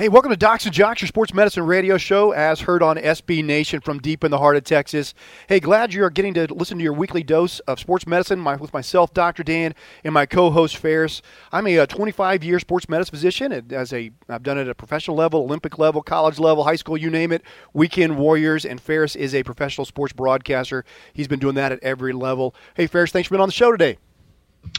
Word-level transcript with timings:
Hey, 0.00 0.08
welcome 0.08 0.30
to 0.30 0.36
Docs 0.36 0.64
and 0.64 0.72
Jocks, 0.72 1.00
your 1.00 1.08
sports 1.08 1.34
medicine 1.34 1.66
radio 1.66 1.98
show, 1.98 2.30
as 2.30 2.60
heard 2.60 2.84
on 2.84 2.98
SB 2.98 3.44
Nation 3.44 3.80
from 3.80 3.98
deep 3.98 4.22
in 4.22 4.30
the 4.30 4.38
heart 4.38 4.54
of 4.54 4.62
Texas. 4.62 5.12
Hey, 5.48 5.58
glad 5.58 5.92
you're 5.92 6.08
getting 6.08 6.34
to 6.34 6.54
listen 6.54 6.78
to 6.78 6.84
your 6.84 6.92
weekly 6.92 7.24
dose 7.24 7.58
of 7.58 7.80
sports 7.80 8.06
medicine 8.06 8.38
my, 8.38 8.54
with 8.54 8.72
myself, 8.72 9.12
Dr. 9.12 9.42
Dan, 9.42 9.74
and 10.04 10.14
my 10.14 10.24
co-host 10.24 10.76
Ferris. 10.76 11.20
I'm 11.50 11.66
a 11.66 11.80
uh, 11.80 11.86
25-year 11.86 12.60
sports 12.60 12.88
medicine 12.88 13.10
physician. 13.10 13.50
And 13.50 13.72
as 13.72 13.92
a, 13.92 14.12
I've 14.28 14.44
done 14.44 14.56
it 14.56 14.60
at 14.60 14.68
a 14.68 14.74
professional 14.76 15.16
level, 15.16 15.40
Olympic 15.40 15.80
level, 15.80 16.00
college 16.00 16.38
level, 16.38 16.62
high 16.62 16.76
school, 16.76 16.96
you 16.96 17.10
name 17.10 17.32
it. 17.32 17.42
Weekend 17.72 18.18
warriors, 18.18 18.64
and 18.64 18.80
Ferris 18.80 19.16
is 19.16 19.34
a 19.34 19.42
professional 19.42 19.84
sports 19.84 20.12
broadcaster. 20.12 20.84
He's 21.12 21.26
been 21.26 21.40
doing 21.40 21.56
that 21.56 21.72
at 21.72 21.82
every 21.82 22.12
level. 22.12 22.54
Hey, 22.76 22.86
Ferris, 22.86 23.10
thanks 23.10 23.26
for 23.26 23.34
being 23.34 23.42
on 23.42 23.48
the 23.48 23.52
show 23.52 23.72
today. 23.72 23.98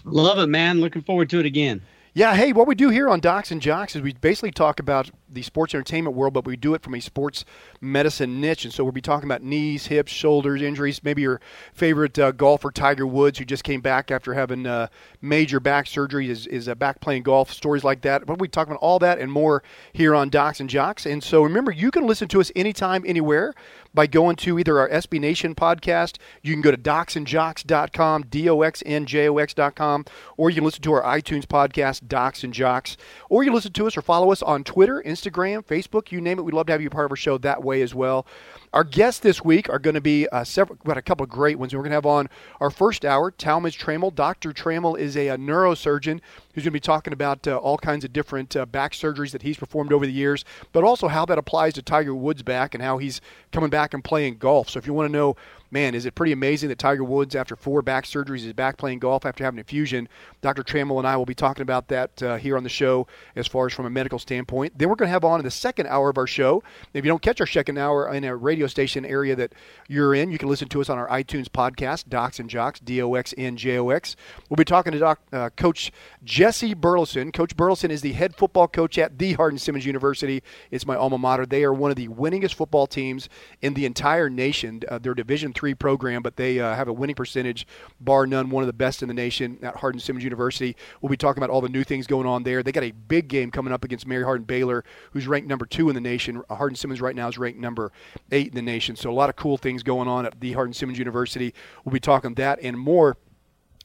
Love 0.06 0.40
it, 0.40 0.48
man. 0.48 0.80
Looking 0.80 1.02
forward 1.02 1.30
to 1.32 1.42
it 1.42 1.46
again. 1.46 1.82
Yeah, 2.14 2.36
hey, 2.36 2.54
what 2.54 2.68
we 2.68 2.76
do 2.76 2.90
here 2.90 3.08
on 3.08 3.20
Docs 3.20 3.52
and 3.52 3.62
Jocks 3.62 3.96
is 3.96 4.02
we 4.02 4.14
basically 4.14 4.52
talk 4.52 4.80
about 4.80 5.12
the 5.32 5.42
sports 5.42 5.74
entertainment 5.74 6.16
world, 6.16 6.34
but 6.34 6.46
we 6.46 6.56
do 6.56 6.74
it 6.74 6.82
from 6.82 6.96
a 6.96 7.00
sports 7.00 7.46
medicine 7.82 8.42
niche. 8.42 8.66
And 8.66 8.74
so 8.74 8.84
we'll 8.84 8.92
be 8.92 9.02
talking 9.02 9.28
about 9.28 9.44
knees, 9.44 9.88
hips, 9.88 10.12
shoulders, 10.12 10.62
injuries. 10.62 11.04
Maybe 11.04 11.22
your 11.22 11.42
favorite 11.74 12.18
uh, 12.18 12.32
golfer, 12.32 12.72
Tiger 12.72 13.06
Woods, 13.08 13.40
who 13.40 13.46
just 13.46 13.64
came 13.64 13.82
back 13.82 14.12
after 14.12 14.34
having 14.34 14.66
uh, 14.66 14.88
major 15.22 15.60
back 15.60 15.88
surgery, 15.88 16.30
is, 16.30 16.48
is 16.48 16.68
uh, 16.68 16.76
back 16.76 17.02
playing 17.02 17.24
golf, 17.24 17.52
stories 17.52 17.84
like 17.84 18.02
that. 18.02 18.26
But 18.26 18.40
we 18.40 18.48
talk 18.48 18.68
about 18.68 18.80
all 18.80 19.00
that 19.00 19.20
and 19.20 19.32
more 19.32 19.64
here 19.94 20.16
on 20.16 20.30
Docs 20.30 20.60
and 20.60 20.70
Jocks. 20.70 21.06
And 21.06 21.24
so 21.24 21.44
remember, 21.44 21.72
you 21.72 21.92
can 21.92 22.06
listen 22.06 22.28
to 22.30 22.42
us 22.42 22.52
anytime, 22.56 23.04
anywhere 23.06 23.54
by 23.94 24.08
going 24.08 24.36
to 24.38 24.60
either 24.60 24.80
our 24.80 24.90
SB 24.90 25.20
Nation 25.20 25.56
podcast. 25.56 26.18
You 26.42 26.54
can 26.54 26.62
go 26.62 26.72
to 26.72 26.78
docsandjocks.com, 26.78 28.26
D-O-X-N-J-O-X.com, 28.30 30.06
or 30.38 30.50
you 30.50 30.56
can 30.56 30.64
listen 30.64 30.82
to 30.84 30.94
our 30.94 31.04
iTunes 31.04 31.46
podcast, 31.46 32.08
Docs 32.08 32.44
and 32.44 32.54
Jocks. 32.54 32.98
Or 33.30 33.44
you 33.44 33.52
listen 33.52 33.74
to 33.74 33.88
us 33.88 33.98
or 33.98 34.02
follow 34.02 34.32
us 34.32 34.42
on 34.42 34.64
Twitter, 34.64 35.02
Instagram, 35.06 35.19
Facebook, 35.28 36.12
you 36.12 36.22
name 36.22 36.40
it. 36.40 36.44
We'd 36.44 36.54
love 36.54 36.68
to 36.68 36.72
have 36.72 36.82
you 36.82 36.90
part 36.90 37.06
of 37.06 37.12
our 37.12 37.16
show 37.16 37.38
that 37.40 37.64
way 37.64 37.82
as 37.82 37.94
well. 37.94 38.26
Our 38.74 38.84
guests 38.84 39.20
this 39.20 39.44
week 39.44 39.70
are 39.70 39.80
going 39.80 39.96
to 39.96 40.02
be 40.02 40.28
uh, 40.28 40.44
several, 40.44 40.78
got 40.86 40.98
a 40.98 41.02
couple 41.02 41.24
of 41.24 41.30
great 41.30 41.58
ones. 41.58 41.74
We're 41.74 41.82
going 41.82 41.92
to 41.92 41.96
have 41.96 42.06
on 42.06 42.30
our 42.60 42.70
first 42.70 43.04
hour, 43.04 43.32
Talmadge 43.32 43.80
Trammell. 43.80 44.14
Dr. 44.14 44.52
Trammell 44.52 44.98
is 44.98 45.18
a, 45.18 45.30
a 45.30 45.38
neurosurgeon 45.38 46.22
who's 46.54 46.64
going 46.64 46.66
to 46.66 46.72
be 46.72 46.80
talking 46.80 47.14
about 47.14 47.48
uh, 47.48 47.58
all 47.58 47.78
kinds 47.78 48.06
of 48.06 48.14
different 48.14 48.56
uh, 48.56 48.66
back 48.66 48.92
surgeries 48.92 49.32
that 49.32 49.42
he's 49.42 49.58
performed 49.58 49.92
over 49.92 50.06
the 50.06 50.12
years, 50.12 50.46
but 50.72 50.84
also 50.84 51.08
how 51.08 51.26
that 51.26 51.38
applies 51.38 51.74
to 51.74 51.82
Tiger 51.82 52.14
Woods' 52.14 52.44
back 52.44 52.76
and 52.76 52.84
how 52.84 53.00
he's 53.00 53.22
coming 53.52 53.70
back 53.70 53.94
and 53.94 54.04
playing 54.04 54.38
golf. 54.38 54.70
So 54.70 54.78
if 54.78 54.86
you 54.86 54.94
want 54.94 55.08
to 55.08 55.12
know 55.12 55.36
man, 55.72 55.96
is 55.96 56.06
it 56.06 56.16
pretty 56.16 56.32
amazing 56.32 56.70
that 56.70 56.80
Tiger 56.80 57.04
Woods, 57.04 57.36
after 57.36 57.56
four 57.56 57.82
back 57.82 58.06
surgeries, 58.06 58.46
is 58.46 58.54
back 58.54 58.78
playing 58.78 59.00
golf 59.00 59.26
after 59.26 59.44
having 59.44 59.60
a 59.60 59.64
fusion. 59.64 60.08
Dr. 60.42 60.64
Trammell 60.64 60.98
and 60.98 61.08
I 61.08 61.16
will 61.18 61.26
be 61.26 61.36
talking 61.36 61.62
about 61.62 61.88
that 61.90 62.24
uh, 62.24 62.38
here 62.38 62.58
on 62.58 62.64
the 62.64 62.70
show 62.70 63.08
as 63.36 63.48
far 63.48 63.68
as 63.68 63.74
from 63.74 63.86
a 63.86 63.90
medical 63.90 64.20
standpoint. 64.20 64.78
Then 64.78 64.90
we're 64.90 64.96
going 64.96 65.08
to 65.08 65.14
have 65.14 65.24
on 65.24 65.40
in 65.40 65.44
the 65.44 65.52
second 65.52 65.88
hour 65.88 66.10
of 66.10 66.18
our 66.18 66.28
show. 66.28 66.64
If 66.94 67.06
you 67.06 67.10
don't 67.10 67.22
catch 67.22 67.40
our 67.40 67.48
second 67.48 67.78
hour 67.78 68.12
in 68.14 68.24
a 68.24 68.36
radio 68.36 68.68
station 68.68 69.06
area 69.06 69.36
that 69.36 69.54
you're 69.88 70.16
in, 70.16 70.32
you 70.32 70.38
can 70.38 70.50
listen 70.50 70.68
to 70.70 70.82
us 70.82 70.90
on 70.90 70.98
our 70.98 71.08
iTunes 71.10 71.48
podcast, 71.48 72.10
Docs 72.10 72.40
and 72.40 72.50
Jocks, 72.50 72.80
D 72.80 73.02
O 73.02 73.14
X 73.14 73.34
N 73.38 73.58
J 73.58 73.78
O 73.78 73.90
X. 73.90 74.16
We'll 74.50 74.58
be 74.58 74.66
talking 74.66 74.94
to 74.94 75.00
Doc, 75.00 75.20
uh, 75.32 75.50
Coach 75.52 75.92
Jesse 76.24 76.74
Burleson. 76.74 77.32
Coach 77.32 77.56
Burleson 77.56 77.92
is 77.92 78.02
the 78.02 78.14
head 78.14 78.36
football 78.36 78.68
coach 78.68 78.98
at 78.98 79.20
the 79.20 79.34
Hardin 79.34 79.60
Simmons 79.60 79.86
University. 79.86 80.42
It's 80.72 80.86
my 80.86 80.96
alma 80.96 81.18
mater. 81.18 81.46
They 81.46 81.64
are 81.64 81.74
one 81.74 81.92
of 81.92 81.98
the 81.98 82.08
winningest 82.08 82.56
football 82.56 82.88
teams 82.88 83.30
in 83.62 83.74
the 83.74 83.86
entire 83.86 84.30
nation. 84.30 84.82
Uh, 84.88 84.98
they're 84.98 85.14
Division 85.14 85.54
three 85.60 85.76
program, 85.76 86.22
but 86.22 86.38
they 86.38 86.60
uh, 86.60 86.74
have 86.74 86.88
a 86.88 86.94
winning 86.94 87.16
percentage, 87.16 87.68
bar 88.00 88.26
none, 88.26 88.50
one 88.50 88.64
of 88.64 88.68
the 88.68 88.74
best 88.74 89.02
in 89.02 89.10
the 89.10 89.14
nation 89.14 89.60
at 89.62 89.76
Hardin 89.76 90.00
Simmons 90.00 90.24
University. 90.24 90.76
We'll 91.02 91.10
be 91.10 91.18
talking 91.18 91.44
about 91.44 91.50
all 91.50 91.60
the 91.60 91.68
new 91.68 91.84
things 91.84 92.08
going 92.08 92.26
on 92.26 92.44
there. 92.44 92.64
They 92.64 92.72
got 92.72 92.86
a 92.86 92.92
big 92.92 93.28
game 93.28 93.52
coming 93.52 93.74
up 93.74 93.84
against 93.84 94.08
Mary 94.08 94.24
Hardin 94.24 94.46
Baylor, 94.46 94.86
who's 95.12 95.28
ranked 95.28 95.50
number 95.50 95.66
two 95.66 95.90
in 95.90 95.96
the 95.96 96.02
nation. 96.02 96.42
Hardin 96.50 96.78
Simmons 96.78 97.02
right 97.02 97.16
now 97.16 97.28
is 97.28 97.38
ranked 97.38 97.60
number 97.60 97.92
eight 98.32 98.48
in 98.48 98.56
the 98.56 98.62
nation. 98.62 98.96
So 98.96 99.10
a 99.10 99.14
lot 99.14 99.30
of 99.30 99.36
cool 99.36 99.58
things 99.58 99.84
going 99.84 100.08
on 100.08 100.26
at 100.26 100.40
the 100.40 100.54
Hardin 100.54 100.74
Simmons 100.74 100.98
University. 100.98 101.54
We'll 101.84 101.94
be 101.94 102.00
talking 102.00 102.34
that 102.36 102.60
and 102.62 102.80
more 102.80 103.18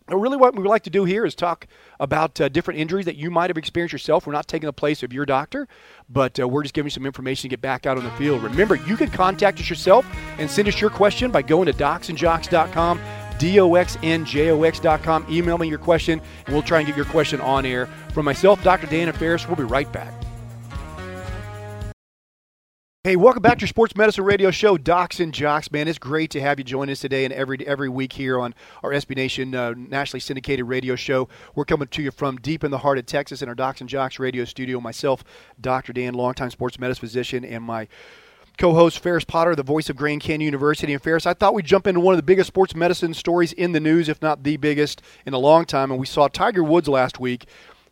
really, 0.09 0.37
what 0.37 0.54
we 0.54 0.62
would 0.62 0.69
like 0.69 0.82
to 0.84 0.91
do 0.91 1.04
here 1.04 1.25
is 1.25 1.34
talk 1.34 1.66
about 1.98 2.41
uh, 2.41 2.48
different 2.48 2.81
injuries 2.81 3.06
that 3.06 3.16
you 3.16 3.31
might 3.31 3.48
have 3.50 3.56
experienced 3.56 3.92
yourself. 3.92 4.26
We're 4.26 4.34
not 4.34 4.47
taking 4.47 4.66
the 4.66 4.72
place 4.72 5.03
of 5.03 5.12
your 5.12 5.25
doctor, 5.25 5.66
but 6.09 6.38
uh, 6.38 6.47
we're 6.47 6.62
just 6.62 6.75
giving 6.75 6.87
you 6.87 6.91
some 6.91 7.06
information 7.06 7.42
to 7.42 7.48
get 7.48 7.60
back 7.62 7.87
out 7.87 7.97
on 7.97 8.04
the 8.04 8.10
field. 8.12 8.42
Remember, 8.42 8.75
you 8.75 8.97
can 8.97 9.10
contact 9.10 9.60
us 9.60 9.70
yourself 9.70 10.06
and 10.38 10.50
send 10.50 10.69
us 10.69 10.81
your 10.81 10.91
question 10.91 11.31
by 11.31 11.42
going 11.42 11.66
to 11.66 11.72
docsandjocks.com. 11.72 13.00
D-O-X-N-J-O-X.com. 13.38 15.26
Email 15.28 15.59
me 15.59 15.69
your 15.69 15.78
question, 15.78 16.21
and 16.47 16.54
we'll 16.54 16.62
try 16.62 16.78
and 16.78 16.86
get 16.86 16.97
your 16.97 17.04
question 17.06 17.41
on 17.41 17.66
air. 17.66 17.86
From 18.12 18.25
myself, 18.25 18.62
Dr. 18.62 18.86
Dan 18.86 19.09
and 19.09 19.16
Ferris, 19.16 19.47
we'll 19.48 19.56
be 19.56 19.65
right 19.65 19.91
back. 19.92 20.24
Hey, 23.06 23.16
welcome 23.16 23.42
back 23.42 23.59
to 23.59 23.65
your 23.65 23.69
Sports 23.69 23.94
Medicine 23.97 24.25
Radio 24.25 24.50
Show, 24.50 24.78
Docs 24.78 25.20
and 25.20 25.34
Jocks. 25.34 25.70
Man, 25.70 25.88
it's 25.88 25.98
great 25.98 26.31
to 26.31 26.41
have 26.41 26.59
you 26.59 26.65
join 26.65 26.88
us 26.88 27.00
today 27.00 27.26
and 27.26 27.34
every 27.34 27.59
every 27.66 27.91
week 27.91 28.15
here 28.15 28.41
on 28.41 28.54
our 28.82 28.92
SB 28.92 29.15
Nation 29.15 29.54
uh, 29.54 29.75
nationally 29.76 30.20
syndicated 30.20 30.66
radio 30.66 30.97
show. 30.97 31.28
We're 31.54 31.66
coming 31.66 31.88
to 31.88 32.03
you 32.03 32.10
from 32.10 32.38
deep 32.38 32.65
in 32.65 32.70
the 32.70 32.78
heart 32.78 32.97
of 32.97 33.04
Texas 33.04 33.42
in 33.42 33.48
our 33.50 33.54
Docs 33.54 33.82
and 33.82 33.91
Jocks 33.91 34.19
radio 34.19 34.47
studio. 34.47 34.81
Myself, 34.81 35.22
Dr. 35.60 35.92
Dan, 35.92 36.15
longtime 36.15 36.48
sports 36.48 36.78
medicine 36.78 37.00
physician, 37.00 37.44
and 37.44 37.62
my 37.62 37.88
co-host 38.56 39.00
Ferris 39.00 39.25
Potter, 39.25 39.54
the 39.54 39.62
voice 39.62 39.91
of 39.91 39.97
Grand 39.97 40.22
Canyon 40.22 40.47
University. 40.47 40.94
And 40.94 41.03
Ferris, 41.03 41.26
I 41.26 41.34
thought 41.34 41.53
we'd 41.53 41.66
jump 41.66 41.86
into 41.86 42.00
one 42.00 42.15
of 42.15 42.19
the 42.19 42.22
biggest 42.22 42.47
sports 42.47 42.75
medicine 42.75 43.12
stories 43.12 43.53
in 43.53 43.72
the 43.72 43.81
news, 43.81 44.09
if 44.09 44.22
not 44.22 44.44
the 44.44 44.56
biggest, 44.56 45.03
in 45.26 45.34
a 45.34 45.38
long 45.38 45.66
time. 45.66 45.91
And 45.91 46.00
we 46.00 46.06
saw 46.06 46.28
Tiger 46.28 46.65
Woods 46.65 46.88
last 46.88 47.21
week 47.21 47.44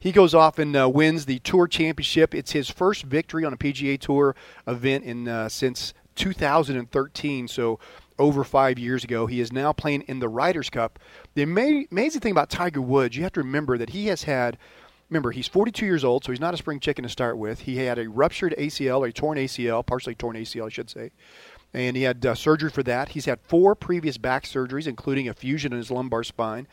he 0.02 0.10
goes 0.10 0.34
off 0.34 0.58
and 0.58 0.74
uh, 0.74 0.88
wins 0.88 1.26
the 1.26 1.38
Tour 1.38 1.68
Championship. 1.68 2.34
It's 2.34 2.50
his 2.50 2.68
first 2.68 3.04
victory 3.04 3.44
on 3.44 3.52
a 3.52 3.56
PGA 3.56 4.00
Tour 4.00 4.34
event 4.66 5.04
in 5.04 5.28
uh, 5.28 5.48
since 5.48 5.94
2013. 6.16 7.46
So 7.46 7.78
over 8.18 8.42
five 8.42 8.80
years 8.80 9.04
ago. 9.04 9.26
He 9.26 9.41
is 9.41 9.52
now 9.52 9.72
playing 9.72 10.02
in 10.02 10.18
the 10.18 10.28
Ryder's 10.28 10.70
Cup. 10.70 10.98
The 11.34 11.42
amazing 11.42 12.20
thing 12.20 12.32
about 12.32 12.50
Tiger 12.50 12.80
Woods, 12.80 13.16
you 13.16 13.22
have 13.22 13.32
to 13.32 13.41
remember 13.41 13.78
that 13.78 13.91
he 13.91 14.08
has 14.08 14.24
had. 14.24 14.58
Remember, 15.08 15.30
he's 15.30 15.48
42 15.48 15.86
years 15.86 16.04
old, 16.04 16.24
so 16.24 16.32
he's 16.32 16.41
not 16.41 16.52
a 16.52 16.56
spring 16.56 16.80
chicken 16.80 17.04
to 17.04 17.08
start 17.08 17.38
with. 17.38 17.60
He 17.60 17.76
had 17.76 17.98
a 17.98 18.08
ruptured 18.08 18.54
ACL, 18.58 19.00
or 19.00 19.06
a 19.06 19.12
torn 19.12 19.38
ACL, 19.38 19.86
partially 19.86 20.14
torn 20.14 20.36
ACL, 20.36 20.66
I 20.66 20.68
should 20.68 20.91
say 20.91 21.10
and 21.74 21.96
he 21.96 22.02
had 22.02 22.26
uh, 22.26 22.34
surgery 22.34 22.68
for 22.68 22.82
that. 22.82 23.08
He's 23.10 23.24
had 23.24 23.41
four 23.41 23.74
previous 23.74 24.18
back 24.18 24.44
surgeries, 24.44 24.86
including 24.86 25.28
a 25.28 25.32
fusion 25.32 25.72
in 25.72 25.78
his 25.78 25.91
lumbar 25.91 26.22
spine 26.22 26.66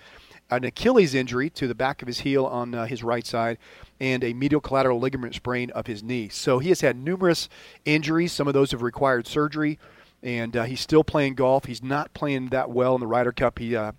an 0.52 0.64
Achilles 0.64 1.14
injury 1.14 1.50
to 1.52 1.68
the 1.68 1.76
back 1.76 2.02
of 2.02 2.08
his 2.08 2.20
heel 2.20 2.46
on 2.46 2.74
uh, 2.74 2.86
his 2.86 3.04
right 3.04 3.26
side, 3.26 3.58
and 4.00 4.24
a 4.24 4.34
medial 4.34 4.62
collateral 4.62 5.00
ligament 5.00 5.36
sprain 5.36 5.70
of 5.72 5.88
his 5.88 6.02
knee. 6.02 6.30
So 6.30 6.60
he 6.60 6.70
has 6.70 6.82
had 6.82 6.98
numerous 6.98 7.50
injuries. 7.86 8.32
Some 8.32 8.48
of 8.48 8.54
those 8.54 8.72
have 8.72 8.82
required 8.82 9.28
surgery, 9.28 9.78
and 10.24 10.56
uh, 10.56 10.64
he's 10.64 10.80
still 10.80 11.04
playing 11.04 11.36
golf. 11.36 11.66
He's 11.66 11.84
not 11.84 12.14
playing 12.14 12.48
that 12.48 12.70
well 12.70 12.96
in 12.96 13.02
the 13.02 13.08
Ryder 13.08 13.32
Cup. 13.32 13.60
He, 13.60 13.76
uh, 13.76 13.92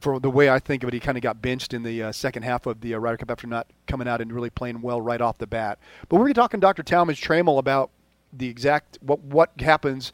for 0.00 0.20
the 0.20 0.30
way 0.30 0.50
I 0.50 0.58
think 0.58 0.82
of 0.82 0.88
it, 0.88 0.94
he 0.94 1.00
kind 1.00 1.16
of 1.16 1.22
got 1.22 1.40
benched 1.40 1.72
in 1.72 1.82
the 1.82 2.02
uh, 2.02 2.12
second 2.12 2.42
half 2.42 2.66
of 2.66 2.80
the 2.80 2.94
uh, 2.94 2.98
Ryder 2.98 3.18
Cup 3.18 3.30
after 3.30 3.46
not 3.46 3.66
coming 3.86 4.06
out 4.06 4.20
and 4.20 4.32
really 4.32 4.50
playing 4.50 4.82
well 4.82 5.00
right 5.00 5.20
off 5.20 5.38
the 5.38 5.46
bat. 5.46 5.78
But 6.08 6.20
we're 6.20 6.32
talking 6.32 6.60
to 6.60 6.64
Dr. 6.64 6.82
Talmadge 6.82 7.22
Trammell 7.22 7.58
about 7.58 7.90
the 8.32 8.48
exact 8.48 8.98
what 9.00 9.20
what 9.20 9.52
happens 9.60 10.12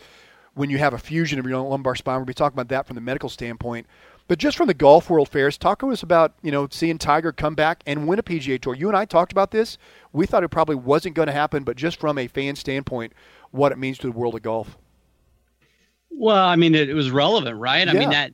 when 0.55 0.71
you 0.71 0.79
have 0.79 0.93
a 0.95 0.99
fusion 0.99 1.39
of 1.39 1.47
your 1.47 1.61
lumbar 1.61 1.95
spine. 1.95 2.17
We'll 2.17 2.27
be 2.27 2.35
talking 2.35 2.55
about 2.55 2.69
that 2.69 2.87
from 2.87 2.95
the 2.95 3.01
medical 3.01 3.29
standpoint. 3.29 3.87
But 4.29 4.39
just 4.39 4.57
from 4.57 4.67
the 4.67 4.75
golf 4.75 5.11
world 5.11 5.29
Ferris, 5.29 5.59
talk 5.59 5.81
to 5.81 5.91
us 5.91 6.03
about 6.03 6.35
you 6.43 6.51
know 6.51 6.69
seeing 6.71 6.99
Tiger 6.99 7.33
come 7.33 7.55
back 7.55 7.83
and 7.87 8.07
win 8.07 8.19
a 8.19 8.23
PGA 8.23 8.61
Tour. 8.61 8.75
You 8.75 8.89
and 8.89 8.97
I 8.97 9.05
talked 9.05 9.33
about 9.33 9.51
this. 9.51 9.79
We 10.13 10.27
thought 10.27 10.45
it 10.45 10.49
probably 10.49 10.77
wasn't 10.77 11.15
going 11.15 11.27
to 11.27 11.33
happen, 11.33 11.65
but 11.65 11.77
just 11.77 11.99
from 11.99 12.19
a 12.19 12.29
fan 12.29 12.57
standpoint, 12.57 13.13
what 13.51 13.73
it 13.73 13.79
means 13.79 13.99
to 13.99 14.07
the 14.07 14.13
world 14.13 14.35
of 14.35 14.43
golf. 14.43 14.77
Well, 16.11 16.47
I 16.47 16.57
mean, 16.57 16.75
it, 16.75 16.91
it 16.91 16.95
was 16.95 17.11
relevant, 17.11 17.59
right? 17.59 17.87
Yeah. 17.87 17.93
I 17.93 17.99
mean 17.99 18.11
that. 18.11 18.33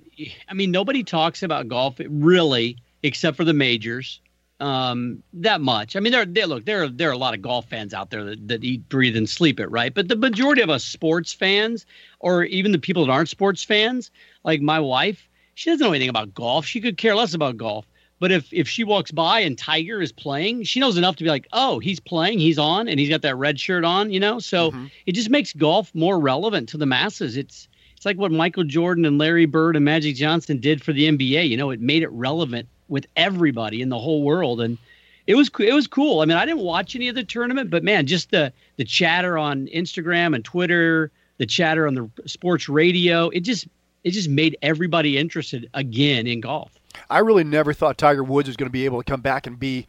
I 0.49 0.55
mean, 0.55 0.71
nobody 0.71 1.05
talks 1.05 1.43
about 1.43 1.69
golf 1.69 2.01
really, 2.09 2.77
except 3.03 3.37
for 3.37 3.45
the 3.45 3.53
majors, 3.53 4.21
um, 4.61 5.23
that 5.33 5.61
much. 5.61 5.95
I 5.95 6.01
mean, 6.01 6.13
there, 6.13 6.25
there. 6.25 6.47
Look, 6.47 6.65
there, 6.65 6.89
there 6.89 7.09
are 7.09 7.13
a 7.13 7.19
lot 7.19 7.35
of 7.35 7.43
golf 7.43 7.69
fans 7.69 7.95
out 7.95 8.11
there 8.11 8.25
that, 8.25 8.49
that 8.49 8.65
eat, 8.65 8.89
breathe, 8.89 9.17
and 9.17 9.29
sleep 9.29 9.61
it, 9.61 9.69
right? 9.69 9.95
But 9.95 10.09
the 10.09 10.17
majority 10.17 10.63
of 10.63 10.71
us 10.71 10.85
sports 10.85 11.33
fans, 11.33 11.87
or 12.19 12.45
even 12.45 12.73
the 12.73 12.79
people 12.79 13.07
that 13.07 13.13
aren't 13.13 13.29
sports 13.29 13.63
fans, 13.63 14.11
like 14.45 14.61
my 14.61 14.81
wife, 14.81 15.28
she 15.59 15.71
doesn't 15.71 15.85
know 15.85 15.91
anything 15.91 16.09
about 16.09 16.33
golf. 16.35 16.65
She 16.65 16.81
could 16.81 16.97
care 16.97 17.17
less 17.17 17.35
about 17.35 17.57
golf. 17.57 17.85
But 18.21 18.31
if 18.31 18.53
if 18.53 18.69
she 18.69 18.85
walks 18.85 19.11
by 19.11 19.41
and 19.41 19.59
Tiger 19.59 20.01
is 20.01 20.13
playing, 20.13 20.63
she 20.63 20.79
knows 20.79 20.97
enough 20.97 21.17
to 21.17 21.25
be 21.25 21.31
like, 21.31 21.49
oh, 21.53 21.81
he's 21.81 21.99
playing, 21.99 22.39
he's 22.39 22.61
on, 22.61 22.87
and 22.87 23.01
he's 23.01 23.09
got 23.09 23.23
that 23.23 23.35
red 23.35 23.59
shirt 23.59 23.85
on, 23.85 24.13
you 24.13 24.21
know. 24.21 24.39
So 24.39 24.71
mm-hmm. 24.71 24.87
it 25.07 25.13
just 25.13 25.31
makes 25.31 25.53
golf 25.53 25.93
more 25.97 26.21
relevant 26.21 26.69
to 26.69 26.77
the 26.77 26.87
masses. 26.87 27.37
It's 27.37 27.67
it's 27.97 28.07
like 28.07 28.17
what 28.19 28.31
Michael 28.31 28.63
Jordan 28.63 29.05
and 29.05 29.19
Larry 29.19 29.47
Bird 29.47 29.75
and 29.75 29.85
Magic 29.85 30.15
Johnson 30.15 30.61
did 30.61 30.81
for 30.81 30.93
the 30.93 31.09
NBA. 31.09 31.49
You 31.49 31.57
know, 31.57 31.71
it 31.71 31.81
made 31.81 32.05
it 32.05 32.13
relevant 32.13 32.69
with 32.87 33.07
everybody 33.17 33.83
in 33.83 33.89
the 33.89 33.99
whole 33.99 34.23
world, 34.23 34.61
and 34.61 34.79
it 35.27 35.35
was 35.35 35.51
it 35.59 35.75
was 35.75 35.89
cool. 35.89 36.21
I 36.21 36.25
mean, 36.25 36.37
I 36.37 36.47
didn't 36.47 36.63
watch 36.63 36.95
any 36.95 37.09
of 37.09 37.17
the 37.17 37.25
tournament, 37.25 37.69
but 37.69 37.83
man, 37.83 38.07
just 38.07 38.31
the 38.31 38.53
the 38.77 38.85
chatter 38.85 39.37
on 39.37 39.67
Instagram 39.75 40.37
and 40.37 40.45
Twitter, 40.45 41.11
the 41.39 41.47
chatter 41.47 41.89
on 41.89 41.95
the 41.97 42.09
sports 42.27 42.69
radio, 42.69 43.29
it 43.31 43.41
just 43.41 43.67
it 44.09 44.13
just 44.13 44.29
made 44.31 44.57
everybody 44.63 45.19
interested 45.19 45.69
again 45.75 46.27
in 46.27 46.41
golf. 46.41 46.73
I 47.11 47.19
really 47.19 47.45
never 47.45 47.73
thought 47.73 47.99
Tiger 47.99 48.25
Woods 48.25 48.49
was 48.49 48.57
going 48.57 48.69
to 48.69 48.73
be 48.73 48.87
able 48.87 49.03
to 49.03 49.05
come 49.05 49.21
back 49.21 49.47
and 49.47 49.59
be 49.59 49.87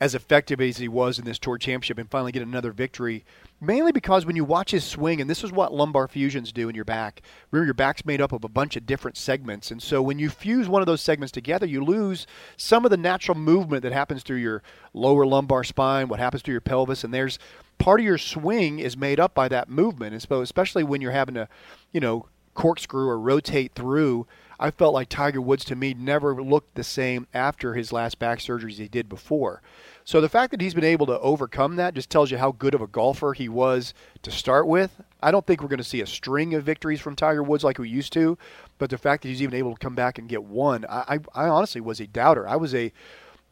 as 0.00 0.14
effective 0.14 0.60
as 0.60 0.78
he 0.78 0.88
was 0.88 1.18
in 1.18 1.26
this 1.26 1.38
tour 1.38 1.58
championship 1.58 1.98
and 1.98 2.10
finally 2.10 2.32
get 2.32 2.42
another 2.42 2.72
victory. 2.72 3.24
Mainly 3.60 3.92
because 3.92 4.24
when 4.24 4.34
you 4.34 4.44
watch 4.44 4.70
his 4.70 4.82
swing, 4.82 5.20
and 5.20 5.28
this 5.28 5.44
is 5.44 5.52
what 5.52 5.74
lumbar 5.74 6.08
fusions 6.08 6.52
do 6.52 6.70
in 6.70 6.74
your 6.74 6.86
back. 6.86 7.20
Remember, 7.50 7.66
your 7.66 7.74
back's 7.74 8.06
made 8.06 8.20
up 8.20 8.32
of 8.32 8.42
a 8.42 8.48
bunch 8.48 8.76
of 8.76 8.86
different 8.86 9.18
segments, 9.18 9.70
and 9.70 9.82
so 9.82 10.00
when 10.00 10.18
you 10.18 10.30
fuse 10.30 10.68
one 10.68 10.80
of 10.80 10.86
those 10.86 11.02
segments 11.02 11.30
together, 11.30 11.66
you 11.66 11.84
lose 11.84 12.26
some 12.56 12.86
of 12.86 12.90
the 12.90 12.96
natural 12.96 13.36
movement 13.36 13.82
that 13.82 13.92
happens 13.92 14.22
through 14.22 14.38
your 14.38 14.62
lower 14.94 15.26
lumbar 15.26 15.62
spine, 15.62 16.08
what 16.08 16.18
happens 16.18 16.42
to 16.44 16.52
your 16.52 16.62
pelvis, 16.62 17.04
and 17.04 17.12
there's 17.12 17.38
part 17.78 18.00
of 18.00 18.06
your 18.06 18.18
swing 18.18 18.78
is 18.78 18.96
made 18.96 19.20
up 19.20 19.34
by 19.34 19.48
that 19.48 19.68
movement. 19.68 20.14
And 20.14 20.22
so, 20.22 20.40
especially 20.40 20.84
when 20.84 21.02
you're 21.02 21.12
having 21.12 21.34
to, 21.34 21.48
you 21.92 22.00
know, 22.00 22.26
corkscrew 22.54 23.08
or 23.08 23.18
rotate 23.18 23.72
through 23.74 24.26
I 24.62 24.70
felt 24.70 24.92
like 24.92 25.08
Tiger 25.08 25.40
Woods 25.40 25.64
to 25.64 25.74
me 25.74 25.94
never 25.94 26.40
looked 26.40 26.74
the 26.74 26.84
same 26.84 27.26
after 27.32 27.72
his 27.72 27.94
last 27.94 28.18
back 28.18 28.40
surgeries 28.40 28.74
he 28.74 28.88
did 28.88 29.08
before. 29.08 29.62
So 30.04 30.20
the 30.20 30.28
fact 30.28 30.50
that 30.50 30.60
he's 30.60 30.74
been 30.74 30.84
able 30.84 31.06
to 31.06 31.18
overcome 31.20 31.76
that 31.76 31.94
just 31.94 32.10
tells 32.10 32.30
you 32.30 32.36
how 32.36 32.52
good 32.52 32.74
of 32.74 32.82
a 32.82 32.86
golfer 32.86 33.32
he 33.32 33.48
was 33.48 33.94
to 34.20 34.30
start 34.30 34.66
with. 34.66 35.00
I 35.22 35.30
don't 35.30 35.46
think 35.46 35.62
we're 35.62 35.68
going 35.68 35.78
to 35.78 35.84
see 35.84 36.02
a 36.02 36.06
string 36.06 36.54
of 36.54 36.62
victories 36.62 37.00
from 37.00 37.16
Tiger 37.16 37.42
Woods 37.42 37.64
like 37.64 37.78
we 37.78 37.88
used 37.88 38.12
to, 38.12 38.36
but 38.76 38.90
the 38.90 38.98
fact 38.98 39.22
that 39.22 39.30
he's 39.30 39.40
even 39.40 39.54
able 39.54 39.72
to 39.72 39.78
come 39.78 39.94
back 39.94 40.18
and 40.18 40.28
get 40.28 40.44
one, 40.44 40.84
I, 40.90 41.18
I, 41.34 41.44
I 41.46 41.48
honestly 41.48 41.80
was 41.80 41.98
a 41.98 42.06
doubter. 42.06 42.46
I 42.46 42.56
was 42.56 42.74
a 42.74 42.92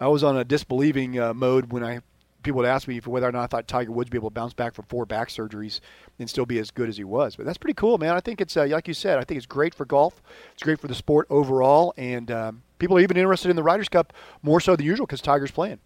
I 0.01 0.09
was 0.09 0.23
on 0.23 0.37
a 0.37 0.45
disbelieving 0.45 1.19
uh, 1.19 1.35
mode 1.35 1.73
when 1.73 1.83
I 1.83 2.03
people 2.43 2.59
would 2.59 2.67
ask 2.67 2.87
me 2.87 3.01
for 3.01 3.11
whether 3.11 3.29
or 3.29 3.33
not 3.33 3.45
I 3.45 3.47
thought 3.47 3.69
Tiger 3.69 3.91
Woods 3.91 4.07
would 4.07 4.13
be 4.13 4.19
able 4.19 4.31
to 4.31 4.35
bounce 4.35 4.55
back 4.55 4.75
from 4.75 4.85
four 4.87 5.07
back 5.07 5.29
surgeries 5.29 5.81
and 6.19 6.29
still 6.29 6.47
be 6.47 6.59
as 6.59 6.71
good 6.71 6.89
as 6.89 6.97
he 6.97 7.05
was. 7.05 7.37
But 7.37 7.47
that's 7.47 7.59
pretty 7.59 7.75
cool, 7.75 7.99
man. 7.99 8.15
I 8.15 8.21
think 8.21 8.41
it's 8.41 8.57
uh, 8.57 8.67
like 8.67 8.89
you 8.89 8.95
said. 8.95 9.19
I 9.19 9.25
think 9.25 9.39
it's 9.39 9.47
great 9.47 9.75
for 9.75 9.85
golf. 9.85 10.23
It's 10.55 10.63
great 10.63 10.81
for 10.81 10.89
the 10.89 10.95
sport 10.95 11.27
overall, 11.31 11.95
and 11.97 12.31
um, 12.31 12.63
people 12.79 12.97
are 12.97 13.01
even 13.01 13.17
interested 13.17 13.51
in 13.51 13.57
the 13.57 13.63
Ryder 13.63 13.85
Cup 13.85 14.13
more 14.43 14.61
so 14.61 14.77
than 14.77 14.87
usual 14.87 15.07
because 15.07 15.21
Tiger's 15.21 15.51
playing. 15.51 15.79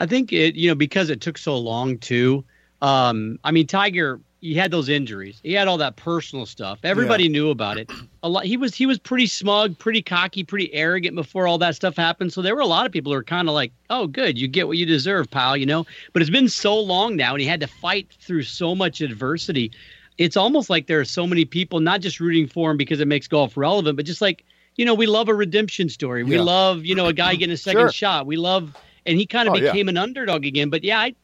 I 0.00 0.06
think 0.06 0.32
it, 0.32 0.56
you 0.56 0.68
know, 0.68 0.74
because 0.74 1.10
it 1.10 1.20
took 1.20 1.38
so 1.38 1.56
long 1.56 1.98
too. 1.98 2.44
Um, 2.82 3.38
I 3.44 3.52
mean, 3.52 3.66
Tiger 3.66 4.20
he 4.44 4.52
had 4.52 4.70
those 4.70 4.90
injuries. 4.90 5.40
He 5.42 5.54
had 5.54 5.68
all 5.68 5.78
that 5.78 5.96
personal 5.96 6.44
stuff. 6.44 6.78
Everybody 6.82 7.24
yeah. 7.24 7.30
knew 7.30 7.48
about 7.48 7.78
it. 7.78 7.90
A 8.22 8.28
lot. 8.28 8.44
He 8.44 8.58
was 8.58 8.74
he 8.74 8.84
was 8.84 8.98
pretty 8.98 9.26
smug, 9.26 9.78
pretty 9.78 10.02
cocky, 10.02 10.44
pretty 10.44 10.72
arrogant 10.74 11.16
before 11.16 11.46
all 11.46 11.56
that 11.58 11.74
stuff 11.76 11.96
happened. 11.96 12.30
So 12.30 12.42
there 12.42 12.54
were 12.54 12.60
a 12.60 12.66
lot 12.66 12.84
of 12.84 12.92
people 12.92 13.10
who 13.10 13.16
were 13.16 13.24
kind 13.24 13.48
of 13.48 13.54
like, 13.54 13.72
"Oh, 13.88 14.06
good, 14.06 14.38
you 14.38 14.46
get 14.46 14.66
what 14.66 14.76
you 14.76 14.84
deserve, 14.84 15.30
pal," 15.30 15.56
you 15.56 15.64
know. 15.64 15.86
But 16.12 16.20
it's 16.20 16.30
been 16.30 16.50
so 16.50 16.78
long 16.78 17.16
now, 17.16 17.32
and 17.32 17.40
he 17.40 17.46
had 17.46 17.60
to 17.60 17.66
fight 17.66 18.08
through 18.20 18.42
so 18.42 18.74
much 18.74 19.00
adversity. 19.00 19.72
It's 20.18 20.36
almost 20.36 20.68
like 20.68 20.88
there 20.88 21.00
are 21.00 21.06
so 21.06 21.26
many 21.26 21.46
people 21.46 21.80
not 21.80 22.02
just 22.02 22.20
rooting 22.20 22.46
for 22.46 22.70
him 22.70 22.76
because 22.76 23.00
it 23.00 23.08
makes 23.08 23.26
golf 23.26 23.56
relevant, 23.56 23.96
but 23.96 24.04
just 24.04 24.20
like 24.20 24.44
you 24.76 24.84
know, 24.84 24.94
we 24.94 25.06
love 25.06 25.28
a 25.28 25.34
redemption 25.34 25.88
story. 25.88 26.22
We 26.22 26.36
yeah. 26.36 26.42
love 26.42 26.84
you 26.84 26.94
know 26.94 27.06
a 27.06 27.14
guy 27.14 27.34
getting 27.34 27.54
a 27.54 27.56
second 27.56 27.80
sure. 27.80 27.92
shot. 27.92 28.26
We 28.26 28.36
love, 28.36 28.76
and 29.06 29.18
he 29.18 29.24
kind 29.24 29.48
of 29.48 29.54
oh, 29.54 29.60
became 29.60 29.86
yeah. 29.86 29.92
an 29.92 29.96
underdog 29.96 30.44
again. 30.44 30.68
But 30.68 30.84
yeah, 30.84 31.00
I 31.00 31.14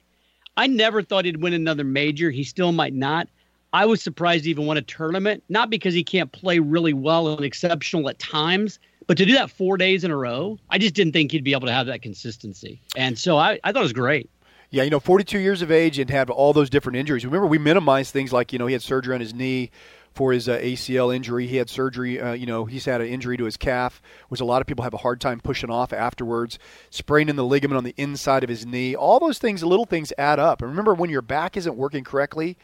I 0.57 0.67
never 0.67 1.03
thought 1.03 1.25
he'd 1.25 1.43
win 1.43 1.53
another 1.53 1.85
major. 1.85 2.31
He 2.31 2.45
still 2.45 2.73
might 2.73 2.95
not. 2.95 3.29
I 3.73 3.87
was 3.87 4.03
surprised 4.03 4.45
he 4.45 4.51
even 4.51 4.67
won 4.67 4.77
a 4.77 4.83
tournament, 4.83 5.45
not 5.49 5.71
because 5.71 5.95
he 5.95 6.03
can't 6.03 6.33
play 6.33 6.59
really 6.59 6.93
well 6.93 7.29
and 7.29 7.45
exceptional 7.45 8.09
at 8.09 8.19
times, 8.19 8.81
but 9.07 9.17
to 9.17 9.25
do 9.25 9.33
that 9.35 9.51
four 9.51 9.77
days 9.77 10.05
in 10.05 10.11
a 10.11 10.17
row, 10.17 10.59
I 10.71 10.79
just 10.79 10.95
didn't 10.95 11.13
think 11.13 11.33
he'd 11.33 11.45
be 11.45 11.53
able 11.53 11.67
to 11.67 11.73
have 11.73 11.87
that 11.87 12.03
consistency. 12.03 12.81
And 12.97 13.19
so 13.19 13.39
I, 13.39 13.61
I 13.65 13.73
thought 13.73 13.81
it 13.81 13.83
was 13.83 13.93
great. 13.93 14.29
Yeah, 14.71 14.85
you 14.85 14.91
know, 14.91 15.01
42 15.01 15.39
years 15.39 15.63
of 15.63 15.71
age 15.73 15.99
and 15.99 16.09
have 16.11 16.31
all 16.31 16.53
those 16.53 16.71
different 16.71 16.97
injuries. 16.97 17.25
Remember, 17.25 17.47
we 17.47 17.59
minimized 17.59 18.13
things 18.13 18.33
like, 18.33 18.53
you 18.53 18.59
know, 18.59 18.67
he 18.67 18.73
had 18.73 18.83
surgery 18.83 19.15
on 19.15 19.21
his 19.21 19.35
knee 19.35 19.71
for 20.13 20.33
his 20.33 20.49
uh, 20.49 20.59
ACL 20.59 21.15
injury. 21.15 21.47
He 21.47 21.57
had 21.57 21.71
surgery, 21.71 22.21
uh, 22.21 22.33
you 22.33 22.47
know, 22.47 22.65
he's 22.65 22.85
had 22.85 23.01
an 23.01 23.09
injury 23.09 23.37
to 23.37 23.45
his 23.45 23.57
calf, 23.57 24.03
which 24.29 24.41
a 24.41 24.45
lot 24.45 24.61
of 24.61 24.67
people 24.67 24.85
have 24.85 24.95
a 24.95 24.99
hard 24.99 25.21
time 25.21 25.41
pushing 25.41 25.71
off 25.71 25.93
afterwards. 25.93 26.59
Spraining 26.91 27.37
the 27.37 27.45
ligament 27.45 27.79
on 27.79 27.85
the 27.85 27.95
inside 27.97 28.43
of 28.43 28.51
his 28.51 28.67
knee. 28.67 28.95
All 28.95 29.21
those 29.21 29.39
things, 29.39 29.63
little 29.63 29.87
things 29.87 30.13
add 30.19 30.39
up. 30.39 30.63
And 30.63 30.71
remember, 30.71 30.95
when 30.95 31.11
your 31.11 31.23
back 31.23 31.57
isn't 31.57 31.77
working 31.77 32.05
correctly, 32.05 32.57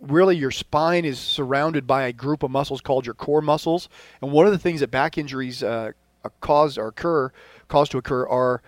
really 0.00 0.36
your 0.36 0.50
spine 0.50 1.04
is 1.04 1.18
surrounded 1.18 1.86
by 1.86 2.02
a 2.02 2.12
group 2.12 2.42
of 2.42 2.50
muscles 2.50 2.80
called 2.80 3.06
your 3.06 3.14
core 3.14 3.42
muscles. 3.42 3.88
And 4.20 4.32
one 4.32 4.46
of 4.46 4.52
the 4.52 4.58
things 4.58 4.80
that 4.80 4.90
back 4.90 5.16
injuries 5.16 5.62
uh, 5.62 5.92
cause 6.40 6.76
or 6.76 6.88
occur, 6.88 7.32
cause 7.68 7.88
to 7.90 7.98
occur, 7.98 8.26
are 8.26 8.62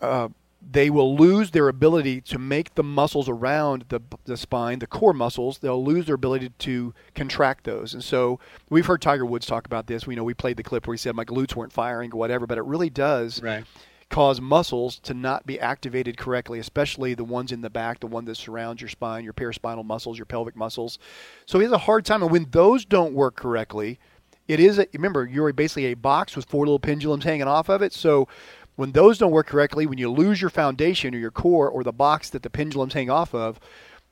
uh, 0.00 0.28
they 0.62 0.90
will 0.90 1.16
lose 1.16 1.50
their 1.52 1.68
ability 1.68 2.20
to 2.20 2.38
make 2.38 2.74
the 2.74 2.82
muscles 2.82 3.28
around 3.28 3.86
the, 3.88 4.00
the 4.24 4.36
spine, 4.36 4.78
the 4.78 4.86
core 4.86 5.14
muscles, 5.14 5.58
they'll 5.58 5.84
lose 5.84 6.06
their 6.06 6.14
ability 6.14 6.50
to 6.58 6.92
contract 7.14 7.64
those. 7.64 7.94
And 7.94 8.04
so 8.04 8.38
we've 8.68 8.86
heard 8.86 9.00
Tiger 9.00 9.24
Woods 9.24 9.46
talk 9.46 9.66
about 9.66 9.86
this. 9.86 10.06
We 10.06 10.14
know 10.14 10.22
we 10.22 10.34
played 10.34 10.58
the 10.58 10.62
clip 10.62 10.86
where 10.86 10.94
he 10.94 10.98
said 10.98 11.14
my 11.14 11.24
glutes 11.24 11.56
weren't 11.56 11.72
firing 11.72 12.12
or 12.12 12.18
whatever, 12.18 12.46
but 12.46 12.58
it 12.58 12.64
really 12.64 12.90
does 12.90 13.42
right. 13.42 13.64
cause 14.10 14.40
muscles 14.40 14.98
to 15.00 15.14
not 15.14 15.46
be 15.46 15.58
activated 15.58 16.18
correctly, 16.18 16.58
especially 16.58 17.14
the 17.14 17.24
ones 17.24 17.52
in 17.52 17.62
the 17.62 17.70
back, 17.70 18.00
the 18.00 18.06
one 18.06 18.26
that 18.26 18.36
surrounds 18.36 18.82
your 18.82 18.90
spine, 18.90 19.24
your 19.24 19.32
paraspinal 19.32 19.84
muscles, 19.84 20.18
your 20.18 20.26
pelvic 20.26 20.56
muscles. 20.56 20.98
So 21.46 21.58
he 21.58 21.64
has 21.64 21.72
a 21.72 21.78
hard 21.78 22.04
time. 22.04 22.22
And 22.22 22.30
when 22.30 22.46
those 22.50 22.84
don't 22.84 23.14
work 23.14 23.34
correctly, 23.34 23.98
it 24.46 24.58
is, 24.58 24.80
a, 24.80 24.86
remember, 24.92 25.24
you're 25.24 25.52
basically 25.52 25.86
a 25.86 25.94
box 25.94 26.34
with 26.34 26.44
four 26.46 26.66
little 26.66 26.80
pendulums 26.80 27.22
hanging 27.22 27.46
off 27.46 27.68
of 27.68 27.82
it. 27.82 27.92
So 27.92 28.26
when 28.76 28.92
those 28.92 29.18
don't 29.18 29.32
work 29.32 29.46
correctly, 29.46 29.86
when 29.86 29.98
you 29.98 30.10
lose 30.10 30.40
your 30.40 30.50
foundation 30.50 31.14
or 31.14 31.18
your 31.18 31.30
core 31.30 31.68
or 31.68 31.84
the 31.84 31.92
box 31.92 32.30
that 32.30 32.42
the 32.42 32.50
pendulums 32.50 32.94
hang 32.94 33.10
off 33.10 33.34
of, 33.34 33.60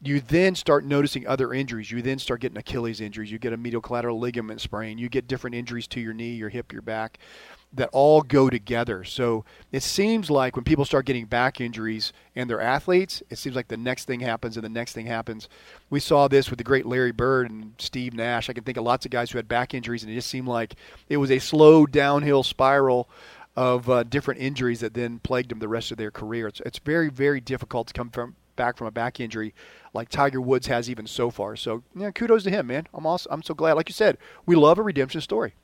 you 0.00 0.20
then 0.20 0.55
start 0.55 0.84
noticing 0.84 1.26
other 1.26 1.52
injuries. 1.52 1.90
You 1.90 2.02
then 2.02 2.19
start 2.19 2.40
getting 2.40 2.58
Achilles 2.58 3.00
injuries. 3.00 3.32
You 3.32 3.38
get 3.38 3.52
a 3.52 3.56
medial 3.56 3.82
collateral 3.82 4.19
ligament 4.19 4.60
sprain. 4.60 4.99
You 4.99 5.08
get 5.08 5.26
different 5.26 5.56
injuries 5.56 5.88
to 5.88 6.00
your 6.00 6.12
knee, 6.12 6.34
your 6.34 6.50
hip, 6.50 6.72
your 6.72 6.82
back 6.82 7.19
that 7.72 7.90
all 7.93 8.22
go 8.22 8.49
together. 8.49 9.05
So 9.05 9.44
it 9.72 9.82
seems 9.82 10.31
like 10.31 10.56
when 10.56 10.64
people 10.64 10.84
start 10.84 11.05
getting 11.05 11.26
back 11.26 11.60
injuries 11.60 12.12
and 12.34 12.49
they're 12.49 12.60
athletes, 12.60 13.22
it 13.28 13.37
seems 13.37 13.55
like 13.55 13.69
the 13.69 13.76
next 13.76 14.06
thing 14.06 14.20
happens 14.20 14.56
and 14.56 14.64
the 14.64 14.70
next 14.70 14.94
thing 14.94 15.06
happens. 15.06 15.49
We 15.90 16.00
saw 16.00 16.28
this 16.28 16.49
with 16.49 16.58
the 16.58 16.64
great 16.64 16.87
Larry 16.87 17.12
Bird 17.12 17.50
and 17.50 17.75
Steve 17.78 18.14
Nash. 18.14 18.49
I 18.49 18.55
can 18.55 18.64
think 18.64 18.78
of 18.78 18.84
lots 18.84 19.05
of 19.05 19.10
guys 19.10 19.31
who 19.31 19.38
had 19.38 19.49
back 19.49 19.75
injuries, 19.75 20.02
and 20.02 20.10
it 20.10 20.14
just 20.14 20.31
seemed 20.31 20.49
like 20.49 20.76
it 21.08 21.19
was 21.19 21.31
a 21.31 21.38
slow 21.38 21.84
downhill 21.84 22.43
spiral 22.43 23.08
of 23.58 23.90
uh, 23.90 24.05
different 24.05 24.40
injuries 24.40 24.78
that 24.78 24.94
then 24.94 25.19
plagued 25.19 25.50
him 25.50 25.58
the 25.58 25.66
rest 25.66 25.90
of 25.90 25.99
their 25.99 26.12
career. 26.12 26.46
It's, 26.46 26.60
it's 26.64 26.78
very, 26.78 27.10
very 27.10 27.40
difficult 27.40 27.88
to 27.88 27.93
come 27.93 28.08
from 28.08 28.37
back 28.55 28.76
from 28.76 28.87
a 28.87 28.93
back 28.93 29.19
injury 29.19 29.52
like 29.94 30.08
Tiger 30.08 30.40
Woods 30.40 30.69
has 30.69 30.88
even 30.88 31.08
so 31.08 31.28
far. 31.28 31.56
So, 31.56 31.82
yeah, 31.96 32.12
kudos 32.12 32.44
to 32.44 32.50
him, 32.50 32.69
man. 32.69 32.87
I'm 32.94 33.05
also 33.05 33.28
I'm 33.32 33.43
so 33.43 33.55
glad. 33.55 33.72
Like 33.72 33.88
you 33.88 33.94
said, 33.94 34.16
we 34.46 34.55
love 34.55 34.78
a 34.78 34.82
redemption 34.82 35.20
story. 35.20 35.55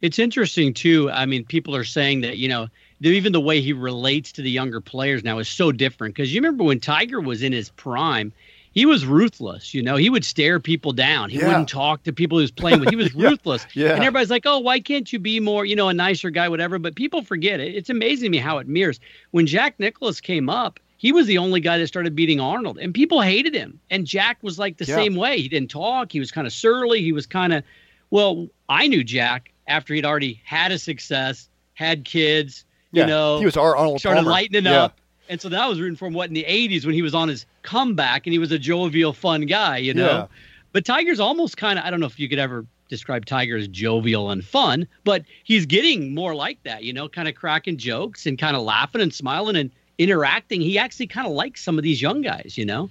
It's 0.00 0.18
interesting 0.18 0.72
too. 0.72 1.10
I 1.10 1.26
mean, 1.26 1.44
people 1.44 1.76
are 1.76 1.84
saying 1.84 2.22
that 2.22 2.38
you 2.38 2.48
know 2.48 2.68
even 3.02 3.34
the 3.34 3.40
way 3.40 3.60
he 3.60 3.74
relates 3.74 4.32
to 4.32 4.42
the 4.42 4.50
younger 4.50 4.80
players 4.80 5.22
now 5.22 5.38
is 5.38 5.48
so 5.48 5.72
different. 5.72 6.14
Because 6.14 6.32
you 6.32 6.40
remember 6.40 6.64
when 6.64 6.80
Tiger 6.80 7.20
was 7.20 7.42
in 7.42 7.52
his 7.52 7.68
prime, 7.68 8.32
he 8.74 8.86
was 8.86 9.06
ruthless. 9.06 9.72
You 9.72 9.82
know, 9.82 9.96
he 9.96 10.10
would 10.10 10.24
stare 10.24 10.58
people 10.58 10.92
down. 10.92 11.30
He 11.30 11.38
yeah. 11.38 11.46
wouldn't 11.46 11.68
talk 11.68 12.02
to 12.02 12.12
people 12.12 12.38
he 12.38 12.42
was 12.42 12.50
playing 12.50 12.80
with. 12.80 12.90
He 12.90 12.96
was 12.96 13.14
ruthless. 13.14 13.66
yeah. 13.74 13.94
And 13.94 14.00
everybody's 14.00 14.30
like, 14.30 14.44
oh, 14.46 14.58
why 14.58 14.80
can't 14.80 15.12
you 15.12 15.18
be 15.18 15.40
more, 15.40 15.64
you 15.64 15.76
know, 15.76 15.88
a 15.88 15.94
nicer 15.94 16.28
guy, 16.30 16.48
whatever? 16.48 16.78
But 16.78 16.96
people 16.96 17.22
forget 17.22 17.60
it. 17.60 17.74
It's 17.74 17.88
amazing 17.88 18.26
to 18.26 18.30
me 18.30 18.38
how 18.38 18.58
it 18.58 18.66
mirrors. 18.66 18.98
When 19.30 19.46
Jack 19.46 19.78
Nicklaus 19.78 20.20
came 20.20 20.50
up, 20.50 20.80
he 20.98 21.12
was 21.12 21.26
the 21.26 21.38
only 21.38 21.60
guy 21.60 21.78
that 21.78 21.86
started 21.86 22.16
beating 22.16 22.40
Arnold, 22.40 22.78
and 22.78 22.94
people 22.94 23.20
hated 23.20 23.54
him. 23.54 23.78
And 23.90 24.06
Jack 24.06 24.38
was 24.42 24.58
like 24.58 24.78
the 24.78 24.86
yeah. 24.86 24.96
same 24.96 25.14
way. 25.14 25.40
He 25.40 25.48
didn't 25.48 25.70
talk. 25.70 26.10
He 26.10 26.18
was 26.18 26.30
kind 26.30 26.46
of 26.46 26.52
surly. 26.52 27.00
He 27.00 27.12
was 27.12 27.26
kind 27.26 27.52
of, 27.52 27.62
well, 28.10 28.48
I 28.68 28.88
knew 28.88 29.04
Jack 29.04 29.52
after 29.68 29.94
he'd 29.94 30.04
already 30.04 30.40
had 30.44 30.72
a 30.72 30.78
success, 30.78 31.48
had 31.74 32.04
kids. 32.04 32.64
You 32.90 33.06
know, 33.06 33.40
he 33.40 33.44
was 33.44 33.56
our 33.56 33.76
Arnold 33.76 33.98
started 33.98 34.20
Palmer. 34.20 34.30
lightening 34.30 34.68
up. 34.68 34.98
And 35.28 35.40
so 35.40 35.48
that 35.48 35.66
was 35.68 35.80
rooting 35.80 35.96
for 35.96 36.06
him. 36.06 36.14
What 36.14 36.28
in 36.28 36.34
the 36.34 36.44
'80s 36.44 36.84
when 36.84 36.94
he 36.94 37.02
was 37.02 37.14
on 37.14 37.28
his 37.28 37.46
comeback 37.62 38.26
and 38.26 38.32
he 38.32 38.38
was 38.38 38.52
a 38.52 38.58
jovial, 38.58 39.12
fun 39.12 39.46
guy, 39.46 39.78
you 39.78 39.94
know. 39.94 40.06
Yeah. 40.06 40.26
But 40.72 40.84
Tiger's 40.84 41.20
almost 41.20 41.56
kind 41.56 41.78
of 41.78 41.84
I 41.84 41.90
don't 41.90 42.00
know 42.00 42.06
if 42.06 42.18
you 42.18 42.28
could 42.28 42.38
ever 42.38 42.66
describe 42.88 43.24
Tiger 43.24 43.56
as 43.56 43.68
jovial 43.68 44.30
and 44.30 44.44
fun, 44.44 44.86
but 45.04 45.24
he's 45.44 45.66
getting 45.66 46.14
more 46.14 46.34
like 46.34 46.62
that, 46.64 46.84
you 46.84 46.92
know, 46.92 47.08
kind 47.08 47.28
of 47.28 47.34
cracking 47.34 47.76
jokes 47.76 48.26
and 48.26 48.38
kind 48.38 48.56
of 48.56 48.62
laughing 48.62 49.00
and 49.00 49.12
smiling 49.12 49.56
and 49.56 49.70
interacting. 49.98 50.60
He 50.60 50.78
actually 50.78 51.06
kind 51.06 51.26
of 51.26 51.32
likes 51.32 51.62
some 51.62 51.78
of 51.78 51.84
these 51.84 52.02
young 52.02 52.22
guys, 52.22 52.58
you 52.58 52.64
know. 52.64 52.90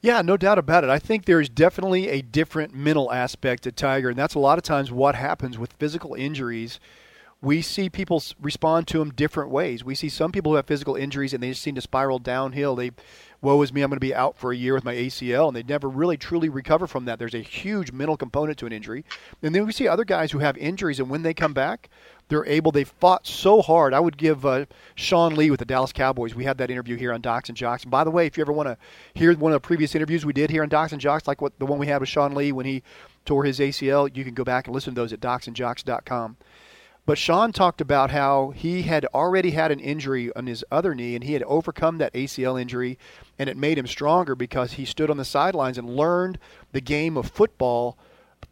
Yeah, 0.00 0.22
no 0.22 0.36
doubt 0.36 0.58
about 0.58 0.84
it. 0.84 0.90
I 0.90 0.98
think 0.98 1.24
there's 1.24 1.48
definitely 1.48 2.08
a 2.08 2.22
different 2.22 2.74
mental 2.74 3.12
aspect 3.12 3.64
to 3.64 3.72
Tiger, 3.72 4.10
and 4.10 4.18
that's 4.18 4.34
a 4.34 4.38
lot 4.38 4.58
of 4.58 4.64
times 4.64 4.92
what 4.92 5.14
happens 5.14 5.58
with 5.58 5.72
physical 5.74 6.14
injuries 6.14 6.78
we 7.42 7.60
see 7.60 7.90
people 7.90 8.22
respond 8.40 8.88
to 8.88 8.98
them 8.98 9.12
different 9.12 9.50
ways. 9.50 9.84
We 9.84 9.94
see 9.94 10.08
some 10.08 10.32
people 10.32 10.52
who 10.52 10.56
have 10.56 10.66
physical 10.66 10.96
injuries 10.96 11.34
and 11.34 11.42
they 11.42 11.50
just 11.50 11.62
seem 11.62 11.74
to 11.74 11.80
spiral 11.82 12.18
downhill. 12.18 12.74
They, 12.74 12.92
woe 13.42 13.60
is 13.60 13.72
me, 13.72 13.82
I'm 13.82 13.90
going 13.90 13.96
to 13.96 14.00
be 14.00 14.14
out 14.14 14.38
for 14.38 14.52
a 14.52 14.56
year 14.56 14.72
with 14.74 14.84
my 14.84 14.94
ACL, 14.94 15.46
and 15.48 15.56
they 15.56 15.62
never 15.62 15.88
really 15.88 16.16
truly 16.16 16.48
recover 16.48 16.86
from 16.86 17.04
that. 17.04 17.18
There's 17.18 17.34
a 17.34 17.42
huge 17.42 17.92
mental 17.92 18.16
component 18.16 18.58
to 18.58 18.66
an 18.66 18.72
injury. 18.72 19.04
And 19.42 19.54
then 19.54 19.66
we 19.66 19.72
see 19.72 19.86
other 19.86 20.04
guys 20.04 20.32
who 20.32 20.38
have 20.38 20.56
injuries, 20.56 20.98
and 20.98 21.10
when 21.10 21.22
they 21.22 21.34
come 21.34 21.52
back, 21.52 21.90
they're 22.28 22.46
able, 22.46 22.72
they 22.72 22.84
fought 22.84 23.26
so 23.26 23.62
hard. 23.62 23.94
I 23.94 24.00
would 24.00 24.16
give 24.16 24.44
uh, 24.44 24.66
Sean 24.94 25.34
Lee 25.36 25.50
with 25.50 25.60
the 25.60 25.66
Dallas 25.66 25.92
Cowboys. 25.92 26.34
We 26.34 26.44
had 26.44 26.58
that 26.58 26.70
interview 26.70 26.96
here 26.96 27.12
on 27.12 27.20
Docs 27.20 27.50
and 27.50 27.56
Jocks. 27.56 27.82
And 27.82 27.90
by 27.90 28.02
the 28.02 28.10
way, 28.10 28.26
if 28.26 28.36
you 28.36 28.40
ever 28.40 28.52
want 28.52 28.68
to 28.68 28.76
hear 29.14 29.32
one 29.36 29.52
of 29.52 29.62
the 29.62 29.66
previous 29.66 29.94
interviews 29.94 30.26
we 30.26 30.32
did 30.32 30.50
here 30.50 30.62
on 30.62 30.68
Docs 30.68 30.92
and 30.92 31.00
Jocks, 31.00 31.28
like 31.28 31.40
what 31.40 31.56
the 31.58 31.66
one 31.66 31.78
we 31.78 31.86
had 31.86 32.00
with 32.00 32.08
Sean 32.08 32.34
Lee 32.34 32.50
when 32.50 32.66
he 32.66 32.82
tore 33.26 33.44
his 33.44 33.60
ACL, 33.60 34.14
you 34.16 34.24
can 34.24 34.34
go 34.34 34.42
back 34.42 34.66
and 34.66 34.74
listen 34.74 34.94
to 34.94 35.00
those 35.00 35.12
at 35.12 35.20
docsandjocks.com. 35.20 36.36
But 37.06 37.18
Sean 37.18 37.52
talked 37.52 37.80
about 37.80 38.10
how 38.10 38.50
he 38.50 38.82
had 38.82 39.06
already 39.14 39.52
had 39.52 39.70
an 39.70 39.78
injury 39.78 40.34
on 40.34 40.48
his 40.48 40.64
other 40.72 40.92
knee 40.92 41.14
and 41.14 41.22
he 41.22 41.34
had 41.34 41.44
overcome 41.44 41.98
that 41.98 42.12
ACL 42.14 42.60
injury 42.60 42.98
and 43.38 43.48
it 43.48 43.56
made 43.56 43.78
him 43.78 43.86
stronger 43.86 44.34
because 44.34 44.72
he 44.72 44.84
stood 44.84 45.08
on 45.08 45.16
the 45.16 45.24
sidelines 45.24 45.78
and 45.78 45.88
learned 45.88 46.38
the 46.72 46.80
game 46.80 47.16
of 47.16 47.30
football 47.30 47.96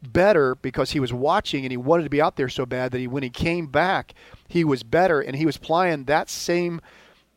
better 0.03 0.55
because 0.55 0.93
he 0.93 1.01
was 1.01 1.13
watching 1.13 1.65
and 1.65 1.73
he 1.73 1.77
wanted 1.77 2.05
to 2.05 2.11
be 2.11 2.23
out 2.23 2.37
there 2.37 2.49
so 2.49 2.65
bad 2.65 2.93
that 2.93 2.99
he 2.99 3.07
when 3.09 3.23
he 3.23 3.31
came 3.31 3.67
back 3.67 4.15
he 4.47 4.63
was 4.63 4.83
better 4.83 5.21
and 5.21 5.35
he 5.35 5.47
was 5.47 5.57
playing 5.57 6.05
that 6.05 6.31
same 6.31 6.81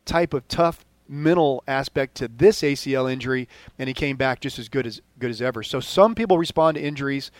type 0.04 0.32
of 0.32 0.46
tough 0.46 0.84
mental 1.08 1.64
aspect 1.66 2.14
to 2.16 2.28
this 2.28 2.60
ACL 2.60 3.10
injury 3.10 3.48
and 3.78 3.88
he 3.88 3.94
came 3.94 4.16
back 4.16 4.40
just 4.40 4.58
as 4.58 4.68
good 4.68 4.86
as 4.86 5.00
good 5.18 5.30
as 5.30 5.40
ever. 5.42 5.62
So 5.62 5.80
some 5.80 6.14
people 6.14 6.38
respond 6.38 6.76
to 6.76 6.82
injuries 6.82 7.30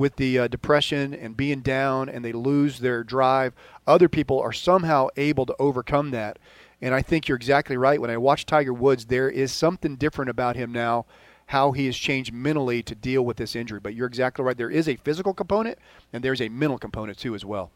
with 0.00 0.16
the 0.16 0.38
uh, 0.38 0.48
depression 0.48 1.14
and 1.14 1.36
being 1.36 1.60
down 1.60 2.08
and 2.08 2.24
they 2.24 2.32
lose 2.32 2.80
their 2.80 3.04
drive. 3.04 3.52
Other 3.86 4.08
people 4.08 4.40
are 4.40 4.52
somehow 4.52 5.08
able 5.16 5.46
to 5.46 5.54
overcome 5.58 6.10
that. 6.10 6.38
And 6.80 6.94
I 6.94 7.02
think 7.02 7.28
you're 7.28 7.36
exactly 7.36 7.76
right. 7.76 8.00
When 8.00 8.10
I 8.10 8.16
watch 8.16 8.46
Tiger 8.46 8.72
Woods, 8.72 9.04
there 9.04 9.28
is 9.28 9.52
something 9.52 9.96
different 9.96 10.30
about 10.30 10.56
him 10.56 10.72
now, 10.72 11.04
how 11.46 11.72
he 11.72 11.84
has 11.86 11.96
changed 11.96 12.32
mentally 12.32 12.82
to 12.84 12.94
deal 12.94 13.22
with 13.22 13.36
this 13.36 13.54
injury. 13.54 13.78
But 13.78 13.94
you're 13.94 14.06
exactly 14.06 14.44
right. 14.44 14.56
There 14.56 14.70
is 14.70 14.88
a 14.88 14.96
physical 14.96 15.34
component 15.34 15.78
and 16.12 16.24
there's 16.24 16.40
a 16.40 16.48
mental 16.48 16.78
component 16.78 17.18
too 17.18 17.34
as 17.34 17.44
well. 17.44 17.70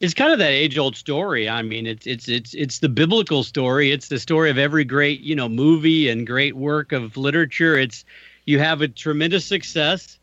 It's 0.00 0.14
kind 0.14 0.32
of 0.32 0.38
that 0.38 0.50
age-old 0.50 0.96
story. 0.96 1.48
I 1.48 1.62
mean, 1.62 1.84
it's 1.84 2.06
it's 2.06 2.28
it's 2.28 2.54
it's 2.54 2.78
the 2.78 2.88
biblical 2.88 3.42
story. 3.42 3.90
It's 3.90 4.08
the 4.08 4.20
story 4.20 4.48
of 4.48 4.56
every 4.56 4.84
great, 4.84 5.20
you 5.22 5.34
know, 5.34 5.48
movie 5.48 6.08
and 6.08 6.24
great 6.24 6.54
work 6.54 6.92
of 6.92 7.16
literature. 7.16 7.76
It's 7.76 8.04
you 8.44 8.60
have 8.60 8.80
a 8.80 8.86
tremendous 8.86 9.44
success 9.44 10.18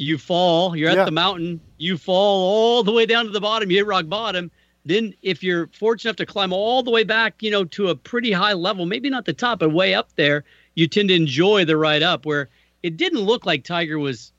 you 0.00 0.16
fall, 0.16 0.74
you're 0.74 0.88
at 0.88 0.96
yeah. 0.96 1.04
the 1.04 1.10
mountain, 1.10 1.60
you 1.76 1.98
fall 1.98 2.42
all 2.42 2.82
the 2.82 2.92
way 2.92 3.04
down 3.04 3.26
to 3.26 3.30
the 3.30 3.40
bottom, 3.40 3.70
you 3.70 3.76
hit 3.76 3.86
rock 3.86 4.08
bottom. 4.08 4.50
Then, 4.86 5.14
if 5.20 5.42
you're 5.42 5.66
fortunate 5.68 6.08
enough 6.08 6.16
to 6.16 6.26
climb 6.26 6.54
all 6.54 6.82
the 6.82 6.90
way 6.90 7.04
back, 7.04 7.42
you 7.42 7.50
know, 7.50 7.64
to 7.64 7.88
a 7.88 7.94
pretty 7.94 8.32
high 8.32 8.54
level, 8.54 8.86
maybe 8.86 9.10
not 9.10 9.26
the 9.26 9.34
top, 9.34 9.58
but 9.58 9.72
way 9.72 9.92
up 9.92 10.08
there, 10.16 10.44
you 10.74 10.88
tend 10.88 11.10
to 11.10 11.14
enjoy 11.14 11.66
the 11.66 11.76
ride 11.76 12.02
up. 12.02 12.24
Where 12.24 12.48
it 12.82 12.96
didn't 12.96 13.20
look 13.20 13.44
like 13.44 13.62
Tiger 13.62 13.98
was 13.98 14.32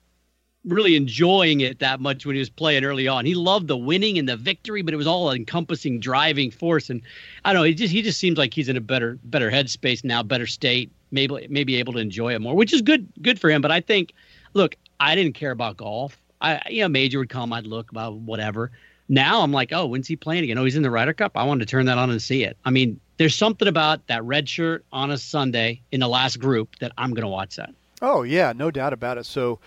really 0.66 0.96
enjoying 0.96 1.62
it 1.62 1.78
that 1.80 2.00
much 2.00 2.26
when 2.26 2.36
he 2.36 2.40
was 2.40 2.50
playing 2.50 2.84
early 2.84 3.08
on. 3.08 3.26
He 3.26 3.36
loved 3.36 3.68
the 3.68 3.78
winning 3.78 4.18
and 4.18 4.28
the 4.28 4.38
victory, 4.38 4.82
but 4.82 4.96
it 4.96 4.98
was 4.98 5.08
all 5.08 5.32
encompassing 5.32 6.00
driving 6.00 6.50
force. 6.50 6.90
And 6.90 7.04
I 7.46 7.54
don't 7.54 7.62
know, 7.62 7.66
he 7.66 7.76
just 7.76 7.94
he 7.94 8.02
just 8.02 8.20
seems 8.20 8.40
like 8.40 8.56
he's 8.56 8.68
in 8.68 8.78
a 8.78 8.82
better 8.82 9.20
better 9.26 9.52
headspace 9.52 10.04
now, 10.04 10.24
better 10.24 10.48
state, 10.48 10.92
maybe 11.12 11.48
maybe 11.52 11.76
able 11.76 11.94
to 11.94 12.00
enjoy 12.00 12.34
it 12.34 12.42
more, 12.42 12.56
which 12.56 12.74
is 12.74 12.82
good 12.82 13.08
good 13.22 13.40
for 13.40 13.52
him. 13.52 13.62
But 13.62 13.72
I 13.72 13.80
think, 13.80 14.14
look, 14.54 14.76
I 15.02 15.16
didn't 15.16 15.34
care 15.34 15.52
about 15.52 15.78
golf. 15.78 16.18
I, 16.40 16.62
you 16.70 16.82
know, 16.82 16.88
major 16.88 17.20
would 17.20 17.30
come, 17.30 17.52
I'd 17.52 17.66
look 17.66 17.92
about 17.92 18.14
whatever. 18.16 18.72
Now 19.10 19.42
I'm 19.42 19.52
like, 19.52 19.74
oh, 19.74 19.88
when's 19.88 20.08
he 20.08 20.16
playing 20.16 20.44
again? 20.44 20.58
Oh, 20.58 20.64
he's 20.64 20.76
in 20.76 20.84
the 20.84 20.92
Ryder 20.92 21.14
Cup. 21.14 21.34
I 21.36 21.44
wanted 21.44 21.68
to 21.68 21.72
turn 21.72 21.88
that 21.88 21.98
on 21.98 22.12
and 22.12 22.22
see 22.22 22.44
it. 22.44 22.56
I 22.64 22.70
mean, 22.70 23.00
there's 23.18 23.36
something 23.36 23.68
about 23.68 24.08
that 24.08 24.24
red 24.24 24.48
shirt 24.48 24.86
on 24.92 25.12
a 25.12 25.18
Sunday 25.18 25.82
in 25.92 26.00
the 26.00 26.08
last 26.08 26.40
group 26.40 26.78
that 26.80 26.92
I'm 26.98 27.14
going 27.14 27.24
to 27.24 27.28
watch 27.28 27.58
that. 27.58 27.74
Oh 28.02 28.24
yeah, 28.24 28.54
no 28.56 28.72
doubt 28.72 28.94
about 28.94 29.18
it. 29.18 29.26
So 29.26 29.60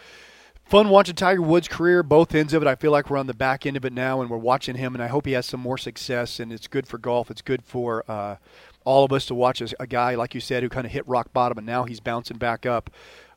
fun 0.65 0.89
watching 0.89 1.15
Tiger 1.15 1.43
Woods' 1.43 1.69
career, 1.69 2.03
both 2.03 2.35
ends 2.35 2.55
of 2.55 2.63
it. 2.63 2.69
I 2.69 2.75
feel 2.75 2.91
like 2.91 3.11
we're 3.11 3.19
on 3.19 3.27
the 3.27 3.35
back 3.35 3.67
end 3.67 3.77
of 3.77 3.85
it 3.85 3.93
now, 3.93 4.21
and 4.21 4.31
we're 4.31 4.39
watching 4.39 4.77
him, 4.77 4.95
and 4.95 5.03
I 5.03 5.09
hope 5.09 5.27
he 5.27 5.33
has 5.33 5.47
some 5.47 5.61
more 5.61 5.79
success. 5.79 6.41
And 6.41 6.53
it's 6.53 6.67
good 6.67 6.87
for 6.87 6.99
golf. 6.99 7.31
It's 7.31 7.43
good 7.43 7.63
for 7.63 8.05
uh, 8.09 8.37
all 8.85 9.05
of 9.05 9.13
us 9.13 9.27
to 9.27 9.35
watch 9.35 9.61
a, 9.61 9.69
a 9.79 9.87
guy 9.87 10.15
like 10.15 10.35
you 10.35 10.41
said 10.41 10.63
who 10.63 10.69
kind 10.69 10.87
of 10.87 10.93
hit 10.93 11.07
rock 11.07 11.33
bottom, 11.33 11.59
and 11.59 11.67
now 11.67 11.85
he's 11.85 12.01
bouncing 12.01 12.39
back 12.39 12.67
up. 12.67 12.91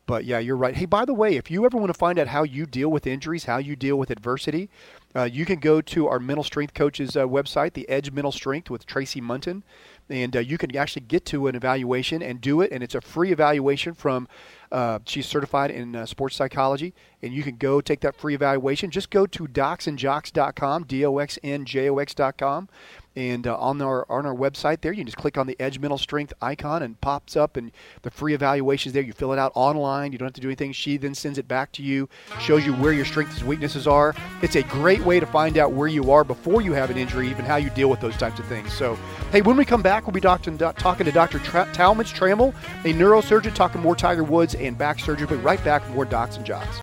But 0.08 0.24
yeah, 0.24 0.40
you're 0.40 0.58
right. 0.58 0.74
Hey, 0.74 0.86
by 0.86 1.04
the 1.04 1.14
way, 1.14 1.36
if 1.36 1.52
you 1.52 1.66
ever 1.66 1.78
want 1.78 1.90
to 1.90 1.94
find 1.98 2.18
out 2.18 2.28
how 2.28 2.44
you 2.44 2.66
deal 2.66 2.90
with 2.90 3.06
injuries, 3.06 3.44
how 3.44 3.58
you 3.58 3.76
deal 3.76 3.98
with 3.98 4.10
adversity, 4.10 4.70
uh, 5.14 5.26
you 5.26 5.46
can 5.46 5.60
go 5.60 5.82
to 5.82 6.08
our 6.08 6.18
mental 6.18 6.46
strength 6.46 6.74
coach's 6.74 7.18
uh, 7.18 7.26
website, 7.26 7.74
the 7.74 7.88
Edge 7.90 8.12
Mental 8.12 8.32
Strength 8.32 8.70
with 8.70 8.86
Tracy 8.86 9.20
Munton, 9.20 9.64
and 10.10 10.34
uh, 10.36 10.40
you 10.40 10.58
can 10.58 10.74
actually 10.78 11.02
get 11.02 11.26
to 11.26 11.48
an 11.48 11.56
evaluation 11.56 12.24
and 12.24 12.40
do 12.40 12.62
it. 12.62 12.72
And 12.72 12.82
it's 12.82 12.96
a 12.96 13.02
free 13.02 13.32
evaluation 13.32 13.94
from. 13.94 14.28
Uh, 14.70 15.00
she's 15.06 15.26
certified 15.26 15.72
in 15.72 15.96
uh, 15.96 16.06
sports 16.06 16.36
psychology, 16.36 16.94
and 17.22 17.34
you 17.34 17.42
can 17.42 17.56
go 17.56 17.80
take 17.80 18.02
that 18.02 18.16
free 18.16 18.36
evaluation. 18.36 18.92
Just 18.92 19.10
go 19.10 19.26
to 19.26 19.48
docsandjocks.com, 19.48 20.84
d-o-x-n-j-o-x.com, 20.84 22.70
and 23.18 23.48
uh, 23.48 23.58
on 23.58 23.82
our 23.82 24.06
on 24.12 24.28
our 24.28 24.36
website 24.36 24.82
there, 24.82 24.92
you 24.92 24.98
can 24.98 25.08
just 25.08 25.18
click 25.18 25.40
on 25.40 25.48
the 25.48 25.60
Edge 25.60 25.80
Mental 25.80 25.98
Strength 25.98 26.34
icon 26.40 26.84
and 26.84 27.02
pops 27.02 27.36
up, 27.36 27.58
and 27.58 27.72
the 28.04 28.12
free 28.12 28.36
evaluations 28.36 28.94
there. 28.94 29.02
You 29.02 29.12
fill 29.12 29.34
it 29.34 29.40
out 29.40 29.52
online. 29.56 30.12
You 30.12 30.20
don't 30.20 30.28
have 30.28 30.34
to 30.36 30.42
do 30.42 30.50
anything. 30.50 30.72
She 30.72 30.98
then 30.98 31.16
sends 31.16 31.40
it 31.40 31.48
back 31.48 31.72
to 31.74 31.84
you, 31.84 32.08
shows 32.40 32.64
you 32.64 32.74
where 32.74 32.94
your 32.94 33.06
strengths 33.06 33.40
and 33.40 33.48
weaknesses 33.48 33.88
are. 33.88 34.14
It's 34.44 34.56
a 34.56 34.62
great 34.62 35.02
way 35.02 35.20
to 35.20 35.26
find 35.26 35.58
out 35.58 35.72
where 35.72 35.88
you 35.88 36.12
are 36.12 36.24
before 36.24 36.62
you 36.62 36.74
have 36.74 36.92
an 36.92 36.98
injury, 36.98 37.28
even 37.28 37.44
how 37.44 37.56
you 37.56 37.72
deal 37.72 37.90
with 37.90 38.02
those 38.02 38.18
types 38.18 38.40
of 38.40 38.46
things. 38.46 38.72
So, 38.72 38.96
hey, 39.32 39.42
when 39.42 39.58
we 39.58 39.66
come 39.66 39.82
back, 39.82 40.06
we'll 40.06 40.14
be 40.14 40.22
talking, 40.22 40.56
talking 40.56 41.06
to 41.06 41.12
Dr. 41.12 41.40
Tra- 41.40 41.70
Talmadge 41.74 42.14
Trammell, 42.14 42.54
a 42.86 42.94
neurosurgeon, 42.94 43.56
talking 43.56 43.82
more 43.82 43.96
Tiger 43.96 44.24
Woods 44.24 44.54
and 44.54 44.78
back 44.78 45.00
surgery. 45.00 45.26
But 45.26 45.44
right 45.44 45.64
back 45.64 45.90
more 45.90 46.06
Docs 46.06 46.38
and 46.38 46.46
Jocks. 46.46 46.82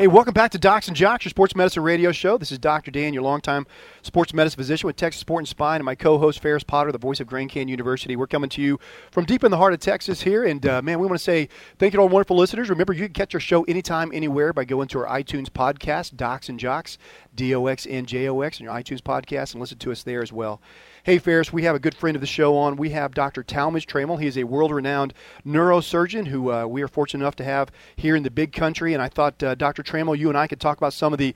Hey, 0.00 0.06
welcome 0.06 0.32
back 0.32 0.50
to 0.52 0.58
Docs 0.58 0.88
and 0.88 0.96
Jocks, 0.96 1.26
your 1.26 1.30
sports 1.30 1.54
medicine 1.54 1.82
radio 1.82 2.10
show. 2.10 2.38
This 2.38 2.50
is 2.50 2.58
Dr. 2.58 2.90
Dan, 2.90 3.12
your 3.12 3.22
longtime 3.22 3.66
sports 4.00 4.32
medicine 4.32 4.56
physician 4.56 4.86
with 4.86 4.96
Texas 4.96 5.20
Sport 5.20 5.42
and 5.42 5.48
Spine, 5.48 5.76
and 5.76 5.84
my 5.84 5.94
co-host 5.94 6.40
Ferris 6.40 6.64
Potter, 6.64 6.90
the 6.90 6.96
voice 6.96 7.20
of 7.20 7.26
Grand 7.26 7.50
Canyon 7.50 7.68
University. 7.68 8.16
We're 8.16 8.26
coming 8.26 8.48
to 8.48 8.62
you 8.62 8.80
from 9.10 9.26
deep 9.26 9.44
in 9.44 9.50
the 9.50 9.58
heart 9.58 9.74
of 9.74 9.80
Texas 9.80 10.22
here, 10.22 10.46
and 10.46 10.64
uh, 10.64 10.80
man, 10.80 11.00
we 11.00 11.06
want 11.06 11.18
to 11.18 11.22
say 11.22 11.50
thank 11.78 11.92
you 11.92 11.98
to 11.98 12.00
all 12.00 12.08
wonderful 12.08 12.34
listeners. 12.34 12.70
Remember, 12.70 12.94
you 12.94 13.04
can 13.04 13.12
catch 13.12 13.34
our 13.34 13.40
show 13.40 13.62
anytime, 13.64 14.10
anywhere 14.14 14.54
by 14.54 14.64
going 14.64 14.88
to 14.88 15.00
our 15.00 15.20
iTunes 15.20 15.50
podcast, 15.50 16.16
Docs 16.16 16.48
and 16.48 16.58
Jocks, 16.58 16.96
D 17.34 17.54
O 17.54 17.66
X 17.66 17.86
N 17.86 18.06
J 18.06 18.26
O 18.30 18.40
X, 18.40 18.58
and 18.58 18.64
your 18.64 18.74
iTunes 18.74 19.02
podcast, 19.02 19.52
and 19.52 19.60
listen 19.60 19.76
to 19.80 19.92
us 19.92 20.02
there 20.02 20.22
as 20.22 20.32
well. 20.32 20.62
Hey, 21.02 21.18
Ferris, 21.18 21.50
we 21.50 21.62
have 21.62 21.74
a 21.74 21.78
good 21.78 21.94
friend 21.94 22.14
of 22.14 22.20
the 22.20 22.26
show 22.26 22.54
on. 22.58 22.76
We 22.76 22.90
have 22.90 23.14
Dr. 23.14 23.42
Talmadge 23.42 23.86
Trammell. 23.86 24.20
He 24.20 24.26
is 24.26 24.36
a 24.36 24.44
world 24.44 24.70
renowned 24.70 25.14
neurosurgeon 25.46 26.26
who 26.26 26.52
uh, 26.52 26.66
we 26.66 26.82
are 26.82 26.88
fortunate 26.88 27.24
enough 27.24 27.36
to 27.36 27.44
have 27.44 27.70
here 27.96 28.16
in 28.16 28.22
the 28.22 28.30
big 28.30 28.52
country. 28.52 28.92
And 28.92 29.02
I 29.02 29.08
thought, 29.08 29.42
uh, 29.42 29.54
Dr. 29.54 29.82
Trammell, 29.82 30.18
you 30.18 30.28
and 30.28 30.36
I 30.36 30.46
could 30.46 30.60
talk 30.60 30.76
about 30.76 30.92
some 30.92 31.14
of 31.14 31.18
the 31.18 31.34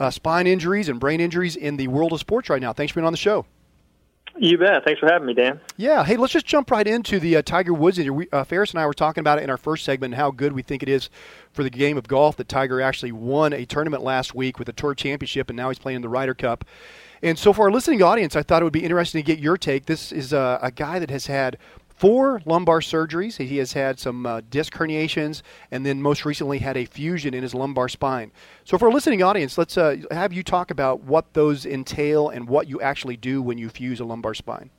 uh, 0.00 0.10
spine 0.10 0.46
injuries 0.46 0.88
and 0.88 0.98
brain 0.98 1.20
injuries 1.20 1.56
in 1.56 1.76
the 1.76 1.88
world 1.88 2.14
of 2.14 2.20
sports 2.20 2.48
right 2.48 2.62
now. 2.62 2.72
Thanks 2.72 2.92
for 2.92 3.00
being 3.00 3.06
on 3.06 3.12
the 3.12 3.18
show. 3.18 3.44
You 4.38 4.56
bet. 4.56 4.82
Thanks 4.82 4.98
for 4.98 5.12
having 5.12 5.26
me, 5.26 5.34
Dan. 5.34 5.60
Yeah. 5.76 6.04
Hey, 6.04 6.16
let's 6.16 6.32
just 6.32 6.46
jump 6.46 6.70
right 6.70 6.86
into 6.86 7.20
the 7.20 7.36
uh, 7.36 7.42
Tiger 7.42 7.74
Woods. 7.74 8.00
Uh, 8.00 8.44
Ferris 8.44 8.70
and 8.70 8.80
I 8.80 8.86
were 8.86 8.94
talking 8.94 9.20
about 9.20 9.38
it 9.38 9.44
in 9.44 9.50
our 9.50 9.58
first 9.58 9.84
segment 9.84 10.14
and 10.14 10.18
how 10.18 10.30
good 10.30 10.54
we 10.54 10.62
think 10.62 10.82
it 10.82 10.88
is 10.88 11.10
for 11.52 11.62
the 11.62 11.68
game 11.68 11.98
of 11.98 12.08
golf 12.08 12.38
that 12.38 12.48
Tiger 12.48 12.80
actually 12.80 13.12
won 13.12 13.52
a 13.52 13.66
tournament 13.66 14.02
last 14.02 14.34
week 14.34 14.58
with 14.58 14.66
the 14.66 14.72
Tour 14.72 14.94
Championship, 14.94 15.50
and 15.50 15.56
now 15.58 15.68
he's 15.68 15.78
playing 15.78 15.96
in 15.96 16.02
the 16.02 16.08
Ryder 16.08 16.32
Cup. 16.32 16.64
And 17.22 17.38
so, 17.38 17.52
for 17.52 17.62
our 17.62 17.70
listening 17.70 18.02
audience, 18.02 18.34
I 18.34 18.42
thought 18.42 18.62
it 18.62 18.64
would 18.64 18.72
be 18.72 18.82
interesting 18.82 19.22
to 19.22 19.26
get 19.26 19.38
your 19.38 19.56
take. 19.56 19.86
This 19.86 20.10
is 20.10 20.32
a, 20.32 20.58
a 20.60 20.72
guy 20.72 20.98
that 20.98 21.10
has 21.10 21.26
had 21.26 21.56
four 21.88 22.42
lumbar 22.44 22.80
surgeries. 22.80 23.36
He 23.36 23.58
has 23.58 23.74
had 23.74 24.00
some 24.00 24.26
uh, 24.26 24.40
disc 24.50 24.72
herniations, 24.72 25.42
and 25.70 25.86
then 25.86 26.02
most 26.02 26.24
recently 26.24 26.58
had 26.58 26.76
a 26.76 26.84
fusion 26.84 27.32
in 27.32 27.44
his 27.44 27.54
lumbar 27.54 27.88
spine. 27.88 28.32
So, 28.64 28.76
for 28.76 28.88
our 28.88 28.92
listening 28.92 29.22
audience, 29.22 29.56
let's 29.56 29.78
uh, 29.78 29.98
have 30.10 30.32
you 30.32 30.42
talk 30.42 30.72
about 30.72 31.04
what 31.04 31.32
those 31.32 31.64
entail 31.64 32.28
and 32.28 32.48
what 32.48 32.68
you 32.68 32.80
actually 32.80 33.16
do 33.16 33.40
when 33.40 33.56
you 33.56 33.68
fuse 33.68 34.00
a 34.00 34.04
lumbar 34.04 34.34
spine. 34.34 34.70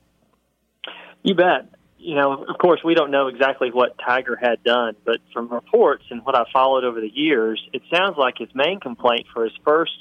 You 1.21 1.35
bet. 1.35 1.69
You 1.97 2.15
know, 2.15 2.43
of 2.43 2.57
course, 2.57 2.81
we 2.83 2.95
don't 2.95 3.11
know 3.11 3.27
exactly 3.27 3.71
what 3.71 3.95
Tiger 4.05 4.35
had 4.35 4.61
done, 4.65 4.97
but 5.05 5.19
from 5.31 5.47
reports 5.47 6.03
and 6.09 6.25
what 6.25 6.35
I 6.35 6.43
followed 6.51 6.83
over 6.83 6.99
the 6.99 7.07
years, 7.07 7.65
it 7.71 7.83
sounds 7.89 8.17
like 8.17 8.37
his 8.37 8.49
main 8.53 8.81
complaint 8.81 9.27
for 9.33 9.45
his 9.45 9.53
first 9.63 9.93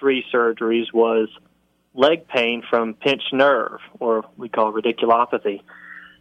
three 0.00 0.24
surgeries 0.32 0.90
was 0.94 1.28
leg 1.94 2.26
pain 2.28 2.62
from 2.68 2.94
pinched 2.94 3.32
nerve, 3.32 3.80
or 4.00 4.24
we 4.36 4.48
call 4.48 4.72
radiculopathy. 4.72 5.62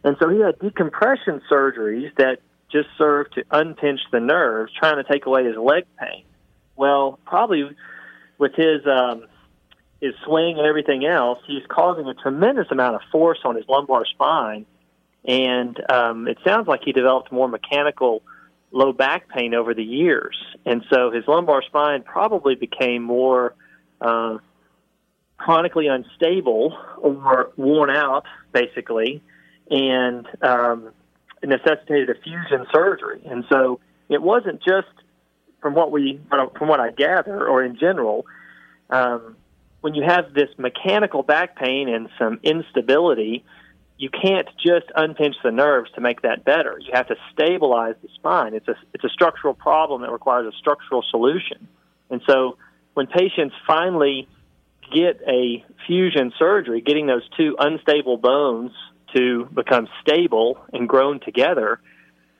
And 0.04 0.18
so 0.20 0.30
he 0.30 0.40
had 0.40 0.60
decompression 0.60 1.42
surgeries 1.50 2.14
that 2.18 2.40
just 2.72 2.90
served 2.98 3.36
to 3.36 3.44
unpinch 3.52 4.00
the 4.12 4.20
nerves, 4.20 4.72
trying 4.78 5.04
to 5.04 5.04
take 5.04 5.26
away 5.26 5.46
his 5.46 5.58
leg 5.58 5.86
pain. 6.00 6.24
Well, 6.76 7.20
probably 7.26 7.70
with 8.38 8.56
his 8.56 8.86
um, 8.88 9.26
his 10.00 10.14
swing 10.26 10.58
and 10.58 10.66
everything 10.66 11.06
else, 11.06 11.40
he's 11.46 11.64
causing 11.70 12.08
a 12.08 12.16
tremendous 12.16 12.68
amount 12.72 12.96
of 12.96 13.02
force 13.12 13.40
on 13.46 13.56
his 13.56 13.66
lumbar 13.68 14.06
spine, 14.06 14.66
and 15.26 15.80
um, 15.92 16.28
it 16.28 16.38
sounds 16.44 16.68
like 16.68 16.82
he 16.84 16.92
developed 16.92 17.32
more 17.32 17.48
mechanical 17.48 18.24
low 18.72 18.94
back 18.94 19.30
pain 19.30 19.54
over 19.54 19.74
the 19.74 19.84
years, 19.84 20.36
and 20.66 20.84
so 20.90 21.12
his 21.12 21.28
lumbar 21.28 21.62
spine 21.62 22.02
probably 22.02 22.56
became 22.56 23.04
more 23.04 23.54
uh, 24.00 24.38
chronically 25.44 25.88
unstable 25.88 26.78
or 27.00 27.52
worn 27.58 27.90
out, 27.90 28.26
basically, 28.54 29.24
and 29.70 30.28
um, 30.42 30.92
necessitated 31.44 32.10
a 32.10 32.16
fusion 32.22 32.68
surgery. 32.72 33.22
And 33.26 33.44
so 33.52 33.80
it 34.08 34.22
wasn't 34.22 34.62
just 34.62 34.88
from 35.62 35.74
what 35.74 35.92
we 35.92 36.20
from 36.58 36.68
what 36.68 36.80
I 36.80 36.92
gather, 36.92 37.48
or 37.48 37.64
in 37.64 37.78
general, 37.78 38.26
um, 38.90 39.36
when 39.82 39.96
you 39.96 40.04
have 40.04 40.34
this 40.34 40.50
mechanical 40.58 41.24
back 41.24 41.56
pain 41.56 41.90
and 41.90 42.10
some 42.20 42.40
instability, 42.44 43.44
you 43.98 44.10
can't 44.10 44.48
just 44.58 44.88
unpinch 44.96 45.36
the 45.44 45.52
nerves 45.52 45.90
to 45.96 46.02
make 46.02 46.22
that 46.22 46.44
better. 46.44 46.78
You 46.80 46.92
have 46.94 47.08
to 47.08 47.16
stabilize 47.34 47.96
the 48.04 48.10
spine. 48.16 48.54
It's 48.54 48.68
a 48.68 48.76
it's 48.94 49.04
a 49.04 49.10
structural 49.10 49.56
problem 49.56 50.02
that 50.02 50.12
requires 50.12 50.54
a 50.54 50.58
structural 50.58 51.04
solution. 51.10 51.68
And 52.12 52.22
so 52.28 52.58
when 52.94 53.08
patients 53.08 53.56
finally 53.66 54.28
get 54.92 55.22
a 55.28 55.64
fusion 55.88 56.32
surgery, 56.38 56.82
getting 56.82 57.08
those 57.08 57.28
two 57.38 57.56
unstable 57.58 58.18
bones 58.18 58.72
to 59.16 59.46
become 59.54 59.88
stable 60.02 60.58
and 60.74 60.88
grown 60.88 61.20
together, 61.20 61.80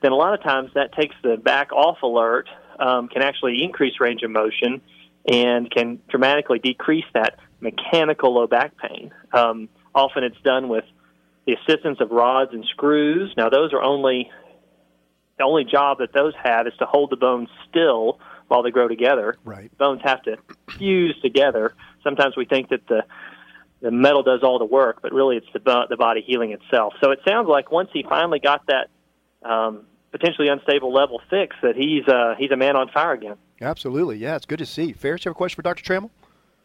then 0.02 0.12
a 0.12 0.16
lot 0.16 0.34
of 0.34 0.42
times 0.42 0.70
that 0.74 0.92
takes 0.92 1.14
the 1.22 1.36
back 1.36 1.72
off 1.72 2.02
alert, 2.02 2.48
um, 2.78 3.08
can 3.08 3.22
actually 3.22 3.62
increase 3.62 4.00
range 4.00 4.22
of 4.22 4.30
motion, 4.30 4.80
and 5.26 5.70
can 5.70 6.00
dramatically 6.08 6.58
decrease 6.58 7.04
that 7.14 7.38
mechanical 7.60 8.34
low 8.34 8.46
back 8.46 8.72
pain. 8.76 9.12
Um, 9.32 9.68
often 9.94 10.24
it's 10.24 10.40
done 10.42 10.68
with 10.68 10.84
the 11.46 11.54
assistance 11.54 11.98
of 12.00 12.10
rods 12.10 12.52
and 12.52 12.64
screws. 12.64 13.32
Now, 13.36 13.48
those 13.48 13.72
are 13.72 13.82
only 13.82 14.30
the 15.38 15.44
only 15.44 15.64
job 15.64 15.98
that 15.98 16.12
those 16.12 16.34
have 16.42 16.66
is 16.66 16.74
to 16.78 16.86
hold 16.86 17.10
the 17.10 17.16
bones 17.16 17.48
still 17.68 18.20
while 18.48 18.62
they 18.62 18.70
grow 18.70 18.86
together. 18.86 19.36
Right. 19.44 19.76
Bones 19.78 20.00
have 20.04 20.22
to 20.22 20.36
fuse 20.76 21.18
together. 21.22 21.74
Sometimes 22.02 22.36
we 22.36 22.44
think 22.44 22.70
that 22.70 22.86
the 22.88 23.04
the 23.80 23.90
metal 23.90 24.22
does 24.22 24.42
all 24.42 24.58
the 24.58 24.64
work, 24.64 25.00
but 25.02 25.12
really 25.12 25.36
it's 25.36 25.46
the 25.52 25.86
the 25.88 25.96
body 25.96 26.22
healing 26.26 26.52
itself. 26.52 26.94
So 27.02 27.10
it 27.10 27.20
sounds 27.26 27.48
like 27.48 27.70
once 27.70 27.90
he 27.92 28.02
finally 28.02 28.38
got 28.38 28.66
that 28.66 28.90
um, 29.48 29.86
potentially 30.12 30.48
unstable 30.48 30.92
level 30.92 31.20
fixed, 31.28 31.58
that 31.62 31.76
he's 31.76 32.06
uh, 32.06 32.34
he's 32.38 32.50
a 32.50 32.56
man 32.56 32.76
on 32.76 32.88
fire 32.88 33.12
again. 33.12 33.36
Absolutely, 33.60 34.16
yeah, 34.16 34.36
it's 34.36 34.46
good 34.46 34.58
to 34.58 34.66
see. 34.66 34.92
Ferris, 34.92 35.24
you 35.24 35.30
have 35.30 35.36
a 35.36 35.38
question 35.38 35.56
for 35.56 35.62
Dr. 35.62 35.82
Trammell? 35.82 36.10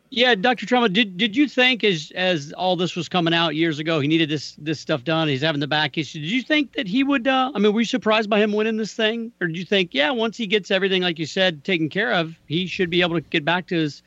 Yeah, 0.09 0.35
Dr. 0.35 0.65
Trammell, 0.65 0.91
did 0.93 1.17
did 1.17 1.35
you 1.35 1.49
think 1.49 1.83
as 1.83 2.11
as 2.15 2.53
all 2.53 2.75
this 2.75 2.95
was 2.95 3.09
coming 3.09 3.33
out 3.33 3.55
years 3.55 3.79
ago, 3.79 3.99
he 3.99 4.07
needed 4.07 4.29
this 4.29 4.55
this 4.57 4.79
stuff 4.79 5.03
done? 5.03 5.27
He's 5.27 5.41
having 5.41 5.59
the 5.59 5.67
back 5.67 5.97
issue. 5.97 6.19
Did 6.19 6.31
you 6.31 6.41
think 6.43 6.73
that 6.73 6.87
he 6.87 7.03
would? 7.03 7.27
Uh, 7.27 7.51
I 7.53 7.59
mean, 7.59 7.73
were 7.73 7.81
you 7.81 7.85
surprised 7.85 8.29
by 8.29 8.39
him 8.39 8.53
winning 8.53 8.77
this 8.77 8.93
thing, 8.93 9.31
or 9.41 9.47
did 9.47 9.57
you 9.57 9.65
think, 9.65 9.93
yeah, 9.93 10.11
once 10.11 10.37
he 10.37 10.47
gets 10.47 10.71
everything 10.71 11.01
like 11.01 11.19
you 11.19 11.25
said 11.25 11.63
taken 11.65 11.89
care 11.89 12.13
of, 12.13 12.35
he 12.47 12.67
should 12.67 12.89
be 12.89 13.01
able 13.01 13.15
to 13.15 13.21
get 13.21 13.43
back 13.43 13.67
to 13.67 13.75
his, 13.75 14.01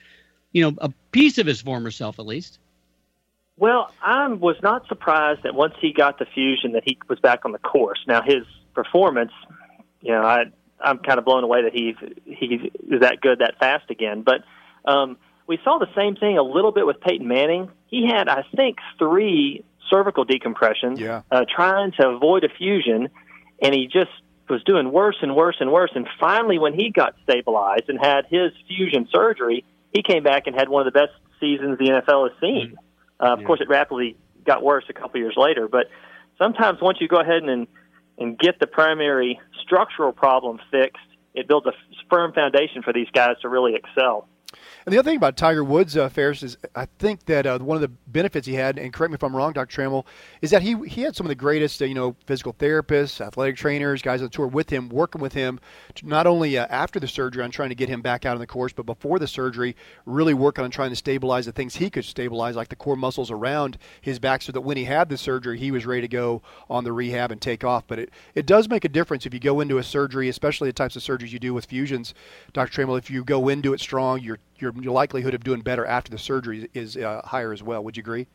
you 0.53 0.63
know, 0.63 0.77
a 0.79 0.93
piece 1.13 1.39
of 1.39 1.47
his 1.47 1.61
former 1.61 1.91
self 1.91 2.19
at 2.19 2.27
least? 2.27 2.59
Well, 3.57 3.93
I 4.03 4.27
was 4.29 4.57
not 4.63 4.87
surprised 4.89 5.43
that 5.43 5.55
once 5.55 5.75
he 5.81 5.93
got 5.93 6.19
the 6.19 6.27
fusion 6.27 6.73
that 6.73 6.83
he 6.85 6.99
was 7.09 7.21
back 7.21 7.45
on 7.45 7.53
the 7.53 7.59
course. 7.59 8.01
Now 8.07 8.23
his 8.23 8.45
performance, 8.75 9.33
you 10.01 10.13
know, 10.13 10.23
I 10.23 10.45
I'm 10.83 10.99
kind 10.99 11.19
of 11.19 11.25
blown 11.25 11.45
away 11.45 11.63
that 11.63 11.75
he 11.75 11.95
he 12.25 12.71
is 12.89 13.01
that 13.01 13.21
good 13.21 13.41
that 13.41 13.59
fast 13.59 13.91
again, 13.91 14.23
but. 14.23 14.45
um 14.85 15.17
we 15.47 15.59
saw 15.65 15.79
the 15.79 15.93
same 15.97 16.15
thing 16.15 16.39
a 16.39 16.45
little 16.45 16.71
bit 16.71 16.87
with 16.87 17.01
Peyton 17.01 17.27
Manning. 17.27 17.69
He 17.89 18.07
had, 18.07 18.29
I 18.29 18.45
think, 18.55 18.79
three 19.01 19.65
cervical 19.91 20.25
decompressions, 20.25 21.01
yeah. 21.01 21.23
uh, 21.29 21.45
trying 21.53 21.91
to 21.99 22.09
avoid 22.09 22.45
a 22.45 22.49
fusion, 22.49 23.09
and 23.61 23.75
he 23.75 23.89
just 23.89 24.13
was 24.49 24.63
doing 24.63 24.93
worse 24.93 25.17
and 25.23 25.35
worse 25.35 25.57
and 25.59 25.73
worse. 25.73 25.91
And 25.97 26.07
finally, 26.21 26.61
when 26.61 26.73
he 26.73 26.91
got 26.91 27.17
stabilized 27.25 27.89
and 27.89 27.99
had 27.99 28.27
his 28.31 28.53
fusion 28.69 29.09
surgery, 29.11 29.65
he 29.93 30.03
came 30.03 30.23
back 30.23 30.47
and 30.47 30.55
had 30.55 30.69
one 30.69 30.87
of 30.87 30.93
the 30.93 30.99
best 30.99 31.13
seasons 31.41 31.79
the 31.79 31.87
NFL 31.87 32.31
has 32.31 32.41
seen. 32.41 32.75
Mm-hmm. 32.75 33.25
Uh, 33.25 33.33
of 33.35 33.41
yeah. 33.41 33.47
course, 33.47 33.61
it 33.61 33.69
rapidly 33.69 34.17
got 34.45 34.63
worse 34.63 34.85
a 34.89 34.93
couple 34.93 35.21
years 35.21 35.35
later, 35.37 35.69
but 35.69 35.87
sometimes 36.39 36.81
once 36.81 36.99
you 37.01 37.09
go 37.09 37.21
ahead 37.21 37.43
and 37.43 37.67
and 38.19 38.39
get 38.39 38.61
the 38.61 38.67
primary 38.67 39.41
structural 39.63 40.13
problem 40.13 40.59
fixed, 40.71 41.01
it 41.35 41.49
builds 41.49 41.67
a 41.67 41.73
firm 42.11 42.33
foundation 42.33 42.83
for 42.83 42.93
these 42.93 43.09
guys 43.15 43.37
to 43.41 43.49
really 43.49 43.75
excel. 43.75 44.29
And 44.87 44.95
the 44.95 44.99
other 44.99 45.11
thing 45.11 45.19
about 45.19 45.37
Tiger 45.37 45.63
Woods' 45.63 45.97
uh, 45.97 46.09
is 46.17 46.57
I 46.75 46.87
think 46.99 47.27
that 47.27 47.47
uh, 47.47 47.59
one 47.59 47.77
of 47.77 47.83
the 47.83 47.89
benefits 48.07 48.47
he 48.47 48.55
had, 48.55 48.79
and 48.79 48.93
correct 48.93 49.11
me 49.11 49.15
if 49.17 49.23
I'm 49.23 49.37
wrong, 49.37 49.53
Dr. 49.53 49.83
Trammell, 49.83 50.07
is 50.41 50.51
that 50.51 50.63
he 50.63 50.75
he 50.87 51.03
had 51.03 51.15
some 51.15 51.27
of 51.27 51.29
the 51.29 51.35
greatest, 51.35 51.83
uh, 51.83 51.85
you 51.85 51.95
know, 51.95 52.17
physical 52.27 52.55
therapists, 52.55 53.21
athletic 53.21 53.57
trainers, 53.57 54.01
guys 54.01 54.21
on 54.21 54.27
the 54.27 54.31
tour 54.31 54.47
with 54.47 54.71
him, 54.71 54.89
working 54.89 55.21
with 55.21 55.35
him, 55.35 55.61
not 56.03 56.27
only 56.27 56.57
uh, 56.57 56.67
after 56.71 56.99
the 56.99 57.09
surgery 57.09 57.43
on 57.43 57.51
trying 57.51 57.69
to 57.69 57.75
get 57.75 57.89
him 57.89 58.01
back 58.01 58.25
out 58.25 58.35
on 58.35 58.41
the 58.41 58.47
course, 58.47 58.73
but 58.73 58.87
before 58.87 59.19
the 59.19 59.27
surgery, 59.27 59.77
really 60.07 60.35
working 60.35 60.65
on 60.65 60.71
trying 60.71 60.91
to 60.91 60.97
stabilize 60.97 61.45
the 61.45 61.53
things 61.53 61.77
he 61.77 61.91
could 61.91 62.05
stabilize, 62.05 62.57
like 62.57 62.69
the 62.69 62.77
core 62.77 62.97
muscles 62.97 63.31
around 63.31 63.77
his 64.01 64.19
back, 64.19 64.41
so 64.41 64.51
that 64.53 64.63
when 64.63 64.79
he 64.79 64.85
had 64.85 65.11
the 65.11 65.19
surgery, 65.19 65.59
he 65.59 65.71
was 65.71 65.85
ready 65.85 66.01
to 66.01 66.09
go 66.09 66.41
on 66.71 66.85
the 66.85 66.93
rehab 66.93 67.31
and 67.31 67.41
take 67.41 67.65
off. 67.65 67.85
But 67.87 67.99
it, 67.99 68.11
it 68.35 68.47
does 68.47 68.69
make 68.69 68.85
a 68.87 68.89
difference 68.89 69.27
if 69.27 69.35
you 69.35 69.41
go 69.41 69.61
into 69.61 69.77
a 69.77 69.83
surgery, 69.83 70.29
especially 70.29 70.69
the 70.71 70.73
types 70.73 70.97
of 70.97 71.03
surgeries 71.03 71.33
you 71.33 71.39
do 71.39 71.53
with 71.53 71.67
fusions, 71.67 72.15
Dr. 72.55 72.83
Trammell. 72.83 72.99
If 72.99 73.11
you 73.11 73.25
go 73.25 73.49
into 73.49 73.75
it 73.75 73.81
strong, 73.81 74.21
your 74.61 74.73
your 74.81 74.93
likelihood 74.93 75.35
of 75.35 75.45
doing 75.45 75.61
better 75.61 75.87
after 75.87 76.11
the 76.11 76.19
surgery 76.19 76.69
is 76.75 76.97
uh, 76.97 77.23
higher 77.25 77.53
as 77.53 77.63
well. 77.63 77.83
Would 77.85 77.97
you 77.97 78.03
agree? 78.03 78.27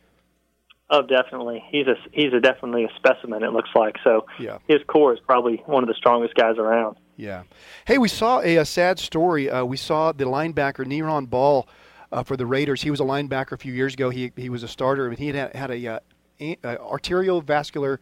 Oh, 0.90 1.02
definitely. 1.02 1.64
He's 1.70 1.88
a 1.88 1.96
he's 2.12 2.32
a 2.34 2.40
definitely 2.40 2.86
a 2.86 2.90
specimen. 2.96 3.44
It 3.44 3.54
looks 3.54 3.70
like 3.74 3.96
so. 4.04 4.26
Yeah. 4.40 4.60
His 4.68 4.82
core 4.88 5.14
is 5.14 5.20
probably 5.20 5.64
one 5.66 5.84
of 5.84 5.88
the 5.88 5.96
strongest 5.96 6.36
guys 6.36 6.58
around. 6.58 6.98
Yeah. 7.18 7.44
Hey, 7.86 7.98
we 7.98 8.08
saw 8.08 8.42
a, 8.42 8.58
a 8.58 8.66
sad 8.66 9.00
story. 9.00 9.50
Uh, 9.50 9.66
we 9.66 9.78
saw 9.78 10.12
the 10.12 10.26
linebacker 10.26 10.86
Neiron 10.86 11.28
Ball 11.30 11.68
uh, 12.12 12.24
for 12.24 12.38
the 12.38 12.46
Raiders. 12.46 12.84
He 12.84 12.92
was 12.92 13.00
a 13.00 13.04
linebacker 13.04 13.54
a 13.54 13.58
few 13.58 13.74
years 13.74 13.96
ago. 13.96 14.12
He 14.12 14.32
he 14.36 14.50
was 14.50 14.62
a 14.62 14.68
starter, 14.68 15.08
and 15.08 15.18
he 15.18 15.28
had 15.28 15.56
had 15.56 15.72
a, 15.72 15.88
uh, 15.88 16.00
a 16.40 16.56
arteriovascular 16.78 17.98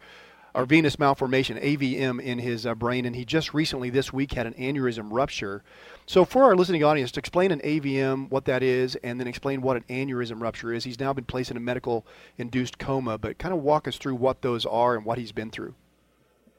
or 0.54 0.64
venous 0.66 0.98
malformation 0.98 1.56
(AVM) 1.58 2.20
in 2.20 2.38
his 2.38 2.66
uh, 2.66 2.74
brain, 2.74 3.06
and 3.06 3.16
he 3.16 3.24
just 3.24 3.54
recently 3.54 3.88
this 3.88 4.12
week 4.12 4.32
had 4.32 4.46
an 4.46 4.54
aneurysm 4.54 5.08
rupture. 5.10 5.62
So, 6.06 6.26
for 6.26 6.44
our 6.44 6.54
listening 6.54 6.84
audience, 6.84 7.12
to 7.12 7.20
explain 7.20 7.50
an 7.50 7.60
AVM, 7.60 8.28
what 8.30 8.44
that 8.44 8.62
is, 8.62 8.94
and 8.96 9.18
then 9.18 9.26
explain 9.26 9.62
what 9.62 9.76
an 9.76 9.84
aneurysm 9.88 10.40
rupture 10.40 10.72
is, 10.72 10.84
he's 10.84 11.00
now 11.00 11.14
been 11.14 11.24
placed 11.24 11.50
in 11.50 11.56
a 11.56 11.60
medical 11.60 12.04
induced 12.36 12.78
coma, 12.78 13.16
but 13.16 13.38
kind 13.38 13.54
of 13.54 13.62
walk 13.62 13.88
us 13.88 13.96
through 13.96 14.16
what 14.16 14.42
those 14.42 14.66
are 14.66 14.96
and 14.96 15.06
what 15.06 15.16
he's 15.16 15.32
been 15.32 15.50
through. 15.50 15.74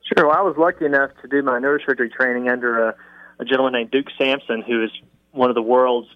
Sure. 0.02 0.28
Well, 0.28 0.36
I 0.36 0.42
was 0.42 0.56
lucky 0.58 0.86
enough 0.86 1.12
to 1.22 1.28
do 1.28 1.44
my 1.44 1.60
neurosurgery 1.60 2.12
training 2.12 2.50
under 2.50 2.90
a, 2.90 2.96
a 3.40 3.46
gentleman 3.46 3.74
named 3.74 3.92
Duke 3.92 4.08
Samson, 4.18 4.64
who 4.66 4.84
is 4.84 4.92
one 5.32 5.50
of 5.50 5.56
the 5.56 5.62
world's 5.62 6.08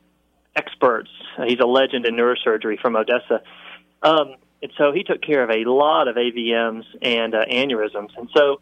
experts. 0.56 1.10
He's 1.46 1.60
a 1.60 1.68
legend 1.68 2.08
in 2.08 2.16
neurosurgery 2.16 2.80
from 2.80 2.96
Odessa. 2.96 3.42
Um, 4.02 4.36
and 4.62 4.72
so 4.78 4.92
he 4.92 5.04
took 5.04 5.22
care 5.22 5.44
of 5.44 5.50
a 5.52 5.70
lot 5.70 6.08
of 6.08 6.16
AVMs 6.16 6.84
and 7.02 7.36
uh, 7.36 7.46
aneurysms. 7.46 8.10
And 8.18 8.30
so 8.36 8.60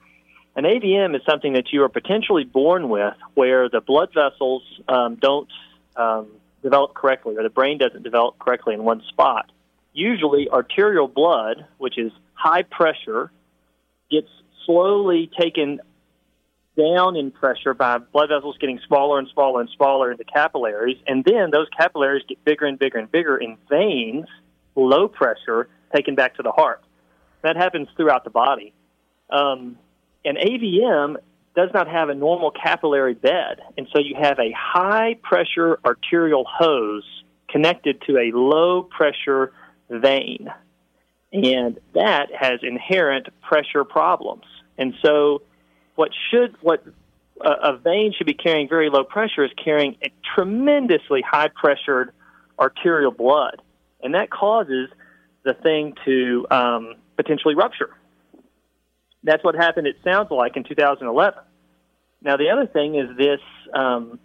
an 0.57 0.63
AVM 0.63 1.15
is 1.15 1.21
something 1.29 1.53
that 1.53 1.71
you 1.71 1.83
are 1.83 1.89
potentially 1.89 2.43
born 2.43 2.89
with 2.89 3.13
where 3.35 3.69
the 3.69 3.79
blood 3.79 4.09
vessels 4.11 4.63
um, 4.89 5.15
don't 5.15 5.47
um, 5.95 6.27
develop 6.63 6.95
correctly 6.95 7.37
or 7.37 7.43
the 7.43 7.49
brain 7.49 7.77
doesn't 7.77 8.01
develop 8.01 8.39
correctly 8.39 8.73
in 8.73 8.83
one 8.83 9.03
spot. 9.07 9.51
Usually, 9.93 10.49
arterial 10.49 11.07
blood, 11.07 11.65
which 11.77 11.99
is 11.99 12.11
high 12.33 12.63
pressure, 12.63 13.31
gets 14.09 14.29
slowly 14.65 15.29
taken 15.39 15.79
down 16.75 17.15
in 17.15 17.29
pressure 17.29 17.75
by 17.75 17.99
blood 17.99 18.29
vessels 18.29 18.57
getting 18.59 18.79
smaller 18.87 19.19
and 19.19 19.27
smaller 19.33 19.61
and 19.61 19.69
smaller 19.75 20.11
into 20.11 20.23
capillaries, 20.23 20.97
and 21.05 21.23
then 21.23 21.51
those 21.51 21.67
capillaries 21.77 22.23
get 22.27 22.43
bigger 22.45 22.65
and 22.65 22.79
bigger 22.79 22.97
and 22.97 23.11
bigger 23.11 23.37
in 23.37 23.57
veins, 23.69 24.25
low 24.75 25.07
pressure, 25.07 25.69
taken 25.95 26.15
back 26.15 26.35
to 26.35 26.43
the 26.43 26.51
heart. 26.51 26.83
That 27.43 27.57
happens 27.57 27.89
throughout 27.95 28.23
the 28.23 28.31
body. 28.31 28.73
Um, 29.29 29.77
an 30.27 30.35
AVM 30.35 31.15
does 31.55 31.69
not 31.73 31.87
have 31.87 32.09
a 32.09 32.15
normal 32.15 32.51
capillary 32.51 33.15
bed, 33.15 33.61
and 33.77 33.87
so 33.91 33.99
you 33.99 34.15
have 34.15 34.37
a 34.39 34.51
high 34.55 35.15
pressure 35.23 35.79
arterial 35.83 36.45
hose 36.47 37.03
connected 37.49 38.01
to 38.03 38.17
a 38.17 38.31
low 38.37 38.83
pressure 38.83 39.53
vein. 39.89 40.51
And 41.33 41.79
that 41.93 42.27
has 42.37 42.59
inherent 42.61 43.27
pressure 43.41 43.83
problems. 43.83 44.43
And 44.77 44.93
so 45.03 45.41
what 45.95 46.11
should 46.29 46.55
what 46.61 46.83
a, 47.43 47.73
a 47.73 47.77
vein 47.77 48.13
should 48.15 48.27
be 48.27 48.33
carrying 48.33 48.69
very 48.69 48.89
low 48.89 49.03
pressure 49.03 49.43
is 49.43 49.51
carrying 49.63 49.95
a 50.03 50.11
tremendously 50.35 51.21
high 51.21 51.49
pressured 51.49 52.11
arterial 52.59 53.11
blood. 53.11 53.61
And 54.01 54.13
that 54.13 54.29
causes 54.29 54.89
the 55.43 55.53
thing 55.53 55.95
to 56.05 56.45
um, 56.51 56.95
potentially 57.15 57.55
rupture. 57.55 57.96
That's 59.23 59.43
what 59.43 59.55
happened, 59.55 59.87
it 59.87 59.97
sounds 60.03 60.31
like, 60.31 60.55
in 60.55 60.63
2011. 60.63 61.39
Now, 62.21 62.37
the 62.37 62.49
other 62.49 62.65
thing 62.65 62.95
is 62.95 63.15
this 63.17 63.39
um, 63.73 64.19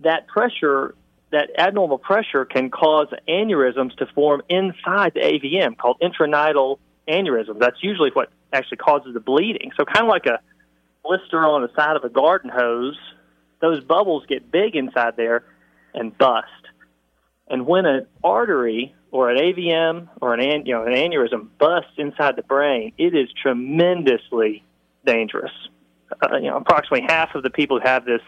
that 0.00 0.26
pressure, 0.28 0.94
that 1.30 1.50
abnormal 1.58 1.98
pressure, 1.98 2.44
can 2.44 2.70
cause 2.70 3.08
aneurysms 3.28 3.96
to 3.96 4.06
form 4.06 4.42
inside 4.48 5.14
the 5.14 5.20
AVM 5.20 5.76
called 5.76 5.98
intranidal 6.00 6.78
aneurysms. 7.08 7.58
That's 7.58 7.82
usually 7.82 8.10
what 8.12 8.30
actually 8.52 8.78
causes 8.78 9.14
the 9.14 9.20
bleeding. 9.20 9.72
So, 9.76 9.84
kind 9.84 10.04
of 10.04 10.08
like 10.08 10.26
a 10.26 10.40
blister 11.02 11.44
on 11.44 11.62
the 11.62 11.70
side 11.74 11.96
of 11.96 12.04
a 12.04 12.08
garden 12.08 12.50
hose, 12.50 12.98
those 13.60 13.82
bubbles 13.82 14.24
get 14.26 14.50
big 14.50 14.76
inside 14.76 15.16
there 15.16 15.44
and 15.94 16.16
bust. 16.16 16.46
And 17.48 17.66
when 17.66 17.86
an 17.86 18.06
artery 18.22 18.94
or 19.10 19.30
an 19.30 19.38
AVM 19.38 20.08
or 20.20 20.34
an 20.34 20.66
you 20.66 20.74
know 20.74 20.84
an 20.84 20.92
aneurysm 20.92 21.48
busts 21.58 21.92
inside 21.96 22.36
the 22.36 22.42
brain, 22.42 22.92
it 22.98 23.14
is 23.14 23.28
tremendously 23.40 24.64
dangerous. 25.04 25.52
Uh, 26.22 26.36
you 26.36 26.50
know, 26.50 26.56
approximately 26.56 27.06
half 27.06 27.34
of 27.34 27.42
the 27.42 27.50
people 27.50 27.78
who 27.78 27.86
have 27.86 28.04
this 28.04 28.22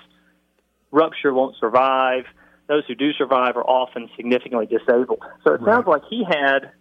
rupture 0.91 1.33
won't 1.33 1.57
survive. 1.59 2.25
Those 2.67 2.85
who 2.87 2.95
do 2.95 3.13
survive 3.15 3.57
are 3.57 3.65
often 3.65 4.09
significantly 4.17 4.67
disabled. 4.67 5.23
So 5.45 5.55
it 5.55 5.61
right. 5.61 5.75
sounds 5.75 5.87
like 5.87 6.03
he 6.09 6.25
had 6.25 6.73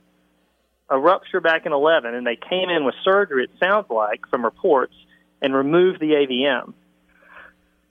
a 0.90 1.00
rupture 1.00 1.40
back 1.40 1.66
in 1.66 1.74
11, 1.74 2.14
and 2.14 2.26
they 2.26 2.36
came 2.36 2.70
in 2.70 2.84
with 2.86 2.96
surgery. 3.04 3.46
It 3.46 3.52
sounds 3.60 3.86
like 3.90 4.22
from 4.30 4.44
reports 4.44 4.94
and 5.42 5.54
removed 5.54 6.00
the 6.00 6.12
AVM. 6.12 6.74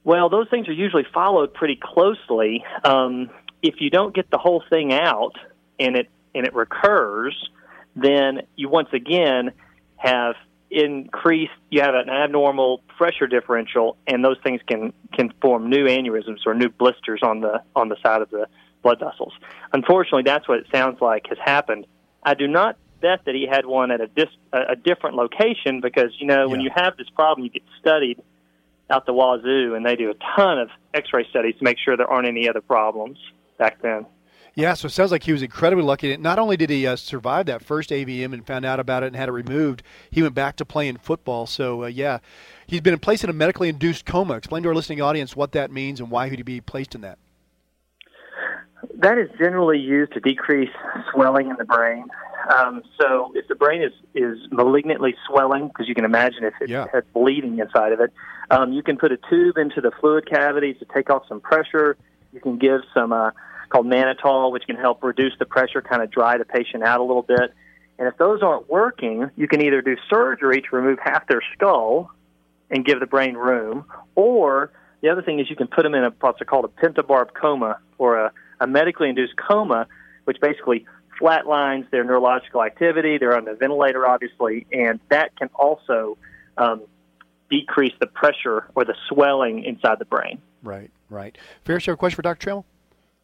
Well, 0.04 0.28
those 0.28 0.48
things 0.48 0.68
are 0.68 0.72
usually 0.72 1.06
followed 1.12 1.54
pretty 1.54 1.78
closely. 1.80 2.64
Um, 2.84 3.30
if 3.62 3.76
you 3.80 3.90
don't 3.90 4.14
get 4.14 4.30
the 4.30 4.38
whole 4.38 4.62
thing 4.70 4.92
out, 4.92 5.34
and 5.78 5.96
it 5.96 6.08
and 6.34 6.46
it 6.46 6.54
recurs, 6.54 7.34
then 7.96 8.42
you 8.56 8.68
once 8.68 8.88
again 8.92 9.52
have 9.96 10.34
increased. 10.70 11.52
You 11.70 11.80
have 11.82 11.94
an 11.94 12.08
abnormal 12.08 12.82
pressure 12.96 13.26
differential, 13.26 13.96
and 14.06 14.24
those 14.24 14.36
things 14.42 14.60
can 14.66 14.92
can 15.12 15.32
form 15.40 15.68
new 15.70 15.86
aneurysms 15.86 16.46
or 16.46 16.54
new 16.54 16.68
blisters 16.68 17.20
on 17.22 17.40
the 17.40 17.62
on 17.74 17.88
the 17.88 17.96
side 18.02 18.22
of 18.22 18.30
the 18.30 18.46
blood 18.82 19.00
vessels. 19.00 19.32
Unfortunately, 19.72 20.22
that's 20.24 20.48
what 20.48 20.58
it 20.58 20.66
sounds 20.72 21.00
like 21.00 21.26
has 21.28 21.38
happened. 21.44 21.86
I 22.22 22.34
do 22.34 22.46
not 22.46 22.76
bet 23.00 23.24
that 23.26 23.34
he 23.34 23.46
had 23.46 23.64
one 23.64 23.90
at 23.90 24.00
a 24.00 24.08
dis, 24.08 24.28
a, 24.52 24.72
a 24.72 24.76
different 24.76 25.16
location 25.16 25.80
because 25.80 26.10
you 26.18 26.26
know 26.26 26.42
yeah. 26.42 26.46
when 26.46 26.60
you 26.60 26.70
have 26.74 26.96
this 26.96 27.08
problem, 27.10 27.44
you 27.44 27.50
get 27.50 27.62
studied 27.80 28.20
out 28.90 29.06
the 29.06 29.12
wazoo, 29.12 29.74
and 29.74 29.84
they 29.84 29.96
do 29.96 30.10
a 30.10 30.14
ton 30.36 30.58
of 30.58 30.70
X-ray 30.94 31.26
studies 31.28 31.54
to 31.58 31.64
make 31.64 31.76
sure 31.78 31.96
there 31.96 32.10
aren't 32.10 32.26
any 32.26 32.48
other 32.48 32.62
problems 32.62 33.18
back 33.58 33.82
then. 33.82 34.06
Yeah, 34.58 34.74
so 34.74 34.86
it 34.86 34.90
sounds 34.90 35.12
like 35.12 35.22
he 35.22 35.30
was 35.30 35.40
incredibly 35.40 35.84
lucky. 35.84 36.16
Not 36.16 36.40
only 36.40 36.56
did 36.56 36.68
he 36.68 36.84
uh, 36.84 36.96
survive 36.96 37.46
that 37.46 37.62
first 37.62 37.90
AVM 37.90 38.32
and 38.32 38.44
found 38.44 38.64
out 38.64 38.80
about 38.80 39.04
it 39.04 39.06
and 39.06 39.14
had 39.14 39.28
it 39.28 39.32
removed, 39.32 39.84
he 40.10 40.20
went 40.20 40.34
back 40.34 40.56
to 40.56 40.64
playing 40.64 40.96
football. 40.96 41.46
So, 41.46 41.84
uh, 41.84 41.86
yeah, 41.86 42.18
he's 42.66 42.80
been 42.80 42.98
placed 42.98 43.22
in 43.22 43.30
a 43.30 43.32
medically 43.32 43.68
induced 43.68 44.04
coma. 44.04 44.34
Explain 44.34 44.64
to 44.64 44.70
our 44.70 44.74
listening 44.74 45.00
audience 45.00 45.36
what 45.36 45.52
that 45.52 45.70
means 45.70 46.00
and 46.00 46.10
why 46.10 46.28
he'd 46.28 46.44
be 46.44 46.60
placed 46.60 46.96
in 46.96 47.02
that. 47.02 47.18
That 48.96 49.16
is 49.16 49.30
generally 49.38 49.78
used 49.78 50.14
to 50.14 50.20
decrease 50.20 50.74
swelling 51.12 51.50
in 51.50 51.56
the 51.56 51.64
brain. 51.64 52.06
Um, 52.52 52.82
so 53.00 53.30
if 53.36 53.46
the 53.46 53.54
brain 53.54 53.80
is, 53.80 53.92
is 54.16 54.38
malignantly 54.50 55.14
swelling, 55.28 55.68
because 55.68 55.86
you 55.86 55.94
can 55.94 56.04
imagine 56.04 56.42
if 56.42 56.54
it 56.60 56.68
yeah. 56.68 56.86
has 56.92 57.04
bleeding 57.14 57.60
inside 57.60 57.92
of 57.92 58.00
it, 58.00 58.12
um, 58.50 58.72
you 58.72 58.82
can 58.82 58.96
put 58.96 59.12
a 59.12 59.18
tube 59.30 59.56
into 59.56 59.80
the 59.80 59.92
fluid 60.00 60.28
cavity 60.28 60.74
to 60.74 60.84
take 60.92 61.10
off 61.10 61.22
some 61.28 61.40
pressure. 61.40 61.96
You 62.32 62.40
can 62.40 62.58
give 62.58 62.80
some 62.92 63.12
uh, 63.12 63.30
called 63.68 63.86
mannitol, 63.86 64.52
which 64.52 64.64
can 64.66 64.76
help 64.76 65.02
reduce 65.02 65.32
the 65.38 65.46
pressure, 65.46 65.82
kind 65.82 66.02
of 66.02 66.10
dry 66.10 66.38
the 66.38 66.44
patient 66.44 66.82
out 66.82 67.00
a 67.00 67.04
little 67.04 67.22
bit. 67.22 67.54
And 67.98 68.06
if 68.06 68.16
those 68.16 68.42
aren't 68.42 68.68
working, 68.70 69.30
you 69.36 69.48
can 69.48 69.60
either 69.60 69.82
do 69.82 69.96
surgery 70.08 70.62
to 70.62 70.76
remove 70.76 70.98
half 71.02 71.26
their 71.26 71.42
skull 71.54 72.10
and 72.70 72.84
give 72.84 73.00
the 73.00 73.06
brain 73.06 73.34
room, 73.34 73.86
or 74.14 74.70
the 75.00 75.08
other 75.08 75.22
thing 75.22 75.38
is 75.40 75.48
you 75.48 75.56
can 75.56 75.68
put 75.68 75.82
them 75.82 75.94
in 75.94 76.04
a 76.04 76.12
what's 76.20 76.38
called 76.46 76.64
a 76.64 76.68
pentobarb 76.68 77.32
coma 77.32 77.78
or 77.96 78.18
a, 78.18 78.32
a 78.60 78.66
medically 78.66 79.08
induced 79.08 79.34
coma, 79.36 79.86
which 80.24 80.38
basically 80.40 80.86
flatlines 81.20 81.90
their 81.90 82.04
neurological 82.04 82.62
activity. 82.62 83.18
They're 83.18 83.36
on 83.36 83.44
the 83.44 83.54
ventilator, 83.54 84.06
obviously, 84.06 84.66
and 84.72 85.00
that 85.10 85.36
can 85.36 85.48
also 85.54 86.18
um, 86.56 86.82
decrease 87.50 87.94
the 88.00 88.06
pressure 88.06 88.68
or 88.74 88.84
the 88.84 88.94
swelling 89.08 89.64
inside 89.64 89.98
the 89.98 90.04
brain. 90.04 90.40
Right, 90.62 90.90
right. 91.08 91.36
Fair 91.64 91.80
share 91.80 91.96
question 91.96 92.16
for 92.16 92.22
Dr. 92.22 92.50
Trammell? 92.50 92.64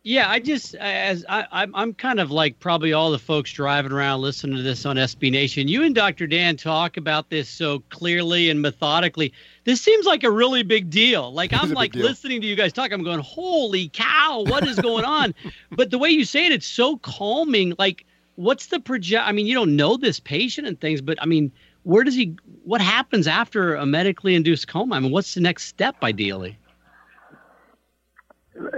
Yeah, 0.06 0.30
I 0.30 0.38
just 0.38 0.74
as 0.74 1.24
I, 1.30 1.46
I'm 1.50 1.74
I'm 1.74 1.94
kind 1.94 2.20
of 2.20 2.30
like 2.30 2.60
probably 2.60 2.92
all 2.92 3.10
the 3.10 3.18
folks 3.18 3.50
driving 3.50 3.90
around 3.90 4.20
listening 4.20 4.54
to 4.58 4.62
this 4.62 4.84
on 4.84 4.96
SB 4.96 5.32
Nation. 5.32 5.66
You 5.66 5.82
and 5.82 5.94
Dr. 5.94 6.26
Dan 6.26 6.58
talk 6.58 6.98
about 6.98 7.30
this 7.30 7.48
so 7.48 7.82
clearly 7.88 8.50
and 8.50 8.60
methodically. 8.60 9.32
This 9.64 9.80
seems 9.80 10.04
like 10.04 10.22
a 10.22 10.30
really 10.30 10.62
big 10.62 10.90
deal. 10.90 11.32
Like 11.32 11.54
I'm 11.54 11.70
like 11.70 11.94
listening 11.94 12.42
to 12.42 12.46
you 12.46 12.54
guys 12.54 12.74
talk. 12.74 12.92
I'm 12.92 13.02
going, 13.02 13.20
holy 13.20 13.88
cow, 13.88 14.44
what 14.46 14.68
is 14.68 14.78
going 14.78 15.06
on? 15.06 15.34
but 15.70 15.90
the 15.90 15.96
way 15.96 16.10
you 16.10 16.26
say 16.26 16.44
it, 16.44 16.52
it's 16.52 16.66
so 16.66 16.98
calming. 16.98 17.72
Like, 17.78 18.04
what's 18.34 18.66
the 18.66 18.80
project? 18.80 19.26
I 19.26 19.32
mean, 19.32 19.46
you 19.46 19.54
don't 19.54 19.74
know 19.74 19.96
this 19.96 20.20
patient 20.20 20.66
and 20.66 20.78
things, 20.78 21.00
but 21.00 21.16
I 21.22 21.24
mean, 21.24 21.50
where 21.84 22.04
does 22.04 22.14
he? 22.14 22.36
What 22.64 22.82
happens 22.82 23.26
after 23.26 23.74
a 23.74 23.86
medically 23.86 24.34
induced 24.34 24.68
coma? 24.68 24.96
I 24.96 25.00
mean, 25.00 25.12
what's 25.12 25.32
the 25.32 25.40
next 25.40 25.64
step 25.64 25.96
ideally? 26.02 26.58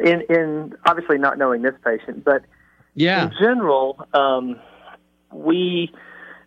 In 0.03 0.23
in 0.29 0.75
obviously 0.87 1.19
not 1.19 1.39
knowing 1.39 1.62
this 1.62 1.75
patient, 1.85 2.25
but 2.25 2.43
yeah, 2.95 3.25
in 3.25 3.33
general, 3.39 4.07
um, 4.15 4.59
we 5.33 5.93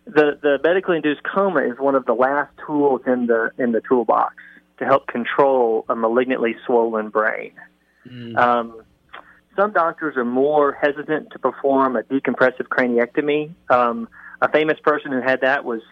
the 0.06 0.38
the 0.42 0.58
medically 0.62 0.96
induced 0.96 1.22
coma 1.22 1.60
is 1.60 1.78
one 1.78 1.94
of 1.94 2.04
the 2.06 2.12
last 2.12 2.50
tools 2.66 3.02
in 3.06 3.26
the 3.26 3.50
in 3.58 3.72
the 3.72 3.80
toolbox 3.80 4.34
to 4.78 4.84
help 4.84 5.06
control 5.06 5.84
a 5.88 5.94
malignantly 5.94 6.54
swollen 6.66 7.10
brain. 7.10 7.52
Mm. 8.06 8.36
Um, 8.36 8.82
some 9.56 9.72
doctors 9.72 10.16
are 10.16 10.24
more 10.24 10.72
hesitant 10.72 11.30
to 11.32 11.38
perform 11.38 11.96
a 11.96 12.02
decompressive 12.02 12.66
craniectomy. 12.68 13.52
Um, 13.68 14.08
a 14.40 14.50
famous 14.50 14.78
person 14.80 15.12
who 15.12 15.20
had 15.20 15.42
that 15.42 15.64
was 15.64 15.82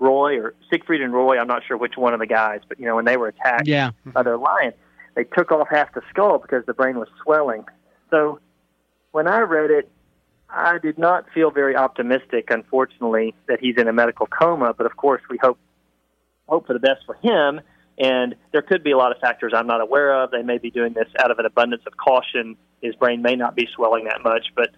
Roy 0.00 0.38
or 0.38 0.54
Siegfried 0.68 1.00
and 1.00 1.12
Roy. 1.12 1.38
I'm 1.38 1.46
not 1.46 1.62
sure 1.66 1.76
which 1.76 1.96
one 1.96 2.12
of 2.12 2.20
the 2.20 2.26
guys, 2.26 2.60
but 2.68 2.78
you 2.78 2.86
know 2.86 2.96
when 2.96 3.04
they 3.04 3.16
were 3.16 3.28
attacked 3.28 3.68
yeah. 3.68 3.92
by 4.04 4.22
their 4.22 4.36
lion 4.36 4.74
they 5.18 5.24
took 5.24 5.50
off 5.50 5.66
half 5.68 5.92
the 5.94 6.02
skull 6.10 6.38
because 6.38 6.64
the 6.66 6.72
brain 6.72 6.96
was 6.96 7.08
swelling. 7.24 7.64
So 8.08 8.38
when 9.10 9.26
I 9.26 9.40
read 9.40 9.72
it, 9.72 9.90
I 10.48 10.78
did 10.78 10.96
not 10.96 11.26
feel 11.34 11.50
very 11.50 11.74
optimistic, 11.74 12.50
unfortunately, 12.50 13.34
that 13.48 13.58
he's 13.58 13.74
in 13.78 13.88
a 13.88 13.92
medical 13.92 14.28
coma. 14.28 14.74
But 14.74 14.86
of 14.86 14.96
course, 14.96 15.20
we 15.28 15.36
hope 15.42 15.58
hope 16.48 16.68
for 16.68 16.72
the 16.72 16.78
best 16.78 17.00
for 17.04 17.16
him. 17.16 17.60
And 17.98 18.36
there 18.52 18.62
could 18.62 18.84
be 18.84 18.92
a 18.92 18.96
lot 18.96 19.10
of 19.10 19.18
factors 19.18 19.52
I'm 19.56 19.66
not 19.66 19.80
aware 19.80 20.22
of. 20.22 20.30
They 20.30 20.42
may 20.42 20.58
be 20.58 20.70
doing 20.70 20.92
this 20.92 21.08
out 21.18 21.32
of 21.32 21.40
an 21.40 21.46
abundance 21.46 21.82
of 21.84 21.96
caution. 21.96 22.56
His 22.80 22.94
brain 22.94 23.20
may 23.20 23.34
not 23.34 23.56
be 23.56 23.66
swelling 23.74 24.04
that 24.04 24.22
much, 24.22 24.52
but 24.54 24.70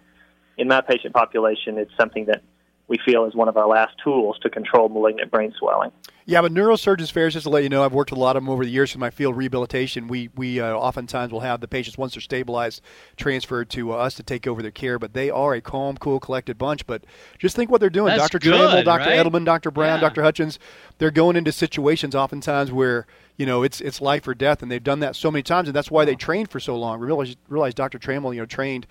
in 0.57 0.67
my 0.67 0.81
patient 0.81 1.13
population, 1.13 1.77
it's 1.77 1.95
something 1.95 2.25
that 2.25 2.41
we 2.87 2.97
feel 3.05 3.25
is 3.25 3.35
one 3.35 3.47
of 3.47 3.57
our 3.57 3.67
last 3.67 3.93
tools 4.03 4.39
to 4.41 4.49
control 4.49 4.89
malignant 4.89 5.29
brain 5.29 5.53
swelling. 5.59 5.91
Yeah, 6.25 6.41
but 6.41 6.53
neurosurgeons 6.53 7.11
Ferris, 7.11 7.33
just 7.33 7.45
to 7.45 7.49
let 7.49 7.63
you 7.63 7.69
know, 7.69 7.83
I've 7.83 7.93
worked 7.93 8.11
with 8.11 8.17
a 8.17 8.21
lot 8.21 8.35
of 8.35 8.43
them 8.43 8.49
over 8.49 8.63
the 8.63 8.69
years 8.69 8.93
in 8.93 8.99
my 8.99 9.09
field 9.09 9.35
rehabilitation. 9.35 10.07
We 10.07 10.29
we 10.35 10.59
uh, 10.59 10.73
oftentimes 10.73 11.31
will 11.31 11.39
have 11.39 11.61
the 11.61 11.67
patients 11.67 11.97
once 11.97 12.13
they're 12.13 12.21
stabilized 12.21 12.81
transferred 13.17 13.69
to 13.71 13.93
uh, 13.93 13.97
us 13.97 14.15
to 14.15 14.23
take 14.23 14.45
over 14.45 14.61
their 14.61 14.71
care. 14.71 14.99
But 14.99 15.13
they 15.13 15.29
are 15.29 15.53
a 15.53 15.61
calm, 15.61 15.97
cool, 15.97 16.19
collected 16.19 16.57
bunch. 16.57 16.85
But 16.85 17.03
just 17.39 17.55
think 17.55 17.71
what 17.71 17.81
they're 17.81 17.89
doing. 17.89 18.15
That's 18.15 18.29
Dr. 18.29 18.39
Trammell, 18.39 18.83
Dr. 18.83 19.09
Right? 19.09 19.25
Edelman, 19.25 19.45
Dr. 19.45 19.71
Brown, 19.71 19.99
yeah. 19.99 20.09
Dr. 20.09 20.21
Hutchins, 20.21 20.59
they're 20.99 21.11
going 21.11 21.35
into 21.35 21.51
situations 21.51 22.13
oftentimes 22.13 22.71
where 22.71 23.07
you 23.37 23.45
know 23.45 23.63
it's 23.63 23.81
it's 23.81 23.99
life 23.99 24.27
or 24.27 24.35
death, 24.35 24.61
and 24.61 24.71
they've 24.71 24.83
done 24.83 24.99
that 24.99 25.15
so 25.15 25.31
many 25.31 25.43
times, 25.43 25.67
and 25.67 25.75
that's 25.75 25.89
why 25.89 26.05
they 26.05 26.15
trained 26.15 26.51
for 26.51 26.59
so 26.59 26.77
long. 26.77 26.99
Realize, 26.99 27.35
realize 27.49 27.73
Dr. 27.73 27.97
Trammell, 27.97 28.33
you 28.33 28.41
know, 28.41 28.45
trained 28.45 28.85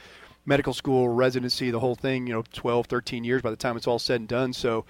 medical 0.46 0.72
school, 0.72 1.08
residency, 1.08 1.70
the 1.70 1.80
whole 1.80 1.94
thing, 1.94 2.26
you 2.26 2.32
know, 2.32 2.42
12, 2.52 2.86
13 2.86 3.24
years 3.24 3.42
by 3.42 3.50
the 3.50 3.56
time 3.56 3.76
it's 3.76 3.86
all 3.86 3.98
said 3.98 4.20
and 4.20 4.28
done. 4.28 4.52
So 4.52 4.84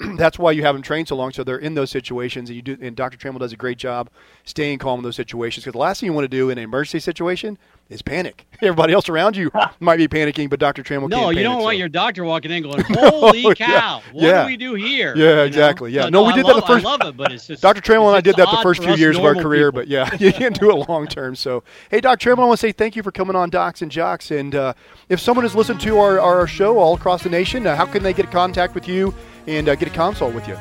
that's 0.16 0.38
why 0.38 0.52
you 0.52 0.62
have 0.62 0.74
them 0.74 0.82
trained 0.82 1.08
so 1.08 1.16
long. 1.16 1.32
So 1.32 1.44
they're 1.44 1.58
in 1.58 1.74
those 1.74 1.90
situations, 1.90 2.50
and 2.50 2.56
you 2.56 2.62
do. 2.62 2.76
And 2.80 2.96
Dr. 2.96 3.18
Trammell 3.18 3.40
does 3.40 3.52
a 3.52 3.56
great 3.56 3.78
job 3.78 4.10
staying 4.44 4.78
calm 4.78 5.00
in 5.00 5.04
those 5.04 5.16
situations. 5.16 5.64
Because 5.64 5.72
the 5.72 5.78
last 5.78 6.00
thing 6.00 6.08
you 6.08 6.12
want 6.12 6.24
to 6.24 6.28
do 6.28 6.50
in 6.50 6.58
an 6.58 6.64
emergency 6.64 7.00
situation 7.00 7.58
is 7.88 8.02
panic. 8.02 8.46
Everybody 8.62 8.92
else 8.92 9.08
around 9.08 9.36
you 9.36 9.50
might 9.80 9.96
be 9.96 10.08
panicking, 10.08 10.48
but 10.48 10.60
Dr. 10.60 10.82
Trammell 10.82 11.08
no, 11.08 11.30
you 11.30 11.42
don't 11.42 11.60
so. 11.60 11.64
want 11.64 11.78
your 11.78 11.88
doctor 11.88 12.24
walking 12.24 12.50
in 12.50 12.62
going, 12.62 12.82
"Holy 12.88 13.54
cow, 13.54 13.66
yeah. 13.66 14.00
what 14.12 14.22
yeah. 14.22 14.42
do 14.42 14.46
we 14.46 14.56
do 14.56 14.74
here?" 14.74 15.16
Yeah, 15.16 15.42
exactly. 15.42 15.92
Yeah, 15.92 16.04
no, 16.04 16.22
no, 16.22 16.24
we 16.24 16.32
did 16.32 16.44
love, 16.44 16.56
that 16.56 16.60
the 16.62 16.66
first. 16.66 16.86
I 16.86 16.88
love 16.88 17.00
it, 17.02 17.16
but 17.16 17.32
it's 17.32 17.46
just 17.46 17.62
Dr. 17.62 17.80
Trammell 17.80 18.08
and 18.08 18.16
I 18.16 18.20
did 18.20 18.36
that 18.36 18.50
the 18.50 18.62
first 18.62 18.82
few 18.82 18.94
years 18.94 19.18
of 19.18 19.24
our 19.24 19.34
career, 19.34 19.70
people. 19.70 19.82
but 19.82 19.88
yeah, 19.88 20.14
you 20.16 20.32
can't 20.32 20.58
do 20.58 20.70
it 20.70 20.88
long 20.88 21.06
term. 21.06 21.34
So, 21.34 21.64
hey, 21.90 22.00
Dr. 22.00 22.30
Trammell, 22.30 22.42
I 22.42 22.46
want 22.46 22.60
to 22.60 22.66
say 22.66 22.72
thank 22.72 22.96
you 22.96 23.02
for 23.02 23.12
coming 23.12 23.36
on 23.36 23.50
Docs 23.50 23.82
and 23.82 23.90
Jocks. 23.90 24.30
And 24.30 24.54
uh, 24.54 24.74
if 25.08 25.20
someone 25.20 25.44
has 25.44 25.54
listened 25.54 25.80
to 25.82 25.98
our, 25.98 26.20
our 26.20 26.46
show 26.46 26.78
all 26.78 26.94
across 26.94 27.22
the 27.22 27.30
nation, 27.30 27.66
uh, 27.66 27.76
how 27.76 27.86
can 27.86 28.02
they 28.02 28.12
get 28.12 28.26
in 28.26 28.32
contact 28.32 28.74
with 28.74 28.88
you 28.88 29.14
and 29.46 29.68
uh, 29.68 29.74
get 29.74 29.88
a 29.88 29.92
consult 29.92 30.34
with 30.34 30.46
you? 30.48 30.56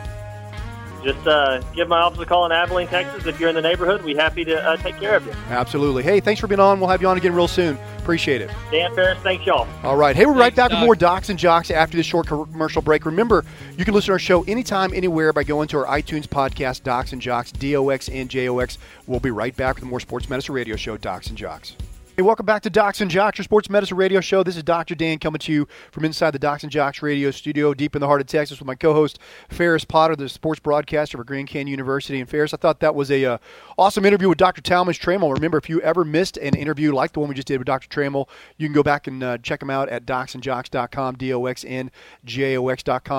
Just 1.04 1.26
uh, 1.28 1.60
give 1.76 1.88
my 1.88 2.00
office 2.00 2.20
a 2.20 2.26
call 2.26 2.46
in 2.46 2.52
Abilene, 2.52 2.88
Texas. 2.88 3.26
If 3.26 3.40
you're 3.40 3.50
in 3.50 3.56
the 3.56 3.62
neighborhood, 3.62 4.04
we're 4.04 4.20
happy 4.20 4.46
to 4.46 4.62
uh, 4.64 4.78
take 4.78 5.00
care 5.00 5.16
of 5.16 5.26
you. 5.26 5.34
Absolutely. 5.50 6.04
Hey, 6.04 6.20
thanks 6.20 6.40
for 6.40 6.48
being 6.48 6.60
on. 6.60 6.80
We'll 6.80 6.90
have 6.90 7.02
you 7.02 7.08
on 7.08 7.18
again 7.18 7.34
real 7.34 7.48
soon. 7.48 7.78
Appreciate 8.00 8.42
it. 8.42 8.50
Dan 8.72 8.94
Ferris, 8.96 9.20
thanks 9.20 9.46
y'all. 9.46 9.68
All 9.84 9.96
right. 9.96 10.16
Hey, 10.16 10.26
we're 10.26 10.34
thanks, 10.34 10.42
right 10.42 10.56
back 10.56 10.70
Doc. 10.72 10.80
with 10.80 10.86
more 10.86 10.96
Docs 10.96 11.30
and 11.30 11.38
Jocks 11.38 11.70
after 11.70 11.98
this 11.98 12.06
short 12.06 12.28
commercial 12.28 12.82
break. 12.82 13.06
Remember, 13.06 13.46
you 13.78 13.86
can 13.86 13.94
listen 13.94 14.08
to 14.08 14.14
our 14.14 14.20
show 14.20 14.44
anytime, 14.44 14.94
anywhere 14.94 15.34
by 15.34 15.44
going 15.44 15.68
to 15.70 15.78
our 15.78 16.00
iTunes 16.00 16.28
podcast, 16.28 16.84
Docs 16.84 17.14
and 17.14 17.22
Jocks, 17.22 17.52
D 17.52 17.76
O 17.76 17.90
X 17.90 18.10
and 18.10 18.30
J 18.30 18.50
O 18.50 18.60
X. 18.60 18.78
We'll 19.08 19.20
be 19.20 19.32
right 19.32 19.56
back 19.56 19.76
with 19.76 19.86
more 19.86 20.00
Sports 20.00 20.30
Medicine 20.30 20.56
Radio 20.56 20.76
Show, 20.76 20.98
Docs 20.98 21.28
and 21.28 21.38
Jocks. 21.38 21.76
Hey, 22.17 22.24
welcome 22.24 22.45
back 22.45 22.62
to 22.63 22.69
Docs 22.69 23.00
and 23.00 23.10
Jocks, 23.10 23.38
your 23.38 23.45
sports 23.45 23.69
medicine 23.69 23.95
radio 23.95 24.19
show. 24.19 24.43
This 24.43 24.58
is 24.58 24.63
Dr. 24.63 24.95
Dan 24.95 25.17
coming 25.17 25.39
to 25.39 25.54
you 25.54 25.65
from 25.91 26.04
inside 26.04 26.32
the 26.32 26.39
Docs 26.39 26.63
and 26.63 26.71
Jocks 26.71 27.02
radio 27.02 27.32
studio 27.32 27.74
deep 27.74 27.95
in 27.95 28.02
the 28.02 28.08
heart 28.08 28.19
of 28.19 28.28
Texas 28.28 28.60
with 28.60 28.67
my 28.67 28.76
co-host 28.76 29.17
Ferris 29.47 29.86
Potter, 29.86 30.17
the 30.17 30.28
sports 30.28 30.60
broadcaster 30.60 31.17
for 31.17 31.24
Grand 31.24 31.47
Canyon 31.47 31.69
University. 31.69 32.19
And 32.19 32.30
Ferris, 32.30 32.54
I 32.54 32.58
thought 32.58 32.82
that 32.82 32.95
was 32.95 33.10
a 33.12 33.24
uh, 33.24 33.38
awesome 33.78 34.04
interview 34.04 34.28
with 34.28 34.38
Dr. 34.38 34.62
Talmadge 34.62 35.00
Trammell. 35.00 35.34
Remember, 35.34 35.58
if 35.58 35.69
you 35.69 35.80
ever 35.80 36.04
missed 36.04 36.36
an 36.36 36.54
interview 36.54 36.91
like 36.91 37.13
the 37.13 37.21
one 37.21 37.30
we 37.30 37.36
just 37.36 37.47
did 37.47 37.60
with 37.60 37.67
Dr. 37.67 37.88
Trammell, 37.88 38.28
you 38.58 38.67
can 38.67 38.74
go 38.74 38.84
back 38.84 39.08
and 39.08 39.24
uh, 39.24 39.38
check 39.38 39.62
him 39.62 39.69
out 39.69 39.88
at 39.88 40.06
docsandjocks.com, 40.06 41.15
D-O-X-N-J-O-X.com. 41.15 41.65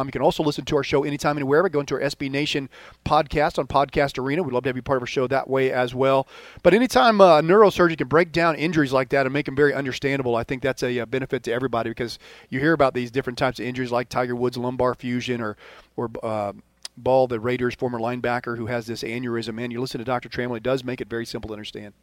You 0.07 0.13
can 0.13 0.23
also 0.23 0.43
listen 0.43 0.67
to 0.67 0.77
our 0.77 0.85
show 0.85 1.03
anytime, 1.03 1.39
anywhere 1.39 1.63
by 1.63 1.71
going 1.71 1.87
to 1.87 1.95
our 1.95 2.01
SB 2.03 2.31
Nation 2.31 2.69
podcast 3.07 3.59
on 3.59 3.67
Podcast 3.67 4.19
Arena. 4.19 4.43
We'd 4.43 4.53
love 4.53 4.65
to 4.65 4.69
have 4.69 4.77
you 4.77 4.83
part 4.83 4.99
of 4.99 5.03
our 5.05 5.07
show 5.07 5.27
that 5.29 5.49
way 5.49 5.73
as 5.73 5.95
well. 5.95 6.29
But 6.63 6.75
anytime 6.75 7.23
uh, 7.23 7.39
a 7.39 7.43
neurosurgeon 7.43 7.97
can 7.97 8.09
break 8.09 8.33
down 8.33 8.55
injuries 8.83 8.93
like 8.93 9.11
that 9.11 9.27
and 9.27 9.33
make 9.33 9.47
them 9.47 9.55
very 9.55 9.73
understandable, 9.73 10.35
I 10.35 10.43
think 10.43 10.61
that's 10.63 10.83
a, 10.83 10.99
a 10.99 11.07
benefit 11.07 11.45
to 11.45 11.53
everybody 11.53 11.91
because 11.91 12.19
you 12.51 12.59
hear 12.59 12.73
about 12.73 12.95
these 12.95 13.11
different 13.13 13.39
types 13.39 13.61
of 13.61 13.67
injuries 13.67 13.93
like 13.93 14.09
Tiger 14.09 14.35
Woods 14.35 14.57
lumbar 14.57 14.95
fusion 14.95 15.41
or 15.41 15.57
or 15.97 16.11
uh, 16.23 16.53
Ball, 16.97 17.27
the 17.27 17.41
Raiders' 17.41 17.75
former 17.75 17.99
linebacker 17.99 18.59
who 18.59 18.67
has 18.67 18.87
this 18.87 19.03
aneurysm. 19.03 19.63
And 19.63 19.73
you 19.73 19.81
listen 19.81 19.99
to 19.99 20.05
Dr. 20.05 20.29
Trammell; 20.29 20.57
it 20.57 20.63
does 20.63 20.83
make 20.83 21.01
it 21.01 21.09
very 21.09 21.25
simple 21.25 21.49
to 21.49 21.55
understand. 21.55 21.95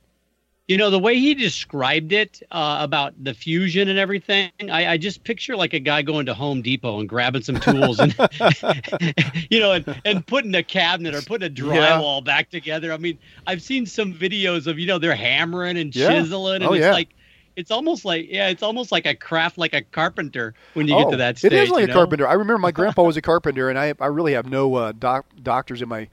You 0.69 0.77
know, 0.77 0.91
the 0.91 0.99
way 0.99 1.17
he 1.17 1.34
described 1.34 2.13
it 2.13 2.43
uh, 2.51 2.77
about 2.79 3.15
the 3.23 3.34
fusion 3.34 3.89
and 3.89 3.97
everything, 3.97 4.51
I, 4.62 4.86
I, 4.86 4.97
just 4.97 5.23
picture 5.23 5.55
like 5.55 5.73
a 5.73 5.79
guy 5.79 6.03
going 6.03 6.27
to 6.27 6.36
Home 6.36 6.62
Depot 6.62 6.99
and 6.99 7.10
grabbing 7.10 7.41
some 7.41 7.60
tools 7.60 7.99
and, 7.99 8.13
you 9.49 9.60
know, 9.60 9.71
and, 9.71 10.01
and 10.05 10.27
putting 10.27 10.53
a 10.53 10.62
cabinet 10.62 11.15
or 11.15 11.23
putting 11.23 11.51
a 11.51 11.53
drywall 11.62 12.19
yeah. 12.19 12.23
back 12.23 12.51
together. 12.51 12.93
I 12.93 12.97
mean, 12.97 13.17
I've 13.47 13.63
seen 13.63 13.88
some 13.88 14.13
videos 14.13 14.67
of, 14.67 14.77
you 14.77 14.86
know, 14.86 14.99
they're 14.99 15.15
hammering 15.15 15.75
and 15.75 15.95
yeah. 15.95 16.10
chiseling 16.10 16.58
and 16.58 16.65
oh, 16.65 16.73
it's 16.73 16.82
yeah. 16.82 16.91
like, 16.91 17.10
it's 17.55 17.71
almost 17.71 18.05
like 18.05 18.27
yeah, 18.29 18.47
it's 18.47 18.63
almost 18.63 18.91
like 18.91 19.05
a 19.05 19.15
craft 19.15 19.58
like 19.58 19.73
a 19.73 19.82
carpenter 19.82 20.53
when 20.75 20.88
you 20.88 20.95
oh, 20.95 21.03
get 21.03 21.12
to 21.12 21.17
that 21.17 21.38
stage. 21.38 21.51
It 21.51 21.63
is 21.63 21.69
like 21.69 21.86
a 21.86 21.88
know? 21.88 21.93
carpenter. 21.93 22.25
I 22.25 22.34
remember 22.34 22.60
my 22.60 22.71
grandpa 22.79 23.03
was 23.03 23.17
a 23.17 23.21
carpenter, 23.21 23.69
and 23.69 23.77
I 23.77 23.93
I 23.99 24.05
really 24.05 24.32
have 24.34 24.45
no 24.45 24.75
uh, 24.75 24.93
doc, 24.97 25.25
doctors 25.43 25.82
in 25.82 25.89
my 25.89 26.08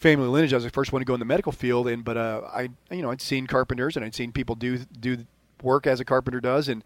family 0.00 0.26
lineage. 0.26 0.52
I 0.52 0.56
was 0.56 0.64
the 0.64 0.70
first 0.70 0.92
one 0.92 1.00
to 1.00 1.06
go 1.06 1.14
in 1.14 1.20
the 1.20 1.26
medical 1.26 1.52
field, 1.52 1.86
and 1.86 2.04
but 2.04 2.16
uh, 2.16 2.42
I 2.52 2.70
you 2.90 3.02
know 3.02 3.10
I'd 3.10 3.20
seen 3.20 3.46
carpenters 3.46 3.96
and 3.96 4.04
I'd 4.04 4.14
seen 4.14 4.32
people 4.32 4.56
do 4.56 4.78
do 4.78 5.26
work 5.62 5.86
as 5.86 6.00
a 6.00 6.04
carpenter 6.04 6.40
does, 6.40 6.68
and 6.68 6.82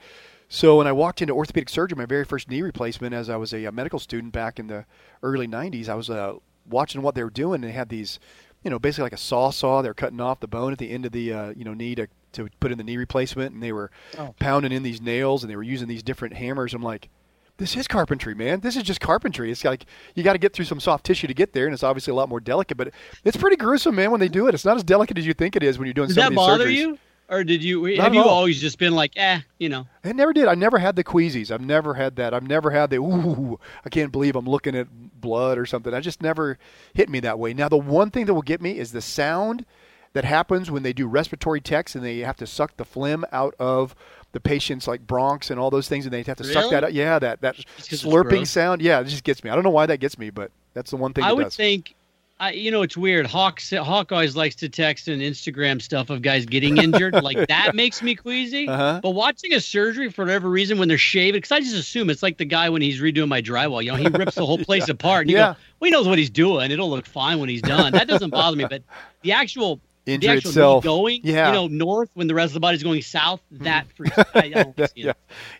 so 0.48 0.76
when 0.76 0.86
I 0.86 0.92
walked 0.92 1.22
into 1.22 1.32
orthopedic 1.32 1.68
surgery, 1.68 1.96
my 1.96 2.06
very 2.06 2.24
first 2.24 2.50
knee 2.50 2.62
replacement, 2.62 3.14
as 3.14 3.30
I 3.30 3.36
was 3.36 3.52
a, 3.54 3.64
a 3.64 3.72
medical 3.72 3.98
student 3.98 4.32
back 4.32 4.58
in 4.58 4.66
the 4.66 4.84
early 5.22 5.48
'90s, 5.48 5.88
I 5.88 5.94
was 5.94 6.10
uh, 6.10 6.34
watching 6.68 7.02
what 7.02 7.14
they 7.14 7.24
were 7.24 7.30
doing. 7.30 7.56
and 7.56 7.64
They 7.64 7.72
had 7.72 7.88
these, 7.88 8.18
you 8.62 8.70
know, 8.70 8.78
basically 8.78 9.04
like 9.04 9.12
a 9.12 9.16
saw 9.18 9.50
saw. 9.50 9.80
They're 9.80 9.94
cutting 9.94 10.20
off 10.20 10.40
the 10.40 10.48
bone 10.48 10.72
at 10.72 10.78
the 10.78 10.90
end 10.90 11.06
of 11.06 11.12
the 11.12 11.32
uh, 11.32 11.52
you 11.56 11.64
know 11.64 11.74
knee 11.74 11.94
to 11.94 12.08
to 12.32 12.48
put 12.60 12.72
in 12.72 12.78
the 12.78 12.84
knee 12.84 12.96
replacement, 12.96 13.54
and 13.54 13.62
they 13.62 13.72
were 13.72 13.90
oh. 14.18 14.34
pounding 14.38 14.72
in 14.72 14.82
these 14.82 15.00
nails, 15.00 15.42
and 15.42 15.50
they 15.50 15.56
were 15.56 15.62
using 15.62 15.88
these 15.88 16.02
different 16.02 16.34
hammers. 16.34 16.74
I'm 16.74 16.82
like 16.82 17.08
this 17.56 17.76
is 17.76 17.86
carpentry, 17.86 18.34
man. 18.34 18.60
This 18.60 18.76
is 18.76 18.82
just 18.82 19.00
carpentry. 19.00 19.50
It's 19.50 19.64
like 19.64 19.86
you 20.14 20.22
got 20.22 20.32
to 20.32 20.38
get 20.38 20.52
through 20.52 20.64
some 20.64 20.80
soft 20.80 21.06
tissue 21.06 21.26
to 21.26 21.34
get 21.34 21.52
there, 21.52 21.66
and 21.66 21.74
it's 21.74 21.82
obviously 21.84 22.10
a 22.10 22.14
lot 22.14 22.28
more 22.28 22.40
delicate. 22.40 22.76
But 22.76 22.92
it's 23.24 23.36
pretty 23.36 23.56
gruesome, 23.56 23.94
man. 23.94 24.10
When 24.10 24.20
they 24.20 24.28
do 24.28 24.48
it, 24.48 24.54
it's 24.54 24.64
not 24.64 24.76
as 24.76 24.84
delicate 24.84 25.18
as 25.18 25.26
you 25.26 25.34
think 25.34 25.54
it 25.56 25.62
is 25.62 25.78
when 25.78 25.86
you're 25.86 25.94
doing. 25.94 26.08
Does 26.08 26.16
that 26.16 26.30
Did 26.30 26.32
that 26.32 26.36
bother 26.36 26.66
surgeries. 26.66 26.74
you, 26.74 26.98
or 27.28 27.44
did 27.44 27.62
you 27.62 27.96
not 27.96 28.04
have 28.04 28.14
you 28.14 28.22
all. 28.22 28.28
always 28.28 28.60
just 28.60 28.78
been 28.78 28.94
like, 28.94 29.12
eh, 29.16 29.40
you 29.58 29.68
know? 29.68 29.86
It 30.02 30.16
never 30.16 30.32
did. 30.32 30.46
I 30.46 30.54
never 30.54 30.78
had 30.78 30.96
the 30.96 31.04
queasies. 31.04 31.50
I've 31.50 31.60
never 31.60 31.94
had 31.94 32.16
that. 32.16 32.34
I've 32.34 32.46
never 32.46 32.70
had 32.70 32.90
the 32.90 32.96
ooh. 32.96 33.58
I 33.84 33.88
can't 33.88 34.12
believe 34.12 34.36
I'm 34.36 34.46
looking 34.46 34.74
at 34.74 34.88
blood 35.20 35.56
or 35.56 35.64
something. 35.64 35.94
I 35.94 36.00
just 36.00 36.22
never 36.22 36.58
hit 36.92 37.08
me 37.08 37.20
that 37.20 37.38
way. 37.38 37.54
Now 37.54 37.68
the 37.68 37.76
one 37.76 38.10
thing 38.10 38.26
that 38.26 38.34
will 38.34 38.42
get 38.42 38.60
me 38.60 38.78
is 38.78 38.92
the 38.92 39.00
sound 39.00 39.64
that 40.12 40.24
happens 40.24 40.70
when 40.70 40.82
they 40.82 40.92
do 40.92 41.06
respiratory 41.06 41.60
techs 41.60 41.94
and 41.94 42.04
they 42.04 42.18
have 42.18 42.36
to 42.36 42.46
suck 42.46 42.76
the 42.76 42.84
phlegm 42.84 43.24
out 43.32 43.54
of 43.58 43.94
the 44.34 44.40
patient's 44.40 44.86
like 44.86 45.06
Bronx 45.06 45.50
and 45.50 45.58
all 45.58 45.70
those 45.70 45.88
things, 45.88 46.04
and 46.04 46.12
they 46.12 46.22
have 46.24 46.36
to 46.36 46.42
really? 46.42 46.54
suck 46.54 46.70
that 46.72 46.84
out. 46.84 46.92
Yeah, 46.92 47.18
that 47.20 47.40
that 47.40 47.56
slurping 47.78 48.46
sound. 48.46 48.82
Yeah, 48.82 49.00
it 49.00 49.06
just 49.06 49.24
gets 49.24 49.42
me. 49.42 49.48
I 49.48 49.54
don't 49.54 49.64
know 49.64 49.70
why 49.70 49.86
that 49.86 49.98
gets 49.98 50.18
me, 50.18 50.28
but 50.28 50.50
that's 50.74 50.90
the 50.90 50.96
one 50.96 51.14
thing. 51.14 51.24
I 51.24 51.32
would 51.32 51.44
does. 51.44 51.56
think. 51.56 51.94
I, 52.40 52.50
you 52.50 52.72
know, 52.72 52.82
it's 52.82 52.96
weird. 52.96 53.26
Hawk 53.26 53.62
Hawk 53.70 54.10
always 54.10 54.34
likes 54.34 54.56
to 54.56 54.68
text 54.68 55.06
and 55.06 55.22
Instagram 55.22 55.80
stuff 55.80 56.10
of 56.10 56.20
guys 56.20 56.44
getting 56.44 56.78
injured. 56.78 57.14
like 57.22 57.46
that 57.48 57.76
makes 57.76 58.02
me 58.02 58.16
queasy. 58.16 58.66
Uh-huh. 58.66 58.98
But 59.00 59.10
watching 59.10 59.54
a 59.54 59.60
surgery 59.60 60.10
for 60.10 60.24
whatever 60.24 60.50
reason 60.50 60.76
when 60.76 60.88
they're 60.88 60.98
shaving, 60.98 61.38
because 61.38 61.52
I 61.52 61.60
just 61.60 61.76
assume 61.76 62.10
it's 62.10 62.24
like 62.24 62.36
the 62.36 62.44
guy 62.44 62.68
when 62.68 62.82
he's 62.82 63.00
redoing 63.00 63.28
my 63.28 63.40
drywall. 63.40 63.84
You 63.84 63.92
know, 63.92 63.96
he 63.96 64.08
rips 64.08 64.34
the 64.34 64.44
whole 64.44 64.58
place 64.64 64.88
yeah. 64.88 64.94
apart. 64.94 65.22
And 65.22 65.30
you 65.30 65.36
yeah. 65.36 65.52
go, 65.52 65.58
well, 65.78 65.86
he 65.86 65.92
knows 65.92 66.08
what 66.08 66.18
he's 66.18 66.28
doing. 66.28 66.72
It'll 66.72 66.90
look 66.90 67.06
fine 67.06 67.38
when 67.38 67.48
he's 67.48 67.62
done. 67.62 67.92
That 67.92 68.08
doesn't 68.08 68.30
bother 68.30 68.56
me. 68.56 68.66
But 68.68 68.82
the 69.22 69.30
actual 69.30 69.80
injury 70.06 70.40
the 70.40 70.48
itself 70.48 70.84
going 70.84 71.20
yeah. 71.24 71.48
you 71.48 71.52
know 71.54 71.66
north 71.66 72.10
when 72.14 72.26
the 72.26 72.34
rest 72.34 72.50
of 72.50 72.54
the 72.54 72.60
body's 72.60 72.82
going 72.82 73.00
south 73.02 73.40
mm-hmm. 73.52 73.64
that 73.64 73.86
freaks 73.96 74.18
I, 74.34 74.74
I 74.78 74.88
yeah 74.94 75.12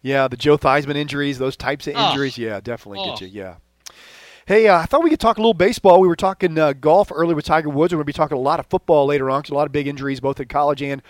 yeah 0.03 0.29
the 0.29 0.37
joe 0.37 0.59
theismann 0.59 0.97
injuries 0.97 1.39
those 1.39 1.57
types 1.57 1.87
of 1.87 1.95
injuries 1.95 2.39
oh. 2.39 2.43
yeah 2.43 2.61
definitely 2.61 3.01
oh. 3.01 3.13
get 3.13 3.23
you 3.23 3.29
yeah 3.29 3.57
Hey, 4.47 4.69
uh, 4.69 4.79
I 4.79 4.85
thought 4.85 5.03
we 5.03 5.09
could 5.09 5.21
talk 5.21 5.39
a 5.39 5.41
little 5.41 5.55
baseball. 5.55 6.03
We 6.03 6.09
were 6.09 6.15
talking 6.15 6.59
uh, 6.59 6.75
golf 6.75 7.11
earlier 7.11 7.35
with 7.35 7.47
Tiger 7.47 7.71
Woods. 7.71 7.95
We're 7.95 7.97
going 7.97 8.05
to 8.05 8.07
be 8.09 8.13
talking 8.13 8.37
a 8.37 8.41
lot 8.41 8.61
of 8.61 8.67
football 8.67 9.07
later 9.07 9.31
on 9.31 9.41
because 9.41 9.53
a 9.53 9.55
lot 9.55 9.65
of 9.65 9.73
big 9.73 9.87
injuries 9.87 10.21
both 10.21 10.39
in 10.39 10.49
college 10.49 10.83
and 10.83 11.01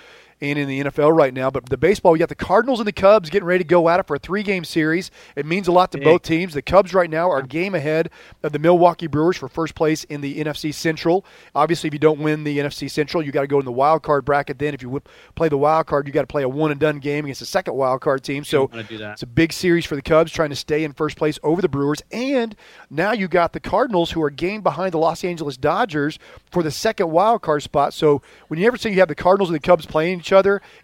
and 0.50 0.58
in 0.58 0.68
the 0.68 0.84
NFL 0.84 1.16
right 1.16 1.32
now. 1.32 1.50
But 1.50 1.68
the 1.68 1.76
baseball, 1.76 2.12
we 2.12 2.18
got 2.18 2.28
the 2.28 2.34
Cardinals 2.34 2.80
and 2.80 2.86
the 2.86 2.92
Cubs 2.92 3.30
getting 3.30 3.46
ready 3.46 3.64
to 3.64 3.68
go 3.68 3.88
at 3.88 4.00
it 4.00 4.06
for 4.06 4.16
a 4.16 4.18
three 4.18 4.42
game 4.42 4.64
series. 4.64 5.10
It 5.36 5.46
means 5.46 5.68
a 5.68 5.72
lot 5.72 5.92
to 5.92 5.98
both 5.98 6.22
teams. 6.22 6.54
The 6.54 6.62
Cubs 6.62 6.94
right 6.94 7.10
now 7.10 7.30
are 7.30 7.38
a 7.38 7.46
game 7.46 7.74
ahead 7.74 8.10
of 8.42 8.52
the 8.52 8.58
Milwaukee 8.58 9.06
Brewers 9.06 9.36
for 9.36 9.48
first 9.48 9.74
place 9.74 10.04
in 10.04 10.20
the 10.20 10.42
NFC 10.42 10.72
Central. 10.72 11.24
Obviously, 11.54 11.88
if 11.88 11.94
you 11.94 12.00
don't 12.00 12.20
win 12.20 12.44
the 12.44 12.58
NFC 12.58 12.90
Central, 12.90 13.22
you 13.22 13.32
got 13.32 13.42
to 13.42 13.46
go 13.46 13.58
in 13.58 13.64
the 13.64 13.72
wild 13.72 14.02
card 14.02 14.24
bracket. 14.24 14.58
Then, 14.58 14.74
if 14.74 14.82
you 14.82 15.02
play 15.34 15.48
the 15.48 15.58
wild 15.58 15.86
card, 15.86 16.06
you 16.06 16.12
got 16.12 16.22
to 16.22 16.26
play 16.26 16.42
a 16.42 16.48
one 16.48 16.70
and 16.70 16.80
done 16.80 16.98
game 16.98 17.24
against 17.24 17.40
the 17.40 17.46
second 17.46 17.74
wild 17.74 18.00
card 18.00 18.22
team. 18.22 18.44
So 18.44 18.68
it's 19.12 19.22
a 19.22 19.26
big 19.26 19.52
series 19.52 19.84
for 19.86 19.96
the 19.96 20.02
Cubs 20.02 20.32
trying 20.32 20.50
to 20.50 20.56
stay 20.56 20.84
in 20.84 20.92
first 20.92 21.16
place 21.16 21.38
over 21.42 21.62
the 21.62 21.68
Brewers. 21.68 22.02
And 22.12 22.54
now 22.90 23.12
you 23.12 23.28
got 23.28 23.52
the 23.52 23.60
Cardinals 23.60 24.10
who 24.12 24.22
are 24.22 24.30
game 24.30 24.62
behind 24.62 24.92
the 24.92 24.98
Los 24.98 25.24
Angeles 25.24 25.56
Dodgers 25.56 26.18
for 26.50 26.62
the 26.62 26.70
second 26.70 27.10
wild 27.10 27.42
card 27.42 27.62
spot. 27.62 27.94
So 27.94 28.22
when 28.48 28.58
you 28.60 28.66
ever 28.66 28.76
say 28.76 28.90
you 28.90 28.98
have 29.00 29.08
the 29.08 29.14
Cardinals 29.14 29.48
and 29.48 29.54
the 29.54 29.60
Cubs 29.60 29.86
playing 29.86 30.18
each 30.18 30.32
other, 30.32 30.33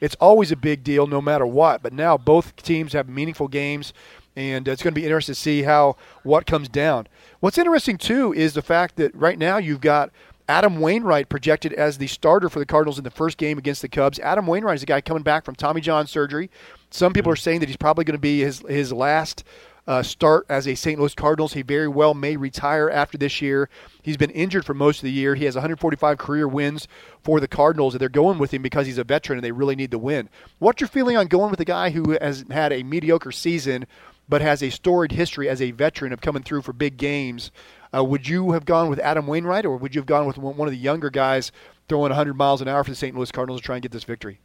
it's 0.01 0.17
always 0.21 0.53
a 0.53 0.57
big 0.57 0.85
deal 0.85 1.07
no 1.07 1.21
matter 1.21 1.47
what. 1.47 1.83
But 1.83 1.93
now 1.93 2.17
both 2.17 2.57
teams 2.57 2.93
have 2.93 3.09
meaningful 3.09 3.49
games, 3.49 3.93
and 4.37 4.69
uh, 4.69 4.73
it's 4.73 4.83
going 4.83 4.95
to 4.95 5.01
be 5.01 5.05
interesting 5.05 5.35
to 5.35 5.41
see 5.41 5.63
how 5.63 5.97
what 6.23 6.47
comes 6.47 6.69
down. 6.69 7.09
What's 7.41 7.59
interesting 7.59 7.99
too 7.99 8.33
is 8.33 8.55
the 8.55 8.63
fact 8.63 8.97
that 8.97 9.15
right 9.15 9.39
now 9.39 9.59
you've 9.59 9.81
got 9.81 10.11
Adam 10.49 10.81
Wainwright 10.81 11.29
projected 11.29 11.73
as 11.75 11.99
the 11.99 12.09
starter 12.09 12.49
for 12.49 12.59
the 12.59 12.67
Cardinals 12.67 12.99
in 12.99 13.05
the 13.05 13.11
first 13.11 13.39
game 13.39 13.57
against 13.57 13.83
the 13.83 13.89
Cubs. 13.89 14.19
Adam 14.19 14.47
Wainwright 14.47 14.77
is 14.77 14.83
a 14.83 14.87
guy 14.87 15.01
coming 15.01 15.23
back 15.23 15.45
from 15.45 15.55
Tommy 15.55 15.81
John 15.81 16.09
surgery. 16.09 16.51
Some 16.91 17.13
people 17.13 17.31
hmm. 17.31 17.35
are 17.35 17.37
saying 17.37 17.61
that 17.61 17.69
he's 17.69 17.77
probably 17.77 18.05
going 18.05 18.17
to 18.17 18.21
be 18.21 18.41
his 18.41 18.59
his 18.69 18.93
last 18.93 19.45
uh, 19.90 20.05
start 20.05 20.46
as 20.48 20.68
a 20.68 20.76
St. 20.76 21.00
Louis 21.00 21.16
Cardinals. 21.16 21.55
He 21.55 21.62
very 21.62 21.88
well 21.88 22.14
may 22.14 22.37
retire 22.37 22.88
after 22.88 23.18
this 23.18 23.42
year. 23.42 23.68
He's 24.05 24.16
been 24.16 24.31
injured 24.31 24.64
for 24.64 24.72
most 24.72 24.98
of 24.98 25.03
the 25.03 25.11
year. 25.11 25.35
He 25.35 25.46
has 25.46 25.57
145 25.57 26.16
career 26.16 26.46
wins 26.46 26.87
for 27.24 27.40
the 27.40 27.48
Cardinals, 27.48 27.94
and 27.94 28.00
they're 28.00 28.09
going 28.09 28.38
with 28.38 28.55
him 28.55 28.62
because 28.62 28.87
he's 28.87 28.98
a 28.98 29.05
veteran 29.05 29.38
and 29.38 29.44
they 29.44 29.50
really 29.50 29.74
need 29.74 29.90
the 29.90 29.98
win. 29.98 30.29
What's 30.61 30.81
your 30.81 30.87
feeling 30.87 31.16
on 31.16 31.26
going 31.26 31.50
with 31.50 31.59
a 31.59 31.64
guy 31.64 31.90
who 31.90 32.16
has 32.20 32.44
had 32.53 32.72
a 32.72 32.85
mediocre 32.85 33.33
season 33.33 33.85
but 34.29 34.42
has 34.42 34.62
a 34.62 34.70
storied 34.70 35.11
history 35.11 35.48
as 35.48 35.61
a 35.61 35.72
veteran 35.72 36.12
of 36.12 36.20
coming 36.20 36.44
through 36.44 36.62
for 36.62 36.72
big 36.72 36.96
games? 36.96 37.50
Uh, 37.92 38.05
would 38.05 38.29
you 38.29 38.53
have 38.53 38.64
gone 38.64 38.90
with 38.90 39.00
Adam 39.00 39.26
Wainwright, 39.26 39.66
or 39.66 39.76
would 39.76 39.96
you 39.96 40.00
have 40.00 40.07
gone 40.07 40.24
with 40.24 40.38
one 40.38 40.68
of 40.68 40.72
the 40.72 40.79
younger 40.79 41.11
guys 41.11 41.50
throwing 41.88 42.11
100 42.11 42.35
miles 42.35 42.62
an 42.62 42.68
hour 42.68 42.85
for 42.85 42.90
the 42.90 42.96
St. 42.96 43.16
Louis 43.16 43.33
Cardinals 43.33 43.61
to 43.61 43.66
try 43.66 43.74
and 43.74 43.83
get 43.83 43.90
this 43.90 44.05
victory? 44.05 44.38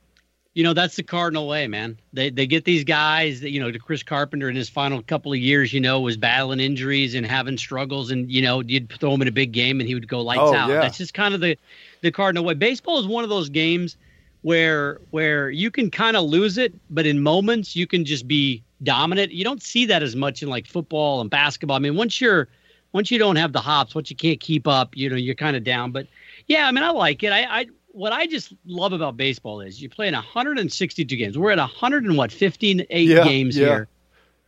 You 0.55 0.63
know 0.63 0.73
that's 0.73 0.95
the 0.95 1.03
cardinal 1.03 1.47
way 1.47 1.67
man. 1.67 1.99
They 2.13 2.31
they 2.31 2.47
get 2.47 2.63
these 2.63 2.83
guys 2.83 3.41
that 3.41 3.51
you 3.51 3.59
know 3.59 3.71
to 3.71 3.77
chris 3.77 4.01
carpenter 4.01 4.49
in 4.49 4.55
his 4.55 4.69
final 4.69 5.03
couple 5.03 5.31
of 5.31 5.37
years 5.37 5.73
you 5.73 5.81
know 5.81 5.99
was 5.99 6.17
battling 6.17 6.61
injuries 6.61 7.13
and 7.13 7.25
having 7.25 7.57
struggles 7.57 8.09
and 8.09 8.31
you 8.31 8.41
know 8.41 8.61
you'd 8.61 8.91
throw 8.99 9.13
him 9.13 9.21
in 9.21 9.27
a 9.27 9.33
big 9.33 9.51
game 9.51 9.79
and 9.79 9.87
he 9.87 9.93
would 9.93 10.07
go 10.07 10.21
lights 10.21 10.39
oh, 10.41 10.55
out. 10.55 10.69
yeah. 10.69 10.79
that's 10.79 10.97
just 10.97 11.13
kind 11.13 11.35
of 11.35 11.41
the 11.41 11.57
the 12.01 12.11
cardinal 12.11 12.43
way. 12.43 12.53
Baseball 12.53 12.99
is 12.99 13.05
one 13.05 13.23
of 13.23 13.29
those 13.29 13.49
games 13.49 13.97
where 14.41 15.01
where 15.11 15.49
you 15.49 15.69
can 15.69 15.91
kind 15.91 16.15
of 16.15 16.23
lose 16.23 16.57
it 16.57 16.73
but 16.89 17.05
in 17.05 17.21
moments 17.21 17.75
you 17.75 17.85
can 17.85 18.05
just 18.05 18.27
be 18.27 18.63
dominant. 18.81 19.33
You 19.33 19.43
don't 19.43 19.61
see 19.61 19.85
that 19.87 20.01
as 20.01 20.15
much 20.15 20.41
in 20.41 20.49
like 20.49 20.65
football 20.65 21.19
and 21.19 21.29
basketball. 21.29 21.75
I 21.75 21.79
mean 21.79 21.97
once 21.97 22.21
you're 22.21 22.47
once 22.93 23.11
you 23.11 23.19
don't 23.19 23.35
have 23.35 23.51
the 23.51 23.59
hops 23.59 23.93
once 23.93 24.09
you 24.09 24.15
can't 24.15 24.39
keep 24.39 24.69
up 24.69 24.95
you 24.95 25.09
know 25.09 25.17
you're 25.17 25.35
kind 25.35 25.57
of 25.57 25.65
down. 25.65 25.91
But 25.91 26.07
yeah 26.47 26.65
i 26.65 26.71
mean 26.71 26.83
i 26.85 26.91
like 26.91 27.23
it. 27.23 27.33
I 27.33 27.43
i 27.43 27.65
what 27.95 28.11
I 28.11 28.27
just 28.27 28.53
love 28.65 28.91
about 28.91 29.15
baseball 29.15 29.61
is 29.61 29.81
you 29.81 29.89
play 29.89 30.09
in 30.09 30.13
162 30.13 31.15
games. 31.15 31.37
We're 31.37 31.51
at 31.51 31.57
100 31.57 32.03
and 32.03 32.17
what 32.17 32.31
15 32.31 32.85
eight 32.89 33.07
yeah, 33.07 33.23
games 33.23 33.57
yeah. 33.57 33.65
here, 33.65 33.87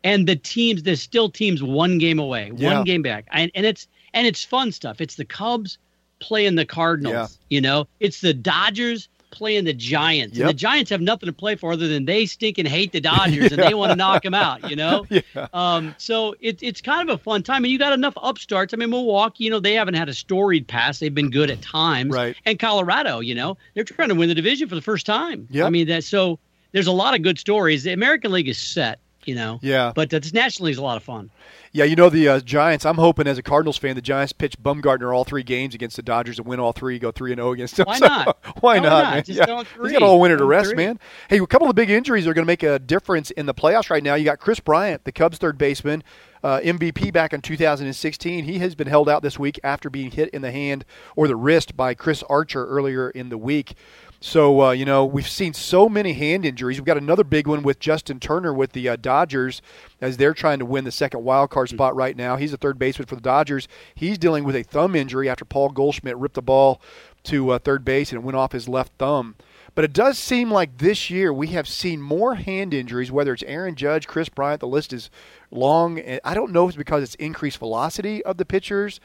and 0.03 0.27
the 0.27 0.35
teams 0.35 0.83
there's 0.83 1.01
still 1.01 1.29
teams 1.29 1.63
one 1.63 1.97
game 1.97 2.19
away, 2.19 2.51
yeah. 2.55 2.75
one 2.75 2.83
game 2.83 3.01
back, 3.01 3.25
and 3.31 3.49
and 3.55 3.65
it's 3.65 3.87
and 4.13 4.27
it's 4.27 4.43
fun 4.43 4.71
stuff. 4.71 4.99
It's 4.99 5.15
the 5.15 5.25
Cubs 5.25 5.77
playing 6.19 6.55
the 6.55 6.65
Cardinals. 6.65 7.39
You 7.49 7.61
know, 7.61 7.87
it's 8.01 8.19
the 8.19 8.33
Dodgers 8.33 9.07
playing 9.31 9.65
the 9.65 9.73
Giants. 9.73 10.37
Yep. 10.37 10.41
And 10.41 10.49
the 10.49 10.57
Giants 10.57 10.89
have 10.91 11.01
nothing 11.01 11.27
to 11.27 11.33
play 11.33 11.55
for 11.55 11.71
other 11.71 11.87
than 11.87 12.05
they 12.05 12.25
stink 12.25 12.57
and 12.57 12.67
hate 12.67 12.91
the 12.91 13.01
Dodgers 13.01 13.51
and 13.51 13.61
they 13.61 13.73
want 13.73 13.91
to 13.91 13.95
knock 14.03 14.23
them 14.23 14.33
out, 14.33 14.69
you 14.69 14.75
know? 14.75 15.05
yeah. 15.09 15.47
Um, 15.53 15.95
so 15.97 16.35
it, 16.39 16.61
it's 16.61 16.81
kind 16.81 17.09
of 17.09 17.19
a 17.19 17.23
fun 17.23 17.43
time. 17.43 17.63
And 17.63 17.71
you 17.71 17.79
got 17.79 17.93
enough 17.93 18.13
upstarts. 18.21 18.73
I 18.73 18.77
mean, 18.77 18.89
Milwaukee, 18.89 19.43
you 19.43 19.49
know, 19.49 19.59
they 19.59 19.73
haven't 19.73 19.95
had 19.95 20.09
a 20.09 20.13
storied 20.13 20.67
past. 20.67 20.99
They've 20.99 21.13
been 21.13 21.29
good 21.29 21.49
at 21.49 21.61
times. 21.61 22.13
Right. 22.13 22.35
And 22.45 22.59
Colorado, 22.59 23.19
you 23.19 23.35
know, 23.35 23.57
they're 23.73 23.83
trying 23.83 24.09
to 24.09 24.15
win 24.15 24.29
the 24.29 24.35
division 24.35 24.67
for 24.69 24.75
the 24.75 24.81
first 24.81 25.05
time. 25.05 25.47
Yeah. 25.51 25.65
I 25.65 25.69
mean, 25.69 25.87
that 25.87 26.03
so 26.03 26.39
there's 26.71 26.87
a 26.87 26.91
lot 26.91 27.15
of 27.15 27.21
good 27.21 27.39
stories. 27.39 27.83
The 27.83 27.93
American 27.93 28.31
League 28.31 28.49
is 28.49 28.57
set 28.57 28.99
you 29.27 29.35
know. 29.35 29.59
Yeah. 29.61 29.91
But 29.93 30.13
uh, 30.13 30.19
this 30.19 30.33
National 30.33 30.69
is 30.69 30.77
a 30.77 30.81
lot 30.81 30.97
of 30.97 31.03
fun. 31.03 31.29
Yeah, 31.73 31.83
you 31.83 31.95
know 31.95 32.09
the 32.09 32.27
uh, 32.27 32.39
Giants. 32.39 32.85
I'm 32.85 32.95
hoping 32.95 33.27
as 33.27 33.37
a 33.37 33.43
Cardinals 33.43 33.77
fan, 33.77 33.95
the 33.95 34.01
Giants 34.01 34.33
pitch 34.33 34.57
Bumgarner 34.61 35.15
all 35.15 35.25
three 35.25 35.43
games 35.43 35.75
against 35.75 35.97
the 35.97 36.01
Dodgers 36.01 36.39
and 36.39 36.47
win 36.47 36.59
all 36.59 36.71
three, 36.71 36.97
go 36.97 37.11
three 37.11 37.31
and 37.31 37.39
zero 37.39 37.49
oh 37.49 37.53
against 37.53 37.75
them. 37.75 37.85
Why 37.85 37.97
not? 38.01 38.37
Why 38.61 38.79
not? 38.79 38.83
not? 38.83 39.13
Man? 39.13 39.23
Just 39.23 39.39
yeah. 39.39 39.63
He's 39.83 39.91
got 39.91 40.01
all 40.01 40.19
winter 40.19 40.37
to 40.37 40.45
rest, 40.45 40.69
three. 40.69 40.77
man. 40.77 40.99
Hey, 41.29 41.39
a 41.39 41.45
couple 41.45 41.69
of 41.69 41.75
big 41.75 41.89
injuries 41.89 42.25
are 42.25 42.33
going 42.33 42.45
to 42.45 42.47
make 42.47 42.63
a 42.63 42.79
difference 42.79 43.31
in 43.31 43.45
the 43.45 43.53
playoffs 43.53 43.89
right 43.89 44.01
now. 44.01 44.15
You 44.15 44.25
got 44.25 44.39
Kris 44.39 44.59
Bryant, 44.59 45.03
the 45.03 45.11
Cubs 45.11 45.37
third 45.37 45.57
baseman. 45.57 46.03
Uh, 46.43 46.59
MVP 46.59 47.11
back 47.11 47.33
in 47.33 47.41
2016. 47.41 48.45
He 48.45 48.59
has 48.59 48.75
been 48.75 48.87
held 48.87 49.09
out 49.09 49.23
this 49.23 49.39
week 49.39 49.59
after 49.63 49.89
being 49.89 50.11
hit 50.11 50.29
in 50.29 50.43
the 50.43 50.51
hand 50.51 50.85
or 51.15 51.27
the 51.27 51.35
wrist 51.35 51.75
by 51.75 51.95
Chris 51.95 52.23
Archer 52.29 52.65
earlier 52.67 53.09
in 53.09 53.29
the 53.29 53.39
week. 53.39 53.73
So, 54.19 54.61
uh, 54.61 54.71
you 54.71 54.85
know, 54.85 55.05
we've 55.05 55.27
seen 55.27 55.53
so 55.53 55.87
many 55.87 56.13
hand 56.13 56.43
injuries. 56.43 56.79
We've 56.79 56.85
got 56.85 56.97
another 56.97 57.23
big 57.23 57.45
one 57.45 57.61
with 57.61 57.79
Justin 57.79 58.19
Turner 58.19 58.51
with 58.51 58.71
the 58.71 58.89
uh, 58.89 58.95
Dodgers 58.95 59.61
as 60.01 60.17
they're 60.17 60.33
trying 60.33 60.59
to 60.59 60.65
win 60.65 60.85
the 60.85 60.91
second 60.91 61.23
wild 61.23 61.51
card 61.51 61.69
spot 61.69 61.95
right 61.95 62.17
now. 62.17 62.35
He's 62.35 62.53
a 62.53 62.57
third 62.57 62.79
baseman 62.79 63.05
for 63.05 63.15
the 63.15 63.21
Dodgers. 63.21 63.67
He's 63.93 64.17
dealing 64.17 64.43
with 64.43 64.55
a 64.55 64.63
thumb 64.63 64.95
injury 64.95 65.29
after 65.29 65.45
Paul 65.45 65.69
Goldschmidt 65.69 66.17
ripped 66.17 66.35
the 66.35 66.41
ball 66.41 66.81
to 67.25 67.51
uh, 67.51 67.59
third 67.59 67.85
base 67.85 68.11
and 68.11 68.21
it 68.21 68.25
went 68.25 68.37
off 68.37 68.53
his 68.53 68.67
left 68.67 68.93
thumb. 68.97 69.35
But 69.75 69.85
it 69.85 69.93
does 69.93 70.17
seem 70.17 70.49
like 70.49 70.79
this 70.79 71.11
year 71.11 71.31
we 71.31 71.49
have 71.49 71.67
seen 71.67 72.01
more 72.01 72.33
hand 72.33 72.73
injuries, 72.73 73.11
whether 73.11 73.31
it's 73.31 73.43
Aaron 73.43 73.75
Judge, 73.75 74.07
Kris 74.07 74.27
Bryant. 74.27 74.59
The 74.59 74.67
list 74.67 74.91
is 74.91 75.11
long. 75.51 76.01
I 76.23 76.33
don't 76.33 76.51
know 76.51 76.65
if 76.65 76.69
it's 76.69 76.77
because 76.77 77.03
it's 77.03 77.13
increased 77.15 77.59
velocity 77.59 78.23
of 78.25 78.37
the 78.37 78.45
pitchers 78.45 78.99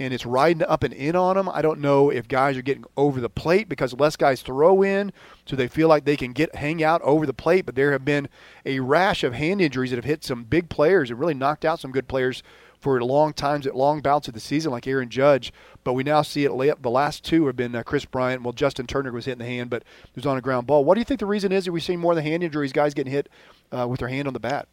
and 0.00 0.14
it's 0.14 0.24
riding 0.24 0.62
up 0.62 0.82
and 0.82 0.94
in 0.94 1.14
on 1.14 1.36
them. 1.36 1.48
I 1.48 1.60
don't 1.60 1.78
know 1.78 2.08
if 2.08 2.26
guys 2.26 2.56
are 2.56 2.62
getting 2.62 2.86
over 2.96 3.20
the 3.20 3.28
plate 3.28 3.68
because 3.68 3.92
less 3.92 4.16
guys 4.16 4.40
throw 4.40 4.82
in, 4.82 5.12
so 5.44 5.54
they 5.54 5.68
feel 5.68 5.88
like 5.88 6.06
they 6.06 6.16
can 6.16 6.32
get 6.32 6.54
hang 6.54 6.82
out 6.82 7.02
over 7.02 7.26
the 7.26 7.34
plate. 7.34 7.66
But 7.66 7.74
there 7.74 7.92
have 7.92 8.04
been 8.04 8.28
a 8.64 8.80
rash 8.80 9.22
of 9.22 9.34
hand 9.34 9.60
injuries 9.60 9.90
that 9.90 9.96
have 9.96 10.04
hit 10.06 10.24
some 10.24 10.44
big 10.44 10.70
players 10.70 11.10
and 11.10 11.20
really 11.20 11.34
knocked 11.34 11.66
out 11.66 11.80
some 11.80 11.92
good 11.92 12.08
players 12.08 12.42
for 12.80 12.98
long 13.04 13.34
times 13.34 13.66
at 13.66 13.76
long 13.76 14.00
bouts 14.00 14.26
of 14.26 14.32
the 14.32 14.40
season, 14.40 14.72
like 14.72 14.86
Aaron 14.86 15.10
Judge. 15.10 15.52
But 15.84 15.92
we 15.92 16.02
now 16.02 16.22
see 16.22 16.46
it. 16.46 16.52
Lay 16.52 16.70
up. 16.70 16.80
The 16.80 16.88
last 16.88 17.22
two 17.22 17.46
have 17.46 17.56
been 17.56 17.76
uh, 17.76 17.82
Kris 17.82 18.06
Bryant. 18.06 18.42
Well, 18.42 18.54
Justin 18.54 18.86
Turner 18.86 19.12
was 19.12 19.26
hit 19.26 19.32
in 19.32 19.38
the 19.38 19.44
hand, 19.44 19.68
but 19.68 19.82
it 19.82 20.16
was 20.16 20.24
on 20.24 20.38
a 20.38 20.40
ground 20.40 20.66
ball. 20.66 20.82
What 20.82 20.94
do 20.94 21.00
you 21.02 21.04
think 21.04 21.20
the 21.20 21.26
reason 21.26 21.52
is 21.52 21.66
that 21.66 21.72
we're 21.72 21.80
seeing 21.80 22.00
more 22.00 22.12
of 22.12 22.16
the 22.16 22.22
hand 22.22 22.42
injuries, 22.42 22.72
guys 22.72 22.94
getting 22.94 23.12
hit 23.12 23.28
uh, 23.70 23.86
with 23.86 24.00
their 24.00 24.08
hand 24.08 24.26
on 24.26 24.32
the 24.32 24.40
bat? 24.40 24.66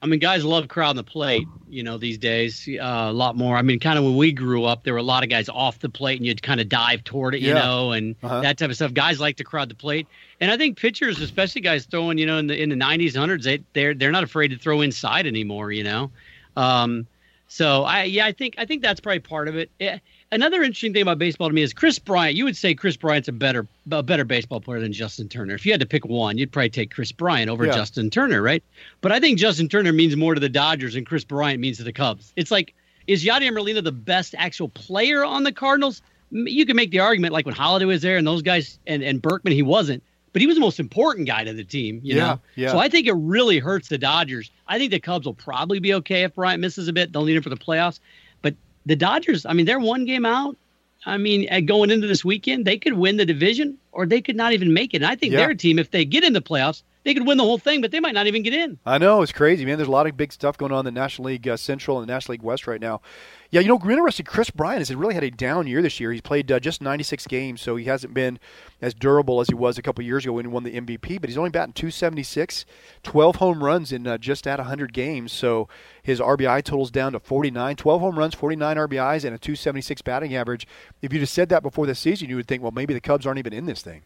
I 0.00 0.06
mean, 0.06 0.20
guys 0.20 0.44
love 0.44 0.68
crowding 0.68 0.96
the 0.96 1.02
plate, 1.02 1.48
you 1.68 1.82
know, 1.82 1.98
these 1.98 2.18
days 2.18 2.68
uh, 2.68 3.08
a 3.08 3.12
lot 3.12 3.36
more. 3.36 3.56
I 3.56 3.62
mean, 3.62 3.80
kind 3.80 3.98
of 3.98 4.04
when 4.04 4.16
we 4.16 4.30
grew 4.30 4.64
up, 4.64 4.84
there 4.84 4.92
were 4.92 5.00
a 5.00 5.02
lot 5.04 5.24
of 5.24 5.28
guys 5.28 5.48
off 5.48 5.80
the 5.80 5.88
plate, 5.88 6.18
and 6.18 6.26
you'd 6.26 6.40
kind 6.40 6.60
of 6.60 6.68
dive 6.68 7.02
toward 7.02 7.34
it, 7.34 7.40
you 7.40 7.48
yeah. 7.48 7.62
know, 7.62 7.92
and 7.92 8.14
uh-huh. 8.22 8.42
that 8.42 8.58
type 8.58 8.70
of 8.70 8.76
stuff. 8.76 8.94
Guys 8.94 9.18
like 9.18 9.36
to 9.38 9.44
crowd 9.44 9.68
the 9.68 9.74
plate, 9.74 10.06
and 10.40 10.52
I 10.52 10.56
think 10.56 10.78
pitchers, 10.78 11.20
especially 11.20 11.62
guys 11.62 11.84
throwing, 11.84 12.16
you 12.16 12.26
know, 12.26 12.38
in 12.38 12.46
the 12.46 12.62
in 12.62 12.68
the 12.68 12.76
90s, 12.76 13.12
100s, 13.12 13.42
they 13.42 13.60
they're 13.72 13.94
they're 13.94 14.12
not 14.12 14.22
afraid 14.22 14.48
to 14.48 14.56
throw 14.56 14.82
inside 14.82 15.26
anymore, 15.26 15.72
you 15.72 15.82
know. 15.82 16.12
Um, 16.56 17.08
so 17.48 17.82
I 17.82 18.04
yeah, 18.04 18.26
I 18.26 18.32
think 18.32 18.54
I 18.56 18.66
think 18.66 18.82
that's 18.82 19.00
probably 19.00 19.20
part 19.20 19.48
of 19.48 19.56
it. 19.56 19.70
it 19.80 20.00
Another 20.30 20.62
interesting 20.62 20.92
thing 20.92 21.02
about 21.02 21.18
baseball 21.18 21.48
to 21.48 21.54
me 21.54 21.62
is 21.62 21.72
Kris 21.72 21.98
Bryant. 21.98 22.36
You 22.36 22.44
would 22.44 22.56
say 22.56 22.74
Kris 22.74 22.96
Bryant's 22.98 23.28
a 23.28 23.32
better 23.32 23.66
a 23.90 24.02
better 24.02 24.24
baseball 24.24 24.60
player 24.60 24.78
than 24.78 24.92
Justin 24.92 25.28
Turner. 25.28 25.54
If 25.54 25.64
you 25.64 25.72
had 25.72 25.80
to 25.80 25.86
pick 25.86 26.04
one, 26.04 26.36
you'd 26.36 26.52
probably 26.52 26.68
take 26.68 26.90
Kris 26.90 27.12
Bryant 27.12 27.50
over 27.50 27.64
yeah. 27.64 27.72
Justin 27.72 28.10
Turner, 28.10 28.42
right? 28.42 28.62
But 29.00 29.10
I 29.10 29.20
think 29.20 29.38
Justin 29.38 29.68
Turner 29.68 29.92
means 29.92 30.16
more 30.16 30.34
to 30.34 30.40
the 30.40 30.50
Dodgers 30.50 30.94
than 30.94 31.06
Kris 31.06 31.24
Bryant 31.24 31.60
means 31.60 31.78
to 31.78 31.84
the 31.84 31.94
Cubs. 31.94 32.32
It's 32.36 32.50
like 32.50 32.74
is 33.08 33.24
Yadier 33.24 33.52
Molina 33.54 33.80
the 33.80 33.90
best 33.90 34.34
actual 34.36 34.68
player 34.68 35.24
on 35.24 35.42
the 35.42 35.52
Cardinals? 35.52 36.02
You 36.30 36.66
can 36.66 36.76
make 36.76 36.90
the 36.90 37.00
argument 37.00 37.32
like 37.32 37.46
when 37.46 37.54
Holliday 37.54 37.86
was 37.86 38.02
there 38.02 38.18
and 38.18 38.26
those 38.26 38.42
guys 38.42 38.78
and, 38.86 39.02
and 39.02 39.20
Berkman, 39.22 39.54
he 39.54 39.62
wasn't, 39.62 40.02
but 40.34 40.42
he 40.42 40.46
was 40.46 40.56
the 40.56 40.60
most 40.60 40.78
important 40.78 41.26
guy 41.26 41.42
to 41.42 41.54
the 41.54 41.64
team, 41.64 42.00
you 42.04 42.16
yeah, 42.16 42.26
know? 42.26 42.40
Yeah. 42.54 42.70
So 42.72 42.78
I 42.78 42.90
think 42.90 43.06
it 43.06 43.14
really 43.14 43.58
hurts 43.58 43.88
the 43.88 43.96
Dodgers. 43.96 44.50
I 44.66 44.78
think 44.78 44.90
the 44.90 45.00
Cubs 45.00 45.24
will 45.24 45.32
probably 45.32 45.80
be 45.80 45.94
okay 45.94 46.22
if 46.24 46.34
Bryant 46.34 46.60
misses 46.60 46.86
a 46.86 46.92
bit. 46.92 47.12
They'll 47.12 47.24
need 47.24 47.36
him 47.36 47.42
for 47.42 47.48
the 47.48 47.56
playoffs. 47.56 47.98
The 48.88 48.96
Dodgers, 48.96 49.44
I 49.44 49.52
mean, 49.52 49.66
they're 49.66 49.78
one 49.78 50.06
game 50.06 50.24
out. 50.24 50.56
I 51.04 51.18
mean, 51.18 51.46
going 51.66 51.90
into 51.90 52.06
this 52.06 52.24
weekend, 52.24 52.64
they 52.64 52.78
could 52.78 52.94
win 52.94 53.18
the 53.18 53.26
division 53.26 53.78
or 53.92 54.06
they 54.06 54.20
could 54.20 54.34
not 54.34 54.52
even 54.54 54.72
make 54.72 54.94
it. 54.94 55.02
And 55.02 55.06
I 55.06 55.14
think 55.14 55.32
yeah. 55.32 55.40
their 55.40 55.54
team, 55.54 55.78
if 55.78 55.90
they 55.90 56.04
get 56.04 56.24
in 56.24 56.32
the 56.32 56.40
playoffs, 56.40 56.82
they 57.04 57.14
could 57.14 57.26
win 57.26 57.38
the 57.38 57.44
whole 57.44 57.58
thing, 57.58 57.80
but 57.80 57.90
they 57.90 58.00
might 58.00 58.14
not 58.14 58.26
even 58.26 58.42
get 58.42 58.52
in. 58.52 58.78
I 58.84 58.98
know 58.98 59.22
it's 59.22 59.32
crazy, 59.32 59.64
man. 59.64 59.78
There's 59.78 59.88
a 59.88 59.92
lot 59.92 60.06
of 60.06 60.16
big 60.16 60.32
stuff 60.32 60.58
going 60.58 60.72
on 60.72 60.80
in 60.80 60.94
the 60.94 61.00
National 61.00 61.28
League 61.28 61.46
uh, 61.46 61.56
Central 61.56 61.98
and 61.98 62.08
the 62.08 62.12
National 62.12 62.32
League 62.32 62.42
West 62.42 62.66
right 62.66 62.80
now. 62.80 63.00
Yeah, 63.50 63.60
you 63.60 63.68
know, 63.68 63.76
interesting. 63.76 64.26
Kris 64.26 64.50
Bryant 64.50 64.80
has 64.80 64.94
really 64.94 65.14
had 65.14 65.24
a 65.24 65.30
down 65.30 65.66
year 65.66 65.80
this 65.80 66.00
year. 66.00 66.12
He's 66.12 66.20
played 66.20 66.52
uh, 66.52 66.60
just 66.60 66.82
96 66.82 67.26
games, 67.28 67.62
so 67.62 67.76
he 67.76 67.86
hasn't 67.86 68.12
been 68.12 68.38
as 68.82 68.92
durable 68.92 69.40
as 69.40 69.48
he 69.48 69.54
was 69.54 69.78
a 69.78 69.82
couple 69.82 70.04
years 70.04 70.24
ago 70.24 70.34
when 70.34 70.44
he 70.44 70.50
won 70.50 70.64
the 70.64 70.78
MVP. 70.78 71.18
But 71.18 71.30
he's 71.30 71.38
only 71.38 71.48
batting 71.48 71.72
276, 71.72 72.66
12 73.04 73.36
home 73.36 73.64
runs 73.64 73.90
in 73.90 74.06
uh, 74.06 74.18
just 74.18 74.46
at 74.46 74.58
100 74.58 74.92
games. 74.92 75.32
So 75.32 75.66
his 76.02 76.20
RBI 76.20 76.62
totals 76.62 76.90
down 76.90 77.12
to 77.12 77.20
49, 77.20 77.76
12 77.76 78.00
home 78.02 78.18
runs, 78.18 78.34
49 78.34 78.76
RBIs, 78.76 79.24
and 79.24 79.34
a 79.34 79.38
276 79.38 80.02
batting 80.02 80.34
average. 80.34 80.66
If 81.00 81.14
you'd 81.14 81.20
have 81.20 81.28
said 81.30 81.48
that 81.48 81.62
before 81.62 81.86
the 81.86 81.94
season, 81.94 82.28
you 82.28 82.36
would 82.36 82.48
think, 82.48 82.62
well, 82.62 82.72
maybe 82.72 82.92
the 82.92 83.00
Cubs 83.00 83.26
aren't 83.26 83.38
even 83.38 83.54
in 83.54 83.64
this 83.64 83.80
thing. 83.80 84.02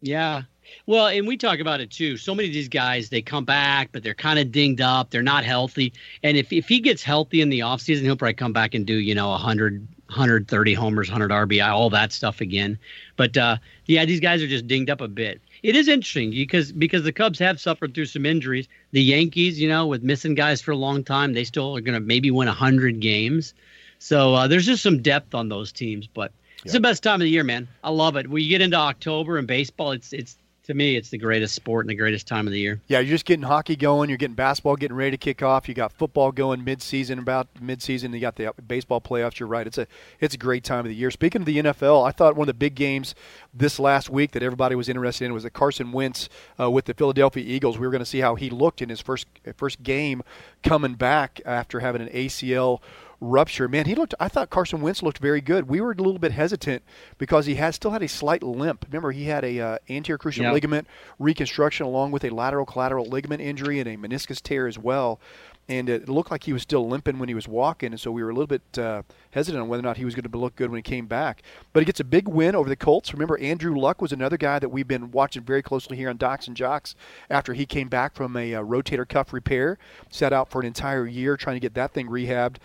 Yeah. 0.00 0.42
Well, 0.86 1.06
and 1.06 1.26
we 1.26 1.36
talk 1.36 1.60
about 1.60 1.80
it 1.80 1.90
too. 1.90 2.16
So 2.16 2.34
many 2.34 2.48
of 2.48 2.54
these 2.54 2.68
guys, 2.68 3.08
they 3.08 3.22
come 3.22 3.44
back, 3.44 3.90
but 3.92 4.02
they're 4.02 4.14
kind 4.14 4.38
of 4.38 4.52
dinged 4.52 4.80
up. 4.80 5.10
They're 5.10 5.22
not 5.22 5.44
healthy. 5.44 5.92
And 6.22 6.36
if, 6.36 6.52
if 6.52 6.68
he 6.68 6.80
gets 6.80 7.02
healthy 7.02 7.40
in 7.40 7.48
the 7.48 7.60
offseason, 7.60 8.02
he'll 8.02 8.16
probably 8.16 8.34
come 8.34 8.52
back 8.52 8.74
and 8.74 8.86
do, 8.86 8.94
you 8.94 9.14
know, 9.14 9.30
100, 9.30 9.80
130 10.06 10.74
homers, 10.74 11.10
100 11.10 11.30
RBI, 11.30 11.68
all 11.68 11.90
that 11.90 12.12
stuff 12.12 12.40
again. 12.40 12.78
But 13.16 13.36
uh, 13.36 13.56
yeah, 13.86 14.04
these 14.04 14.20
guys 14.20 14.42
are 14.42 14.46
just 14.46 14.66
dinged 14.66 14.90
up 14.90 15.00
a 15.00 15.08
bit. 15.08 15.40
It 15.62 15.74
is 15.74 15.88
interesting 15.88 16.30
because 16.30 16.70
because 16.70 17.02
the 17.02 17.12
Cubs 17.12 17.38
have 17.40 17.60
suffered 17.60 17.92
through 17.94 18.06
some 18.06 18.24
injuries. 18.24 18.68
The 18.92 19.02
Yankees, 19.02 19.60
you 19.60 19.68
know, 19.68 19.86
with 19.86 20.04
missing 20.04 20.34
guys 20.34 20.62
for 20.62 20.70
a 20.70 20.76
long 20.76 21.02
time, 21.02 21.32
they 21.32 21.44
still 21.44 21.76
are 21.76 21.80
going 21.80 22.00
to 22.00 22.06
maybe 22.06 22.30
win 22.30 22.46
100 22.46 23.00
games. 23.00 23.54
So 23.98 24.34
uh, 24.34 24.46
there's 24.46 24.66
just 24.66 24.84
some 24.84 25.02
depth 25.02 25.34
on 25.34 25.48
those 25.48 25.72
teams. 25.72 26.06
But 26.06 26.30
it's 26.68 26.74
the 26.74 26.80
best 26.80 27.02
time 27.02 27.14
of 27.14 27.20
the 27.20 27.30
year, 27.30 27.44
man. 27.44 27.68
I 27.82 27.90
love 27.90 28.16
it. 28.16 28.28
When 28.28 28.42
you 28.42 28.48
get 28.48 28.60
into 28.60 28.76
October 28.76 29.38
and 29.38 29.46
baseball, 29.46 29.92
it's 29.92 30.12
it's 30.12 30.36
to 30.68 30.74
me, 30.74 30.96
it's 30.96 31.08
the 31.08 31.16
greatest 31.16 31.54
sport 31.54 31.86
and 31.86 31.90
the 31.90 31.94
greatest 31.94 32.26
time 32.26 32.46
of 32.46 32.52
the 32.52 32.60
year. 32.60 32.78
Yeah, 32.88 32.98
you're 32.98 33.14
just 33.14 33.24
getting 33.24 33.42
hockey 33.42 33.74
going. 33.74 34.10
You're 34.10 34.18
getting 34.18 34.34
basketball 34.34 34.76
getting 34.76 34.98
ready 34.98 35.12
to 35.12 35.16
kick 35.16 35.42
off. 35.42 35.66
You 35.66 35.74
got 35.74 35.92
football 35.92 36.30
going 36.30 36.62
mid-season, 36.62 37.18
about 37.18 37.48
mid-season. 37.58 38.12
You 38.12 38.20
got 38.20 38.36
the 38.36 38.52
baseball 38.66 39.00
playoffs. 39.00 39.38
You're 39.38 39.48
right. 39.48 39.66
It's 39.66 39.78
a 39.78 39.86
it's 40.20 40.34
a 40.34 40.38
great 40.38 40.64
time 40.64 40.80
of 40.80 40.90
the 40.90 40.94
year. 40.94 41.10
Speaking 41.10 41.40
of 41.40 41.46
the 41.46 41.56
NFL, 41.56 42.06
I 42.06 42.10
thought 42.10 42.36
one 42.36 42.44
of 42.44 42.48
the 42.48 42.58
big 42.58 42.74
games 42.74 43.14
this 43.54 43.78
last 43.80 44.10
week 44.10 44.32
that 44.32 44.42
everybody 44.42 44.74
was 44.74 44.90
interested 44.90 45.24
in 45.24 45.32
was 45.32 45.44
the 45.44 45.50
Carson 45.50 45.90
Wentz 45.90 46.28
uh, 46.60 46.70
with 46.70 46.84
the 46.84 46.92
Philadelphia 46.92 47.42
Eagles. 47.46 47.78
We 47.78 47.86
were 47.86 47.90
going 47.90 48.00
to 48.00 48.06
see 48.06 48.20
how 48.20 48.34
he 48.34 48.50
looked 48.50 48.82
in 48.82 48.90
his 48.90 49.00
first 49.00 49.26
first 49.56 49.82
game 49.82 50.22
coming 50.62 50.96
back 50.96 51.40
after 51.46 51.80
having 51.80 52.02
an 52.02 52.10
ACL 52.10 52.80
rupture. 53.20 53.68
Man, 53.68 53.86
he 53.86 53.94
looked. 53.94 54.14
I 54.20 54.28
thought 54.28 54.50
Carson 54.50 54.80
Wentz 54.80 55.02
looked 55.02 55.18
very 55.18 55.40
good. 55.40 55.68
We 55.68 55.80
were 55.80 55.92
a 55.92 55.94
little 55.94 56.18
bit 56.18 56.32
hesitant 56.32 56.82
because 57.18 57.46
he 57.46 57.56
had 57.56 57.74
still 57.74 57.90
had 57.90 58.02
a 58.02 58.08
slight 58.08 58.42
limp. 58.42 58.86
Remember, 58.88 59.12
he 59.12 59.24
had 59.24 59.44
a 59.44 59.60
uh, 59.60 59.78
anterior 59.88 60.18
cruciate 60.18 60.52
ligament 60.52 60.86
reconstruction 61.18 61.86
along 61.86 62.10
with 62.10 62.24
a 62.24 62.30
lateral 62.30 62.66
collateral 62.66 63.06
ligament 63.06 63.42
injury 63.42 63.80
and 63.80 63.88
a 63.88 63.96
meniscus 63.96 64.40
tear 64.40 64.66
as 64.66 64.78
well 64.78 65.20
and 65.68 65.90
it 65.90 66.08
looked 66.08 66.30
like 66.30 66.44
he 66.44 66.52
was 66.52 66.62
still 66.62 66.88
limping 66.88 67.18
when 67.18 67.28
he 67.28 67.34
was 67.34 67.46
walking, 67.46 67.92
and 67.92 68.00
so 68.00 68.10
we 68.10 68.22
were 68.22 68.30
a 68.30 68.32
little 68.32 68.46
bit 68.46 68.78
uh, 68.78 69.02
hesitant 69.32 69.60
on 69.62 69.68
whether 69.68 69.82
or 69.82 69.84
not 69.84 69.98
he 69.98 70.04
was 70.04 70.14
going 70.14 70.28
to 70.28 70.38
look 70.38 70.56
good 70.56 70.70
when 70.70 70.78
he 70.78 70.82
came 70.82 71.06
back. 71.06 71.42
But 71.72 71.80
he 71.80 71.84
gets 71.84 72.00
a 72.00 72.04
big 72.04 72.26
win 72.26 72.54
over 72.54 72.68
the 72.68 72.76
Colts. 72.76 73.12
Remember, 73.12 73.38
Andrew 73.38 73.76
Luck 73.78 74.00
was 74.00 74.10
another 74.10 74.38
guy 74.38 74.58
that 74.58 74.70
we've 74.70 74.88
been 74.88 75.10
watching 75.10 75.42
very 75.42 75.62
closely 75.62 75.96
here 75.98 76.08
on 76.08 76.16
Docs 76.16 76.48
and 76.48 76.56
Jocks 76.56 76.94
after 77.28 77.52
he 77.52 77.66
came 77.66 77.88
back 77.88 78.14
from 78.14 78.34
a 78.36 78.54
uh, 78.54 78.62
rotator 78.62 79.06
cuff 79.06 79.32
repair, 79.32 79.78
set 80.10 80.32
out 80.32 80.50
for 80.50 80.60
an 80.60 80.66
entire 80.66 81.06
year 81.06 81.36
trying 81.36 81.56
to 81.56 81.60
get 81.60 81.74
that 81.74 81.92
thing 81.92 82.08
rehabbed. 82.08 82.56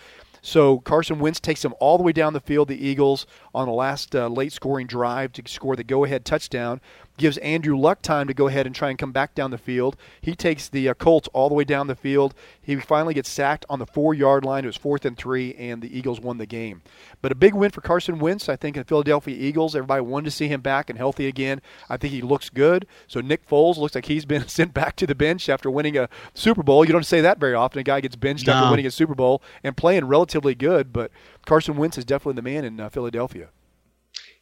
So 0.46 0.80
Carson 0.80 1.20
Wentz 1.20 1.40
takes 1.40 1.64
him 1.64 1.74
all 1.80 1.98
the 1.98 2.04
way 2.04 2.12
down 2.12 2.34
the 2.34 2.42
field, 2.42 2.68
the 2.68 2.86
Eagles, 2.86 3.26
on 3.56 3.66
the 3.66 3.74
last 3.74 4.14
uh, 4.14 4.28
late 4.28 4.52
scoring 4.52 4.86
drive 4.88 5.32
to 5.32 5.44
score 5.48 5.78
the 5.78 5.86
go 5.86 6.04
ahead 6.04 6.26
touchdown 6.26 6.82
gives 7.24 7.38
Andrew 7.38 7.78
Luck 7.78 8.02
time 8.02 8.28
to 8.28 8.34
go 8.34 8.50
ahead 8.50 8.66
and 8.66 8.76
try 8.76 8.90
and 8.90 9.00
come 9.00 9.14
back 9.14 9.34
down 9.34 9.50
the 9.50 9.58
field. 9.58 9.96
He 10.20 10.36
takes 10.36 10.68
the 10.68 10.90
uh, 10.90 10.94
Colts 10.94 11.30
all 11.32 11.48
the 11.48 11.56
way 11.56 11.64
down 11.64 11.88
the 11.88 11.96
field. 11.96 12.34
He 12.62 12.76
finally 12.76 13.14
gets 13.14 13.30
sacked 13.30 13.66
on 13.70 13.80
the 13.80 13.86
four 13.86 14.14
yard 14.14 14.44
line. 14.44 14.66
It 14.66 14.68
was 14.68 14.76
fourth 14.76 15.06
and 15.06 15.16
three, 15.16 15.54
and 15.56 15.82
the 15.82 15.98
Eagles 15.98 16.20
won 16.20 16.38
the 16.38 16.46
game. 16.46 16.82
But 17.22 17.32
a 17.32 17.36
big 17.36 17.54
win 17.54 17.72
for 17.72 17.80
Carson 17.80 18.20
Wentz, 18.20 18.50
I 18.50 18.58
think, 18.58 18.76
in 18.76 18.82
the 18.82 18.86
Philadelphia 18.86 19.38
Eagles. 19.40 19.74
Everybody 19.74 20.02
wanted 20.02 20.26
to 20.26 20.32
see 20.32 20.50
him 20.50 20.60
back 20.60 20.90
and 20.90 21.00
healthy 21.00 21.28
again. 21.28 21.62
I 21.90 21.96
think 21.96 22.14
he 22.14 22.22
looks 22.22 22.50
good. 22.50 22.86
So 23.08 23.22
Nick 23.22 23.48
Foles 23.48 23.78
looks 23.78 23.96
like 23.96 24.08
he's 24.08 24.26
been 24.34 24.46
sent 24.50 24.74
back 24.74 24.98
to 24.98 25.08
the 25.08 25.16
bench 25.16 25.48
after 25.48 25.72
winning 25.72 25.98
a 25.98 26.10
Super 26.34 26.62
Bowl. 26.62 26.84
You 26.84 26.92
don't 26.92 27.06
say 27.06 27.22
that 27.22 27.40
very 27.40 27.54
often. 27.54 27.80
A 27.80 27.84
guy 27.84 28.02
gets 28.02 28.18
benched 28.18 28.48
no. 28.48 28.54
after 28.54 28.70
winning 28.70 28.86
a 28.86 28.92
Super 28.92 29.16
Bowl 29.16 29.42
and 29.64 29.78
playing 29.78 30.04
relatively 30.10 30.56
good, 30.56 30.92
but 30.92 31.10
Carson 31.46 31.78
Wentz 31.78 31.98
is 31.98 32.04
definitely 32.04 32.36
the 32.36 32.42
man 32.42 32.66
in 32.66 32.82
uh, 32.82 32.90
Philadelphia. 32.90 33.48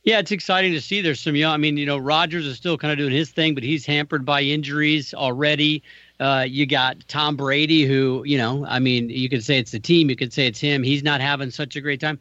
Yeah, 0.04 0.18
it's 0.18 0.32
exciting 0.32 0.72
to 0.74 0.82
see. 0.82 1.02
There's 1.02 1.20
some 1.20 1.36
young. 1.36 1.54
I 1.54 1.58
mean, 1.58 1.78
you 1.78 1.86
know, 1.86 2.00
Rodgers 2.00 2.48
is 2.48 2.58
still 2.58 2.76
kind 2.76 2.92
of 2.92 2.98
doing 2.98 3.14
his 3.14 3.30
thing, 3.30 3.54
but 3.54 3.64
he's 3.64 3.86
hampered 3.86 4.26
by 4.26 4.42
injuries 4.42 5.14
already. 5.14 5.84
Uh, 6.20 6.44
you 6.48 6.66
got 6.66 7.08
Tom 7.08 7.36
Brady, 7.36 7.86
who, 7.86 8.24
you 8.26 8.38
know, 8.38 8.66
I 8.66 8.80
mean, 8.80 9.12
you 9.12 9.30
could 9.30 9.44
say 9.44 9.60
it's 9.60 9.72
the 9.72 9.80
team, 9.80 10.10
you 10.10 10.16
could 10.16 10.34
say 10.34 10.48
it's 10.48 10.60
him. 10.60 10.82
He's 10.82 11.04
not 11.04 11.22
having 11.22 11.52
such 11.52 11.76
a 11.76 11.82
great 11.82 12.00
time. 12.00 12.18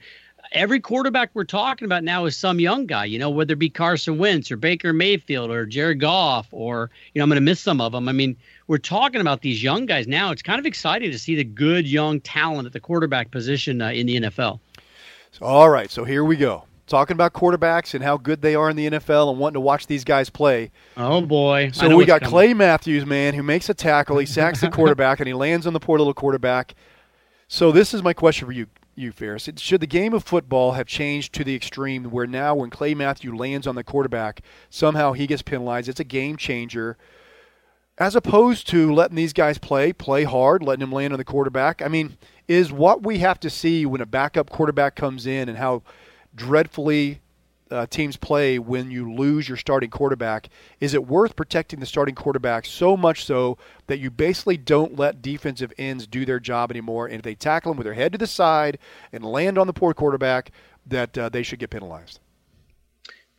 Every 0.53 0.81
quarterback 0.81 1.31
we're 1.33 1.45
talking 1.45 1.87
about 1.87 2.05
now 2.05 2.27
is 2.27 2.37
some 2.37 2.61
young 2.61 2.85
guy, 2.85 3.07
you 3.07 3.19
know, 3.19 3.31
whether 3.31 3.55
it 3.55 3.59
be 3.59 3.71
Carson 3.71 4.19
Wentz 4.19 4.51
or 4.51 4.57
Baker 4.57 4.93
Mayfield 4.93 5.51
or 5.51 5.64
Jared 5.64 6.01
Goff 6.01 6.49
or, 6.51 6.90
you 7.14 7.21
know, 7.21 7.23
I'm 7.23 7.31
going 7.31 7.37
to 7.37 7.40
miss 7.40 7.61
some 7.61 7.81
of 7.81 7.93
them. 7.93 8.09
I 8.09 8.12
mean, 8.12 8.37
we're 8.66 8.79
talking 8.79 9.21
about 9.21 9.40
these 9.40 9.62
young 9.62 9.87
guys 9.87 10.07
now. 10.07 10.33
It's 10.33 10.43
kind 10.43 10.59
of 10.59 10.66
exciting 10.66 11.12
to 11.12 11.19
see 11.19 11.35
the 11.35 11.45
good 11.45 11.87
young 11.87 12.21
talent 12.21 12.66
at 12.66 12.73
the 12.73 12.81
quarterback 12.81 13.31
position 13.31 13.81
uh, 13.81 13.91
in 13.91 14.07
the 14.07 14.20
NFL. 14.20 14.61
All 15.41 15.70
right, 15.70 15.91
so 15.91 16.05
here 16.05 16.24
we 16.24 16.37
go 16.37 16.64
talking 16.91 17.14
about 17.14 17.32
quarterbacks 17.32 17.95
and 17.95 18.05
how 18.05 18.18
good 18.18 18.43
they 18.43 18.55
are 18.55 18.68
in 18.68 18.76
the 18.76 18.91
NFL 18.91 19.30
and 19.30 19.38
wanting 19.38 19.55
to 19.55 19.61
watch 19.61 19.86
these 19.86 20.05
guys 20.05 20.28
play. 20.28 20.70
Oh 20.97 21.22
boy! 21.22 21.70
So 21.72 21.97
we 21.97 22.05
got 22.05 22.20
coming. 22.20 22.30
Clay 22.30 22.55
Matthews, 22.55 23.07
man, 23.07 23.32
who 23.34 23.43
makes 23.43 23.70
a 23.70 23.74
tackle. 23.74 24.18
He 24.18 24.26
sacks 24.26 24.61
the 24.61 24.70
quarterback 24.70 25.20
and 25.20 25.26
he 25.26 25.32
lands 25.32 25.66
on 25.66 25.72
the 25.72 25.80
poor 25.80 25.99
little 25.99 26.12
quarterback. 26.12 26.74
So 27.49 27.72
this 27.72 27.95
is 27.95 28.03
my 28.03 28.12
question 28.12 28.47
for 28.47 28.53
you, 28.53 28.66
you 28.95 29.12
Ferris. 29.12 29.49
Should 29.57 29.80
the 29.80 29.86
game 29.86 30.12
of 30.12 30.24
football 30.24 30.72
have 30.72 30.86
changed 30.86 31.32
to 31.34 31.45
the 31.45 31.55
extreme 31.55 32.05
where 32.05 32.26
now, 32.26 32.55
when 32.55 32.70
Clay 32.70 32.95
Matthews 32.95 33.34
lands 33.34 33.66
on 33.66 33.76
the 33.76 33.84
quarterback, 33.84 34.43
somehow 34.68 35.12
he 35.12 35.26
gets 35.26 35.43
penalized? 35.43 35.88
It's 35.88 36.01
a 36.01 36.05
game 36.05 36.36
changer. 36.36 36.99
As 37.99 38.16
opposed 38.16 38.66
to 38.68 38.93
letting 38.93 39.16
these 39.16 39.34
guys 39.34 39.59
play, 39.59 39.93
play 39.93 40.24
hard, 40.24 40.62
letting 40.62 40.80
them 40.80 40.93
land 40.93 41.12
on 41.12 41.18
the 41.18 41.24
quarterback. 41.24 41.82
I 41.82 41.88
mean, 41.88 42.16
is 42.49 42.72
what 42.72 43.03
we 43.03 43.18
have 43.18 43.38
to 43.41 43.51
see 43.51 43.84
when 43.84 44.01
a 44.01 44.07
backup 44.07 44.49
quarterback 44.49 44.97
comes 44.97 45.26
in 45.26 45.49
and 45.49 45.59
how 45.59 45.82
dreadfully 46.35 47.20
uh, 47.70 47.87
teams 47.87 48.16
play 48.16 48.59
when 48.59 48.91
you 48.91 49.12
lose 49.12 49.49
your 49.49 49.57
starting 49.57 49.91
quarterback. 49.91 50.49
Is 50.81 50.95
it 50.95 51.07
worth 51.07 51.37
protecting 51.37 51.81
the 51.81 51.87
starting 51.87 52.14
quarterback 52.14 52.66
so 52.66 52.97
much 52.97 53.24
so 53.24 53.59
that 53.87 53.99
you 53.99 54.11
basically 54.11 54.57
don't 54.57 54.99
let 54.99 55.22
defensive 55.22 55.72
ends 55.78 56.07
do 56.07 56.24
their 56.24 56.41
job 56.41 56.70
anymore? 56.70 57.07
And 57.07 57.16
if 57.16 57.22
they 57.22 57.35
tackle 57.35 57.70
them 57.72 57.78
with 57.78 57.85
their 57.85 57.95
head 57.95 58.12
to 58.12 58.18
the 58.18 58.26
side 58.26 58.78
and 59.12 59.24
land 59.24 59.59
on 59.59 59.66
the 59.66 59.72
poor 59.72 59.95
quarterback, 59.95 60.51
that 60.87 61.16
uh, 61.16 61.28
they 61.28 61.43
should 61.43 61.59
get 61.59 61.70
penalized. 61.70 62.18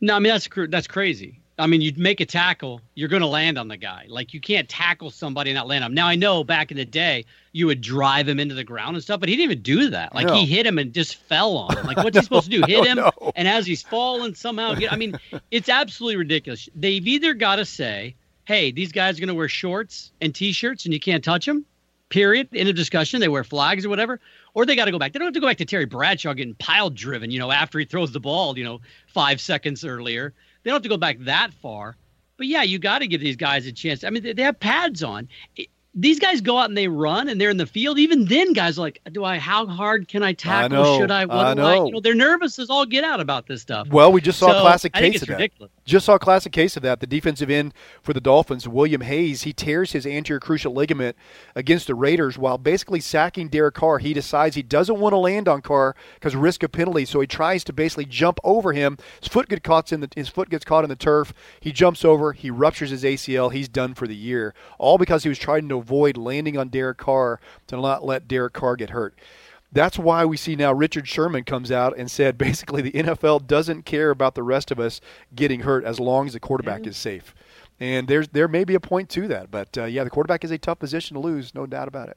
No, 0.00 0.16
I 0.16 0.18
mean 0.18 0.32
that's 0.32 0.48
that's 0.68 0.86
crazy. 0.86 1.41
I 1.58 1.66
mean, 1.66 1.80
you'd 1.80 1.98
make 1.98 2.20
a 2.20 2.26
tackle, 2.26 2.80
you're 2.94 3.08
going 3.08 3.22
to 3.22 3.28
land 3.28 3.58
on 3.58 3.68
the 3.68 3.76
guy. 3.76 4.06
Like 4.08 4.32
you 4.32 4.40
can't 4.40 4.68
tackle 4.68 5.10
somebody 5.10 5.50
and 5.50 5.56
not 5.56 5.66
land 5.66 5.84
on 5.84 5.90
him. 5.90 5.94
Now 5.94 6.06
I 6.06 6.14
know 6.14 6.44
back 6.44 6.70
in 6.70 6.76
the 6.76 6.84
day 6.84 7.26
you 7.52 7.66
would 7.66 7.80
drive 7.80 8.26
him 8.26 8.40
into 8.40 8.54
the 8.54 8.64
ground 8.64 8.96
and 8.96 9.02
stuff, 9.02 9.20
but 9.20 9.28
he 9.28 9.36
didn't 9.36 9.52
even 9.52 9.62
do 9.62 9.90
that. 9.90 10.14
Like 10.14 10.26
no. 10.26 10.34
he 10.34 10.46
hit 10.46 10.66
him 10.66 10.78
and 10.78 10.92
just 10.92 11.16
fell 11.16 11.56
on 11.56 11.76
him. 11.76 11.86
Like 11.86 11.98
what's 11.98 12.16
he 12.16 12.22
supposed 12.24 12.50
to 12.50 12.60
do? 12.60 12.64
Hit 12.66 12.86
him 12.86 12.96
know. 12.96 13.32
and 13.36 13.46
as 13.46 13.66
he's 13.66 13.82
falling 13.82 14.34
somehow 14.34 14.74
get 14.74 14.92
I 14.92 14.96
mean, 14.96 15.18
it's 15.50 15.68
absolutely 15.68 16.16
ridiculous. 16.16 16.68
They've 16.74 17.06
either 17.06 17.34
got 17.34 17.56
to 17.56 17.64
say, 17.64 18.14
"Hey, 18.44 18.70
these 18.70 18.92
guys 18.92 19.18
are 19.18 19.20
going 19.20 19.28
to 19.28 19.34
wear 19.34 19.48
shorts 19.48 20.10
and 20.20 20.34
t-shirts 20.34 20.86
and 20.86 20.94
you 20.94 21.00
can't 21.00 21.22
touch 21.22 21.46
them." 21.46 21.66
Period. 22.08 22.48
End 22.52 22.68
of 22.68 22.76
discussion. 22.76 23.20
They 23.20 23.28
wear 23.28 23.44
flags 23.44 23.86
or 23.86 23.88
whatever 23.88 24.20
or 24.54 24.66
they 24.66 24.76
got 24.76 24.86
to 24.86 24.90
go 24.90 24.98
back. 24.98 25.12
They 25.12 25.18
don't 25.18 25.26
have 25.26 25.34
to 25.34 25.40
go 25.40 25.46
back 25.46 25.58
to 25.58 25.64
Terry 25.64 25.86
Bradshaw 25.86 26.34
getting 26.34 26.54
pile 26.54 26.90
driven, 26.90 27.30
you 27.30 27.38
know, 27.38 27.50
after 27.50 27.78
he 27.78 27.84
throws 27.84 28.12
the 28.12 28.20
ball, 28.20 28.58
you 28.58 28.64
know, 28.64 28.80
five 29.06 29.40
seconds 29.40 29.84
earlier. 29.84 30.34
They 30.62 30.70
don't 30.70 30.76
have 30.76 30.82
to 30.82 30.88
go 30.88 30.96
back 30.96 31.18
that 31.20 31.52
far. 31.52 31.96
But 32.36 32.46
yeah, 32.46 32.62
you 32.62 32.78
got 32.78 33.00
to 33.00 33.06
give 33.06 33.20
these 33.20 33.36
guys 33.36 33.66
a 33.66 33.72
chance. 33.72 34.04
I 34.04 34.10
mean, 34.10 34.22
they, 34.22 34.32
they 34.32 34.42
have 34.42 34.58
pads 34.58 35.02
on 35.02 35.28
these 35.94 36.18
guys 36.18 36.40
go 36.40 36.56
out 36.56 36.70
and 36.70 36.76
they 36.76 36.88
run 36.88 37.28
and 37.28 37.38
they're 37.38 37.50
in 37.50 37.58
the 37.58 37.66
field. 37.66 37.98
Even 37.98 38.24
then, 38.24 38.54
guys 38.54 38.78
are 38.78 38.82
like, 38.82 39.00
do 39.12 39.24
I? 39.24 39.38
How 39.38 39.66
hard 39.66 40.08
can 40.08 40.22
I 40.22 40.32
tackle? 40.32 40.78
I 40.78 40.82
know, 40.82 40.98
Should 40.98 41.10
I? 41.10 41.26
What 41.26 41.46
I 41.46 41.54
know. 41.54 41.66
I? 41.66 41.84
You 41.84 41.92
know, 41.92 42.00
they're 42.00 42.14
nervous 42.14 42.58
as 42.58 42.70
all 42.70 42.86
get 42.86 43.04
out 43.04 43.20
about 43.20 43.46
this 43.46 43.60
stuff. 43.60 43.88
Well, 43.88 44.10
we 44.10 44.22
just 44.22 44.38
saw 44.38 44.52
so, 44.52 44.58
a 44.58 44.60
classic 44.62 44.94
case 44.94 45.20
of 45.20 45.28
that. 45.28 45.34
Ridiculous. 45.34 45.70
Just 45.84 46.06
saw 46.06 46.14
a 46.14 46.18
classic 46.18 46.52
case 46.52 46.76
of 46.76 46.82
that. 46.84 47.00
The 47.00 47.06
defensive 47.06 47.50
end 47.50 47.74
for 48.02 48.12
the 48.12 48.20
Dolphins, 48.20 48.66
William 48.66 49.02
Hayes, 49.02 49.42
he 49.42 49.52
tears 49.52 49.92
his 49.92 50.06
anterior 50.06 50.40
cruciate 50.40 50.74
ligament 50.74 51.16
against 51.54 51.88
the 51.88 51.94
Raiders 51.94 52.38
while 52.38 52.56
basically 52.56 53.00
sacking 53.00 53.48
Derek 53.48 53.74
Carr. 53.74 53.98
He 53.98 54.14
decides 54.14 54.56
he 54.56 54.62
doesn't 54.62 54.98
want 54.98 55.12
to 55.12 55.18
land 55.18 55.48
on 55.48 55.60
Carr 55.60 55.94
because 56.14 56.34
risk 56.34 56.62
of 56.62 56.72
penalty, 56.72 57.04
so 57.04 57.20
he 57.20 57.26
tries 57.26 57.64
to 57.64 57.72
basically 57.72 58.06
jump 58.06 58.38
over 58.44 58.72
him. 58.72 58.96
His 59.20 59.28
foot 59.28 59.48
gets 59.48 59.62
caught 59.62 59.92
in 59.92 60.00
the 60.00 60.08
his 60.14 60.28
foot 60.28 60.48
gets 60.48 60.64
caught 60.64 60.84
in 60.84 60.90
the 60.90 60.96
turf. 60.96 61.34
He 61.60 61.72
jumps 61.72 62.04
over. 62.04 62.32
He 62.32 62.50
ruptures 62.50 62.90
his 62.90 63.04
ACL. 63.04 63.52
He's 63.52 63.68
done 63.68 63.94
for 63.94 64.06
the 64.06 64.16
year. 64.16 64.54
All 64.78 64.96
because 64.96 65.24
he 65.24 65.28
was 65.28 65.38
trying 65.38 65.68
to 65.68 65.81
avoid 65.82 66.16
landing 66.16 66.56
on 66.56 66.68
Derek 66.68 66.98
Carr 66.98 67.40
to 67.66 67.76
not 67.76 68.04
let 68.04 68.28
Derek 68.28 68.52
Carr 68.52 68.76
get 68.76 68.90
hurt. 68.90 69.18
That's 69.70 69.98
why 69.98 70.24
we 70.24 70.36
see 70.36 70.54
now 70.54 70.72
Richard 70.72 71.08
Sherman 71.08 71.44
comes 71.44 71.72
out 71.72 71.96
and 71.96 72.10
said 72.10 72.36
basically 72.38 72.82
the 72.82 72.92
NFL 72.92 73.46
doesn't 73.46 73.84
care 73.84 74.10
about 74.10 74.34
the 74.34 74.42
rest 74.42 74.70
of 74.70 74.78
us 74.78 75.00
getting 75.34 75.60
hurt 75.60 75.84
as 75.84 75.98
long 75.98 76.26
as 76.26 76.34
the 76.34 76.40
quarterback 76.40 76.86
is 76.86 76.96
safe. 76.96 77.34
And 77.80 78.06
there's 78.06 78.28
there 78.28 78.48
may 78.48 78.64
be 78.64 78.74
a 78.74 78.80
point 78.80 79.08
to 79.10 79.26
that, 79.28 79.50
but 79.50 79.76
uh, 79.76 79.84
yeah, 79.84 80.04
the 80.04 80.10
quarterback 80.10 80.44
is 80.44 80.50
a 80.50 80.58
tough 80.58 80.78
position 80.78 81.14
to 81.14 81.20
lose, 81.20 81.54
no 81.54 81.66
doubt 81.66 81.88
about 81.88 82.08
it 82.08 82.16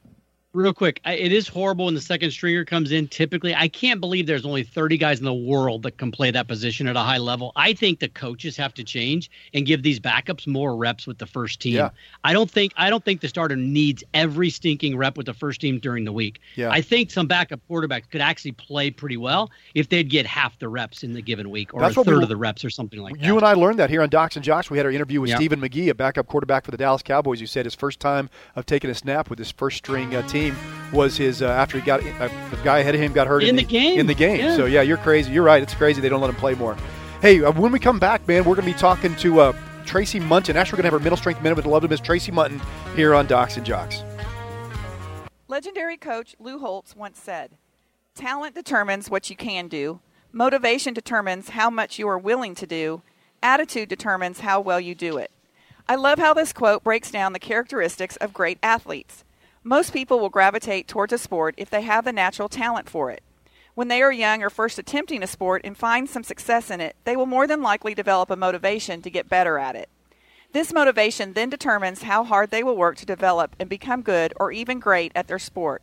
real 0.56 0.72
quick, 0.72 1.00
it 1.04 1.32
is 1.32 1.46
horrible 1.46 1.84
when 1.84 1.94
the 1.94 2.00
second 2.00 2.30
stringer 2.30 2.64
comes 2.64 2.90
in. 2.90 3.06
Typically, 3.08 3.54
I 3.54 3.68
can't 3.68 4.00
believe 4.00 4.26
there's 4.26 4.46
only 4.46 4.62
30 4.62 4.96
guys 4.96 5.18
in 5.18 5.24
the 5.24 5.34
world 5.34 5.82
that 5.82 5.98
can 5.98 6.10
play 6.10 6.30
that 6.30 6.48
position 6.48 6.88
at 6.88 6.96
a 6.96 7.00
high 7.00 7.18
level. 7.18 7.52
I 7.54 7.74
think 7.74 8.00
the 8.00 8.08
coaches 8.08 8.56
have 8.56 8.72
to 8.74 8.84
change 8.84 9.30
and 9.52 9.66
give 9.66 9.82
these 9.82 10.00
backups 10.00 10.46
more 10.46 10.74
reps 10.74 11.06
with 11.06 11.18
the 11.18 11.26
first 11.26 11.60
team. 11.60 11.74
Yeah. 11.74 11.90
I 12.24 12.32
don't 12.32 12.50
think 12.50 12.72
I 12.76 12.90
don't 12.90 13.04
think 13.04 13.20
the 13.20 13.28
starter 13.28 13.54
needs 13.54 14.02
every 14.14 14.50
stinking 14.50 14.96
rep 14.96 15.16
with 15.16 15.26
the 15.26 15.34
first 15.34 15.60
team 15.60 15.78
during 15.78 16.04
the 16.04 16.12
week. 16.12 16.40
Yeah. 16.56 16.70
I 16.70 16.80
think 16.80 17.10
some 17.10 17.26
backup 17.26 17.60
quarterbacks 17.70 18.08
could 18.10 18.22
actually 18.22 18.52
play 18.52 18.90
pretty 18.90 19.18
well 19.18 19.50
if 19.74 19.90
they'd 19.90 20.08
get 20.08 20.26
half 20.26 20.58
the 20.58 20.68
reps 20.68 21.02
in 21.02 21.12
the 21.12 21.22
given 21.22 21.50
week 21.50 21.74
or 21.74 21.80
That's 21.80 21.96
a 21.96 22.04
third 22.04 22.18
we, 22.18 22.22
of 22.22 22.28
the 22.30 22.36
reps 22.36 22.64
or 22.64 22.70
something 22.70 23.00
like 23.00 23.14
you 23.16 23.20
that. 23.20 23.26
You 23.26 23.36
and 23.36 23.44
I 23.44 23.52
learned 23.52 23.78
that 23.78 23.90
here 23.90 24.02
on 24.02 24.08
Docs 24.08 24.36
and 24.36 24.44
Jocks. 24.44 24.70
We 24.70 24.78
had 24.78 24.86
our 24.86 24.92
interview 24.92 25.20
with 25.20 25.30
Stephen 25.30 25.60
McGee, 25.60 25.90
a 25.90 25.94
backup 25.94 26.26
quarterback 26.26 26.64
for 26.64 26.70
the 26.70 26.76
Dallas 26.76 27.02
Cowboys, 27.02 27.40
who 27.40 27.46
said 27.46 27.66
his 27.66 27.74
first 27.74 28.00
time 28.00 28.30
of 28.54 28.64
taking 28.64 28.88
a 28.88 28.94
snap 28.94 29.28
with 29.28 29.38
his 29.38 29.50
first 29.50 29.78
string 29.78 30.14
uh, 30.14 30.26
team 30.26 30.45
was 30.92 31.16
his 31.16 31.26
his 31.26 31.42
uh, 31.42 31.48
after 31.48 31.78
he 31.78 31.84
got 31.84 32.00
uh, 32.00 32.28
the 32.50 32.56
guy 32.62 32.78
ahead 32.78 32.94
of 32.94 33.00
him 33.00 33.12
got 33.12 33.26
hurt 33.26 33.42
in, 33.42 33.50
in 33.50 33.56
the, 33.56 33.64
the, 33.64 33.68
game. 33.68 34.00
In 34.00 34.06
the 34.06 34.14
game. 34.14 34.38
Yeah. 34.38 34.56
So 34.56 34.66
yeah, 34.66 34.82
you're 34.82 34.96
crazy. 34.96 35.32
You're 35.32 35.44
right. 35.44 35.62
It's 35.62 35.74
crazy 35.74 36.00
they 36.00 36.08
don't 36.08 36.20
let 36.20 36.30
him 36.30 36.36
play 36.36 36.54
more. 36.54 36.76
Hey, 37.20 37.42
uh, 37.42 37.52
when 37.52 37.72
we 37.72 37.78
come 37.78 37.98
back, 37.98 38.26
man, 38.28 38.44
we're 38.44 38.54
going 38.54 38.66
to 38.66 38.72
be 38.72 38.78
talking 38.78 39.14
to 39.16 39.40
uh, 39.40 39.52
Tracy 39.84 40.20
Munton. 40.20 40.54
Actually, 40.54 40.76
we're 40.76 40.82
going 40.82 40.84
to 40.84 40.84
have 40.84 40.94
our 40.94 41.00
mental 41.00 41.16
strength 41.16 41.42
minute 41.42 41.56
with 41.56 41.64
the 41.64 41.70
love 41.70 41.82
to 41.82 41.88
miss 41.88 42.00
Tracy 42.00 42.32
Munton 42.32 42.60
here 42.94 43.14
on 43.14 43.26
Docs 43.26 43.56
and 43.56 43.66
Jocks. 43.66 44.02
Legendary 45.48 45.96
coach 45.96 46.34
Lou 46.38 46.58
Holtz 46.58 46.94
once 46.94 47.18
said, 47.18 47.52
"Talent 48.14 48.54
determines 48.54 49.10
what 49.10 49.30
you 49.30 49.36
can 49.36 49.68
do. 49.68 50.00
Motivation 50.32 50.92
determines 50.92 51.50
how 51.50 51.70
much 51.70 51.98
you 51.98 52.08
are 52.08 52.18
willing 52.18 52.54
to 52.54 52.66
do. 52.66 53.02
Attitude 53.42 53.88
determines 53.88 54.40
how 54.40 54.60
well 54.60 54.80
you 54.80 54.94
do 54.94 55.18
it." 55.18 55.30
I 55.88 55.94
love 55.94 56.18
how 56.18 56.34
this 56.34 56.52
quote 56.52 56.82
breaks 56.82 57.12
down 57.12 57.32
the 57.32 57.38
characteristics 57.38 58.16
of 58.16 58.32
great 58.32 58.58
athletes. 58.60 59.22
Most 59.66 59.92
people 59.92 60.20
will 60.20 60.28
gravitate 60.28 60.86
towards 60.86 61.12
a 61.12 61.18
sport 61.18 61.56
if 61.56 61.70
they 61.70 61.82
have 61.82 62.04
the 62.04 62.12
natural 62.12 62.48
talent 62.48 62.88
for 62.88 63.10
it. 63.10 63.20
When 63.74 63.88
they 63.88 64.00
are 64.00 64.12
young 64.12 64.40
or 64.44 64.48
first 64.48 64.78
attempting 64.78 65.24
a 65.24 65.26
sport 65.26 65.62
and 65.64 65.76
find 65.76 66.08
some 66.08 66.22
success 66.22 66.70
in 66.70 66.80
it, 66.80 66.94
they 67.02 67.16
will 67.16 67.26
more 67.26 67.48
than 67.48 67.62
likely 67.62 67.92
develop 67.92 68.30
a 68.30 68.36
motivation 68.36 69.02
to 69.02 69.10
get 69.10 69.28
better 69.28 69.58
at 69.58 69.74
it. 69.74 69.88
This 70.52 70.72
motivation 70.72 71.32
then 71.32 71.50
determines 71.50 72.02
how 72.02 72.22
hard 72.22 72.52
they 72.52 72.62
will 72.62 72.76
work 72.76 72.94
to 72.98 73.06
develop 73.06 73.56
and 73.58 73.68
become 73.68 74.02
good 74.02 74.32
or 74.36 74.52
even 74.52 74.78
great 74.78 75.10
at 75.16 75.26
their 75.26 75.40
sport. 75.40 75.82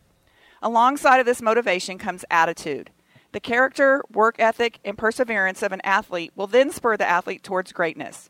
Alongside 0.62 1.20
of 1.20 1.26
this 1.26 1.42
motivation 1.42 1.98
comes 1.98 2.24
attitude. 2.32 2.90
The 3.34 3.42
character, 3.42 4.02
work 4.10 4.38
ethic, 4.40 4.80
and 4.86 4.98
perseverance 4.98 5.62
of 5.62 5.74
an 5.74 5.82
athlete 5.84 6.32
will 6.38 6.48
then 6.48 6.72
spur 6.72 6.96
the 6.96 7.10
athlete 7.10 7.44
towards 7.44 7.74
greatness. 7.74 8.30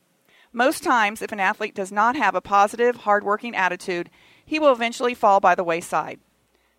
Most 0.51 0.83
times, 0.83 1.21
if 1.21 1.31
an 1.31 1.39
athlete 1.39 1.75
does 1.75 1.91
not 1.91 2.15
have 2.15 2.33
a 2.33 2.41
positive, 2.41 2.97
hardworking 2.97 3.55
attitude, 3.55 4.09
he 4.45 4.59
will 4.59 4.71
eventually 4.71 5.13
fall 5.13 5.39
by 5.39 5.55
the 5.55 5.63
wayside. 5.63 6.19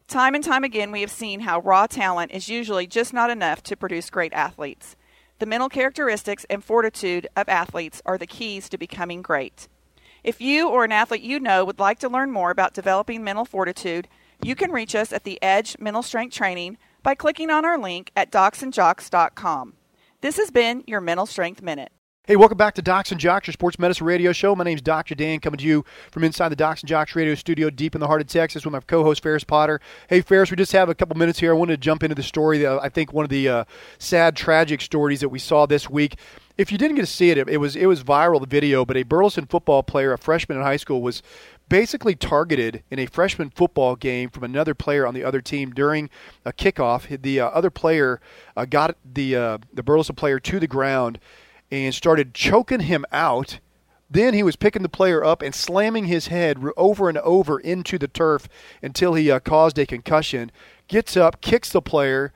Time 0.07 0.35
and 0.35 0.45
time 0.45 0.65
again, 0.65 0.93
we 0.93 1.01
have 1.01 1.11
seen 1.11 1.41
how 1.41 1.61
raw 1.61 1.87
talent 1.87 2.31
is 2.33 2.49
usually 2.49 2.87
just 2.87 3.13
not 3.13 3.31
enough 3.31 3.63
to 3.63 3.77
produce 3.77 4.11
great 4.11 4.33
athletes. 4.35 4.97
The 5.39 5.47
mental 5.47 5.69
characteristics 5.69 6.47
and 6.51 6.63
fortitude 6.63 7.27
of 7.35 7.49
athletes 7.49 8.03
are 8.07 8.19
the 8.19 8.27
keys 8.27 8.69
to 8.69 8.79
becoming 8.79 9.23
great. 9.23 9.67
If 10.23 10.41
you 10.41 10.69
or 10.69 10.85
an 10.85 10.93
athlete 10.93 11.23
you 11.23 11.41
know 11.41 11.65
would 11.65 11.79
like 11.79 11.99
to 12.01 12.09
learn 12.09 12.31
more 12.31 12.51
about 12.51 12.75
developing 12.75 13.25
mental 13.25 13.45
fortitude, 13.45 14.09
you 14.43 14.55
can 14.55 14.73
reach 14.73 14.95
us 14.95 15.13
at 15.13 15.25
the 15.25 15.43
Edge 15.43 15.77
Mental 15.79 16.03
Strength 16.03 16.35
Training 16.35 16.79
by 17.03 17.15
clicking 17.15 17.51
on 17.51 17.65
our 17.65 17.79
link 17.79 18.11
at 18.15 18.31
docsandjocks.com. 18.31 19.75
This 20.21 20.37
has 20.39 20.51
been 20.51 20.85
your 20.87 21.01
Mental 21.01 21.27
Strength 21.27 21.63
Minute. 21.63 21.93
Hey, 22.27 22.37
welcome 22.37 22.57
back 22.57 22.73
to 22.77 22.81
Docs 22.81 23.13
and 23.13 23.21
Jocks, 23.21 23.49
your 23.49 23.53
sports 23.53 23.79
medicine 23.79 24.07
radio 24.07 24.33
show. 24.33 24.57
My 24.57 24.65
name 24.65 24.77
is 24.77 24.81
Dr. 24.81 25.15
Dan, 25.15 25.41
coming 25.41 25.59
to 25.59 25.65
you 25.67 25.85
from 26.11 26.25
inside 26.25 26.49
the 26.49 26.57
Docs 26.57 26.81
and 26.81 26.89
Jocks 26.89 27.15
radio 27.15 27.35
studio 27.35 27.69
deep 27.69 27.95
in 27.95 28.01
the 28.01 28.07
heart 28.07 28.23
of 28.23 28.29
Texas 28.29 28.65
with 28.65 28.73
my 28.73 28.81
co 28.81 29.03
host, 29.03 29.23
Ferris 29.23 29.45
Potter. 29.45 29.79
Hey, 30.09 30.23
Ferris, 30.23 30.51
we 30.51 30.57
just 30.57 30.73
have 30.73 30.89
a 30.89 30.95
couple 30.95 31.19
minutes 31.19 31.39
here. 31.39 31.51
I 31.51 31.55
wanted 31.55 31.75
to 31.75 31.85
jump 31.85 32.03
into 32.03 32.15
the 32.15 32.23
story, 32.23 32.57
that 32.61 32.83
I 32.83 32.89
think 32.89 33.13
one 33.13 33.27
of 33.27 33.29
the 33.29 33.51
uh, 33.51 33.65
sad, 33.99 34.37
tragic 34.37 34.81
stories 34.81 35.21
that 35.21 35.29
we 35.29 35.39
saw 35.39 35.67
this 35.67 35.91
week. 35.91 36.17
If 36.57 36.73
you 36.73 36.79
didn't 36.79 36.97
get 36.97 37.03
to 37.03 37.07
see 37.07 37.29
it, 37.29 37.37
it 37.37 37.59
was, 37.59 37.77
it 37.77 37.85
was 37.85 38.03
viral, 38.03 38.41
the 38.41 38.47
video, 38.47 38.87
but 38.87 38.97
a 38.97 39.03
Burleson 39.03 39.45
football 39.45 39.83
player, 39.83 40.15
a 40.15 40.17
freshman 40.17 40.57
in 40.57 40.65
high 40.65 40.79
school, 40.79 41.03
was 41.03 41.23
basically 41.69 42.15
targeted 42.15 42.83
in 42.91 42.99
a 42.99 43.05
freshman 43.05 43.51
football 43.51 43.97
game 43.97 44.31
from 44.31 44.45
another 44.45 44.75
player 44.75 45.07
on 45.07 45.13
the 45.13 45.25
other 45.25 45.43
team 45.43 45.73
during 45.73 46.09
a 46.47 46.55
kickoff. 46.55 47.21
The 47.21 47.41
uh, 47.41 47.49
other 47.49 47.69
player 47.69 48.19
uh, 48.57 48.65
got 48.65 48.97
the, 49.05 49.37
uh, 49.37 49.59
the 49.75 49.83
Burleson 49.83 50.15
player 50.15 50.41
to 50.41 50.59
the 50.59 50.67
ground 50.67 51.19
and 51.83 51.95
started 51.95 52.35
choking 52.35 52.81
him 52.81 53.05
out. 53.11 53.59
Then 54.11 54.35
he 54.35 54.43
was 54.43 54.57
picking 54.57 54.83
the 54.83 54.89
player 54.89 55.25
up 55.25 55.43
and 55.43 55.55
slamming 55.55 56.05
his 56.05 56.29
head 56.29 56.63
over 56.77 57.09
and 57.09 57.19
over 57.19 57.59
into 57.59 57.99
the 57.99 58.07
turf 58.07 58.49
until 58.83 59.15
he 59.15 59.31
uh, 59.31 59.41
caused 59.41 59.79
a 59.79 59.87
concussion. 59.87 60.53
Gets 60.87 61.17
up, 61.17 61.41
kicks 61.41 61.71
the 61.71 61.83
player, 61.83 62.33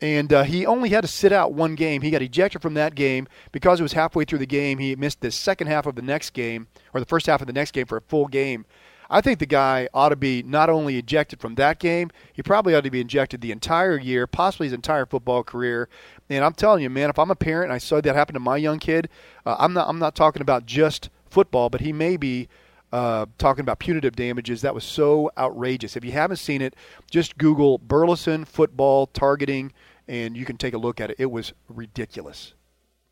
and 0.00 0.32
uh, 0.32 0.44
he 0.44 0.64
only 0.64 0.88
had 0.88 1.02
to 1.02 1.08
sit 1.08 1.32
out 1.32 1.52
one 1.52 1.74
game. 1.74 2.02
He 2.02 2.10
got 2.10 2.22
ejected 2.22 2.62
from 2.62 2.74
that 2.74 2.94
game 2.94 3.28
because 3.52 3.78
it 3.78 3.82
was 3.82 3.92
halfway 3.92 4.24
through 4.24 4.38
the 4.38 4.46
game. 4.46 4.78
He 4.78 4.96
missed 4.96 5.20
the 5.20 5.30
second 5.30 5.66
half 5.66 5.86
of 5.86 5.94
the 5.94 6.02
next 6.02 6.30
game, 6.30 6.68
or 6.94 7.00
the 7.00 7.06
first 7.06 7.26
half 7.26 7.42
of 7.42 7.46
the 7.46 7.52
next 7.52 7.72
game 7.72 7.86
for 7.86 7.98
a 7.98 8.02
full 8.02 8.26
game. 8.26 8.64
I 9.10 9.20
think 9.20 9.40
the 9.40 9.46
guy 9.46 9.88
ought 9.92 10.10
to 10.10 10.16
be 10.16 10.42
not 10.44 10.70
only 10.70 10.96
ejected 10.96 11.40
from 11.40 11.56
that 11.56 11.80
game, 11.80 12.10
he 12.32 12.42
probably 12.42 12.74
ought 12.74 12.84
to 12.84 12.90
be 12.90 13.00
ejected 13.00 13.40
the 13.40 13.50
entire 13.50 13.98
year, 13.98 14.28
possibly 14.28 14.68
his 14.68 14.72
entire 14.72 15.04
football 15.04 15.42
career. 15.42 15.88
And 16.28 16.44
I'm 16.44 16.54
telling 16.54 16.82
you, 16.82 16.88
man, 16.88 17.10
if 17.10 17.18
I'm 17.18 17.30
a 17.30 17.34
parent 17.34 17.64
and 17.64 17.72
I 17.72 17.78
saw 17.78 18.00
that 18.00 18.14
happen 18.14 18.34
to 18.34 18.40
my 18.40 18.56
young 18.56 18.78
kid, 18.78 19.08
uh, 19.44 19.56
I'm 19.58 19.72
not 19.72 19.88
I'm 19.88 19.98
not 19.98 20.14
talking 20.14 20.42
about 20.42 20.64
just 20.64 21.10
football, 21.28 21.68
but 21.68 21.80
he 21.80 21.92
may 21.92 22.16
be 22.16 22.48
uh, 22.92 23.26
talking 23.36 23.62
about 23.62 23.80
punitive 23.80 24.14
damages. 24.14 24.62
That 24.62 24.74
was 24.74 24.84
so 24.84 25.30
outrageous. 25.36 25.96
If 25.96 26.04
you 26.04 26.12
haven't 26.12 26.36
seen 26.36 26.62
it, 26.62 26.74
just 27.10 27.36
Google 27.36 27.78
Burleson 27.78 28.44
football 28.44 29.06
targeting, 29.08 29.72
and 30.06 30.36
you 30.36 30.44
can 30.44 30.56
take 30.56 30.74
a 30.74 30.78
look 30.78 31.00
at 31.00 31.10
it. 31.10 31.16
It 31.18 31.30
was 31.30 31.52
ridiculous. 31.68 32.54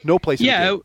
No 0.04 0.18
place. 0.18 0.40
Yeah, 0.40 0.76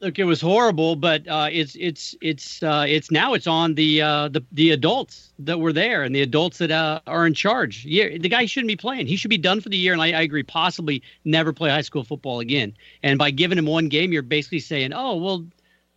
Look, 0.00 0.18
it 0.18 0.24
was 0.24 0.40
horrible, 0.40 0.96
but 0.96 1.28
uh, 1.28 1.48
it's 1.52 1.76
it's 1.78 2.14
it's 2.22 2.62
uh, 2.62 2.86
it's 2.88 3.10
now 3.10 3.34
it's 3.34 3.46
on 3.46 3.74
the 3.74 4.00
uh, 4.00 4.28
the 4.28 4.42
the 4.50 4.70
adults 4.70 5.34
that 5.38 5.60
were 5.60 5.74
there 5.74 6.02
and 6.02 6.14
the 6.14 6.22
adults 6.22 6.56
that 6.58 6.70
uh, 6.70 7.00
are 7.06 7.26
in 7.26 7.34
charge. 7.34 7.84
Yeah, 7.84 8.16
the 8.16 8.30
guy 8.30 8.46
shouldn't 8.46 8.68
be 8.68 8.76
playing. 8.76 9.06
He 9.06 9.16
should 9.16 9.28
be 9.28 9.36
done 9.36 9.60
for 9.60 9.68
the 9.68 9.76
year, 9.76 9.92
and 9.92 10.00
I, 10.00 10.12
I, 10.12 10.22
agree. 10.22 10.42
Possibly 10.42 11.02
never 11.26 11.52
play 11.52 11.68
high 11.68 11.82
school 11.82 12.02
football 12.02 12.40
again. 12.40 12.74
And 13.02 13.18
by 13.18 13.30
giving 13.30 13.58
him 13.58 13.66
one 13.66 13.90
game, 13.90 14.10
you're 14.10 14.22
basically 14.22 14.60
saying, 14.60 14.94
oh 14.94 15.16
well, 15.16 15.44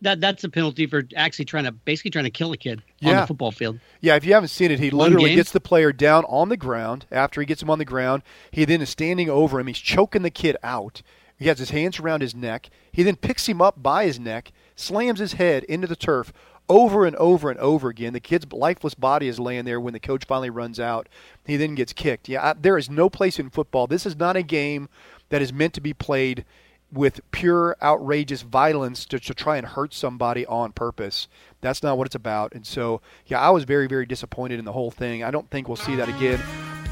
that 0.02 0.20
that's 0.20 0.44
a 0.44 0.50
penalty 0.50 0.86
for 0.86 1.04
actually 1.16 1.46
trying 1.46 1.64
to 1.64 1.72
basically 1.72 2.10
trying 2.10 2.24
to 2.24 2.30
kill 2.30 2.52
a 2.52 2.58
kid 2.58 2.82
yeah. 3.00 3.10
on 3.10 3.16
the 3.22 3.26
football 3.26 3.52
field. 3.52 3.80
Yeah, 4.02 4.16
if 4.16 4.26
you 4.26 4.34
haven't 4.34 4.50
seen 4.50 4.70
it, 4.70 4.80
he 4.80 4.90
one 4.90 5.12
literally 5.12 5.30
game. 5.30 5.36
gets 5.36 5.52
the 5.52 5.60
player 5.60 5.92
down 5.92 6.24
on 6.26 6.50
the 6.50 6.58
ground. 6.58 7.06
After 7.10 7.40
he 7.40 7.46
gets 7.46 7.62
him 7.62 7.70
on 7.70 7.78
the 7.78 7.86
ground, 7.86 8.22
he 8.50 8.66
then 8.66 8.82
is 8.82 8.90
standing 8.90 9.30
over 9.30 9.58
him. 9.58 9.66
He's 9.66 9.78
choking 9.78 10.20
the 10.20 10.30
kid 10.30 10.58
out 10.62 11.00
he 11.38 11.48
has 11.48 11.58
his 11.58 11.70
hands 11.70 11.98
around 11.98 12.20
his 12.20 12.34
neck. 12.34 12.70
He 12.92 13.02
then 13.02 13.16
picks 13.16 13.46
him 13.46 13.60
up 13.60 13.82
by 13.82 14.06
his 14.06 14.20
neck, 14.20 14.52
slams 14.76 15.18
his 15.18 15.34
head 15.34 15.64
into 15.64 15.86
the 15.86 15.96
turf 15.96 16.32
over 16.68 17.04
and 17.04 17.16
over 17.16 17.50
and 17.50 17.60
over 17.60 17.88
again. 17.88 18.12
The 18.12 18.20
kid's 18.20 18.50
lifeless 18.52 18.94
body 18.94 19.28
is 19.28 19.38
laying 19.38 19.64
there 19.64 19.80
when 19.80 19.92
the 19.92 20.00
coach 20.00 20.24
finally 20.24 20.50
runs 20.50 20.80
out. 20.80 21.08
He 21.44 21.56
then 21.56 21.74
gets 21.74 21.92
kicked. 21.92 22.28
Yeah, 22.28 22.50
I, 22.50 22.52
there 22.54 22.78
is 22.78 22.88
no 22.88 23.10
place 23.10 23.38
in 23.38 23.50
football. 23.50 23.86
This 23.86 24.06
is 24.06 24.16
not 24.16 24.36
a 24.36 24.42
game 24.42 24.88
that 25.28 25.42
is 25.42 25.52
meant 25.52 25.74
to 25.74 25.80
be 25.80 25.92
played 25.92 26.44
with 26.92 27.20
pure 27.32 27.76
outrageous 27.82 28.42
violence 28.42 29.04
to, 29.06 29.18
to 29.18 29.34
try 29.34 29.56
and 29.56 29.66
hurt 29.66 29.92
somebody 29.92 30.46
on 30.46 30.72
purpose. 30.72 31.28
That's 31.60 31.82
not 31.82 31.98
what 31.98 32.06
it's 32.06 32.14
about. 32.14 32.54
And 32.54 32.64
so, 32.64 33.00
yeah, 33.26 33.40
I 33.40 33.50
was 33.50 33.64
very, 33.64 33.88
very 33.88 34.06
disappointed 34.06 34.58
in 34.58 34.64
the 34.64 34.72
whole 34.72 34.92
thing. 34.92 35.24
I 35.24 35.30
don't 35.30 35.50
think 35.50 35.66
we'll 35.66 35.76
see 35.76 35.96
that 35.96 36.08
again. 36.08 36.40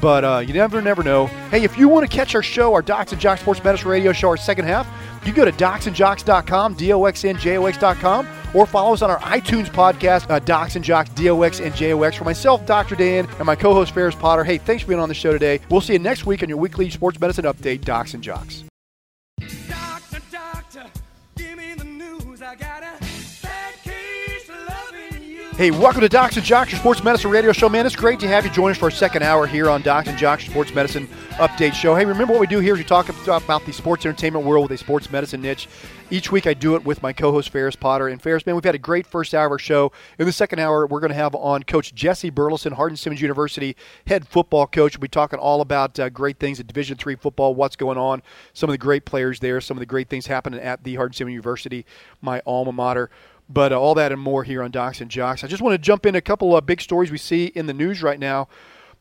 But 0.03 0.25
uh, 0.25 0.39
you 0.45 0.53
never, 0.53 0.81
never 0.81 1.01
know. 1.01 1.27
Hey, 1.49 1.63
if 1.63 1.77
you 1.77 1.87
want 1.87 2.05
to 2.05 2.13
catch 2.13 2.35
our 2.35 2.43
show, 2.43 2.73
our 2.73 2.81
Docs 2.81 3.13
and 3.13 3.21
Jocks 3.21 3.39
Sports 3.39 3.63
Medicine 3.63 3.87
Radio 3.87 4.11
Show, 4.11 4.27
our 4.27 4.35
second 4.35 4.65
half, 4.65 4.85
you 5.25 5.31
go 5.31 5.45
to 5.45 5.51
docsandjocks.com, 5.53 6.73
D-O-X-N-J-O-X.com, 6.73 8.27
or 8.53 8.65
follow 8.65 8.93
us 8.93 9.01
on 9.01 9.09
our 9.09 9.19
iTunes 9.19 9.69
podcast, 9.69 10.29
uh, 10.29 10.39
Docs 10.39 10.75
and 10.75 10.83
Jocks, 10.83 11.09
D-O-X 11.11 11.61
and 11.61 11.73
J-O-X. 11.73 12.17
For 12.17 12.25
myself, 12.25 12.65
Dr. 12.65 12.97
Dan, 12.97 13.29
and 13.37 13.45
my 13.45 13.55
co-host, 13.55 13.93
Ferris 13.93 14.13
Potter, 14.13 14.43
hey, 14.43 14.57
thanks 14.57 14.83
for 14.83 14.89
being 14.89 14.99
on 14.99 15.07
the 15.07 15.15
show 15.15 15.31
today. 15.31 15.61
We'll 15.69 15.79
see 15.79 15.93
you 15.93 15.99
next 15.99 16.25
week 16.25 16.43
on 16.43 16.49
your 16.49 16.57
weekly 16.57 16.89
sports 16.89 17.17
medicine 17.17 17.45
update, 17.45 17.85
Docs 17.85 18.13
and 18.13 18.21
Jocks. 18.21 18.65
Hey, 25.63 25.71
welcome 25.71 26.01
to 26.01 26.09
Docs 26.09 26.35
and 26.35 26.45
Jocks, 26.45 26.73
your 26.73 26.79
sports 26.81 27.01
medicine 27.05 27.31
radio 27.31 27.53
show. 27.53 27.69
Man, 27.69 27.85
it's 27.85 27.95
great 27.95 28.19
to 28.19 28.27
have 28.27 28.43
you 28.43 28.51
join 28.51 28.71
us 28.71 28.77
for 28.77 28.83
our 28.83 28.91
second 28.91 29.23
hour 29.23 29.47
here 29.47 29.69
on 29.69 29.81
Docs 29.81 30.09
and 30.09 30.17
Jocks, 30.17 30.45
sports 30.45 30.75
medicine 30.75 31.07
update 31.35 31.71
show. 31.71 31.95
Hey, 31.95 32.03
remember 32.03 32.33
what 32.33 32.41
we 32.41 32.47
do 32.47 32.59
here 32.59 32.73
is 32.73 32.79
we 32.79 32.83
talk 32.83 33.07
about 33.07 33.65
the 33.65 33.71
sports 33.71 34.05
entertainment 34.05 34.45
world 34.45 34.69
with 34.69 34.77
a 34.77 34.83
sports 34.83 35.09
medicine 35.09 35.41
niche. 35.41 35.69
Each 36.09 36.33
week 36.33 36.47
I 36.47 36.53
do 36.53 36.75
it 36.75 36.83
with 36.83 37.01
my 37.01 37.13
co-host 37.13 37.47
Ferris 37.49 37.77
Potter. 37.77 38.09
And 38.09 38.21
Ferris, 38.21 38.45
man, 38.45 38.55
we've 38.55 38.65
had 38.65 38.75
a 38.75 38.77
great 38.77 39.07
first 39.07 39.33
hour 39.33 39.45
of 39.45 39.53
our 39.53 39.57
show. 39.57 39.93
In 40.19 40.25
the 40.25 40.33
second 40.33 40.59
hour, 40.59 40.85
we're 40.85 40.99
going 40.99 41.11
to 41.11 41.15
have 41.15 41.33
on 41.33 41.63
Coach 41.63 41.95
Jesse 41.95 42.29
Burleson, 42.29 42.73
Hardin 42.73 42.97
Simmons 42.97 43.21
University 43.21 43.77
head 44.05 44.27
football 44.27 44.67
coach. 44.67 44.97
We'll 44.97 45.03
be 45.03 45.07
talking 45.07 45.39
all 45.39 45.61
about 45.61 45.97
uh, 45.97 46.09
great 46.09 46.39
things 46.39 46.59
in 46.59 46.67
Division 46.67 46.97
three 46.97 47.15
football, 47.15 47.55
what's 47.55 47.77
going 47.77 47.97
on, 47.97 48.21
some 48.51 48.69
of 48.69 48.73
the 48.73 48.77
great 48.79 49.05
players 49.05 49.39
there, 49.39 49.61
some 49.61 49.77
of 49.77 49.79
the 49.79 49.85
great 49.85 50.09
things 50.09 50.27
happening 50.27 50.59
at 50.59 50.83
the 50.83 50.95
Hardin 50.95 51.13
Simmons 51.13 51.31
University, 51.31 51.85
my 52.21 52.41
alma 52.45 52.73
mater. 52.73 53.09
But 53.53 53.71
uh, 53.71 53.79
all 53.79 53.93
that 53.95 54.11
and 54.11 54.19
more 54.19 54.43
here 54.43 54.63
on 54.63 54.71
Docs 54.71 55.01
and 55.01 55.11
Jocks. 55.11 55.43
I 55.43 55.47
just 55.47 55.61
want 55.61 55.73
to 55.73 55.77
jump 55.77 56.05
in 56.05 56.15
a 56.15 56.21
couple 56.21 56.57
of 56.57 56.65
big 56.65 56.81
stories 56.81 57.11
we 57.11 57.19
see 57.19 57.45
in 57.47 57.67
the 57.67 57.73
news 57.73 58.01
right 58.01 58.19
now. 58.19 58.47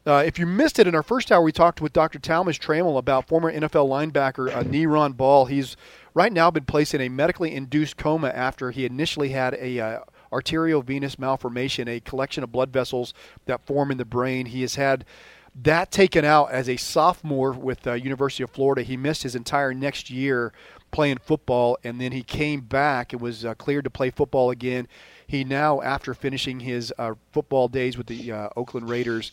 Uh, 0.05 0.22
if 0.26 0.38
you 0.38 0.46
missed 0.46 0.78
it 0.78 0.86
in 0.86 0.94
our 0.94 1.03
first 1.03 1.30
hour, 1.30 1.40
we 1.40 1.53
talked 1.53 1.80
with 1.80 1.92
Dr. 1.92 2.18
Talmadge 2.18 2.61
Trammell 2.61 2.98
about 2.98 3.28
former 3.28 3.53
NFL 3.53 3.88
linebacker 3.88 4.53
uh, 4.53 4.62
Neiron 4.64 5.16
Ball. 5.16 5.46
He's 5.46 5.76
right 6.12 6.32
now 6.32 6.50
been 6.50 6.64
placed 6.64 6.92
in 6.92 7.00
a 7.00 7.09
medically 7.09 7.55
induced 7.55 7.96
coma 7.96 8.28
after 8.28 8.72
he 8.72 8.84
initially 8.84 9.30
had 9.30 9.55
a 9.55 9.78
uh, 9.78 10.00
arteriovenous 10.32 11.18
malformation, 11.18 11.86
a 11.86 12.00
collection 12.00 12.42
of 12.42 12.50
blood 12.50 12.72
vessels 12.72 13.14
that 13.46 13.64
form 13.64 13.90
in 13.90 13.98
the 13.98 14.05
brain. 14.05 14.46
He 14.46 14.62
has 14.62 14.74
had 14.74 15.05
that 15.55 15.90
taken 15.90 16.24
out 16.24 16.50
as 16.50 16.68
a 16.68 16.76
sophomore 16.76 17.53
with 17.53 17.86
uh, 17.86 17.92
University 17.92 18.42
of 18.42 18.50
Florida. 18.50 18.82
He 18.82 18.96
missed 18.96 19.22
his 19.22 19.36
entire 19.36 19.72
next 19.72 20.11
year 20.11 20.53
playing 20.93 21.18
football, 21.18 21.76
and 21.82 22.01
then 22.01 22.12
he 22.12 22.22
came 22.22 22.61
back 22.61 23.12
and 23.12 23.20
was 23.20 23.45
uh, 23.45 23.55
cleared 23.55 23.84
to 23.84 23.90
play 23.90 24.11
football 24.11 24.51
again. 24.51 24.86
He 25.26 25.43
now, 25.43 25.80
after 25.80 26.14
finishing 26.14 26.61
his 26.61 26.93
uh, 26.99 27.14
football 27.32 27.66
days 27.66 27.99
with 27.99 28.07
the 28.07 28.30
uh, 28.30 28.49
Oakland 28.55 28.88
Raiders, 28.88 29.32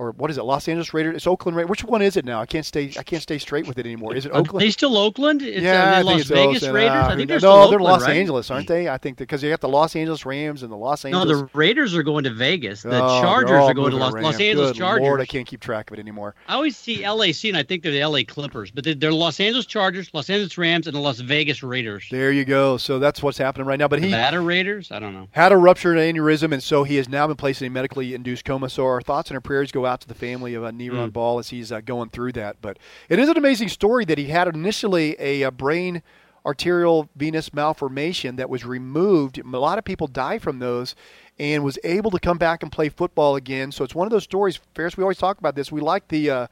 or 0.00 0.12
what 0.12 0.30
is 0.30 0.38
it, 0.38 0.44
Los 0.44 0.66
Angeles 0.66 0.94
Raiders? 0.94 1.14
It's 1.14 1.26
Oakland 1.26 1.58
Raiders. 1.58 1.68
Which 1.68 1.84
one 1.84 2.00
is 2.00 2.16
it 2.16 2.24
now? 2.24 2.40
I 2.40 2.46
can't 2.46 2.64
stay. 2.64 2.90
I 2.98 3.02
can't 3.02 3.22
stay 3.22 3.36
straight 3.36 3.66
with 3.66 3.78
it 3.78 3.84
anymore. 3.84 4.16
Is 4.16 4.24
it 4.24 4.30
Oakland? 4.30 4.62
Are 4.62 4.66
they 4.66 4.70
still 4.70 4.96
Oakland? 4.96 5.42
It's, 5.42 5.60
yeah, 5.60 5.98
uh, 5.98 6.04
Las 6.04 6.22
Vegas 6.22 6.62
Oakland. 6.62 6.74
Raiders. 6.74 6.90
I 6.90 7.16
think 7.16 7.28
they're 7.28 7.40
no, 7.40 7.68
they're 7.68 7.78
Los 7.78 8.02
right? 8.02 8.16
Angeles, 8.16 8.50
aren't 8.50 8.66
they? 8.66 8.88
I 8.88 8.96
think 8.96 9.18
because 9.18 9.42
you 9.42 9.50
got 9.50 9.60
the 9.60 9.68
Los 9.68 9.94
Angeles 9.94 10.24
Rams 10.24 10.62
and 10.62 10.72
the 10.72 10.76
Los 10.76 11.04
Angeles. 11.04 11.26
No, 11.26 11.36
the 11.36 11.50
Raiders 11.52 11.94
are 11.94 12.02
going 12.02 12.24
to 12.24 12.30
Vegas. 12.30 12.82
The 12.82 12.98
oh, 13.04 13.20
Chargers 13.20 13.50
are 13.50 13.74
going 13.74 13.90
to 13.90 13.98
Los, 13.98 14.14
Los 14.14 14.40
Angeles 14.40 14.70
Good 14.70 14.78
Chargers. 14.78 15.02
Lord, 15.02 15.20
I 15.20 15.26
can't 15.26 15.46
keep 15.46 15.60
track 15.60 15.90
of 15.90 15.98
it 15.98 16.00
anymore. 16.00 16.34
I 16.48 16.54
always 16.54 16.78
see 16.78 17.06
LAC, 17.06 17.44
and 17.44 17.58
I 17.58 17.62
think 17.62 17.82
they're 17.82 17.92
the 17.92 18.02
LA 18.06 18.20
Clippers, 18.26 18.70
but 18.70 18.84
they're, 18.84 18.94
they're 18.94 19.12
Los 19.12 19.38
Angeles 19.38 19.66
Chargers, 19.66 20.08
Los 20.14 20.30
Angeles 20.30 20.56
Rams, 20.56 20.86
and 20.86 20.96
the 20.96 21.00
Las 21.00 21.20
Vegas 21.20 21.62
Raiders. 21.62 22.06
There 22.10 22.32
you 22.32 22.46
go. 22.46 22.78
So 22.78 22.98
that's 22.98 23.22
what's 23.22 23.36
happening 23.36 23.66
right 23.66 23.78
now. 23.78 23.88
But 23.88 24.02
he 24.02 24.10
Nevada 24.10 24.40
Raiders. 24.40 24.90
I 24.90 24.98
don't 24.98 25.12
know. 25.12 25.28
Had 25.32 25.52
a 25.52 25.58
ruptured 25.58 25.98
aneurysm, 25.98 26.52
and 26.52 26.62
so 26.62 26.84
he 26.84 26.96
has 26.96 27.06
now 27.06 27.26
been 27.26 27.36
placed 27.36 27.60
in 27.60 27.66
a 27.66 27.70
medically 27.70 28.14
induced 28.14 28.46
coma. 28.46 28.70
So 28.70 28.86
our 28.86 29.02
thoughts 29.02 29.28
and 29.28 29.36
our 29.36 29.42
prayers 29.42 29.70
go 29.70 29.84
out 29.84 29.89
to 29.98 30.08
the 30.08 30.14
family 30.14 30.54
of 30.54 30.64
uh, 30.64 30.70
Neiron 30.70 31.08
mm. 31.08 31.12
Ball 31.12 31.38
as 31.38 31.48
he's 31.48 31.72
uh, 31.72 31.80
going 31.80 32.10
through 32.10 32.32
that. 32.32 32.56
But 32.62 32.78
it 33.08 33.18
is 33.18 33.28
an 33.28 33.36
amazing 33.36 33.68
story 33.68 34.04
that 34.04 34.18
he 34.18 34.26
had 34.26 34.46
initially 34.48 35.16
a, 35.18 35.42
a 35.42 35.50
brain 35.50 36.02
arterial 36.44 37.08
venous 37.16 37.52
malformation 37.52 38.36
that 38.36 38.48
was 38.48 38.64
removed. 38.64 39.38
A 39.38 39.58
lot 39.58 39.78
of 39.78 39.84
people 39.84 40.06
die 40.06 40.38
from 40.38 40.58
those 40.58 40.94
and 41.38 41.64
was 41.64 41.78
able 41.84 42.10
to 42.10 42.18
come 42.18 42.38
back 42.38 42.62
and 42.62 42.70
play 42.70 42.88
football 42.88 43.36
again. 43.36 43.72
So 43.72 43.82
it's 43.82 43.94
one 43.94 44.06
of 44.06 44.10
those 44.10 44.24
stories, 44.24 44.60
Ferris, 44.74 44.96
we 44.96 45.02
always 45.02 45.18
talk 45.18 45.38
about 45.38 45.54
this. 45.54 45.72
We 45.72 45.80
like 45.80 46.08
the 46.08 46.30
uh, 46.30 46.46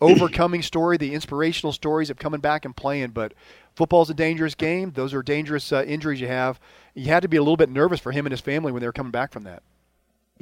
overcoming 0.00 0.62
story, 0.62 0.96
the 0.96 1.14
inspirational 1.14 1.72
stories 1.72 2.10
of 2.10 2.18
coming 2.18 2.40
back 2.40 2.64
and 2.64 2.74
playing, 2.74 3.10
but 3.10 3.34
football's 3.76 4.10
a 4.10 4.14
dangerous 4.14 4.54
game. 4.54 4.92
Those 4.92 5.14
are 5.14 5.22
dangerous 5.22 5.72
uh, 5.72 5.84
injuries 5.86 6.20
you 6.20 6.28
have. 6.28 6.58
You 6.94 7.06
had 7.06 7.22
to 7.22 7.28
be 7.28 7.36
a 7.36 7.42
little 7.42 7.56
bit 7.56 7.70
nervous 7.70 8.00
for 8.00 8.10
him 8.12 8.26
and 8.26 8.32
his 8.32 8.40
family 8.40 8.72
when 8.72 8.80
they 8.80 8.86
were 8.86 8.92
coming 8.92 9.12
back 9.12 9.32
from 9.32 9.44
that. 9.44 9.62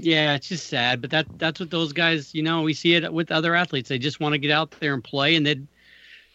Yeah, 0.03 0.35
it's 0.35 0.49
just 0.49 0.67
sad, 0.67 1.01
but 1.01 1.11
that 1.11 1.27
that's 1.39 1.61
what 1.61 1.71
those 1.71 1.93
guys, 1.93 2.35
you 2.35 2.43
know, 2.43 2.63
we 2.63 2.75
see 2.75 2.95
it 2.95 3.13
with 3.13 3.31
other 3.31 3.55
athletes. 3.55 3.89
They 3.89 3.99
just 3.99 4.21
want 4.21 4.33
to 4.33 4.39
get 4.39 4.51
out 4.51 4.71
there 4.81 4.95
and 4.95 5.03
play, 5.03 5.37
and 5.37 5.47
then, 5.47 5.69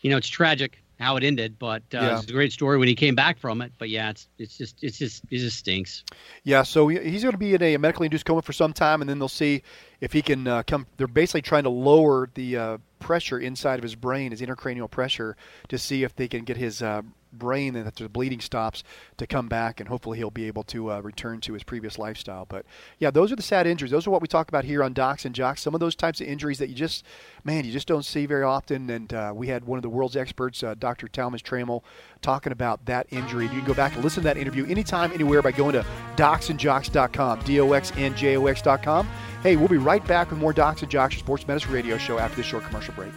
you 0.01 0.09
know, 0.09 0.17
it's 0.17 0.27
tragic 0.27 0.79
how 0.99 1.17
it 1.17 1.23
ended, 1.23 1.59
but 1.59 1.83
uh, 1.93 1.99
yeah. 1.99 2.19
it's 2.19 2.29
a 2.29 2.33
great 2.33 2.53
story 2.53 2.77
when 2.77 2.87
he 2.87 2.95
came 2.95 3.15
back 3.15 3.37
from 3.37 3.61
it. 3.61 3.71
But 3.77 3.89
yeah, 3.89 4.11
it's 4.11 4.27
it's 4.37 4.57
just 4.57 4.83
it's 4.83 4.97
just 4.97 5.23
it 5.29 5.37
just 5.39 5.57
stinks. 5.57 6.03
Yeah, 6.43 6.63
so 6.63 6.87
he's 6.87 7.21
going 7.21 7.33
to 7.33 7.37
be 7.37 7.53
in 7.53 7.61
a 7.61 7.77
medically 7.77 8.05
induced 8.05 8.25
coma 8.25 8.41
for 8.41 8.53
some 8.53 8.73
time, 8.73 9.01
and 9.01 9.09
then 9.09 9.19
they'll 9.19 9.27
see 9.27 9.63
if 10.01 10.13
he 10.13 10.21
can 10.21 10.47
uh, 10.47 10.63
come. 10.63 10.87
They're 10.97 11.07
basically 11.07 11.41
trying 11.41 11.63
to 11.63 11.69
lower 11.69 12.29
the 12.33 12.57
uh, 12.57 12.77
pressure 12.99 13.39
inside 13.39 13.79
of 13.79 13.83
his 13.83 13.95
brain, 13.95 14.31
his 14.31 14.41
intracranial 14.41 14.89
pressure, 14.89 15.35
to 15.69 15.77
see 15.77 16.03
if 16.03 16.15
they 16.15 16.27
can 16.27 16.43
get 16.43 16.57
his 16.57 16.81
uh, 16.81 17.01
brain 17.35 17.75
and 17.75 17.85
that 17.85 17.95
the 17.95 18.09
bleeding 18.09 18.39
stops 18.39 18.83
to 19.17 19.27
come 19.27 19.47
back, 19.47 19.79
and 19.79 19.89
hopefully 19.89 20.17
he'll 20.17 20.31
be 20.31 20.45
able 20.45 20.63
to 20.63 20.91
uh, 20.91 20.99
return 21.01 21.41
to 21.41 21.53
his 21.53 21.63
previous 21.63 21.97
lifestyle. 21.97 22.45
But 22.45 22.65
yeah, 22.99 23.11
those 23.11 23.31
are 23.31 23.35
the 23.35 23.43
sad 23.43 23.67
injuries. 23.67 23.91
Those 23.91 24.07
are 24.07 24.11
what 24.11 24.21
we 24.21 24.27
talk 24.27 24.47
about 24.49 24.65
here 24.65 24.83
on 24.83 24.93
Docs 24.93 25.25
and 25.25 25.35
Jocks. 25.35 25.61
Some 25.61 25.73
of 25.73 25.79
those 25.79 25.95
types 25.95 26.21
of 26.21 26.27
injuries 26.27 26.59
that 26.59 26.69
you 26.69 26.75
just, 26.75 27.05
man, 27.43 27.65
you 27.65 27.71
just 27.71 27.87
don't 27.87 28.05
see 28.05 28.25
very 28.25 28.43
often. 28.43 28.89
And 28.89 29.13
uh, 29.13 29.33
we 29.35 29.47
had 29.47 29.65
one 29.65 29.77
of 29.77 29.83
the 29.83 29.89
world's 29.89 30.15
experts, 30.15 30.63
uh, 30.63 30.75
Dr. 30.77 31.07
Talmadge 31.07 31.43
Trammell, 31.43 31.81
talking 32.21 32.51
about 32.51 32.85
that 32.85 33.07
injury. 33.11 33.45
You 33.45 33.51
can 33.51 33.65
go 33.65 33.73
back 33.73 33.93
and 33.95 34.03
listen 34.03 34.23
to 34.23 34.27
that 34.27 34.37
interview 34.37 34.65
anytime, 34.65 35.11
anywhere 35.11 35.41
by 35.41 35.51
going 35.51 35.73
to 35.73 35.85
docsandjocks.com, 36.15 37.41
D-O-X-N-J-O-X.com. 37.41 39.07
Hey, 39.43 39.55
we'll 39.55 39.67
be 39.67 39.77
right 39.77 40.05
back 40.07 40.31
with 40.31 40.39
more 40.39 40.53
Docs 40.53 40.81
and 40.81 40.89
Jocks 40.89 41.17
Sports 41.17 41.47
Medicine 41.47 41.71
Radio 41.71 41.97
Show 41.97 42.17
after 42.17 42.37
this 42.37 42.45
short 42.45 42.63
commercial 42.63 42.93
break. 42.95 43.13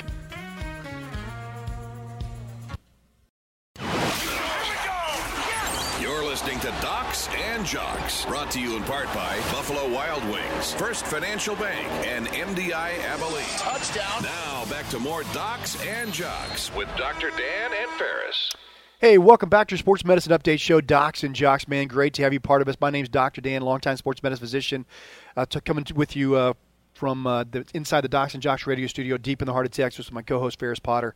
And 7.27 7.66
Jocks. 7.66 8.25
Brought 8.27 8.51
to 8.53 8.61
you 8.61 8.77
in 8.77 8.85
part 8.85 9.07
by 9.07 9.37
Buffalo 9.51 9.93
Wild 9.93 10.23
Wings, 10.31 10.73
First 10.75 11.07
Financial 11.07 11.57
Bank, 11.57 11.89
and 12.07 12.29
MDI 12.29 12.99
Abilene. 13.01 13.45
Touchdown. 13.57 14.23
Now 14.23 14.64
back 14.66 14.89
to 14.91 15.01
more 15.01 15.25
Docs 15.33 15.85
and 15.85 16.12
Jocks 16.12 16.73
with 16.77 16.89
Dr. 16.97 17.31
Dan 17.31 17.73
and 17.73 17.91
Ferris. 17.93 18.53
Hey, 19.01 19.19
welcome 19.19 19.49
back 19.49 19.69
to 19.69 19.73
your 19.73 19.79
Sports 19.79 20.05
Medicine 20.05 20.33
Update 20.33 20.61
Show, 20.61 20.81
Docs 20.81 21.25
and 21.25 21.35
Jocks. 21.35 21.66
Man, 21.66 21.89
great 21.89 22.14
to 22.14 22.23
have 22.23 22.33
you 22.33 22.41
part 22.41 22.62
of 22.62 22.69
us. 22.69 22.77
My 22.81 22.91
name 22.91 23.03
is 23.03 23.09
Dr. 23.09 23.41
Dan, 23.41 23.62
longtime 23.62 23.97
sports 23.97 24.23
medicine 24.23 24.41
physician, 24.41 24.87
uh, 25.37 25.47
to 25.47 25.61
coming 25.61 25.87
with 25.97 26.14
you 26.14 26.37
uh, 26.37 26.53
from 26.95 27.27
uh, 27.27 27.45
the, 27.45 27.64
inside 27.75 28.03
the 28.03 28.09
Docs 28.09 28.35
and 28.35 28.43
Jocks 28.43 28.66
radio 28.66 28.87
studio, 28.87 29.16
deep 29.16 29.41
in 29.41 29.47
the 29.47 29.53
heart 29.53 29.66
of 29.66 29.73
Texas, 29.73 30.07
with 30.07 30.12
my 30.12 30.23
co-host 30.23 30.59
Ferris 30.59 30.81
Potter. 30.81 31.14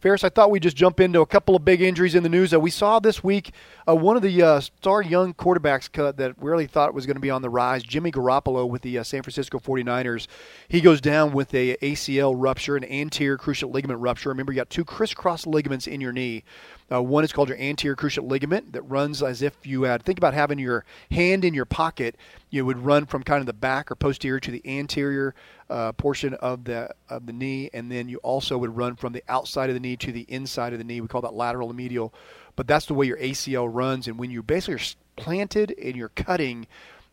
Ferris, 0.00 0.24
I 0.24 0.30
thought 0.30 0.50
we'd 0.50 0.62
just 0.62 0.76
jump 0.76 0.98
into 0.98 1.20
a 1.20 1.26
couple 1.26 1.54
of 1.54 1.62
big 1.62 1.82
injuries 1.82 2.14
in 2.14 2.22
the 2.22 2.30
news. 2.30 2.50
that 2.52 2.60
we 2.60 2.70
saw 2.70 3.00
this 3.00 3.22
week 3.22 3.52
uh, 3.86 3.94
one 3.94 4.16
of 4.16 4.22
the 4.22 4.42
uh, 4.42 4.60
star 4.60 5.02
young 5.02 5.34
quarterbacks 5.34 5.90
cut 5.90 6.16
that 6.16 6.40
we 6.40 6.50
really 6.50 6.66
thought 6.66 6.94
was 6.94 7.04
going 7.06 7.16
to 7.16 7.20
be 7.20 7.30
on 7.30 7.42
the 7.42 7.50
rise, 7.50 7.82
Jimmy 7.82 8.10
Garoppolo 8.10 8.68
with 8.68 8.82
the 8.82 8.98
uh, 8.98 9.02
San 9.02 9.22
Francisco 9.22 9.58
49ers. 9.58 10.26
He 10.68 10.80
goes 10.80 11.00
down 11.00 11.32
with 11.32 11.52
a 11.54 11.76
ACL 11.76 12.34
rupture, 12.36 12.76
an 12.76 12.84
anterior 12.84 13.36
cruciate 13.36 13.72
ligament 13.72 14.00
rupture. 14.00 14.30
Remember, 14.30 14.52
you 14.52 14.56
got 14.56 14.70
two 14.70 14.84
crisscross 14.84 15.46
ligaments 15.46 15.86
in 15.86 16.00
your 16.00 16.12
knee. 16.12 16.44
Uh, 16.92 17.02
one 17.02 17.22
is 17.22 17.32
called 17.32 17.48
your 17.48 17.58
anterior 17.58 17.94
cruciate 17.94 18.28
ligament 18.28 18.72
that 18.72 18.82
runs 18.82 19.22
as 19.22 19.42
if 19.42 19.54
you 19.64 19.82
had 19.82 20.02
think 20.02 20.18
about 20.18 20.34
having 20.34 20.58
your 20.58 20.84
hand 21.10 21.44
in 21.44 21.54
your 21.54 21.64
pocket. 21.64 22.16
You 22.50 22.66
would 22.66 22.78
run 22.78 23.06
from 23.06 23.22
kind 23.22 23.40
of 23.40 23.46
the 23.46 23.52
back 23.52 23.90
or 23.90 23.94
posterior 23.94 24.40
to 24.40 24.50
the 24.50 24.62
anterior 24.66 25.34
uh, 25.68 25.92
portion 25.92 26.34
of 26.34 26.64
the 26.64 26.92
of 27.08 27.26
the 27.26 27.32
knee, 27.32 27.70
and 27.72 27.90
then 27.90 28.08
you 28.08 28.18
also 28.18 28.58
would 28.58 28.76
run 28.76 28.96
from 28.96 29.12
the 29.12 29.22
outside 29.28 29.70
of 29.70 29.74
the 29.74 29.80
knee 29.80 29.96
to 29.98 30.10
the 30.10 30.26
inside 30.28 30.72
of 30.72 30.78
the 30.78 30.84
knee. 30.84 31.00
We 31.00 31.08
call 31.08 31.22
that 31.22 31.34
lateral 31.34 31.72
medial, 31.72 32.12
but 32.56 32.66
that's 32.66 32.86
the 32.86 32.94
way 32.94 33.06
your 33.06 33.18
ACL 33.18 33.68
runs. 33.72 34.08
And 34.08 34.18
when 34.18 34.30
you 34.30 34.42
basically 34.42 34.74
are 34.74 35.22
planted 35.22 35.74
and 35.80 35.96
you're 35.96 36.08
cutting 36.10 36.66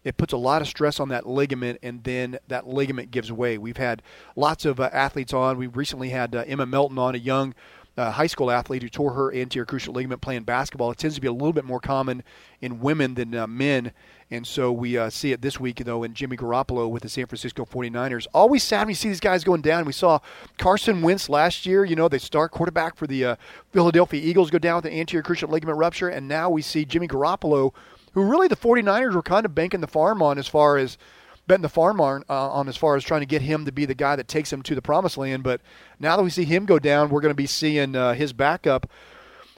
it 0.04 0.16
puts 0.16 0.32
a 0.32 0.38
lot 0.38 0.62
of 0.62 0.70
stress 0.70 1.02
on 1.02 1.10
that 1.10 1.28
ligament, 1.28 1.80
and 1.84 2.02
then 2.06 2.40
that 2.48 2.66
ligament 2.66 3.12
gives 3.12 3.30
way. 3.30 3.58
We've 3.58 3.76
had 3.76 4.02
lots 4.38 4.64
of 4.64 4.80
uh, 4.80 4.90
athletes 4.94 5.34
on. 5.34 5.58
We 5.58 5.68
recently 5.68 6.10
had 6.10 6.34
uh, 6.34 6.46
Emma 6.48 6.66
Melton 6.66 6.98
on, 6.98 7.14
a 7.14 7.18
young 7.18 7.54
high 7.98 8.28
school 8.28 8.52
athlete 8.52 8.84
who 8.84 8.90
tore 8.90 9.14
her 9.14 9.34
anterior 9.34 9.66
cruciate 9.66 9.94
ligament 9.94 10.22
playing 10.22 10.44
basketball. 10.44 10.92
It 10.92 10.98
tends 10.98 11.16
to 11.16 11.22
be 11.22 11.28
a 11.28 11.32
little 11.32 11.54
bit 11.54 11.66
more 11.66 11.80
common 11.80 12.24
in 12.62 12.80
women 12.80 13.16
than 13.16 13.34
uh, 13.34 13.48
men. 13.48 13.92
And 14.30 14.46
so 14.46 14.72
we 14.72 14.98
uh, 14.98 15.10
see 15.10 15.32
it 15.32 15.42
this 15.42 15.60
week, 15.60 15.78
though, 15.84 16.04
in 16.04 16.14
Jimmy 16.14 16.38
Garoppolo 16.38 16.90
with 16.90 17.04
the 17.04 17.10
San 17.10 17.26
Francisco 17.26 17.66
49ers. 17.66 18.28
Always 18.34 18.62
sad 18.62 18.82
when 18.82 18.90
you 18.90 18.96
see 18.96 19.08
these 19.08 19.20
guys 19.20 19.44
going 19.44 19.62
down. 19.62 19.86
We 19.86 19.94
saw 19.94 20.20
Carson 20.58 21.02
Wentz 21.02 21.30
last 21.30 21.66
year, 21.66 21.86
you 21.86 21.96
know, 21.96 22.08
the 22.08 22.20
star 22.20 22.50
quarterback 22.50 22.96
for 22.96 23.08
the 23.08 23.26
uh, 23.26 23.36
Philadelphia 23.72 24.22
Eagles 24.22 24.52
go 24.52 24.60
down 24.60 24.76
with 24.78 24.86
an 24.86 24.94
anterior 24.94 25.24
cruciate 25.24 25.50
ligament 25.50 25.78
rupture. 25.78 26.10
And 26.10 26.28
now 26.28 26.50
we 26.50 26.62
see 26.62 26.86
Jimmy 26.86 27.08
Garoppolo, 27.08 27.74
who 28.14 28.30
really 28.30 28.48
the 28.48 28.56
49ers 28.56 29.14
were 29.14 29.24
kind 29.24 29.46
of 29.46 29.56
banking 29.56 29.82
the 29.82 29.88
farm 29.88 30.22
on 30.22 30.38
as 30.38 30.48
far 30.48 30.78
as– 30.78 30.98
betting 31.48 31.62
the 31.62 31.70
farm 31.70 32.00
on, 32.00 32.24
uh, 32.30 32.50
on 32.50 32.68
as 32.68 32.78
far 32.78 32.96
as 32.96 33.04
trying 33.04 33.22
to 33.22 33.26
get 33.26 33.42
him 33.42 33.66
to 33.66 33.72
be 33.72 33.86
the 33.86 33.96
guy 33.96 34.16
that 34.16 34.28
takes 34.28 34.52
him 34.52 34.62
to 34.64 34.76
the 34.76 34.82
promised 34.82 35.18
land. 35.18 35.44
But 35.44 35.62
now 36.00 36.18
that 36.18 36.24
we 36.24 36.30
see 36.30 36.44
him 36.44 36.66
go 36.66 36.78
down, 36.78 37.10
we're 37.10 37.22
going 37.22 37.32
to 37.32 37.36
be 37.36 37.48
seeing 37.48 37.96
uh, 37.96 38.14
his 38.14 38.34
backup, 38.34 38.90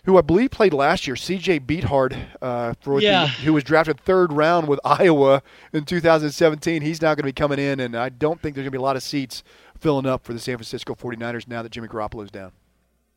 who 0.06 0.18
I 0.18 0.22
believe 0.22 0.52
played 0.52 0.74
last 0.74 1.08
year, 1.08 1.16
C.J. 1.16 1.62
Beathard, 1.62 2.18
uh, 2.42 2.74
for 2.80 3.02
yeah. 3.02 3.24
the, 3.24 3.28
who 3.28 3.54
was 3.54 3.64
drafted 3.64 4.00
third 4.00 4.32
round 4.32 4.68
with 4.68 4.80
Iowa 4.86 5.42
in 5.74 5.86
2017. 5.86 6.82
He's 6.82 7.02
now 7.02 7.10
going 7.10 7.18
to 7.18 7.24
be 7.24 7.34
coming 7.34 7.60
in, 7.60 7.80
and 7.80 7.96
I 7.96 8.10
don't 8.10 8.42
think 8.42 8.56
there's 8.56 8.64
going 8.64 8.72
to 8.72 8.78
be 8.78 8.82
a 8.82 8.82
lot 8.82 8.96
of 8.96 9.04
seats 9.04 9.44
filling 9.80 10.06
up 10.06 10.24
for 10.24 10.34
the 10.34 10.40
San 10.40 10.58
Francisco 10.58 10.96
49ers 10.96 11.48
now 11.48 11.64
that 11.64 11.72
Jimmy 11.72 11.88
Garoppolo's 11.88 12.32
down. 12.32 12.52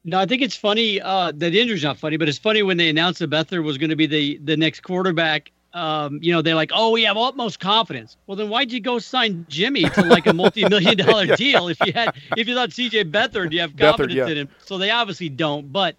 No, 0.05 0.19
I 0.19 0.27
think 0.27 0.43
it's 0.43 0.57
funny. 0.57 1.01
Uh, 1.01 1.27
that 1.27 1.51
the 1.51 1.61
injury's 1.61 1.85
not 1.85 1.97
funny, 1.97 2.17
but 2.17 2.29
it's 2.29 2.39
funny 2.39 2.63
when 2.63 2.77
they 2.77 2.89
announced 2.89 3.21
that 3.21 3.31
Beathard 3.31 3.63
was 3.63 3.79
going 3.79 3.91
to 3.91 3.97
be 3.97 4.07
the 4.07 4.39
the 4.39 4.57
next 4.57 4.81
quarterback 4.81 5.53
um, 5.75 6.19
you 6.23 6.33
know, 6.33 6.43
they're 6.43 6.55
like, 6.55 6.71
oh, 6.75 6.91
we 6.91 7.03
have 7.05 7.17
utmost 7.17 7.61
confidence. 7.61 8.17
Well, 8.27 8.37
then 8.37 8.49
why'd 8.49 8.73
you 8.73 8.81
go 8.81 8.99
sign 8.99 9.47
Jimmy 9.49 9.85
to 9.85 10.03
like 10.03 10.27
a 10.27 10.33
multi-million 10.33 10.97
dollar 11.07 11.25
yeah. 11.25 11.37
deal 11.37 11.69
if 11.69 11.79
you 11.85 11.93
had 11.93 12.15
if 12.37 12.49
you 12.49 12.55
thought 12.55 12.71
CJ 12.71 13.11
Beathard, 13.11 13.53
you 13.53 13.61
have 13.61 13.77
confidence 13.77 14.13
Beathard, 14.13 14.27
yeah. 14.27 14.33
in 14.33 14.37
him? 14.37 14.49
So 14.65 14.79
they 14.79 14.91
obviously 14.91 15.29
don't. 15.29 15.73
But 15.73 15.97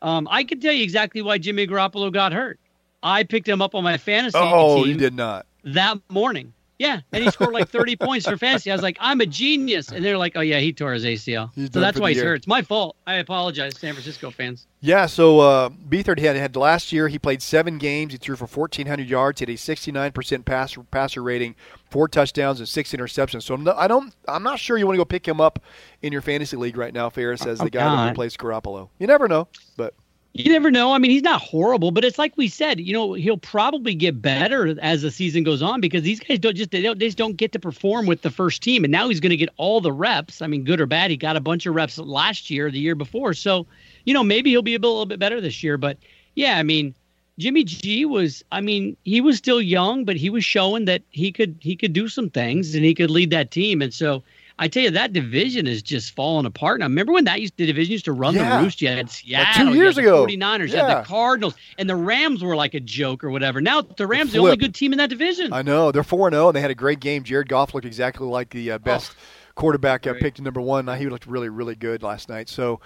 um, 0.00 0.26
I 0.30 0.44
can 0.44 0.60
tell 0.60 0.72
you 0.72 0.82
exactly 0.82 1.22
why 1.22 1.38
Jimmy 1.38 1.66
Garoppolo 1.66 2.12
got 2.12 2.32
hurt. 2.32 2.58
I 3.02 3.24
picked 3.24 3.48
him 3.48 3.62
up 3.62 3.74
on 3.74 3.82
my 3.84 3.98
fantasy 3.98 4.38
oh, 4.38 4.76
team. 4.76 4.92
you 4.92 4.96
did 4.96 5.14
not 5.14 5.46
that 5.64 5.98
morning. 6.08 6.52
Yeah, 6.82 7.00
and 7.12 7.22
he 7.22 7.30
scored 7.30 7.54
like 7.54 7.68
30 7.68 7.94
points 7.94 8.28
for 8.28 8.36
fantasy. 8.36 8.68
I 8.72 8.74
was 8.74 8.82
like, 8.82 8.96
I'm 8.98 9.20
a 9.20 9.26
genius, 9.26 9.92
and 9.92 10.04
they're 10.04 10.18
like, 10.18 10.32
oh 10.34 10.40
yeah, 10.40 10.58
he 10.58 10.72
tore 10.72 10.92
his 10.92 11.04
ACL. 11.04 11.54
He's 11.54 11.72
so 11.72 11.78
that's 11.78 12.00
why 12.00 12.08
he's 12.08 12.16
year. 12.16 12.30
hurt. 12.30 12.34
It's 12.34 12.48
my 12.48 12.60
fault. 12.62 12.96
I 13.06 13.14
apologize, 13.14 13.78
San 13.78 13.92
Francisco 13.94 14.32
fans. 14.32 14.66
Yeah, 14.80 15.06
so 15.06 15.38
uh, 15.38 15.68
Beathard 15.68 16.18
had 16.18 16.34
had 16.34 16.56
last 16.56 16.90
year. 16.90 17.06
He 17.06 17.20
played 17.20 17.40
seven 17.40 17.78
games. 17.78 18.14
He 18.14 18.18
threw 18.18 18.34
for 18.34 18.46
1,400 18.46 19.08
yards. 19.08 19.38
He 19.38 19.44
had 19.44 19.50
a 19.50 19.56
69% 19.56 20.44
passer 20.44 20.82
passer 20.82 21.22
rating, 21.22 21.54
four 21.88 22.08
touchdowns 22.08 22.58
and 22.58 22.68
six 22.68 22.90
interceptions. 22.90 23.44
So 23.44 23.54
I'm 23.54 23.62
not, 23.62 23.76
I 23.76 23.86
don't. 23.86 24.12
I'm 24.26 24.42
not 24.42 24.58
sure 24.58 24.76
you 24.76 24.84
want 24.84 24.96
to 24.96 25.00
go 25.00 25.04
pick 25.04 25.26
him 25.26 25.40
up 25.40 25.60
in 26.02 26.12
your 26.12 26.20
fantasy 26.22 26.56
league 26.56 26.76
right 26.76 26.92
now, 26.92 27.10
Ferris, 27.10 27.46
as 27.46 27.60
the 27.60 27.70
guy 27.70 27.84
that 27.94 28.08
replaced 28.08 28.38
Garoppolo. 28.38 28.88
You 28.98 29.06
never 29.06 29.28
know, 29.28 29.46
but 29.76 29.94
you 30.34 30.50
never 30.50 30.70
know. 30.70 30.92
I 30.92 30.98
mean, 30.98 31.10
he's 31.10 31.22
not 31.22 31.42
horrible, 31.42 31.90
but 31.90 32.04
it's 32.04 32.18
like 32.18 32.36
we 32.36 32.48
said. 32.48 32.80
You 32.80 32.94
know, 32.94 33.12
he'll 33.12 33.36
probably 33.36 33.94
get 33.94 34.22
better 34.22 34.74
as 34.80 35.02
the 35.02 35.10
season 35.10 35.42
goes 35.44 35.60
on 35.60 35.80
because 35.80 36.02
these 36.02 36.20
guys 36.20 36.38
don't 36.38 36.56
just 36.56 36.70
they, 36.70 36.80
don't, 36.80 36.98
they 36.98 37.06
just 37.06 37.18
don't 37.18 37.36
get 37.36 37.52
to 37.52 37.58
perform 37.58 38.06
with 38.06 38.22
the 38.22 38.30
first 38.30 38.62
team, 38.62 38.84
and 38.84 38.90
now 38.90 39.08
he's 39.08 39.20
going 39.20 39.30
to 39.30 39.36
get 39.36 39.50
all 39.58 39.80
the 39.82 39.92
reps. 39.92 40.40
I 40.40 40.46
mean, 40.46 40.64
good 40.64 40.80
or 40.80 40.86
bad, 40.86 41.10
he 41.10 41.18
got 41.18 41.36
a 41.36 41.40
bunch 41.40 41.66
of 41.66 41.74
reps 41.74 41.98
last 41.98 42.48
year, 42.48 42.70
the 42.70 42.78
year 42.78 42.94
before. 42.94 43.34
So, 43.34 43.66
you 44.04 44.14
know, 44.14 44.24
maybe 44.24 44.50
he'll 44.50 44.62
be 44.62 44.74
a, 44.74 44.78
a 44.78 44.80
little 44.80 45.06
bit 45.06 45.18
better 45.18 45.40
this 45.40 45.62
year. 45.62 45.76
But 45.76 45.98
yeah, 46.34 46.56
I 46.56 46.62
mean, 46.62 46.94
Jimmy 47.38 47.64
G 47.64 48.06
was. 48.06 48.42
I 48.50 48.62
mean, 48.62 48.96
he 49.04 49.20
was 49.20 49.36
still 49.36 49.60
young, 49.60 50.06
but 50.06 50.16
he 50.16 50.30
was 50.30 50.44
showing 50.44 50.86
that 50.86 51.02
he 51.10 51.30
could 51.30 51.56
he 51.60 51.76
could 51.76 51.92
do 51.92 52.08
some 52.08 52.30
things 52.30 52.74
and 52.74 52.86
he 52.86 52.94
could 52.94 53.10
lead 53.10 53.30
that 53.30 53.50
team. 53.50 53.82
And 53.82 53.92
so 53.92 54.22
I 54.58 54.68
tell 54.68 54.82
you, 54.82 54.90
that 54.90 55.12
division 55.12 55.66
is 55.66 55.82
just 55.82 56.14
falling 56.14 56.46
apart. 56.46 56.80
Now, 56.80 56.86
remember 56.86 57.12
when 57.12 57.24
that 57.24 57.40
used 57.40 57.56
the 57.56 57.66
division 57.66 57.92
used 57.92 58.04
to 58.04 58.12
run 58.12 58.34
yeah. 58.34 58.58
the 58.58 58.64
roost? 58.64 58.82
You 58.82 58.88
had 58.88 59.10
Seattle, 59.10 59.66
like 59.66 59.72
two 59.72 59.78
years 59.78 59.96
you 59.96 60.02
ago, 60.02 60.26
49ers, 60.26 60.38
yeah. 60.38 60.58
you 60.58 60.76
had 60.76 60.98
the 60.98 61.06
Cardinals, 61.06 61.54
and 61.78 61.88
the 61.88 61.96
Rams 61.96 62.42
were 62.42 62.56
like 62.56 62.74
a 62.74 62.80
joke 62.80 63.24
or 63.24 63.30
whatever. 63.30 63.60
Now 63.60 63.80
the 63.80 64.06
Rams 64.06 64.32
the, 64.32 64.38
the 64.38 64.44
only 64.44 64.56
good 64.56 64.74
team 64.74 64.92
in 64.92 64.98
that 64.98 65.10
division. 65.10 65.52
I 65.52 65.62
know 65.62 65.90
they're 65.90 66.02
four 66.02 66.30
zero, 66.30 66.48
and 66.48 66.56
they 66.56 66.60
had 66.60 66.70
a 66.70 66.76
great 66.76 67.00
game. 67.00 67.24
Jared 67.24 67.48
Goff 67.48 67.74
looked 67.74 67.86
exactly 67.86 68.26
like 68.26 68.50
the 68.50 68.72
uh, 68.72 68.78
best 68.78 69.12
oh, 69.14 69.22
quarterback 69.54 70.06
uh, 70.06 70.14
picked 70.14 70.40
number 70.40 70.60
one. 70.60 70.86
He 70.98 71.08
looked 71.08 71.26
really, 71.26 71.48
really 71.48 71.74
good 71.74 72.02
last 72.02 72.28
night. 72.28 72.48
So. 72.48 72.80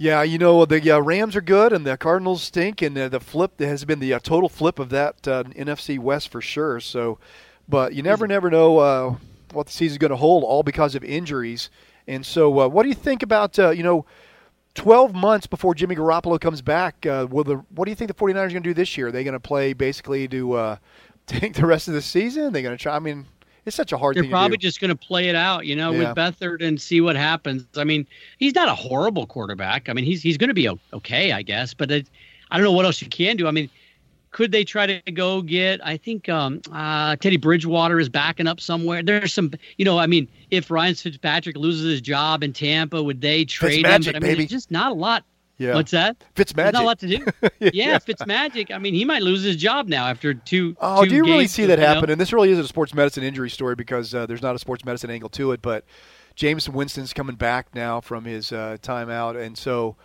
Yeah, 0.00 0.22
you 0.22 0.38
know 0.38 0.64
the 0.64 0.92
uh, 0.92 1.00
Rams 1.00 1.34
are 1.34 1.40
good 1.40 1.72
and 1.72 1.84
the 1.84 1.96
Cardinals 1.96 2.44
stink, 2.44 2.82
and 2.82 2.96
uh, 2.96 3.08
the 3.08 3.18
flip 3.18 3.58
has 3.58 3.84
been 3.84 3.98
the 3.98 4.14
uh, 4.14 4.20
total 4.20 4.48
flip 4.48 4.78
of 4.78 4.90
that 4.90 5.26
uh, 5.26 5.42
NFC 5.42 5.98
West 5.98 6.28
for 6.28 6.40
sure. 6.40 6.78
So, 6.78 7.18
but 7.68 7.94
you 7.94 8.04
never, 8.04 8.28
never 8.28 8.48
know 8.48 8.78
uh, 8.78 9.16
what 9.52 9.66
the 9.66 9.72
season's 9.72 9.98
going 9.98 10.10
to 10.10 10.16
hold, 10.16 10.44
all 10.44 10.62
because 10.62 10.94
of 10.94 11.04
injuries. 11.04 11.70
And 12.06 12.24
so, 12.24 12.60
uh, 12.60 12.68
what 12.68 12.84
do 12.84 12.88
you 12.88 12.94
think 12.94 13.22
about 13.22 13.58
uh, 13.58 13.70
you 13.70 13.82
know? 13.82 14.06
12 14.74 15.12
months 15.12 15.48
before 15.48 15.74
Jimmy 15.74 15.96
Garoppolo 15.96 16.40
comes 16.40 16.62
back, 16.62 17.04
uh, 17.04 17.26
will 17.28 17.42
the 17.42 17.56
what 17.74 17.86
do 17.86 17.90
you 17.90 17.96
think 17.96 18.06
the 18.08 18.14
49ers 18.14 18.28
are 18.28 18.48
going 18.50 18.50
to 18.52 18.60
do 18.60 18.74
this 18.74 18.96
year? 18.96 19.08
Are 19.08 19.10
they 19.10 19.24
going 19.24 19.32
to 19.32 19.40
play 19.40 19.72
basically 19.72 20.28
to 20.28 20.52
uh, 20.52 20.76
take 21.26 21.54
the 21.54 21.66
rest 21.66 21.88
of 21.88 21.94
the 21.94 22.02
season? 22.02 22.44
Are 22.44 22.50
they 22.50 22.62
going 22.62 22.76
to 22.76 22.80
try? 22.80 22.94
I 22.94 23.00
mean, 23.00 23.26
it's 23.68 23.76
such 23.76 23.92
a 23.92 23.98
hard 23.98 24.16
They're 24.16 24.28
probably 24.28 24.56
just 24.56 24.80
going 24.80 24.90
to 24.90 24.96
play 24.96 25.28
it 25.28 25.34
out, 25.34 25.66
you 25.66 25.76
know, 25.76 25.90
yeah. 25.92 25.98
with 25.98 26.16
Beathard 26.16 26.62
and 26.66 26.80
see 26.80 27.00
what 27.00 27.16
happens. 27.16 27.66
I 27.76 27.84
mean, 27.84 28.06
he's 28.38 28.54
not 28.54 28.68
a 28.68 28.74
horrible 28.74 29.26
quarterback. 29.26 29.88
I 29.88 29.92
mean, 29.92 30.04
he's 30.04 30.22
he's 30.22 30.36
going 30.36 30.48
to 30.48 30.54
be 30.54 30.68
okay, 30.92 31.32
I 31.32 31.42
guess. 31.42 31.74
But 31.74 31.90
it, 31.90 32.06
I 32.50 32.56
don't 32.56 32.64
know 32.64 32.72
what 32.72 32.84
else 32.84 33.02
you 33.02 33.08
can 33.08 33.36
do. 33.36 33.46
I 33.46 33.50
mean, 33.50 33.68
could 34.30 34.52
they 34.52 34.64
try 34.64 34.86
to 34.86 35.12
go 35.12 35.42
get? 35.42 35.84
I 35.84 35.96
think 35.96 36.28
um, 36.28 36.60
uh, 36.72 37.16
Teddy 37.16 37.36
Bridgewater 37.36 37.98
is 37.98 38.08
backing 38.08 38.46
up 38.46 38.60
somewhere. 38.60 39.02
There's 39.02 39.32
some, 39.32 39.52
you 39.76 39.84
know, 39.84 39.98
I 39.98 40.06
mean, 40.06 40.28
if 40.50 40.70
Ryan 40.70 40.94
Fitzpatrick 40.94 41.56
loses 41.56 41.90
his 41.90 42.00
job 42.00 42.42
in 42.42 42.52
Tampa, 42.52 43.02
would 43.02 43.20
they 43.20 43.44
trade 43.44 43.86
him? 43.86 44.02
But 44.02 44.16
I 44.16 44.20
mean, 44.20 44.36
there's 44.36 44.50
just 44.50 44.70
not 44.70 44.92
a 44.92 44.94
lot. 44.94 45.24
Yeah. 45.58 45.74
What's 45.74 45.90
that? 45.90 46.16
Fitzmagic. 46.36 46.72
not 46.72 46.82
a 46.82 46.86
lot 46.86 46.98
to 47.00 47.08
do. 47.08 47.26
yeah, 47.58 47.70
yeah, 47.72 47.98
Fitzmagic. 47.98 48.70
I 48.70 48.78
mean, 48.78 48.94
he 48.94 49.04
might 49.04 49.22
lose 49.22 49.42
his 49.42 49.56
job 49.56 49.88
now 49.88 50.06
after 50.06 50.32
two. 50.32 50.76
Oh, 50.80 51.02
two 51.02 51.10
do 51.10 51.16
you 51.16 51.24
really 51.24 51.48
see 51.48 51.66
that 51.66 51.80
happen? 51.80 52.06
Know? 52.06 52.12
And 52.12 52.20
this 52.20 52.32
really 52.32 52.52
is 52.52 52.58
a 52.58 52.68
sports 52.68 52.94
medicine 52.94 53.24
injury 53.24 53.50
story 53.50 53.74
because 53.74 54.14
uh, 54.14 54.24
there's 54.26 54.42
not 54.42 54.54
a 54.54 54.58
sports 54.60 54.84
medicine 54.84 55.10
angle 55.10 55.28
to 55.30 55.50
it. 55.50 55.60
But 55.60 55.84
Jameis 56.36 56.68
Winston's 56.68 57.12
coming 57.12 57.34
back 57.34 57.74
now 57.74 58.00
from 58.00 58.24
his 58.24 58.52
uh, 58.52 58.76
timeout, 58.80 59.36
and 59.36 59.58
so 59.58 59.96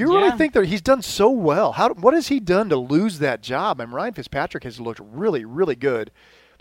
you 0.00 0.14
really 0.14 0.28
yeah. 0.28 0.36
think 0.36 0.52
that 0.52 0.66
he's 0.66 0.80
done 0.80 1.02
so 1.02 1.30
well? 1.30 1.72
How 1.72 1.92
what 1.94 2.14
has 2.14 2.28
he 2.28 2.40
done 2.40 2.68
to 2.68 2.76
lose 2.76 3.18
that 3.18 3.42
job? 3.42 3.80
I 3.80 3.84
mean, 3.84 3.94
Ryan 3.94 4.14
Fitzpatrick 4.14 4.64
has 4.64 4.80
looked 4.80 5.00
really, 5.02 5.44
really 5.44 5.74
good. 5.74 6.10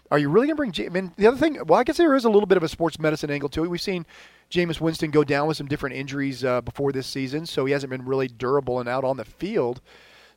Are 0.09 0.17
you 0.17 0.29
really 0.29 0.47
going 0.47 0.71
to 0.71 0.73
bring? 0.73 0.88
I 0.88 0.89
mean, 0.89 1.13
the 1.17 1.27
other 1.27 1.38
thing. 1.38 1.59
Well, 1.65 1.79
I 1.79 1.83
guess 1.83 1.97
there 1.97 2.15
is 2.15 2.25
a 2.25 2.29
little 2.29 2.47
bit 2.47 2.57
of 2.57 2.63
a 2.63 2.69
sports 2.69 2.99
medicine 2.99 3.29
angle 3.29 3.49
to 3.49 3.63
it. 3.63 3.67
We've 3.67 3.81
seen 3.81 4.05
Jameis 4.49 4.79
Winston 4.79 5.11
go 5.11 5.23
down 5.23 5.47
with 5.47 5.57
some 5.57 5.67
different 5.67 5.95
injuries 5.95 6.43
uh, 6.43 6.61
before 6.61 6.91
this 6.91 7.07
season, 7.07 7.45
so 7.45 7.65
he 7.65 7.73
hasn't 7.73 7.89
been 7.89 8.05
really 8.05 8.27
durable 8.27 8.79
and 8.79 8.88
out 8.88 9.03
on 9.03 9.17
the 9.17 9.25
field. 9.25 9.81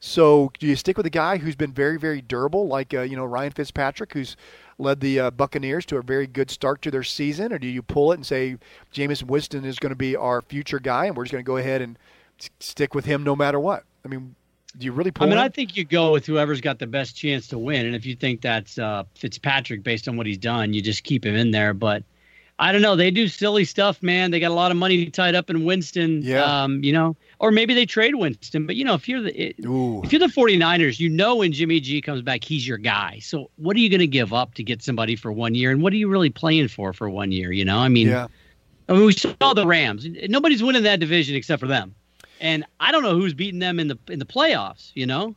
So, 0.03 0.51
do 0.59 0.66
you 0.66 0.76
stick 0.76 0.96
with 0.96 1.05
a 1.05 1.11
guy 1.11 1.36
who's 1.36 1.57
been 1.57 1.72
very, 1.72 1.98
very 1.98 2.22
durable, 2.22 2.66
like 2.66 2.92
uh, 2.94 3.03
you 3.03 3.16
know 3.16 3.24
Ryan 3.24 3.53
Fitzpatrick, 3.53 4.12
who's 4.14 4.36
led 4.78 5.01
the 5.01 5.20
uh, 5.20 5.30
Buccaneers 5.30 5.86
to 5.86 5.98
a 5.98 6.03
very 6.03 6.26
good 6.26 6.51
start 6.51 6.82
to 6.82 6.90
their 6.90 7.03
season, 7.03 7.53
or 7.53 7.59
do 7.59 7.68
you 7.68 7.82
pull 7.82 8.12
it 8.12 8.16
and 8.16 8.26
say 8.26 8.57
Jameis 8.92 9.22
Winston 9.22 9.64
is 9.64 9.78
going 9.78 9.90
to 9.90 9.96
be 9.96 10.16
our 10.16 10.42
future 10.42 10.80
guy, 10.80 11.05
and 11.07 11.16
we're 11.16 11.24
just 11.24 11.32
going 11.32 11.44
to 11.44 11.46
go 11.46 11.59
ahead 11.59 11.82
and 11.82 11.98
stick 12.61 12.95
with 12.95 13.05
him 13.05 13.22
no 13.24 13.36
matter 13.36 13.61
what. 13.61 13.84
I 14.05 14.09
mean, 14.09 14.34
do 14.78 14.84
you 14.84 14.93
really 14.93 15.11
pull? 15.11 15.26
I 15.26 15.30
mean, 15.30 15.38
him? 15.38 15.45
I 15.45 15.49
think 15.49 15.76
you 15.76 15.84
go 15.84 16.12
with 16.12 16.26
whoever's 16.26 16.61
got 16.61 16.78
the 16.78 16.86
best 16.86 17.16
chance 17.16 17.47
to 17.49 17.59
win, 17.59 17.86
and 17.86 17.95
if 17.95 18.07
you 18.07 18.14
think 18.14 18.41
that's 18.41 18.78
uh, 18.78 19.05
Fitzpatrick 19.14 19.82
based 19.82 20.07
on 20.09 20.16
what 20.16 20.26
he's 20.26 20.38
done, 20.38 20.72
you 20.72 20.80
just 20.80 21.03
keep 21.03 21.24
him 21.24 21.34
in 21.34 21.51
there. 21.51 21.74
But 21.74 22.05
I 22.61 22.70
don't 22.70 22.82
know. 22.82 22.95
They 22.95 23.11
do 23.11 23.26
silly 23.26 23.64
stuff, 23.64 24.03
man. 24.03 24.30
They 24.30 24.38
got 24.38 24.51
a 24.51 24.55
lot 24.55 24.70
of 24.70 24.76
money 24.76 25.11
tied 25.11 25.34
up 25.34 25.51
in 25.51 25.64
Winston. 25.64 26.22
Yeah. 26.22 26.45
Um, 26.45 26.84
you 26.84 26.93
know, 26.93 27.16
or 27.41 27.51
maybe 27.51 27.74
they 27.74 27.84
trade 27.84 28.14
Winston. 28.14 28.66
But 28.66 28.76
you 28.76 28.84
know, 28.84 28.95
if 28.95 29.09
you're 29.09 29.22
the 29.22 29.43
it, 29.43 29.57
if 29.59 30.12
you're 30.12 30.20
the 30.20 30.26
49ers, 30.26 31.01
you 31.01 31.09
know 31.09 31.36
when 31.36 31.53
Jimmy 31.53 31.80
G 31.80 32.01
comes 32.01 32.22
back, 32.22 32.45
he's 32.45 32.68
your 32.68 32.78
guy. 32.78 33.18
So 33.20 33.51
what 33.57 33.76
are 33.76 33.80
you 33.80 33.91
going 33.91 34.01
to 34.01 34.07
give 34.07 34.32
up 34.32 34.55
to 34.55 34.62
get 34.62 34.82
somebody 34.82 35.16
for 35.16 35.32
one 35.32 35.55
year? 35.55 35.72
And 35.72 35.82
what 35.82 35.93
are 35.93 35.97
you 35.97 36.09
really 36.09 36.30
playing 36.30 36.68
for 36.68 36.93
for 36.93 37.11
one 37.11 37.32
year? 37.32 37.51
You 37.51 37.64
know, 37.64 37.78
I 37.78 37.88
mean, 37.88 38.07
yeah. 38.07 38.28
I 38.88 38.93
mean, 38.93 39.07
we 39.07 39.12
saw 39.14 39.55
the 39.55 39.66
Rams. 39.66 40.07
Nobody's 40.28 40.62
winning 40.62 40.84
that 40.84 41.01
division 41.01 41.34
except 41.34 41.61
for 41.61 41.66
them 41.66 41.95
and 42.41 42.64
I 42.80 42.91
don't 42.91 43.03
know 43.03 43.14
who's 43.14 43.34
beating 43.34 43.61
them 43.61 43.78
in 43.78 43.88
the 43.88 43.99
in 44.09 44.18
the 44.18 44.24
playoffs. 44.24 44.91
You 44.95 45.07
know, 45.07 45.34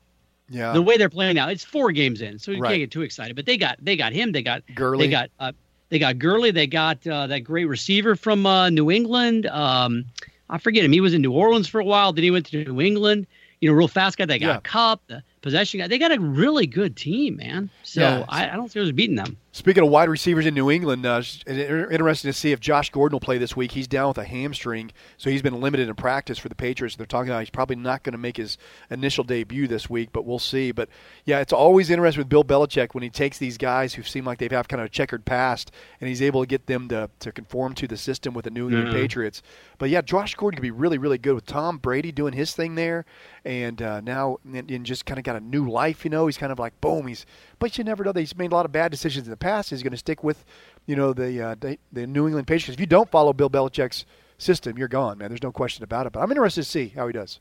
yeah, 0.49 0.74
the 0.74 0.82
way 0.82 0.97
they're 0.97 1.10
playing 1.10 1.36
now, 1.36 1.49
it's 1.49 1.64
four 1.64 1.91
games 1.91 2.22
in, 2.22 2.39
so 2.39 2.51
you 2.51 2.62
right. 2.62 2.70
can't 2.70 2.80
get 2.80 2.91
too 2.91 3.01
excited. 3.01 3.36
But 3.36 3.45
they 3.45 3.58
got 3.58 3.78
they 3.82 3.95
got 3.95 4.14
him, 4.14 4.32
they 4.32 4.41
got 4.41 4.64
Gurley, 4.74 5.08
they 5.08 5.12
got 5.12 5.30
uh, 5.39 5.51
they 5.89 5.99
got 5.99 6.18
Gurley, 6.18 6.51
they 6.51 6.68
got 6.68 7.06
uh, 7.06 7.28
that 7.28 7.41
great 7.41 7.66
receiver 7.66 8.16
from 8.16 8.45
uh, 8.45 8.70
New 8.70 8.89
England. 8.89 9.45
Um, 9.47 10.06
I 10.49 10.58
forget 10.58 10.84
him. 10.84 10.91
He 10.91 11.01
was 11.01 11.14
in 11.14 11.22
New 11.22 11.32
Orleans 11.32 11.68
for 11.68 11.80
a 11.80 11.86
while. 11.86 12.14
Then 12.14 12.24
he 12.24 12.32
went 12.32 12.45
to 12.47 12.64
New 12.64 12.82
England. 12.82 13.28
you 13.62 13.70
know, 13.70 13.76
real 13.76 13.88
fast 13.88 14.18
guy. 14.18 14.26
They 14.26 14.39
got 14.39 14.47
yeah. 14.47 14.58
a 14.58 14.62
Kupp, 14.62 15.01
the 15.08 15.24
possession 15.44 15.82
guy. 15.82 15.88
They 15.88 16.00
got 16.00 16.12
a 16.12 16.20
really 16.20 16.66
good 16.66 16.96
team, 16.96 17.36
man. 17.36 17.70
So 17.84 18.02
yeah. 18.02 18.26
I, 18.28 18.50
I, 18.50 18.56
don't 18.56 18.72
think 18.72 18.84
who's 18.84 18.91
beating 18.91 19.18
them. 19.18 19.38
Speaking 19.52 19.84
of 19.84 19.89
wide 19.89 20.10
receivers 20.10 20.48
in 20.48 20.56
New 20.56 20.72
England, 20.72 21.06
uh, 21.06 21.22
interesting 21.46 22.32
to 22.32 22.34
see 22.34 22.54
if 22.54 22.60
Josh 22.60 22.89
Gordon 22.89 23.14
will 23.14 23.20
play 23.20 23.38
this 23.38 23.56
week. 23.56 23.72
He's 23.72 23.88
down 23.88 24.08
with 24.08 24.18
a 24.18 24.24
hamstring, 24.24 24.91
so 25.18 25.30
he's 25.30 25.44
been 25.44 25.62
limited 25.62 25.88
in 25.88 25.94
practice 25.94 26.39
for 26.39 26.50
the 26.50 26.56
Patriots. 26.56 26.96
They're 26.96 27.06
talking 27.06 27.30
about 27.30 27.41
he's 27.41 27.52
probably 27.52 27.76
not 27.76 28.02
going 28.02 28.14
to 28.14 28.18
make 28.18 28.38
his 28.38 28.58
initial 28.89 29.24
debut 29.24 29.68
this 29.68 29.88
week, 29.88 30.10
but 30.12 30.26
we'll 30.26 30.39
see. 30.39 30.72
But 30.72 30.89
yeah, 31.26 31.39
it's 31.39 31.54
always 31.54 31.91
interesting 31.91 32.22
with 32.22 32.30
Bill 32.30 32.44
Belichick 32.44 32.96
when 32.96 33.04
he 33.04 33.12
takes 33.12 33.38
these 33.38 33.60
guys 33.60 33.94
who 33.94 34.02
seem 34.02 34.26
like 34.26 34.39
they've 34.39 34.52
have 34.52 34.68
kind 34.68 34.82
of 34.82 34.88
a 34.88 34.89
checkered 34.89 35.24
past, 35.24 35.72
and 36.02 36.08
he's 36.08 36.24
able 36.24 36.41
to 36.41 36.48
get 36.48 36.66
them 36.66 36.88
to, 36.88 37.12
to 37.20 37.32
conform 37.32 37.76
to 37.76 37.88
the 37.88 37.98
system 37.98 38.34
with 38.34 38.46
the 38.46 38.52
New 38.52 38.70
England 38.70 38.88
mm-hmm. 38.88 38.98
Patriots. 38.98 39.44
But 39.78 39.91
yeah, 39.91 40.02
Josh 40.02 40.34
Gordon 40.34 40.58
could 40.58 40.64
be 40.64 40.72
really, 40.72 40.98
really 40.98 41.20
good 41.20 41.36
with 41.36 41.46
Tom 41.46 41.78
Brady 41.78 42.12
doing 42.12 42.34
his 42.34 42.54
thing 42.54 42.74
there, 42.74 43.06
and 43.46 43.80
uh, 43.84 44.02
now 44.02 44.38
and, 44.46 44.72
and 44.72 44.84
just 44.84 45.06
kind 45.06 45.20
of 45.20 45.24
got 45.24 45.33
a 45.36 45.40
new 45.40 45.70
life. 45.70 46.04
You 46.04 46.12
know, 46.12 46.28
he's 46.28 46.38
kind 46.38 46.52
of 46.52 46.60
like 46.60 46.80
boom. 46.82 47.08
He's 47.08 47.26
but 47.60 47.78
you 47.78 47.84
never 47.84 48.04
know. 48.04 48.12
That 48.12 48.20
He's 48.20 48.36
made 48.36 48.52
a 48.52 48.56
lot 48.56 48.66
of 48.66 48.72
bad 48.72 48.92
decisions 48.92 49.28
in 49.28 49.32
the 49.32 49.38
past. 49.38 49.70
He's 49.70 49.84
going 49.84 49.92
to 49.92 49.98
stick 49.98 50.24
with, 50.24 50.44
you 50.86 50.96
know, 50.96 51.14
the 51.14 51.42
uh, 51.42 51.56
the, 51.60 51.78
the 51.92 52.08
New 52.08 52.28
England 52.28 52.48
Patriots. 52.48 52.76
If 52.76 52.80
you 52.80 52.86
don't 52.86 53.10
follow 53.10 53.34
Bill 53.34 53.50
Belichick's 53.50 54.06
system, 54.38 54.78
you're 54.78 54.88
gone, 54.88 55.18
man. 55.18 55.30
There's 55.30 55.44
no 55.44 55.52
question 55.52 55.84
about 55.84 56.08
it. 56.08 56.14
But 56.14 56.22
I'm 56.22 56.32
interested 56.32 56.64
to 56.64 56.70
see 56.70 56.90
how 56.90 57.08
he 57.08 57.14
does. 57.14 57.40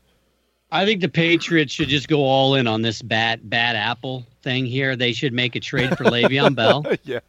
I 0.71 0.85
think 0.85 1.01
the 1.01 1.09
Patriots 1.09 1.71
should 1.71 1.89
just 1.89 2.07
go 2.07 2.21
all 2.21 2.55
in 2.55 2.65
on 2.65 2.81
this 2.81 3.01
bad 3.01 3.47
bad 3.47 3.75
apple 3.75 4.25
thing 4.41 4.65
here. 4.65 4.95
They 4.95 5.13
should 5.13 5.33
make 5.33 5.55
a 5.55 5.59
trade 5.59 5.95
for 5.97 6.03
Le'Veon 6.03 6.55
Bell. 6.55 6.85
yeah. 7.03 7.19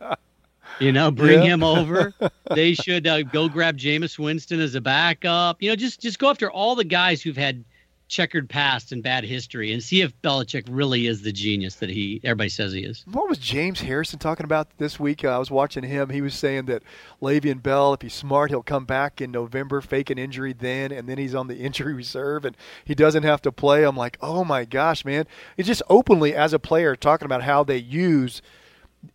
You 0.80 0.92
know, 0.92 1.10
bring 1.10 1.42
yeah. 1.42 1.54
him 1.54 1.62
over. 1.62 2.12
They 2.54 2.74
should 2.74 3.06
uh, 3.06 3.22
go 3.22 3.48
grab 3.48 3.78
Jameis 3.78 4.18
Winston 4.18 4.60
as 4.60 4.74
a 4.74 4.80
backup. 4.80 5.62
You 5.62 5.70
know, 5.70 5.76
just 5.76 6.00
just 6.00 6.18
go 6.18 6.30
after 6.30 6.50
all 6.50 6.74
the 6.74 6.84
guys 6.84 7.22
who've 7.22 7.36
had 7.36 7.64
checkered 8.08 8.48
past 8.48 8.92
and 8.92 9.02
bad 9.02 9.24
history 9.24 9.72
and 9.72 9.82
see 9.82 10.02
if 10.02 10.20
Belichick 10.22 10.64
really 10.68 11.06
is 11.06 11.22
the 11.22 11.32
genius 11.32 11.76
that 11.76 11.88
he 11.88 12.20
everybody 12.22 12.48
says 12.48 12.72
he 12.72 12.84
is. 12.84 13.04
What 13.10 13.28
was 13.28 13.38
James 13.38 13.80
Harrison 13.80 14.18
talking 14.18 14.44
about 14.44 14.68
this 14.78 15.00
week? 15.00 15.24
Uh, 15.24 15.28
I 15.34 15.38
was 15.38 15.50
watching 15.50 15.84
him. 15.84 16.10
He 16.10 16.20
was 16.20 16.34
saying 16.34 16.66
that 16.66 16.82
Le'Veon 17.22 17.62
Bell, 17.62 17.94
if 17.94 18.02
he's 18.02 18.14
smart, 18.14 18.50
he'll 18.50 18.62
come 18.62 18.84
back 18.84 19.20
in 19.20 19.30
November, 19.30 19.80
fake 19.80 20.10
an 20.10 20.18
injury 20.18 20.52
then, 20.52 20.92
and 20.92 21.08
then 21.08 21.18
he's 21.18 21.34
on 21.34 21.48
the 21.48 21.56
injury 21.58 21.94
reserve 21.94 22.44
and 22.44 22.56
he 22.84 22.94
doesn't 22.94 23.22
have 23.22 23.42
to 23.42 23.52
play. 23.52 23.84
I'm 23.84 23.96
like, 23.96 24.18
oh 24.20 24.44
my 24.44 24.64
gosh, 24.64 25.04
man! 25.04 25.26
He's 25.56 25.66
just 25.66 25.82
openly 25.88 26.34
as 26.34 26.52
a 26.52 26.58
player 26.58 26.94
talking 26.96 27.26
about 27.26 27.42
how 27.42 27.64
they 27.64 27.78
use 27.78 28.42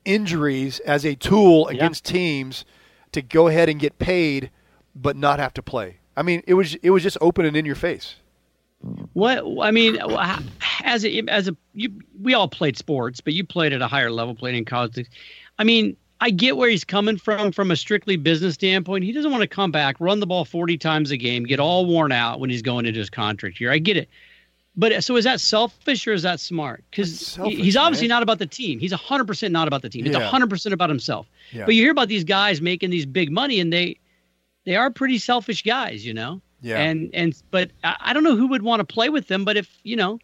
injuries 0.05 0.79
as 0.79 1.05
a 1.05 1.15
tool 1.15 1.67
against 1.67 2.07
yeah. 2.07 2.13
teams 2.13 2.65
to 3.11 3.21
go 3.21 3.47
ahead 3.47 3.69
and 3.69 3.79
get 3.79 3.97
paid, 3.99 4.51
but 4.95 5.15
not 5.15 5.39
have 5.39 5.53
to 5.55 5.63
play. 5.63 5.97
I 6.15 6.21
mean, 6.21 6.43
it 6.47 6.55
was 6.55 6.75
it 6.75 6.89
was 6.89 7.03
just 7.03 7.17
open 7.21 7.45
and 7.45 7.55
in 7.55 7.65
your 7.65 7.75
face. 7.75 8.15
What 9.13 9.43
I 9.61 9.71
mean, 9.71 9.97
as 10.83 11.03
a 11.05 11.21
as 11.27 11.49
a 11.49 11.57
you, 11.73 11.91
we 12.21 12.33
all 12.33 12.47
played 12.47 12.77
sports, 12.77 13.19
but 13.19 13.33
you 13.33 13.43
played 13.43 13.73
at 13.73 13.81
a 13.81 13.87
higher 13.87 14.09
level, 14.09 14.35
played 14.35 14.55
in 14.55 14.63
college. 14.63 15.05
I 15.57 15.65
mean, 15.65 15.97
I 16.21 16.29
get 16.29 16.55
where 16.55 16.69
he's 16.69 16.85
coming 16.85 17.17
from 17.17 17.51
from 17.51 17.71
a 17.71 17.75
strictly 17.75 18.15
business 18.15 18.53
standpoint. 18.53 19.03
He 19.03 19.11
doesn't 19.11 19.31
want 19.31 19.41
to 19.41 19.47
come 19.47 19.71
back, 19.71 19.97
run 19.99 20.21
the 20.21 20.27
ball 20.27 20.45
forty 20.45 20.77
times 20.77 21.11
a 21.11 21.17
game, 21.17 21.43
get 21.43 21.59
all 21.59 21.85
worn 21.85 22.13
out 22.13 22.39
when 22.39 22.49
he's 22.49 22.61
going 22.61 22.85
into 22.85 22.99
his 22.99 23.09
contract 23.09 23.59
year. 23.59 23.69
I 23.69 23.79
get 23.79 23.97
it, 23.97 24.07
but 24.77 25.03
so 25.03 25.17
is 25.17 25.25
that 25.25 25.41
selfish 25.41 26.07
or 26.07 26.13
is 26.13 26.23
that 26.23 26.39
smart? 26.39 26.85
Because 26.89 27.35
he's 27.35 27.75
obviously 27.75 28.07
not 28.07 28.23
about 28.23 28.39
the 28.39 28.47
team. 28.47 28.79
He's 28.79 28.93
hundred 28.93 29.27
percent 29.27 29.51
not 29.51 29.67
about 29.67 29.81
the 29.81 29.89
team. 29.89 30.05
It's 30.05 30.15
hundred 30.15 30.49
percent 30.49 30.71
about 30.71 30.89
himself. 30.89 31.27
Yeah. 31.51 31.65
But 31.65 31.75
you 31.75 31.83
hear 31.83 31.91
about 31.91 32.07
these 32.07 32.23
guys 32.23 32.61
making 32.61 32.91
these 32.91 33.05
big 33.05 33.29
money, 33.29 33.59
and 33.59 33.73
they 33.73 33.97
they 34.65 34.77
are 34.77 34.89
pretty 34.89 35.17
selfish 35.17 35.63
guys, 35.63 36.05
you 36.05 36.13
know. 36.13 36.41
Yeah. 36.61 36.79
And 36.79 37.09
and 37.13 37.41
but 37.51 37.71
I 37.83 38.13
don't 38.13 38.23
know 38.23 38.35
who 38.35 38.47
would 38.47 38.61
want 38.61 38.79
to 38.79 38.85
play 38.85 39.09
with 39.09 39.27
them. 39.27 39.45
But 39.45 39.57
if 39.57 39.69
you 39.83 39.95
know, 39.95 40.19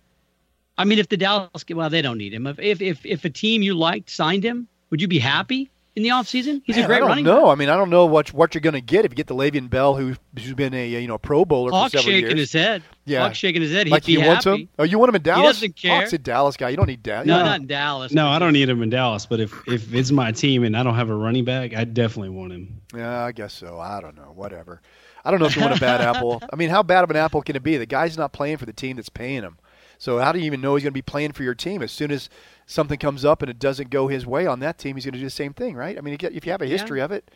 I 0.77 0.83
mean, 0.85 0.99
if 0.99 1.09
the 1.09 1.17
Dallas 1.17 1.63
well, 1.69 1.89
they 1.89 2.01
don't 2.01 2.17
need 2.17 2.33
him. 2.33 2.47
If 2.47 2.59
if 2.59 2.81
if, 2.81 3.05
if 3.05 3.25
a 3.25 3.29
team 3.29 3.61
you 3.61 3.73
liked 3.73 4.09
signed 4.09 4.43
him, 4.43 4.67
would 4.89 5.01
you 5.01 5.07
be 5.07 5.19
happy? 5.19 5.69
in 5.95 6.03
the 6.03 6.09
offseason? 6.09 6.61
He's 6.65 6.75
Man, 6.75 6.85
a 6.85 6.87
great 6.87 6.97
I 6.97 6.99
don't 6.99 7.09
running 7.09 7.25
know. 7.25 7.49
I 7.49 7.55
mean, 7.55 7.69
I 7.69 7.77
don't 7.77 7.89
know 7.89 8.05
what 8.05 8.33
what 8.33 8.53
you're 8.53 8.61
going 8.61 8.73
to 8.73 8.81
get 8.81 9.05
if 9.05 9.11
you 9.11 9.15
get 9.15 9.27
the 9.27 9.35
Le'Veon 9.35 9.69
Bell, 9.69 9.95
who, 9.95 10.15
who's 10.37 10.53
been 10.53 10.73
a 10.73 10.87
you 10.87 11.07
know 11.07 11.17
Pro 11.17 11.45
Bowler 11.45 11.71
Hawk 11.71 11.91
for 11.91 11.97
several 11.97 12.13
shaking 12.13 12.37
years. 12.37 12.51
his 12.51 12.53
head. 12.53 12.83
Yeah, 13.05 13.21
Hawk 13.21 13.35
shaking 13.35 13.61
his 13.61 13.71
head. 13.71 13.87
He'd 13.87 13.91
like 13.91 14.03
he 14.03 14.17
wants 14.17 14.45
happy. 14.45 14.63
him. 14.63 14.69
Oh, 14.79 14.83
you 14.83 14.99
want 14.99 15.09
him 15.09 15.15
in 15.15 15.21
Dallas? 15.21 15.41
He 15.41 15.67
doesn't 15.67 15.75
care. 15.75 15.99
Hawk's 15.99 16.13
a 16.13 16.17
Dallas 16.17 16.57
guy. 16.57 16.69
You 16.69 16.77
don't 16.77 16.87
need 16.87 17.03
Dallas. 17.03 17.27
No, 17.27 17.43
not 17.43 17.61
in 17.61 17.67
Dallas. 17.67 18.11
No, 18.11 18.27
I 18.27 18.39
don't 18.39 18.53
need 18.53 18.69
him 18.69 18.81
in 18.83 18.89
Dallas. 18.89 19.25
But 19.25 19.39
if 19.39 19.53
if 19.67 19.93
it's 19.93 20.11
my 20.11 20.31
team 20.31 20.63
and 20.63 20.75
I 20.75 20.83
don't 20.83 20.95
have 20.95 21.09
a 21.09 21.15
running 21.15 21.45
back, 21.45 21.73
I 21.73 21.85
definitely 21.85 22.29
want 22.29 22.51
him. 22.51 22.81
Yeah, 22.93 23.23
I 23.23 23.31
guess 23.31 23.53
so. 23.53 23.79
I 23.79 24.01
don't 24.01 24.15
know. 24.15 24.33
Whatever. 24.35 24.81
I 25.25 25.31
don't 25.31 25.39
know 25.39 25.47
if 25.47 25.55
you 25.55 25.61
want 25.61 25.75
a 25.75 25.79
bad 25.79 26.01
apple. 26.01 26.41
I 26.53 26.55
mean, 26.55 26.69
how 26.69 26.83
bad 26.83 27.03
of 27.03 27.09
an 27.09 27.15
apple 27.15 27.41
can 27.41 27.55
it 27.55 27.63
be? 27.63 27.77
The 27.77 27.85
guy's 27.85 28.17
not 28.17 28.31
playing 28.31 28.57
for 28.57 28.65
the 28.65 28.73
team 28.73 28.95
that's 28.95 29.09
paying 29.09 29.41
him. 29.41 29.57
So 29.97 30.19
how 30.19 30.31
do 30.31 30.39
you 30.39 30.45
even 30.45 30.61
know 30.61 30.75
he's 30.75 30.83
going 30.83 30.91
to 30.91 30.97
be 30.97 31.01
playing 31.01 31.31
for 31.31 31.43
your 31.43 31.55
team? 31.55 31.81
As 31.81 31.91
soon 31.91 32.11
as 32.11 32.29
something 32.65 32.99
comes 32.99 33.25
up 33.25 33.41
and 33.41 33.49
it 33.49 33.59
doesn't 33.59 33.89
go 33.89 34.07
his 34.07 34.25
way 34.25 34.45
on 34.45 34.59
that 34.59 34.77
team, 34.77 34.95
he's 34.95 35.05
going 35.05 35.13
to 35.13 35.19
do 35.19 35.25
the 35.25 35.29
same 35.29 35.53
thing, 35.53 35.75
right? 35.75 35.97
I 35.97 36.01
mean, 36.01 36.17
if 36.19 36.45
you 36.45 36.51
have 36.51 36.61
a 36.61 36.67
history 36.67 36.99
yeah. 36.99 37.05
of 37.05 37.11
it. 37.11 37.31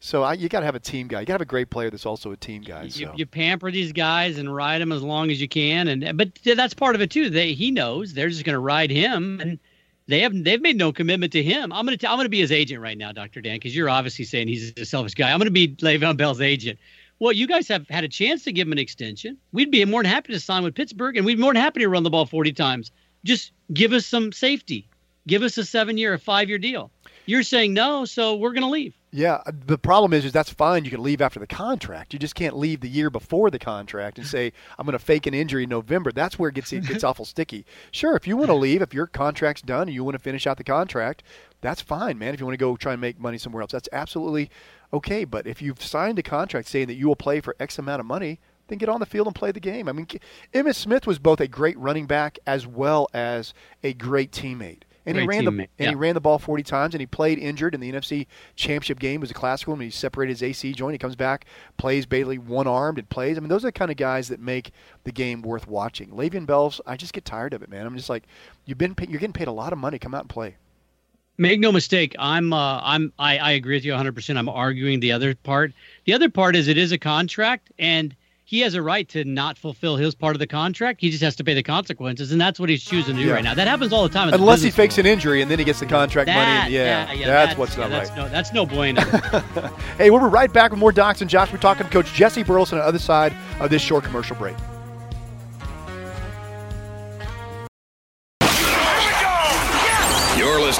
So 0.00 0.22
I, 0.22 0.34
you 0.34 0.50
got 0.50 0.60
to 0.60 0.66
have 0.66 0.74
a 0.74 0.80
team 0.80 1.08
guy. 1.08 1.20
You 1.20 1.26
got 1.26 1.32
to 1.32 1.34
have 1.34 1.40
a 1.40 1.46
great 1.46 1.70
player 1.70 1.88
that's 1.88 2.04
also 2.04 2.30
a 2.30 2.36
team 2.36 2.60
guy. 2.60 2.88
So. 2.88 3.00
You, 3.00 3.10
you, 3.16 3.26
pamper 3.26 3.70
these 3.70 3.92
guys 3.92 4.36
and 4.36 4.54
ride 4.54 4.82
them 4.82 4.92
as 4.92 5.02
long 5.02 5.30
as 5.30 5.40
you 5.40 5.48
can, 5.48 5.88
and 5.88 6.18
but 6.18 6.38
that's 6.44 6.74
part 6.74 6.94
of 6.94 7.00
it 7.00 7.10
too. 7.10 7.30
They 7.30 7.54
he 7.54 7.70
knows 7.70 8.12
they're 8.12 8.28
just 8.28 8.44
going 8.44 8.54
to 8.54 8.60
ride 8.60 8.90
him, 8.90 9.40
and 9.40 9.58
they 10.06 10.20
have 10.20 10.44
they've 10.44 10.60
made 10.60 10.76
no 10.76 10.92
commitment 10.92 11.32
to 11.32 11.42
him. 11.42 11.72
I'm 11.72 11.86
going 11.86 11.96
to 11.96 12.10
I'm 12.10 12.16
going 12.16 12.26
to 12.26 12.30
be 12.30 12.40
his 12.40 12.52
agent 12.52 12.82
right 12.82 12.98
now, 12.98 13.12
Doctor 13.12 13.40
Dan, 13.40 13.56
because 13.56 13.74
you're 13.74 13.88
obviously 13.88 14.26
saying 14.26 14.48
he's 14.48 14.74
a 14.76 14.84
selfish 14.84 15.14
guy. 15.14 15.32
I'm 15.32 15.38
going 15.38 15.46
to 15.46 15.50
be 15.50 15.68
Le'Veon 15.68 16.18
Bell's 16.18 16.42
agent. 16.42 16.78
Well, 17.18 17.32
you 17.32 17.46
guys 17.46 17.68
have 17.68 17.88
had 17.88 18.04
a 18.04 18.08
chance 18.08 18.44
to 18.44 18.52
give 18.52 18.66
him 18.66 18.72
an 18.72 18.78
extension. 18.78 19.38
We'd 19.52 19.70
be 19.70 19.84
more 19.84 20.02
than 20.02 20.10
happy 20.10 20.32
to 20.32 20.40
sign 20.40 20.64
with 20.64 20.74
Pittsburgh, 20.74 21.16
and 21.16 21.24
we'd 21.24 21.36
be 21.36 21.42
more 21.42 21.52
than 21.52 21.62
happy 21.62 21.80
to 21.80 21.88
run 21.88 22.02
the 22.02 22.10
ball 22.10 22.26
40 22.26 22.52
times. 22.52 22.90
Just 23.24 23.52
give 23.72 23.92
us 23.92 24.06
some 24.06 24.32
safety. 24.32 24.88
Give 25.26 25.42
us 25.42 25.56
a 25.56 25.64
seven 25.64 25.96
year, 25.96 26.14
a 26.14 26.18
five 26.18 26.48
year 26.48 26.58
deal. 26.58 26.90
You're 27.26 27.42
saying 27.42 27.72
no, 27.72 28.04
so 28.04 28.36
we're 28.36 28.52
going 28.52 28.62
to 28.62 28.68
leave. 28.68 28.94
Yeah, 29.10 29.42
the 29.46 29.78
problem 29.78 30.12
is, 30.12 30.24
is 30.24 30.32
that's 30.32 30.52
fine. 30.52 30.84
You 30.84 30.90
can 30.90 31.02
leave 31.02 31.22
after 31.22 31.38
the 31.38 31.46
contract. 31.46 32.12
You 32.12 32.18
just 32.18 32.34
can't 32.34 32.58
leave 32.58 32.80
the 32.80 32.88
year 32.88 33.10
before 33.10 33.48
the 33.48 33.60
contract 33.60 34.18
and 34.18 34.26
say 34.26 34.52
I'm 34.78 34.84
going 34.84 34.98
to 34.98 34.98
fake 34.98 35.26
an 35.26 35.34
injury 35.34 35.62
in 35.62 35.70
November. 35.70 36.10
That's 36.12 36.38
where 36.38 36.50
it 36.50 36.56
gets 36.56 36.72
it 36.72 36.84
gets 36.86 37.04
awful 37.04 37.24
sticky. 37.24 37.64
Sure, 37.92 38.16
if 38.16 38.26
you 38.26 38.36
want 38.36 38.48
to 38.48 38.54
leave, 38.54 38.82
if 38.82 38.92
your 38.92 39.06
contract's 39.06 39.62
done 39.62 39.82
and 39.82 39.94
you 39.94 40.04
want 40.04 40.16
to 40.16 40.18
finish 40.18 40.46
out 40.46 40.58
the 40.58 40.64
contract, 40.64 41.22
that's 41.64 41.80
fine, 41.80 42.18
man. 42.18 42.34
If 42.34 42.40
you 42.40 42.46
want 42.46 42.52
to 42.52 42.62
go 42.62 42.76
try 42.76 42.92
and 42.92 43.00
make 43.00 43.18
money 43.18 43.38
somewhere 43.38 43.62
else, 43.62 43.72
that's 43.72 43.88
absolutely 43.90 44.50
okay. 44.92 45.24
But 45.24 45.46
if 45.46 45.62
you've 45.62 45.82
signed 45.82 46.18
a 46.18 46.22
contract 46.22 46.68
saying 46.68 46.88
that 46.88 46.94
you 46.94 47.08
will 47.08 47.16
play 47.16 47.40
for 47.40 47.56
X 47.58 47.78
amount 47.78 48.00
of 48.00 48.06
money, 48.06 48.38
then 48.68 48.76
get 48.76 48.90
on 48.90 49.00
the 49.00 49.06
field 49.06 49.26
and 49.26 49.34
play 49.34 49.50
the 49.50 49.60
game. 49.60 49.88
I 49.88 49.92
mean, 49.92 50.06
Emmitt 50.52 50.74
Smith 50.74 51.06
was 51.06 51.18
both 51.18 51.40
a 51.40 51.48
great 51.48 51.78
running 51.78 52.06
back 52.06 52.38
as 52.46 52.66
well 52.66 53.08
as 53.14 53.54
a 53.82 53.94
great 53.94 54.30
teammate. 54.30 54.82
And 55.06 55.18
he 55.18 55.26
ran 55.26 55.44
the 55.44 55.50
and 55.50 55.68
yeah. 55.78 55.88
he 55.90 55.94
ran 55.94 56.14
the 56.14 56.20
ball 56.20 56.38
40 56.38 56.62
times, 56.62 56.94
and 56.94 57.00
he 57.00 57.06
played 57.06 57.38
injured 57.38 57.74
in 57.74 57.80
the 57.80 57.92
NFC 57.92 58.26
Championship 58.56 58.98
game. 58.98 59.16
It 59.16 59.22
was 59.22 59.30
a 59.30 59.34
classic 59.34 59.68
one. 59.68 59.80
He 59.80 59.90
separated 59.90 60.32
his 60.32 60.42
AC 60.42 60.72
joint. 60.72 60.92
He 60.92 60.98
comes 60.98 61.16
back, 61.16 61.46
plays 61.76 62.06
Bailey 62.06 62.38
one 62.38 62.66
armed, 62.66 62.98
and 62.98 63.08
plays. 63.08 63.36
I 63.36 63.40
mean, 63.40 63.50
those 63.50 63.64
are 63.64 63.68
the 63.68 63.72
kind 63.72 63.90
of 63.90 63.98
guys 63.98 64.28
that 64.28 64.40
make 64.40 64.70
the 65.04 65.12
game 65.12 65.42
worth 65.42 65.66
watching. 65.66 66.10
Le'Veon 66.10 66.46
Bell's, 66.46 66.80
I 66.86 66.96
just 66.96 67.12
get 67.12 67.26
tired 67.26 67.52
of 67.52 67.62
it, 67.62 67.68
man. 67.68 67.86
I'm 67.86 67.96
just 67.96 68.08
like, 68.08 68.24
you've 68.64 68.78
been 68.78 68.94
you're 69.08 69.20
getting 69.20 69.34
paid 69.34 69.48
a 69.48 69.52
lot 69.52 69.74
of 69.74 69.78
money. 69.78 69.98
Come 69.98 70.14
out 70.14 70.22
and 70.22 70.30
play. 70.30 70.56
Make 71.36 71.58
no 71.58 71.72
mistake, 71.72 72.14
I'm 72.18 72.52
uh, 72.52 72.80
I'm 72.82 73.12
I, 73.18 73.38
I 73.38 73.50
agree 73.52 73.76
with 73.76 73.84
you 73.84 73.92
100. 73.92 74.14
percent 74.14 74.38
I'm 74.38 74.48
arguing 74.48 75.00
the 75.00 75.12
other 75.12 75.34
part. 75.34 75.72
The 76.04 76.12
other 76.14 76.28
part 76.28 76.54
is 76.54 76.68
it 76.68 76.78
is 76.78 76.92
a 76.92 76.98
contract, 76.98 77.72
and 77.78 78.14
he 78.44 78.60
has 78.60 78.74
a 78.74 78.82
right 78.82 79.08
to 79.08 79.24
not 79.24 79.58
fulfill 79.58 79.96
his 79.96 80.14
part 80.14 80.36
of 80.36 80.38
the 80.38 80.46
contract. 80.46 81.00
He 81.00 81.10
just 81.10 81.22
has 81.24 81.34
to 81.36 81.44
pay 81.44 81.54
the 81.54 81.62
consequences, 81.62 82.30
and 82.30 82.40
that's 82.40 82.60
what 82.60 82.68
he's 82.68 82.84
choosing 82.84 83.16
to 83.16 83.22
do 83.22 83.28
yeah. 83.28 83.34
right 83.34 83.42
now. 83.42 83.54
That 83.54 83.66
happens 83.66 83.92
all 83.92 84.04
the 84.04 84.14
time. 84.14 84.32
Unless 84.32 84.62
he 84.62 84.70
fakes 84.70 84.96
world. 84.96 85.06
an 85.06 85.12
injury 85.12 85.42
and 85.42 85.50
then 85.50 85.58
he 85.58 85.64
gets 85.64 85.80
the 85.80 85.86
contract 85.86 86.26
that, 86.26 86.62
money. 86.62 86.74
Yeah, 86.74 87.06
yeah, 87.06 87.12
yeah 87.12 87.26
that's, 87.26 87.48
that's, 87.48 87.58
what's 87.58 87.76
not 87.76 87.90
that's 87.90 88.10
right. 88.10 88.18
No, 88.18 88.28
that's 88.28 88.52
no 88.52 88.66
bueno. 88.66 89.00
hey, 89.98 90.10
we'll 90.10 90.20
be 90.20 90.26
right 90.26 90.52
back 90.52 90.70
with 90.70 90.78
more 90.78 90.92
Docs 90.92 91.20
and 91.20 91.30
Jocks. 91.30 91.50
We're 91.50 91.58
talking 91.58 91.84
to 91.84 91.92
Coach 91.92 92.12
Jesse 92.12 92.44
Burleson 92.44 92.78
on 92.78 92.84
the 92.84 92.88
other 92.88 92.98
side 92.98 93.34
of 93.58 93.70
this 93.70 93.82
short 93.82 94.04
commercial 94.04 94.36
break. 94.36 94.56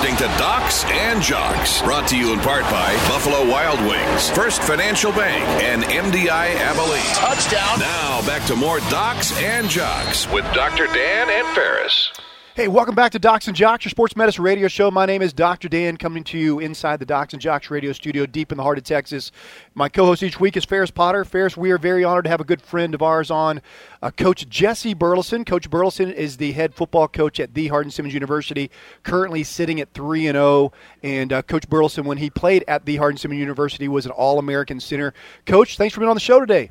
Listening 0.05 0.29
to 0.29 0.39
Docs 0.39 0.85
and 0.85 1.23
Jocks, 1.23 1.81
brought 1.81 2.07
to 2.09 2.17
you 2.17 2.35
in 2.35 2.39
part 2.41 2.63
by 2.65 2.93
Buffalo 3.09 3.49
Wild 3.51 3.81
Wings, 3.89 4.29
First 4.29 4.63
Financial 4.63 5.11
Bank, 5.13 5.43
and 5.63 5.83
MDI 5.85 6.55
Abilene. 6.57 7.01
Touchdown. 7.15 7.79
Now 7.79 8.21
back 8.27 8.47
to 8.49 8.57
more 8.57 8.81
Docs 8.91 9.41
and 9.41 9.67
Jocks 9.67 10.31
with 10.31 10.45
Dr. 10.53 10.89
Dan 10.89 11.31
and 11.31 11.47
Ferris. 11.55 12.13
Hey, 12.57 12.69
welcome 12.69 12.95
back 12.95 13.11
to 13.11 13.19
Docs 13.19 13.49
and 13.49 13.57
Jocks, 13.57 13.85
your 13.85 13.91
sports 13.91 14.15
medicine 14.15 14.45
radio 14.45 14.69
show. 14.69 14.89
My 14.89 15.07
name 15.07 15.23
is 15.23 15.33
Dr. 15.33 15.69
Dan, 15.69 15.97
coming 15.97 16.23
to 16.23 16.39
you 16.39 16.61
inside 16.61 17.01
the 17.01 17.05
Docs 17.05 17.33
and 17.33 17.43
Jocks 17.43 17.69
radio 17.69 17.93
studio 17.93 18.27
deep 18.27 18.53
in 18.53 18.59
the 18.59 18.63
heart 18.63 18.79
of 18.79 18.85
Texas. 18.85 19.33
My 19.75 19.89
co 19.89 20.05
host 20.07 20.23
each 20.23 20.39
week 20.39 20.57
is 20.57 20.65
Ferris 20.65 20.93
Potter. 20.93 21.25
Ferris, 21.25 21.57
we 21.57 21.73
are 21.73 21.79
very 21.79 22.05
honored 22.05 22.27
to 22.27 22.31
have 22.31 22.41
a 22.41 22.45
good 22.45 22.63
friend 22.63 22.95
of 22.95 23.03
ours 23.03 23.29
on, 23.29 23.61
uh, 24.03 24.13
Coach 24.13 24.49
Jesse 24.49 24.95
Burleson. 24.95 25.45
Coach 25.45 25.69
Burleson 25.69 26.13
is 26.13 26.37
the 26.37 26.53
head 26.53 26.77
football 26.77 27.09
coach 27.09 27.41
at 27.41 27.55
the 27.55 27.67
Hardin 27.67 27.91
Simmons 27.91 28.15
University, 28.15 28.71
currently 29.03 29.43
sitting 29.43 29.81
at 29.81 29.93
3 29.93 30.29
and 30.29 30.37
0. 30.37 30.71
And 31.03 31.33
uh, 31.33 31.43
Coach 31.43 31.69
Burleson, 31.69 32.05
when 32.05 32.19
he 32.19 32.31
played 32.31 32.63
at 32.69 32.87
the 32.87 32.99
Hardin 32.99 33.19
Simmons 33.19 33.41
University, 33.41 33.89
was 33.89 34.07
an 34.07 34.13
All 34.13 34.39
American 34.39 34.79
center. 34.79 35.13
Coach, 35.45 35.77
thanks 35.77 35.93
for 35.93 36.03
being 36.03 36.11
on 36.11 36.15
the 36.15 36.21
show 36.21 36.39
today. 36.39 36.71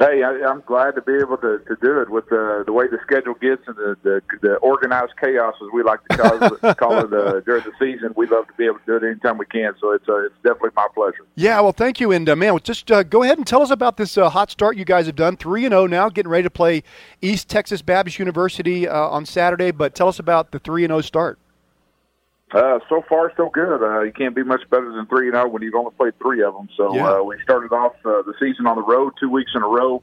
Hey, 0.00 0.22
I, 0.22 0.30
I'm 0.48 0.62
glad 0.62 0.94
to 0.94 1.02
be 1.02 1.12
able 1.12 1.36
to, 1.36 1.58
to 1.58 1.76
do 1.82 2.00
it 2.00 2.08
with 2.08 2.26
the 2.30 2.64
the 2.64 2.72
way 2.72 2.88
the 2.88 2.96
schedule 3.02 3.34
gets 3.34 3.60
and 3.66 3.76
the 3.76 3.96
the, 4.02 4.22
the 4.40 4.54
organized 4.56 5.12
chaos, 5.20 5.54
as 5.60 5.68
we 5.74 5.82
like 5.82 6.00
to 6.08 6.16
call 6.16 6.42
it, 6.42 6.76
call 6.78 6.98
it 7.00 7.12
uh, 7.12 7.40
during 7.40 7.64
the 7.64 7.72
season. 7.78 8.14
We 8.16 8.26
love 8.26 8.46
to 8.46 8.54
be 8.54 8.64
able 8.64 8.78
to 8.78 8.86
do 8.86 8.96
it 8.96 9.02
anytime 9.10 9.36
we 9.36 9.44
can. 9.44 9.74
So 9.78 9.90
it's 9.92 10.08
uh, 10.08 10.24
it's 10.24 10.34
definitely 10.42 10.70
my 10.74 10.88
pleasure. 10.94 11.26
Yeah, 11.34 11.60
well, 11.60 11.72
thank 11.72 12.00
you, 12.00 12.12
and 12.12 12.26
uh, 12.26 12.34
man, 12.34 12.58
just 12.64 12.90
uh, 12.90 13.02
go 13.02 13.24
ahead 13.24 13.36
and 13.36 13.46
tell 13.46 13.60
us 13.60 13.70
about 13.70 13.98
this 13.98 14.16
uh, 14.16 14.30
hot 14.30 14.50
start 14.50 14.78
you 14.78 14.86
guys 14.86 15.04
have 15.04 15.16
done. 15.16 15.36
Three 15.36 15.66
and 15.66 15.72
zero 15.72 15.82
oh 15.82 15.86
now, 15.86 16.08
getting 16.08 16.30
ready 16.30 16.44
to 16.44 16.50
play 16.50 16.82
East 17.20 17.50
Texas 17.50 17.82
Baptist 17.82 18.18
University 18.18 18.88
uh, 18.88 18.96
on 18.96 19.26
Saturday. 19.26 19.70
But 19.70 19.94
tell 19.94 20.08
us 20.08 20.18
about 20.18 20.50
the 20.50 20.60
three 20.60 20.82
and 20.82 20.92
zero 20.92 21.00
oh 21.00 21.02
start. 21.02 21.39
Uh, 22.52 22.80
so 22.88 23.02
far, 23.08 23.32
so 23.36 23.48
good. 23.48 23.82
Uh, 23.82 24.00
you 24.00 24.12
can't 24.12 24.34
be 24.34 24.42
much 24.42 24.68
better 24.70 24.90
than 24.92 25.06
three 25.06 25.28
and 25.28 25.34
zero 25.34 25.48
when 25.48 25.62
you've 25.62 25.74
only 25.74 25.92
played 25.92 26.18
three 26.18 26.42
of 26.42 26.54
them. 26.54 26.68
So 26.76 26.94
yeah. 26.94 27.08
uh, 27.08 27.22
we 27.22 27.36
started 27.42 27.72
off 27.72 27.94
uh, 28.04 28.22
the 28.22 28.34
season 28.40 28.66
on 28.66 28.76
the 28.76 28.82
road 28.82 29.12
two 29.20 29.30
weeks 29.30 29.52
in 29.54 29.62
a 29.62 29.68
row. 29.68 30.02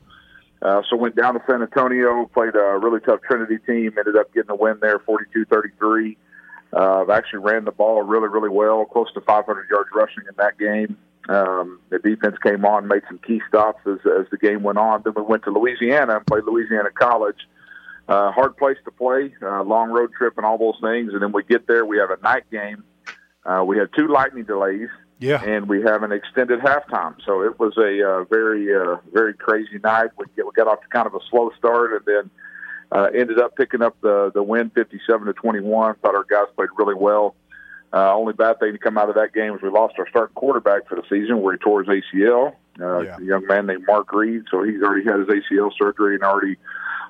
Uh, 0.62 0.82
so 0.90 0.96
went 0.96 1.16
down 1.16 1.34
to 1.34 1.42
San 1.46 1.62
Antonio, 1.62 2.26
played 2.34 2.56
a 2.56 2.80
really 2.82 3.00
tough 3.02 3.22
Trinity 3.22 3.58
team, 3.60 3.94
ended 3.98 4.16
up 4.16 4.34
getting 4.34 4.50
a 4.50 4.56
win 4.56 4.78
there, 4.82 5.00
42-33. 5.00 6.18
Uh, 6.74 7.12
actually 7.12 7.40
ran 7.40 7.66
the 7.66 7.72
ball 7.72 8.02
really, 8.02 8.28
really 8.28 8.50
well, 8.50 8.86
close 8.86 9.12
to 9.14 9.22
500 9.22 9.70
yards 9.70 9.90
rushing 9.94 10.24
in 10.28 10.36
that 10.38 10.58
game. 10.58 10.98
Um, 11.30 11.80
the 11.90 12.00
defense 12.00 12.38
came 12.42 12.66
on, 12.66 12.88
made 12.88 13.04
some 13.08 13.20
key 13.20 13.42
stops 13.48 13.82
as, 13.86 14.00
as 14.20 14.26
the 14.32 14.38
game 14.38 14.64
went 14.64 14.78
on. 14.78 15.02
Then 15.04 15.14
we 15.16 15.22
went 15.22 15.44
to 15.44 15.52
Louisiana 15.52 16.18
and 16.18 16.26
played 16.26 16.44
Louisiana 16.46 16.90
College. 16.92 17.38
Uh, 18.08 18.32
hard 18.32 18.56
place 18.56 18.78
to 18.86 18.92
play, 18.92 19.34
uh, 19.42 19.62
long 19.64 19.90
road 19.90 20.12
trip, 20.18 20.34
and 20.38 20.46
all 20.46 20.58
those 20.58 20.80
things. 20.82 21.12
And 21.14 21.22
then 21.22 21.34
we 21.34 21.44
get 21.44 21.68
there, 21.68 21.86
we 21.86 21.98
have 21.98 22.10
a 22.10 22.18
night 22.22 22.50
game. 22.50 22.84
Uh, 23.46 23.64
we 23.66 23.78
had 23.78 23.90
two 23.98 24.08
lightning 24.08 24.46
delays, 24.46 24.90
yeah, 25.20 25.44
and 25.44 25.68
we 25.68 25.82
have 25.82 26.04
an 26.04 26.12
extended 26.12 26.60
halftime. 26.60 27.16
So 27.26 27.42
it 27.42 27.60
was 27.60 27.78
a 27.78 28.08
uh, 28.08 28.24
very, 28.26 28.74
uh, 28.74 28.98
very 29.12 29.34
crazy 29.34 29.80
night. 29.84 30.12
We, 30.18 30.26
get, 30.36 30.46
we 30.46 30.52
got 30.54 30.68
off 30.68 30.82
to 30.82 30.88
kind 30.88 31.08
of 31.08 31.16
a 31.16 31.20
slow 31.30 31.52
start, 31.58 31.92
and 31.94 32.02
then 32.06 32.30
uh, 32.92 33.10
ended 33.14 33.40
up 33.40 33.56
picking 33.56 33.82
up 33.82 34.00
the 34.02 34.32
the 34.34 34.44
win, 34.44 34.70
fifty-seven 34.70 35.28
to 35.28 35.34
twenty-one. 35.34 35.96
Thought 35.96 36.16
our 36.16 36.26
guys 36.30 36.48
played 36.56 36.70
really 36.78 36.96
well. 36.96 37.36
Uh, 37.94 38.14
only 38.14 38.34
bad 38.34 38.60
thing 38.60 38.74
to 38.74 38.78
come 38.78 38.98
out 38.98 39.10
of 39.10 39.16
that 39.16 39.34
game 39.34 39.54
was 39.54 39.62
we 39.62 39.70
lost 39.70 39.96
our 39.98 40.08
starting 40.10 40.34
quarterback 40.34 40.88
for 40.88 40.96
the 40.96 41.04
season, 41.10 41.42
where 41.42 41.54
he 41.54 41.60
tore 41.60 41.84
his 41.84 42.04
ACL. 42.14 42.54
Uh, 42.82 43.00
Yeah. 43.00 43.18
A 43.18 43.24
young 43.24 43.46
man 43.48 43.66
named 43.68 43.86
Mark 43.88 44.12
Reed, 44.14 44.44
so 44.52 44.64
he's 44.64 44.82
already 44.82 45.04
had 45.06 45.20
his 45.20 45.28
ACL 45.28 45.72
surgery 45.78 46.16
and 46.16 46.24
already 46.24 46.58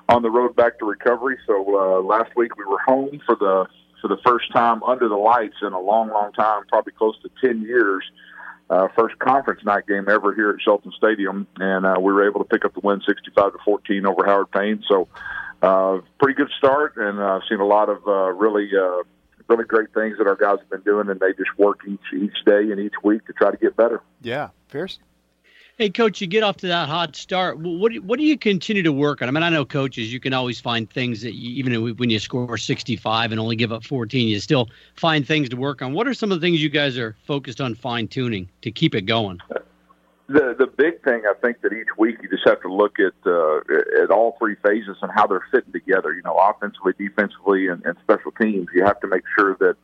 on 0.08 0.22
the 0.22 0.30
road 0.30 0.56
back 0.56 0.78
to 0.78 0.84
recovery. 0.86 1.38
So 1.46 1.54
uh, 1.78 2.02
last 2.02 2.34
week 2.36 2.56
we 2.56 2.64
were 2.64 2.80
home 2.86 3.20
for 3.26 3.34
the 3.36 3.66
for 4.00 4.08
the 4.08 4.18
first 4.24 4.52
time 4.52 4.82
under 4.84 5.08
the 5.08 5.16
lights 5.16 5.56
in 5.60 5.72
a 5.72 5.80
long, 5.80 6.08
long 6.10 6.32
time, 6.32 6.62
probably 6.68 6.92
close 6.92 7.16
to 7.22 7.30
ten 7.40 7.62
years. 7.62 8.04
Uh, 8.70 8.86
first 8.94 9.18
conference 9.18 9.64
night 9.64 9.86
game 9.86 10.06
ever 10.10 10.34
here 10.34 10.50
at 10.50 10.60
Shelton 10.60 10.92
Stadium, 10.96 11.46
and 11.56 11.86
uh, 11.86 11.94
we 11.98 12.12
were 12.12 12.28
able 12.28 12.44
to 12.44 12.48
pick 12.48 12.64
up 12.66 12.74
the 12.74 12.80
win, 12.80 13.00
sixty-five 13.06 13.52
to 13.52 13.58
fourteen 13.64 14.04
over 14.06 14.26
Howard 14.26 14.50
Payne. 14.50 14.84
So, 14.86 15.08
uh, 15.62 16.00
pretty 16.20 16.36
good 16.36 16.50
start, 16.58 16.96
and 16.98 17.18
uh, 17.18 17.40
seen 17.48 17.60
a 17.60 17.66
lot 17.66 17.88
of 17.88 18.06
uh, 18.06 18.30
really, 18.34 18.68
uh, 18.78 19.04
really 19.48 19.64
great 19.64 19.92
things 19.94 20.18
that 20.18 20.26
our 20.26 20.36
guys 20.36 20.58
have 20.60 20.68
been 20.68 20.82
doing, 20.82 21.08
and 21.08 21.18
they 21.18 21.32
just 21.32 21.56
work 21.56 21.80
each 21.88 22.12
each 22.14 22.44
day 22.44 22.70
and 22.70 22.78
each 22.78 22.92
week 23.02 23.24
to 23.26 23.32
try 23.32 23.50
to 23.50 23.56
get 23.56 23.74
better. 23.74 24.02
Yeah, 24.20 24.50
Ferris. 24.68 24.98
Hey, 25.78 25.90
coach, 25.90 26.20
you 26.20 26.26
get 26.26 26.42
off 26.42 26.56
to 26.56 26.66
that 26.66 26.88
hot 26.88 27.14
start. 27.14 27.56
What 27.60 27.96
what 28.00 28.18
do 28.18 28.24
you 28.24 28.36
continue 28.36 28.82
to 28.82 28.90
work 28.90 29.22
on? 29.22 29.28
I 29.28 29.30
mean, 29.30 29.44
I 29.44 29.48
know 29.48 29.64
coaches, 29.64 30.12
you 30.12 30.18
can 30.18 30.32
always 30.32 30.60
find 30.60 30.90
things 30.90 31.22
that 31.22 31.34
you, 31.34 31.50
even 31.50 31.96
when 31.96 32.10
you 32.10 32.18
score 32.18 32.58
65 32.58 33.30
and 33.30 33.40
only 33.40 33.54
give 33.54 33.70
up 33.70 33.84
14, 33.84 34.26
you 34.26 34.40
still 34.40 34.70
find 34.96 35.24
things 35.24 35.48
to 35.50 35.56
work 35.56 35.80
on. 35.80 35.92
What 35.92 36.08
are 36.08 36.14
some 36.14 36.32
of 36.32 36.40
the 36.40 36.44
things 36.44 36.60
you 36.60 36.68
guys 36.68 36.98
are 36.98 37.14
focused 37.28 37.60
on 37.60 37.76
fine 37.76 38.08
tuning 38.08 38.48
to 38.62 38.72
keep 38.72 38.96
it 38.96 39.02
going? 39.02 39.38
The 40.26 40.56
the 40.58 40.66
big 40.66 41.00
thing 41.04 41.22
I 41.30 41.34
think 41.40 41.60
that 41.60 41.72
each 41.72 41.96
week 41.96 42.16
you 42.24 42.28
just 42.28 42.46
have 42.48 42.60
to 42.62 42.74
look 42.74 42.98
at 42.98 43.14
uh, 43.24 43.58
at 44.02 44.10
all 44.10 44.36
three 44.40 44.56
phases 44.56 44.96
and 45.00 45.12
how 45.14 45.28
they're 45.28 45.46
fitting 45.52 45.72
together. 45.72 46.12
You 46.12 46.22
know, 46.22 46.36
offensively, 46.36 46.94
defensively, 46.98 47.68
and, 47.68 47.84
and 47.86 47.96
special 48.02 48.32
teams. 48.32 48.66
You 48.74 48.84
have 48.84 48.98
to 48.98 49.06
make 49.06 49.22
sure 49.38 49.56
that 49.60 49.76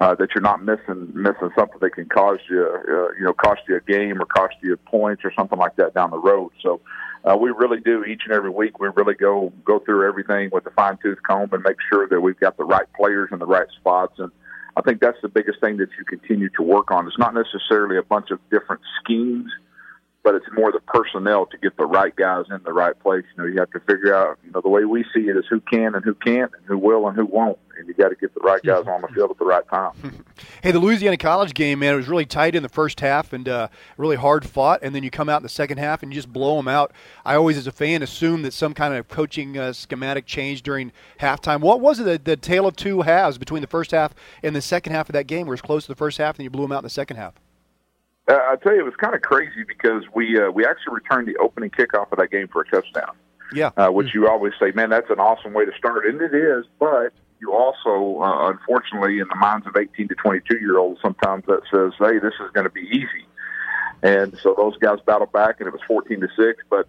uh, 0.00 0.14
that 0.14 0.28
you're 0.34 0.42
not 0.42 0.62
missing 0.62 1.10
missing 1.14 1.50
something 1.56 1.78
that 1.80 1.90
can 1.90 2.06
cause 2.06 2.38
you 2.50 2.62
uh, 2.62 3.12
you 3.18 3.24
know 3.24 3.32
cost 3.32 3.62
you 3.68 3.76
a 3.76 3.80
game 3.80 4.20
or 4.20 4.26
cost 4.26 4.54
you 4.62 4.76
points 4.76 5.24
or 5.24 5.32
something 5.38 5.58
like 5.58 5.76
that 5.76 5.94
down 5.94 6.10
the 6.10 6.18
road. 6.18 6.50
So. 6.62 6.80
Uh, 7.24 7.36
we 7.36 7.50
really 7.50 7.80
do 7.80 8.04
each 8.04 8.22
and 8.24 8.32
every 8.32 8.50
week. 8.50 8.78
We 8.78 8.86
really 8.94 9.14
go 9.14 9.52
go 9.64 9.80
through 9.80 10.06
everything 10.06 10.48
with 10.52 10.64
a 10.66 10.70
fine 10.70 10.96
tooth 11.02 11.18
comb 11.28 11.48
and 11.52 11.60
make 11.64 11.74
sure 11.90 12.06
that 12.06 12.20
we've 12.20 12.38
got 12.38 12.56
the 12.56 12.62
right 12.62 12.86
players 12.96 13.30
in 13.32 13.40
the 13.40 13.46
right 13.46 13.66
spots. 13.80 14.12
And 14.18 14.30
I 14.76 14.82
think 14.82 15.00
that's 15.00 15.20
the 15.22 15.28
biggest 15.28 15.58
thing 15.58 15.78
that 15.78 15.88
you 15.98 16.04
continue 16.04 16.50
to 16.50 16.62
work 16.62 16.92
on. 16.92 17.04
It's 17.08 17.18
not 17.18 17.34
necessarily 17.34 17.96
a 17.96 18.02
bunch 18.04 18.30
of 18.30 18.38
different 18.48 18.80
schemes 19.02 19.50
but 20.26 20.34
it's 20.34 20.46
more 20.54 20.72
the 20.72 20.80
personnel 20.80 21.46
to 21.46 21.56
get 21.56 21.76
the 21.76 21.86
right 21.86 22.16
guys 22.16 22.46
in 22.50 22.60
the 22.64 22.72
right 22.72 22.98
place. 22.98 23.22
You 23.36 23.44
know, 23.44 23.48
you 23.48 23.60
have 23.60 23.70
to 23.70 23.78
figure 23.78 24.12
out, 24.12 24.36
you 24.44 24.50
know, 24.50 24.60
the 24.60 24.68
way 24.68 24.84
we 24.84 25.04
see 25.14 25.20
it 25.28 25.36
is 25.36 25.44
who 25.48 25.60
can 25.60 25.94
and 25.94 26.04
who 26.04 26.14
can't, 26.14 26.50
and 26.52 26.66
who 26.66 26.76
will 26.76 27.06
and 27.06 27.16
who 27.16 27.24
won't, 27.24 27.60
and 27.78 27.86
you 27.86 27.94
got 27.94 28.08
to 28.08 28.16
get 28.16 28.34
the 28.34 28.40
right 28.40 28.60
guys 28.60 28.88
on 28.88 29.02
the 29.02 29.08
field 29.14 29.30
at 29.30 29.38
the 29.38 29.44
right 29.44 29.62
time. 29.68 29.92
Hey, 30.62 30.72
the 30.72 30.80
Louisiana 30.80 31.16
College 31.16 31.54
game, 31.54 31.78
man, 31.78 31.94
it 31.94 31.96
was 31.96 32.08
really 32.08 32.26
tight 32.26 32.56
in 32.56 32.62
the 32.62 32.68
first 32.68 32.98
half 32.98 33.32
and 33.32 33.48
uh, 33.48 33.68
really 33.96 34.16
hard 34.16 34.44
fought, 34.44 34.80
and 34.82 34.94
then 34.94 35.04
you 35.04 35.10
come 35.10 35.28
out 35.28 35.36
in 35.36 35.42
the 35.44 35.48
second 35.48 35.78
half 35.78 36.02
and 36.02 36.12
you 36.12 36.16
just 36.16 36.32
blow 36.32 36.56
them 36.56 36.66
out. 36.66 36.92
I 37.24 37.36
always, 37.36 37.56
as 37.56 37.68
a 37.68 37.72
fan, 37.72 38.02
assume 38.02 38.42
that 38.42 38.52
some 38.52 38.74
kind 38.74 38.92
of 38.92 39.06
coaching 39.06 39.56
uh, 39.56 39.72
schematic 39.72 40.26
change 40.26 40.62
during 40.62 40.90
halftime. 41.20 41.60
What 41.60 41.80
was 41.80 42.00
it, 42.00 42.04
the, 42.04 42.18
the 42.18 42.36
tale 42.36 42.66
of 42.66 42.74
two 42.74 43.02
halves 43.02 43.38
between 43.38 43.60
the 43.60 43.68
first 43.68 43.92
half 43.92 44.12
and 44.42 44.56
the 44.56 44.60
second 44.60 44.92
half 44.92 45.08
of 45.08 45.12
that 45.12 45.28
game, 45.28 45.46
where 45.46 45.54
it's 45.54 45.62
close 45.62 45.84
to 45.84 45.92
the 45.92 45.96
first 45.96 46.18
half 46.18 46.36
and 46.36 46.44
you 46.44 46.50
blew 46.50 46.62
them 46.62 46.72
out 46.72 46.78
in 46.78 46.84
the 46.84 46.90
second 46.90 47.16
half? 47.16 47.34
Uh, 48.28 48.34
I 48.34 48.56
tell 48.56 48.74
you, 48.74 48.80
it 48.80 48.84
was 48.84 48.96
kind 48.96 49.14
of 49.14 49.22
crazy 49.22 49.64
because 49.66 50.02
we 50.14 50.40
uh, 50.40 50.50
we 50.50 50.64
actually 50.66 50.94
returned 50.94 51.28
the 51.28 51.36
opening 51.36 51.70
kickoff 51.70 52.10
of 52.10 52.18
that 52.18 52.30
game 52.30 52.48
for 52.48 52.62
a 52.62 52.68
touchdown. 52.68 53.14
Yeah. 53.52 53.70
uh, 53.76 53.90
which 53.90 54.12
you 54.12 54.28
always 54.28 54.54
say, 54.58 54.72
man, 54.72 54.90
that's 54.90 55.08
an 55.08 55.20
awesome 55.20 55.52
way 55.52 55.64
to 55.64 55.72
start, 55.78 56.04
and 56.04 56.20
it 56.20 56.34
is. 56.34 56.64
But 56.80 57.12
you 57.40 57.52
also, 57.52 58.20
uh, 58.20 58.50
unfortunately, 58.50 59.20
in 59.20 59.28
the 59.28 59.36
minds 59.36 59.68
of 59.68 59.76
18 59.76 60.08
to 60.08 60.14
22 60.16 60.58
year 60.58 60.78
olds, 60.78 61.00
sometimes 61.00 61.44
that 61.46 61.60
says, 61.70 61.92
hey, 61.98 62.18
this 62.18 62.34
is 62.44 62.50
going 62.52 62.64
to 62.64 62.72
be 62.72 62.80
easy, 62.80 63.26
and 64.02 64.36
so 64.42 64.54
those 64.56 64.76
guys 64.78 64.98
battled 65.06 65.32
back, 65.32 65.60
and 65.60 65.68
it 65.68 65.72
was 65.72 65.82
14 65.86 66.20
to 66.20 66.28
six. 66.36 66.62
But 66.68 66.88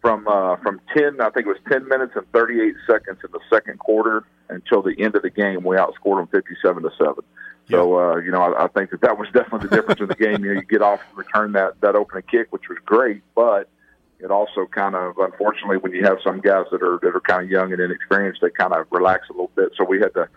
from 0.00 0.28
uh, 0.28 0.56
from 0.56 0.80
10, 0.96 1.20
I 1.20 1.30
think 1.30 1.46
it 1.46 1.48
was 1.48 1.58
10 1.68 1.88
minutes 1.88 2.12
and 2.14 2.30
38 2.32 2.74
seconds 2.86 3.18
in 3.24 3.30
the 3.32 3.40
second 3.50 3.80
quarter 3.80 4.24
until 4.48 4.82
the 4.82 4.94
end 4.98 5.16
of 5.16 5.22
the 5.22 5.30
game, 5.30 5.64
we 5.64 5.76
outscored 5.76 6.18
them 6.18 6.28
57 6.28 6.82
to 6.84 6.90
seven. 6.96 7.24
So 7.70 7.98
uh, 7.98 8.16
you 8.16 8.30
know, 8.30 8.42
I, 8.42 8.64
I 8.64 8.68
think 8.68 8.90
that 8.90 9.00
that 9.00 9.18
was 9.18 9.28
definitely 9.32 9.68
the 9.68 9.76
difference 9.76 10.00
in 10.00 10.08
the 10.08 10.14
game. 10.14 10.44
You 10.44 10.54
know, 10.54 10.60
you 10.60 10.66
get 10.66 10.82
off 10.82 11.00
and 11.08 11.18
return 11.18 11.52
that 11.52 11.80
that 11.80 11.96
opening 11.96 12.24
kick, 12.30 12.52
which 12.52 12.68
was 12.68 12.78
great, 12.84 13.22
but 13.34 13.68
it 14.18 14.30
also 14.30 14.66
kind 14.66 14.94
of 14.94 15.18
unfortunately 15.18 15.76
when 15.78 15.92
you 15.92 16.04
have 16.04 16.18
some 16.22 16.40
guys 16.40 16.66
that 16.70 16.82
are 16.82 16.98
that 17.02 17.14
are 17.14 17.20
kind 17.20 17.44
of 17.44 17.50
young 17.50 17.72
and 17.72 17.80
inexperienced, 17.80 18.40
they 18.40 18.50
kind 18.50 18.72
of 18.72 18.86
relax 18.90 19.28
a 19.28 19.32
little 19.32 19.50
bit. 19.54 19.72
So 19.76 19.84
we 19.84 19.98
had 20.00 20.14
to, 20.14 20.28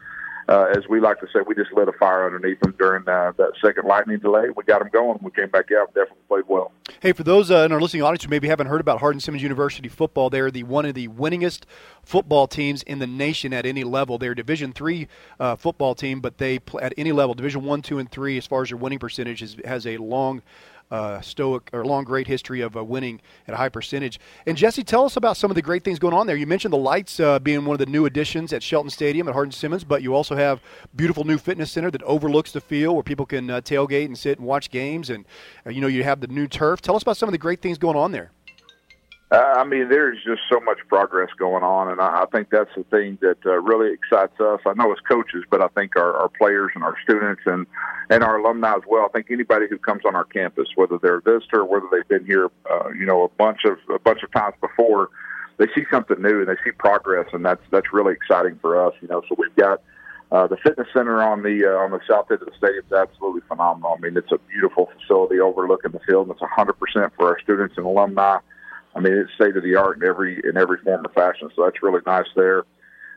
uh, 0.50 0.66
as 0.76 0.88
we 0.90 1.00
like 1.00 1.20
to 1.20 1.28
say, 1.28 1.40
we 1.46 1.54
just 1.54 1.72
lit 1.74 1.88
a 1.88 1.92
fire 1.94 2.26
underneath 2.26 2.60
them 2.62 2.74
during 2.80 3.08
uh, 3.08 3.32
that 3.38 3.52
second 3.64 3.86
lightning 3.88 4.18
delay. 4.18 4.48
We 4.56 4.64
got 4.64 4.80
them 4.80 4.90
going. 4.92 5.20
We 5.22 5.32
came 5.32 5.50
back 5.50 5.72
out, 5.72 5.94
definitely 5.94 6.24
played 6.28 6.44
well. 6.48 6.72
Hey, 7.02 7.14
for 7.14 7.24
those 7.24 7.52
uh, 7.52 7.58
in 7.58 7.72
our 7.72 7.80
listening 7.80 8.02
audience 8.02 8.24
who 8.24 8.30
maybe 8.30 8.48
haven't 8.48 8.68
heard 8.68 8.82
about 8.82 9.00
Hardin 9.00 9.20
Simmons 9.20 9.44
University 9.44 9.88
football, 9.88 10.32
they're 10.32 10.50
the 10.50 10.64
one 10.64 10.86
of 10.86 10.96
the 10.96 11.08
winningest 11.08 11.66
football 12.02 12.48
teams 12.48 12.82
in 12.84 12.98
the 12.98 13.08
nation 13.08 13.54
at 13.54 13.66
any 13.66 13.84
level. 13.84 14.18
They're 14.18 14.32
a 14.32 14.36
Division 14.36 14.74
three 14.74 15.08
uh, 15.40 15.56
football 15.56 15.94
team, 15.94 16.20
but 16.20 16.40
they 16.40 16.58
play 16.58 16.82
at 16.82 16.94
any 16.98 17.12
level, 17.12 17.36
Division 17.36 17.64
one, 17.64 17.84
two, 17.84 18.00
and 18.00 18.10
three, 18.10 18.38
as 18.38 18.48
far 18.48 18.64
as 18.64 18.70
their 18.70 18.78
winning 18.78 19.00
percentage, 19.00 19.44
is, 19.44 19.56
has 19.66 19.86
a 19.86 19.98
long. 19.98 20.42
Uh, 20.92 21.22
stoic 21.22 21.70
or 21.72 21.86
long 21.86 22.04
great 22.04 22.26
history 22.26 22.62
of 22.62 22.76
uh, 22.76 22.84
winning 22.84 23.22
at 23.48 23.54
a 23.54 23.58
high 23.58 23.70
percentage. 23.70 24.20
And 24.48 24.58
Jesse, 24.58 24.84
tell 24.84 25.06
us 25.06 25.18
about 25.18 25.38
some 25.38 25.52
of 25.52 25.56
the 25.56 25.62
great 25.62 25.84
things 25.84 26.00
going 26.00 26.16
on 26.16 26.26
there. 26.26 26.36
You 26.36 26.48
mentioned 26.48 26.74
the 26.74 26.80
lights 26.80 27.20
uh, 27.20 27.38
being 27.38 27.64
one 27.66 27.76
of 27.76 27.80
the 27.80 27.86
new 27.86 28.08
additions 28.08 28.54
at 28.54 28.64
Shelton 28.64 28.90
Stadium 28.90 29.28
at 29.28 29.36
Hardin 29.36 29.52
Simmons, 29.52 29.84
but 29.84 30.02
you 30.02 30.16
also 30.16 30.36
have 30.36 30.62
beautiful 30.96 31.26
new 31.26 31.38
fitness 31.38 31.72
center 31.72 31.92
that 31.92 32.02
overlooks 32.04 32.52
the 32.52 32.62
field 32.62 32.96
where 32.96 33.04
people 33.04 33.28
can 33.28 33.52
uh, 33.52 33.62
tailgate 33.62 34.06
and 34.06 34.18
sit 34.18 34.40
and 34.40 34.48
watch 34.48 34.72
games. 34.72 35.12
And 35.12 35.26
uh, 35.64 35.70
you 35.70 35.80
know 35.80 35.88
you 35.88 36.04
have 36.04 36.22
the 36.22 36.28
new 36.28 36.48
turf. 36.48 36.82
Tell 36.82 36.96
us 36.96 37.04
about 37.04 37.18
some 37.18 37.30
of 37.30 37.34
the 37.34 37.38
great 37.38 37.62
things 37.62 37.78
going 37.78 37.96
on 37.96 38.12
there. 38.12 38.32
I 39.32 39.64
mean, 39.64 39.90
there's 39.90 40.18
just 40.26 40.42
so 40.52 40.60
much 40.60 40.80
progress 40.88 41.30
going 41.38 41.64
on, 41.64 41.92
and 41.92 42.02
I, 42.02 42.24
I 42.24 42.26
think 42.32 42.50
that's 42.50 42.74
the 42.76 42.84
thing 42.86 43.20
that 43.22 43.38
uh, 43.46 43.62
really 43.62 43.94
excites 43.94 44.40
us. 44.40 44.60
I 44.66 44.74
know 44.74 44.92
as 44.92 44.98
coaches, 45.08 45.44
but 45.52 45.62
I 45.62 45.68
think 45.68 45.96
our, 45.96 46.18
our 46.18 46.30
players 46.30 46.72
and 46.74 46.84
our 46.84 46.96
students 47.04 47.44
and 47.46 47.68
and 48.10 48.24
our 48.24 48.40
alumni 48.40 48.74
as 48.74 48.82
well. 48.88 49.06
I 49.06 49.10
think 49.10 49.30
anybody 49.30 49.68
who 49.70 49.78
comes 49.78 50.02
on 50.04 50.16
our 50.16 50.24
campus, 50.24 50.68
whether 50.76 50.98
they're 50.98 51.18
a 51.18 51.22
visitor, 51.22 51.64
whether 51.64 51.86
they've 51.92 52.08
been 52.08 52.26
here, 52.26 52.50
uh, 52.72 52.90
you 52.90 53.06
know, 53.06 53.24
a 53.24 53.28
bunch 53.28 53.66
of 53.66 53.78
a 53.94 54.00
bunch 54.00 54.24
of 54.24 54.32
times 54.32 54.56
before, 54.62 55.10
they 55.58 55.68
see 55.76 55.86
something 55.92 56.20
new 56.20 56.40
and 56.40 56.48
they 56.48 56.58
see 56.64 56.72
progress, 56.72 57.28
and 57.32 57.46
that's 57.46 57.62
that's 57.70 57.94
really 57.94 58.14
exciting 58.14 58.58
for 58.62 58.84
us. 58.84 58.96
You 59.02 59.10
know, 59.10 59.22
so 59.30 59.36
we've 59.38 59.56
got. 59.56 59.82
Uh, 60.32 60.46
the 60.46 60.58
fitness 60.58 60.88
center 60.94 61.24
on 61.24 61.42
the 61.42 61.66
uh, 61.66 61.84
on 61.84 61.90
the 61.90 62.00
south 62.08 62.30
end 62.30 62.40
of 62.40 62.48
the 62.48 62.54
stadium 62.56 62.86
is 62.86 62.92
absolutely 62.92 63.42
phenomenal. 63.48 63.96
I 63.98 64.00
mean, 64.00 64.16
it's 64.16 64.32
a 64.32 64.38
beautiful 64.48 64.88
facility 65.02 65.40
overlooking 65.40 65.90
the 65.90 66.00
field, 66.02 66.28
and 66.28 66.36
it's 66.36 66.44
100% 66.44 67.10
for 67.18 67.26
our 67.30 67.40
students 67.40 67.78
and 67.78 67.86
alumni. 67.88 68.38
I 68.96 69.00
mean, 69.00 69.14
it's 69.14 69.34
state 69.34 69.56
of 69.56 69.64
the 69.64 69.76
art 69.76 69.98
in 69.98 70.04
every 70.04 70.42
in 70.44 70.58
every 70.58 70.78
form 70.80 71.06
or 71.06 71.10
fashion. 71.10 71.50
So 71.56 71.64
that's 71.64 71.82
really 71.84 72.02
nice 72.06 72.28
there. 72.36 72.64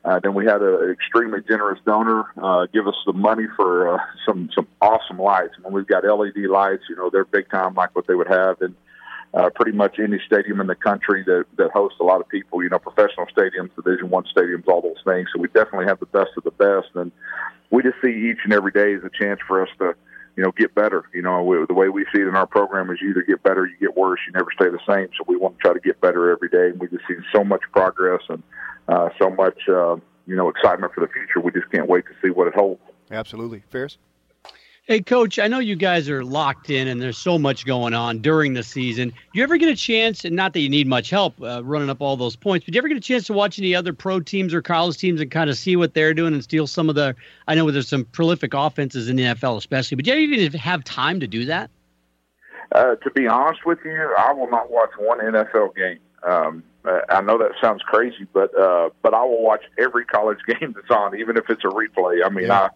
Uh, 0.04 0.18
then 0.20 0.34
we 0.34 0.44
had 0.44 0.60
an 0.62 0.90
extremely 0.90 1.40
generous 1.46 1.78
donor 1.86 2.24
uh, 2.42 2.66
give 2.72 2.88
us 2.88 2.96
the 3.06 3.12
money 3.12 3.46
for 3.56 3.94
uh, 3.94 3.98
some 4.26 4.50
some 4.54 4.66
awesome 4.80 5.18
lights. 5.18 5.54
I 5.58 5.62
mean, 5.62 5.72
we've 5.72 5.86
got 5.86 6.04
LED 6.04 6.48
lights. 6.50 6.82
You 6.88 6.96
know, 6.96 7.08
they're 7.10 7.24
big 7.24 7.48
time, 7.50 7.74
like 7.74 7.94
what 7.94 8.06
they 8.06 8.14
would 8.14 8.28
have 8.28 8.60
in 8.60 8.74
uh, 9.34 9.48
pretty 9.54 9.72
much 9.72 9.98
any 9.98 10.20
stadium 10.26 10.60
in 10.60 10.66
the 10.66 10.74
country 10.74 11.22
that 11.24 11.44
that 11.56 11.70
hosts 11.70 11.98
a 12.00 12.04
lot 12.04 12.20
of 12.20 12.28
people. 12.28 12.62
You 12.62 12.68
know, 12.68 12.78
professional 12.78 13.26
stadiums, 13.26 13.74
Division 13.76 14.10
One 14.10 14.24
stadiums, 14.24 14.66
all 14.66 14.82
those 14.82 15.02
things. 15.04 15.28
So 15.32 15.40
we 15.40 15.48
definitely 15.48 15.86
have 15.86 16.00
the 16.00 16.06
best 16.06 16.30
of 16.36 16.44
the 16.44 16.50
best, 16.50 16.88
and 16.94 17.12
we 17.70 17.82
just 17.82 17.96
see 18.02 18.30
each 18.30 18.38
and 18.44 18.52
every 18.52 18.72
day 18.72 18.94
as 18.94 19.04
a 19.04 19.10
chance 19.10 19.40
for 19.46 19.62
us 19.62 19.68
to 19.78 19.94
you 20.36 20.42
know, 20.42 20.52
get 20.52 20.74
better. 20.74 21.04
You 21.12 21.22
know, 21.22 21.42
we, 21.42 21.64
the 21.66 21.74
way 21.74 21.88
we 21.88 22.04
see 22.14 22.20
it 22.22 22.28
in 22.28 22.36
our 22.36 22.46
program 22.46 22.90
is 22.90 22.98
you 23.00 23.10
either 23.10 23.22
get 23.22 23.42
better, 23.42 23.66
you 23.66 23.76
get 23.78 23.96
worse. 23.96 24.20
You 24.26 24.32
never 24.32 24.48
stay 24.54 24.68
the 24.70 24.78
same. 24.88 25.08
So 25.16 25.24
we 25.26 25.36
want 25.36 25.58
to 25.58 25.62
try 25.62 25.72
to 25.74 25.80
get 25.80 26.00
better 26.00 26.30
every 26.30 26.48
day. 26.48 26.70
And 26.70 26.80
we've 26.80 26.90
just 26.90 27.04
see 27.06 27.14
so 27.32 27.44
much 27.44 27.62
progress 27.72 28.22
and 28.28 28.42
uh, 28.88 29.10
so 29.20 29.30
much, 29.30 29.58
uh, 29.68 29.96
you 30.26 30.36
know, 30.36 30.48
excitement 30.48 30.94
for 30.94 31.00
the 31.00 31.12
future. 31.12 31.40
We 31.40 31.52
just 31.52 31.70
can't 31.70 31.88
wait 31.88 32.04
to 32.06 32.12
see 32.22 32.30
what 32.30 32.48
it 32.48 32.54
holds. 32.54 32.80
Absolutely, 33.10 33.62
Ferris. 33.68 33.98
Hey, 34.88 35.00
Coach, 35.00 35.38
I 35.38 35.46
know 35.46 35.60
you 35.60 35.76
guys 35.76 36.10
are 36.10 36.24
locked 36.24 36.68
in 36.68 36.88
and 36.88 37.00
there's 37.00 37.16
so 37.16 37.38
much 37.38 37.64
going 37.64 37.94
on 37.94 38.18
during 38.18 38.54
the 38.54 38.64
season. 38.64 39.10
Do 39.10 39.14
you 39.32 39.44
ever 39.44 39.56
get 39.56 39.68
a 39.68 39.76
chance, 39.76 40.24
and 40.24 40.34
not 40.34 40.54
that 40.54 40.60
you 40.60 40.68
need 40.68 40.88
much 40.88 41.08
help 41.08 41.40
uh, 41.40 41.62
running 41.62 41.88
up 41.88 42.00
all 42.00 42.16
those 42.16 42.34
points, 42.34 42.66
but 42.66 42.72
do 42.72 42.76
you 42.76 42.80
ever 42.80 42.88
get 42.88 42.96
a 42.96 43.00
chance 43.00 43.24
to 43.28 43.32
watch 43.32 43.60
any 43.60 43.76
other 43.76 43.92
pro 43.92 44.18
teams 44.18 44.52
or 44.52 44.60
college 44.60 44.96
teams 44.96 45.20
and 45.20 45.30
kind 45.30 45.48
of 45.48 45.56
see 45.56 45.76
what 45.76 45.94
they're 45.94 46.12
doing 46.12 46.34
and 46.34 46.42
steal 46.42 46.66
some 46.66 46.88
of 46.88 46.96
the? 46.96 47.14
I 47.46 47.54
know 47.54 47.70
there's 47.70 47.86
some 47.86 48.06
prolific 48.06 48.54
offenses 48.54 49.08
in 49.08 49.14
the 49.14 49.22
NFL, 49.22 49.56
especially, 49.56 49.94
but 49.94 50.04
do 50.04 50.18
you 50.18 50.34
even 50.34 50.58
have 50.58 50.82
time 50.82 51.20
to 51.20 51.28
do 51.28 51.44
that? 51.44 51.70
Uh, 52.72 52.96
to 52.96 53.10
be 53.12 53.28
honest 53.28 53.64
with 53.64 53.78
you, 53.84 54.14
I 54.18 54.32
will 54.32 54.50
not 54.50 54.68
watch 54.68 54.90
one 54.98 55.20
NFL 55.20 55.76
game. 55.76 56.00
Um, 56.24 56.64
I 57.08 57.20
know 57.20 57.38
that 57.38 57.52
sounds 57.60 57.82
crazy, 57.82 58.26
but 58.32 58.52
uh, 58.58 58.90
but 59.02 59.14
I 59.14 59.22
will 59.22 59.42
watch 59.42 59.62
every 59.78 60.04
college 60.04 60.38
game 60.48 60.74
that's 60.74 60.90
on, 60.90 61.16
even 61.16 61.36
if 61.36 61.48
it's 61.48 61.62
a 61.62 61.68
replay. 61.68 62.26
I 62.26 62.28
mean, 62.28 62.46
yeah. 62.46 62.62
I 62.62 62.68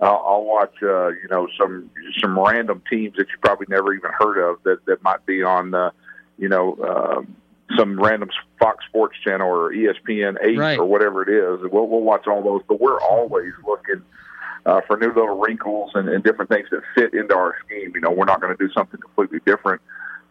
I'll, 0.00 0.24
I'll 0.26 0.44
watch, 0.44 0.74
uh, 0.82 1.08
you 1.08 1.28
know, 1.30 1.48
some 1.58 1.90
some 2.18 2.38
random 2.38 2.82
teams 2.90 3.16
that 3.16 3.28
you 3.28 3.38
probably 3.42 3.66
never 3.68 3.92
even 3.92 4.10
heard 4.18 4.38
of 4.38 4.62
that 4.64 4.84
that 4.86 5.02
might 5.02 5.24
be 5.26 5.42
on, 5.42 5.74
uh, 5.74 5.90
you 6.38 6.48
know, 6.48 6.76
um, 6.82 7.36
some 7.76 8.00
random 8.00 8.30
Fox 8.58 8.84
Sports 8.86 9.16
channel 9.22 9.48
or 9.48 9.72
ESPN 9.72 10.36
eight 10.42 10.58
right. 10.58 10.78
or 10.78 10.86
whatever 10.86 11.22
it 11.22 11.28
is. 11.28 11.70
We'll 11.70 11.86
we'll 11.86 12.00
watch 12.00 12.26
all 12.26 12.42
those, 12.42 12.62
but 12.66 12.80
we're 12.80 13.00
always 13.00 13.52
looking 13.66 14.02
uh, 14.66 14.80
for 14.86 14.96
new 14.96 15.08
little 15.08 15.38
wrinkles 15.38 15.92
and, 15.94 16.08
and 16.08 16.24
different 16.24 16.50
things 16.50 16.68
that 16.70 16.82
fit 16.94 17.14
into 17.14 17.34
our 17.34 17.56
scheme. 17.64 17.92
You 17.94 18.00
know, 18.00 18.10
we're 18.10 18.24
not 18.24 18.40
going 18.40 18.56
to 18.56 18.66
do 18.66 18.72
something 18.72 19.00
completely 19.00 19.40
different. 19.44 19.80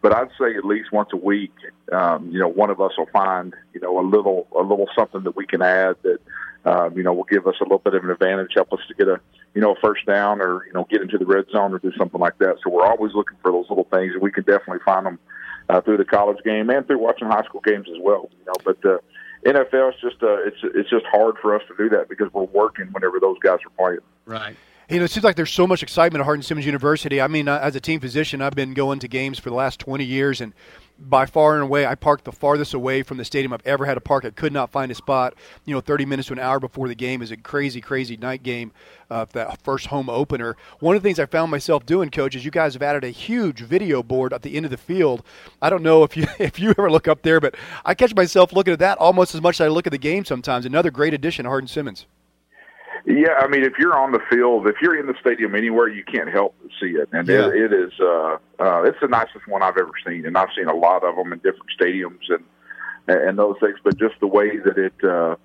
But 0.02 0.14
I'd 0.14 0.30
say 0.40 0.56
at 0.56 0.64
least 0.64 0.92
once 0.92 1.10
a 1.12 1.16
week, 1.16 1.52
um, 1.92 2.30
you 2.30 2.38
know, 2.38 2.48
one 2.48 2.70
of 2.70 2.80
us 2.80 2.92
will 2.96 3.08
find, 3.12 3.54
you 3.74 3.80
know, 3.80 4.00
a 4.00 4.06
little, 4.06 4.46
a 4.56 4.62
little 4.62 4.88
something 4.96 5.22
that 5.24 5.36
we 5.36 5.46
can 5.46 5.60
add 5.60 5.96
that, 6.02 6.18
um, 6.64 6.96
you 6.96 7.02
know, 7.02 7.12
will 7.12 7.24
give 7.24 7.46
us 7.46 7.56
a 7.60 7.64
little 7.64 7.78
bit 7.78 7.94
of 7.94 8.04
an 8.04 8.10
advantage, 8.10 8.52
help 8.54 8.72
us 8.72 8.80
to 8.88 8.94
get 8.94 9.08
a, 9.08 9.20
you 9.54 9.60
know, 9.60 9.72
a 9.72 9.80
first 9.80 10.06
down 10.06 10.40
or, 10.40 10.64
you 10.66 10.72
know, 10.72 10.86
get 10.90 11.02
into 11.02 11.18
the 11.18 11.26
red 11.26 11.44
zone 11.50 11.74
or 11.74 11.78
do 11.78 11.92
something 11.98 12.20
like 12.20 12.38
that. 12.38 12.56
So 12.62 12.70
we're 12.70 12.86
always 12.86 13.12
looking 13.14 13.36
for 13.42 13.52
those 13.52 13.66
little 13.68 13.86
things 13.90 14.14
and 14.14 14.22
we 14.22 14.32
can 14.32 14.44
definitely 14.44 14.82
find 14.84 15.04
them 15.04 15.18
uh, 15.68 15.80
through 15.82 15.98
the 15.98 16.04
college 16.04 16.42
game 16.44 16.70
and 16.70 16.86
through 16.86 16.98
watching 16.98 17.28
high 17.28 17.44
school 17.44 17.60
games 17.60 17.86
as 17.90 17.98
well, 18.00 18.30
you 18.38 18.46
know, 18.46 18.54
but, 18.64 18.84
uh, 18.84 18.98
NFL 19.44 19.94
is 19.94 20.00
just, 20.02 20.22
uh, 20.22 20.36
it's, 20.44 20.58
it's 20.62 20.90
just 20.90 21.06
hard 21.06 21.36
for 21.40 21.54
us 21.54 21.62
to 21.68 21.74
do 21.76 21.88
that 21.96 22.10
because 22.10 22.30
we're 22.32 22.42
working 22.44 22.86
whenever 22.92 23.18
those 23.18 23.38
guys 23.38 23.58
are 23.64 23.70
playing. 23.78 24.00
Right. 24.26 24.54
You 24.90 24.98
know, 24.98 25.04
it 25.04 25.12
seems 25.12 25.22
like 25.22 25.36
there's 25.36 25.52
so 25.52 25.68
much 25.68 25.84
excitement 25.84 26.20
at 26.20 26.24
Hardin 26.24 26.42
Simmons 26.42 26.66
University. 26.66 27.20
I 27.20 27.28
mean, 27.28 27.46
uh, 27.46 27.60
as 27.62 27.76
a 27.76 27.80
team 27.80 28.00
physician, 28.00 28.42
I've 28.42 28.56
been 28.56 28.74
going 28.74 28.98
to 28.98 29.06
games 29.06 29.38
for 29.38 29.48
the 29.48 29.54
last 29.54 29.78
20 29.78 30.04
years, 30.04 30.40
and 30.40 30.52
by 30.98 31.26
far 31.26 31.54
and 31.54 31.62
away, 31.62 31.86
I 31.86 31.94
parked 31.94 32.24
the 32.24 32.32
farthest 32.32 32.74
away 32.74 33.04
from 33.04 33.16
the 33.16 33.24
stadium 33.24 33.52
I've 33.52 33.64
ever 33.64 33.86
had 33.86 33.94
to 33.94 34.00
park. 34.00 34.24
I 34.24 34.30
could 34.30 34.52
not 34.52 34.72
find 34.72 34.90
a 34.90 34.96
spot. 34.96 35.34
You 35.64 35.74
know, 35.74 35.80
30 35.80 36.06
minutes 36.06 36.26
to 36.26 36.32
an 36.32 36.40
hour 36.40 36.58
before 36.58 36.88
the 36.88 36.96
game 36.96 37.22
is 37.22 37.30
a 37.30 37.36
crazy, 37.36 37.80
crazy 37.80 38.16
night 38.16 38.42
game. 38.42 38.72
Uh, 39.08 39.26
that 39.32 39.62
first 39.62 39.86
home 39.86 40.10
opener. 40.10 40.56
One 40.80 40.96
of 40.96 41.02
the 41.02 41.08
things 41.08 41.20
I 41.20 41.26
found 41.26 41.52
myself 41.52 41.86
doing, 41.86 42.10
coach, 42.10 42.34
is 42.34 42.44
you 42.44 42.50
guys 42.50 42.72
have 42.72 42.82
added 42.82 43.04
a 43.04 43.10
huge 43.10 43.60
video 43.60 44.02
board 44.02 44.32
at 44.32 44.42
the 44.42 44.56
end 44.56 44.66
of 44.66 44.72
the 44.72 44.76
field. 44.76 45.22
I 45.62 45.70
don't 45.70 45.84
know 45.84 46.02
if 46.02 46.16
you 46.16 46.26
if 46.40 46.58
you 46.58 46.70
ever 46.70 46.90
look 46.90 47.06
up 47.06 47.22
there, 47.22 47.38
but 47.38 47.54
I 47.84 47.94
catch 47.94 48.12
myself 48.12 48.52
looking 48.52 48.72
at 48.72 48.80
that 48.80 48.98
almost 48.98 49.36
as 49.36 49.40
much 49.40 49.60
as 49.60 49.66
I 49.66 49.68
look 49.68 49.86
at 49.86 49.92
the 49.92 49.98
game 49.98 50.24
sometimes. 50.24 50.66
Another 50.66 50.90
great 50.90 51.14
addition, 51.14 51.46
Hardin 51.46 51.68
Simmons. 51.68 52.06
Yeah, 53.06 53.34
I 53.38 53.46
mean, 53.48 53.64
if 53.64 53.78
you're 53.78 53.96
on 53.96 54.12
the 54.12 54.20
field, 54.30 54.66
if 54.66 54.76
you're 54.82 54.98
in 54.98 55.06
the 55.06 55.14
stadium 55.20 55.54
anywhere, 55.54 55.88
you 55.88 56.04
can't 56.04 56.28
help 56.28 56.54
but 56.62 56.70
see 56.80 56.92
it, 56.92 57.08
and 57.12 57.26
yeah. 57.26 57.48
it, 57.48 57.54
it 57.54 57.72
is. 57.72 57.92
Uh, 57.98 58.36
uh, 58.58 58.82
it's 58.82 58.98
the 59.00 59.08
nicest 59.08 59.46
one 59.48 59.62
I've 59.62 59.78
ever 59.78 59.92
seen, 60.06 60.26
and 60.26 60.36
I've 60.36 60.50
seen 60.56 60.68
a 60.68 60.74
lot 60.74 61.02
of 61.04 61.16
them 61.16 61.32
in 61.32 61.38
different 61.38 61.70
stadiums 61.78 62.28
and 62.28 62.44
and 63.08 63.38
those 63.38 63.56
things. 63.60 63.78
But 63.82 63.98
just 63.98 64.14
the 64.20 64.26
way 64.26 64.58
that 64.58 64.76
it 64.76 65.04
uh, 65.04 65.36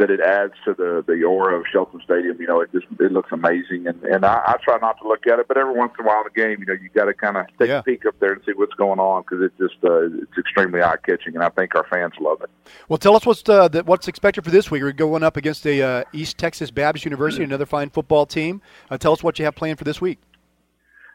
that 0.00 0.10
it 0.10 0.20
adds 0.20 0.54
to 0.64 0.72
the 0.72 1.04
the 1.06 1.22
aura 1.24 1.60
of 1.60 1.66
Shelton 1.70 2.00
Stadium. 2.02 2.40
You 2.40 2.46
know, 2.46 2.60
it 2.60 2.72
just 2.72 2.86
it 2.98 3.12
looks 3.12 3.30
amazing, 3.32 3.86
and 3.86 4.02
and 4.02 4.24
I, 4.24 4.40
I 4.46 4.56
try 4.64 4.78
not 4.78 4.98
to 5.02 5.06
look 5.06 5.26
at 5.26 5.38
it, 5.38 5.46
but 5.46 5.58
every 5.58 5.74
once 5.74 5.92
in 5.98 6.06
a 6.06 6.08
while 6.08 6.22
in 6.22 6.30
the 6.34 6.40
game, 6.40 6.58
you 6.58 6.66
know, 6.66 6.72
you 6.72 6.88
got 6.88 7.04
to 7.04 7.14
kind 7.14 7.36
of 7.36 7.46
take 7.58 7.68
yeah. 7.68 7.80
a 7.80 7.82
peek 7.82 8.06
up 8.06 8.18
there 8.18 8.32
and 8.32 8.42
see 8.46 8.52
what's 8.54 8.72
going 8.74 8.98
on 8.98 9.22
because 9.22 9.44
it's 9.44 9.58
just 9.58 9.84
uh, 9.84 10.06
it's 10.22 10.38
extremely 10.38 10.82
eye 10.82 10.96
catching, 11.06 11.34
and 11.34 11.44
I 11.44 11.50
think 11.50 11.74
our 11.74 11.86
fans 11.90 12.14
love 12.18 12.40
it. 12.40 12.50
Well, 12.88 12.96
tell 12.96 13.14
us 13.14 13.26
what's 13.26 13.46
uh, 13.46 13.68
the, 13.68 13.84
what's 13.84 14.08
expected 14.08 14.42
for 14.42 14.50
this 14.50 14.70
week. 14.70 14.82
We're 14.82 14.92
going 14.92 15.22
up 15.22 15.36
against 15.36 15.64
the 15.64 15.82
uh, 15.82 16.04
East 16.14 16.38
Texas 16.38 16.70
Baptist 16.70 17.04
University, 17.04 17.44
another 17.44 17.66
fine 17.66 17.90
football 17.90 18.24
team. 18.24 18.62
Uh, 18.90 18.96
tell 18.96 19.12
us 19.12 19.22
what 19.22 19.38
you 19.38 19.44
have 19.44 19.54
planned 19.54 19.76
for 19.76 19.84
this 19.84 20.00
week. 20.00 20.18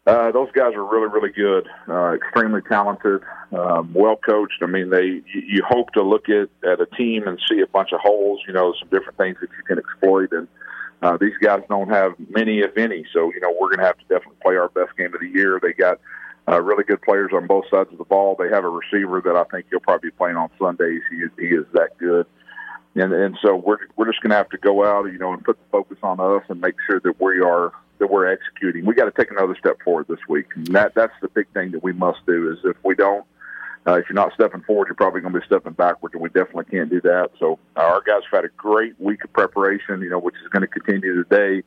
Uh, 0.07 0.31
those 0.31 0.51
guys 0.51 0.73
are 0.75 0.85
really, 0.85 1.07
really 1.07 1.31
good, 1.31 1.67
uh, 1.89 2.13
extremely 2.13 2.61
talented, 2.61 3.21
um, 3.51 3.91
well 3.91 4.15
coached. 4.15 4.61
I 4.61 4.67
mean, 4.67 4.91
they 4.91 5.05
you, 5.05 5.41
you 5.47 5.63
hope 5.67 5.91
to 5.93 6.03
look 6.03 6.29
at 6.29 6.49
at 6.63 6.79
a 6.79 6.85
team 6.95 7.27
and 7.27 7.41
see 7.49 7.59
a 7.61 7.67
bunch 7.67 7.91
of 7.91 7.99
holes, 8.01 8.41
you 8.47 8.53
know, 8.53 8.75
some 8.79 8.87
different 8.89 9.17
things 9.17 9.37
that 9.41 9.49
you 9.57 9.63
can 9.65 9.79
exploit. 9.79 10.31
And 10.31 10.47
uh, 11.01 11.17
these 11.17 11.35
guys 11.41 11.63
don't 11.69 11.89
have 11.89 12.13
many, 12.29 12.59
if 12.59 12.77
any. 12.77 13.05
So 13.13 13.33
you 13.33 13.39
know, 13.39 13.51
we're 13.51 13.69
going 13.69 13.79
to 13.79 13.85
have 13.85 13.97
to 13.97 14.03
definitely 14.03 14.37
play 14.43 14.57
our 14.57 14.69
best 14.69 14.95
game 14.95 15.11
of 15.15 15.21
the 15.21 15.27
year. 15.27 15.59
They 15.59 15.73
got 15.73 15.99
uh, 16.47 16.61
really 16.61 16.83
good 16.83 17.01
players 17.01 17.31
on 17.33 17.47
both 17.47 17.65
sides 17.71 17.89
of 17.91 17.97
the 17.97 18.05
ball. 18.05 18.35
They 18.37 18.49
have 18.49 18.63
a 18.63 18.69
receiver 18.69 19.21
that 19.21 19.35
I 19.35 19.43
think 19.45 19.65
he'll 19.71 19.79
probably 19.79 20.11
be 20.11 20.15
playing 20.15 20.37
on 20.37 20.51
Sundays. 20.59 21.01
He 21.09 21.23
he 21.41 21.47
is 21.47 21.65
that 21.73 21.97
good. 21.97 22.27
And 22.93 23.11
and 23.11 23.35
so 23.41 23.55
we're 23.55 23.79
we're 23.95 24.05
just 24.05 24.21
going 24.21 24.29
to 24.29 24.37
have 24.37 24.49
to 24.49 24.59
go 24.59 24.85
out, 24.85 25.05
you 25.05 25.17
know, 25.17 25.33
and 25.33 25.43
put 25.43 25.57
the 25.57 25.69
focus 25.71 25.97
on 26.03 26.19
us 26.19 26.43
and 26.47 26.61
make 26.61 26.75
sure 26.87 26.99
that 26.99 27.19
we 27.19 27.41
are 27.41 27.73
that 27.99 28.09
we're 28.09 28.27
executing. 28.27 28.85
We 28.85 28.95
got 28.95 29.05
to 29.05 29.11
take 29.11 29.31
another 29.31 29.55
step 29.57 29.77
forward 29.83 30.07
this 30.07 30.19
week. 30.27 30.47
And 30.55 30.67
that 30.67 30.93
that's 30.95 31.13
the 31.21 31.27
big 31.29 31.47
thing 31.53 31.71
that 31.71 31.83
we 31.83 31.93
must 31.93 32.25
do. 32.25 32.51
Is 32.51 32.59
if 32.63 32.77
we 32.83 32.95
don't, 32.95 33.25
uh, 33.87 33.93
if 33.93 34.05
you're 34.09 34.15
not 34.15 34.33
stepping 34.33 34.61
forward, 34.61 34.87
you're 34.87 34.95
probably 34.95 35.21
going 35.21 35.33
to 35.33 35.39
be 35.39 35.45
stepping 35.45 35.73
backwards, 35.73 36.13
and 36.13 36.21
we 36.21 36.29
definitely 36.29 36.65
can't 36.65 36.89
do 36.89 37.01
that. 37.01 37.31
So 37.39 37.59
uh, 37.75 37.81
our 37.81 38.01
guys 38.01 38.21
have 38.29 38.43
had 38.43 38.45
a 38.45 38.53
great 38.57 38.99
week 38.99 39.23
of 39.23 39.33
preparation, 39.33 40.01
you 40.01 40.09
know, 40.09 40.19
which 40.19 40.35
is 40.43 40.49
going 40.49 40.61
to 40.61 40.67
continue 40.67 41.23
today. 41.23 41.63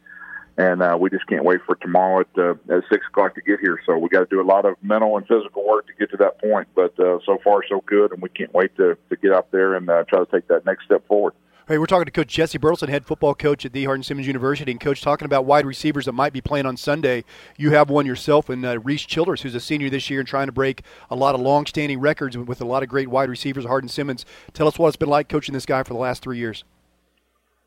And 0.57 0.83
uh, 0.83 0.99
we 1.01 1.09
just 1.09 1.25
can't 1.29 1.45
wait 1.45 1.61
for 1.65 1.77
tomorrow 1.77 2.23
at, 2.23 2.27
uh, 2.37 2.55
at 2.69 2.83
six 2.91 3.07
o'clock 3.07 3.37
to 3.37 3.41
get 3.41 3.61
here. 3.61 3.79
So 3.87 3.97
we 3.97 4.09
got 4.09 4.21
to 4.21 4.27
do 4.27 4.41
a 4.41 4.43
lot 4.43 4.65
of 4.65 4.75
mental 4.83 5.17
and 5.17 5.25
physical 5.25 5.65
work 5.65 5.87
to 5.87 5.93
get 5.97 6.11
to 6.11 6.17
that 6.17 6.41
point. 6.41 6.67
But 6.75 6.99
uh, 6.99 7.21
so 7.25 7.39
far, 7.45 7.63
so 7.69 7.81
good, 7.87 8.11
and 8.11 8.21
we 8.21 8.29
can't 8.29 8.53
wait 8.53 8.77
to 8.77 8.99
to 9.09 9.17
get 9.17 9.33
out 9.33 9.53
there 9.53 9.77
and 9.77 9.89
uh, 9.89 10.03
try 10.09 10.19
to 10.19 10.27
take 10.27 10.49
that 10.49 10.67
next 10.67 10.85
step 10.85 11.07
forward. 11.07 11.35
Hey, 11.69 11.77
we're 11.77 11.85
talking 11.85 12.07
to 12.07 12.11
Coach 12.11 12.29
Jesse 12.29 12.57
Burleson, 12.57 12.89
head 12.89 13.05
football 13.05 13.35
coach 13.35 13.67
at 13.67 13.75
the 13.75 13.85
Hardin 13.85 14.03
Simmons 14.03 14.27
University, 14.27 14.71
and 14.71 14.81
Coach 14.81 15.03
talking 15.03 15.27
about 15.27 15.45
wide 15.45 15.67
receivers 15.67 16.07
that 16.07 16.13
might 16.13 16.33
be 16.33 16.41
playing 16.41 16.65
on 16.65 16.79
Sunday. 16.79 17.25
You 17.59 17.73
have 17.73 17.91
one 17.91 18.07
yourself, 18.07 18.49
and 18.49 18.65
uh, 18.65 18.81
Reese 18.81 19.03
Childers, 19.03 19.43
who's 19.43 19.55
a 19.55 19.61
senior 19.61 19.91
this 19.91 20.09
year 20.09 20.21
and 20.21 20.27
trying 20.27 20.47
to 20.47 20.53
break 20.53 20.81
a 21.11 21.15
lot 21.15 21.35
of 21.35 21.43
long-standing 21.43 22.01
records 22.01 22.39
with 22.39 22.63
a 22.63 22.65
lot 22.65 22.83
of 22.83 22.89
great 22.89 23.09
wide 23.09 23.29
receivers. 23.29 23.67
Hardin 23.67 23.91
Simmons, 23.91 24.25
tell 24.55 24.67
us 24.67 24.79
what 24.79 24.89
it's 24.89 24.97
been 24.97 25.11
like 25.11 25.29
coaching 25.29 25.53
this 25.53 25.67
guy 25.67 25.83
for 25.83 25.93
the 25.93 26.01
last 26.01 26.23
three 26.23 26.39
years. 26.39 26.65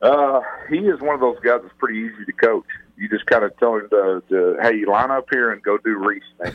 Uh, 0.02 0.42
he 0.68 0.78
is 0.78 1.00
one 1.00 1.14
of 1.14 1.22
those 1.22 1.38
guys 1.44 1.60
that's 1.62 1.76
pretty 1.78 2.00
easy 2.00 2.26
to 2.26 2.32
coach. 2.32 2.66
You 2.98 3.08
just 3.08 3.28
kind 3.28 3.44
of 3.44 3.56
tell 3.60 3.76
him 3.76 3.88
to, 3.92 4.24
to 4.30 4.58
hey, 4.64 4.84
line 4.84 5.12
up 5.12 5.28
here 5.30 5.52
and 5.52 5.62
go 5.62 5.78
do 5.78 6.00
Reese 6.00 6.24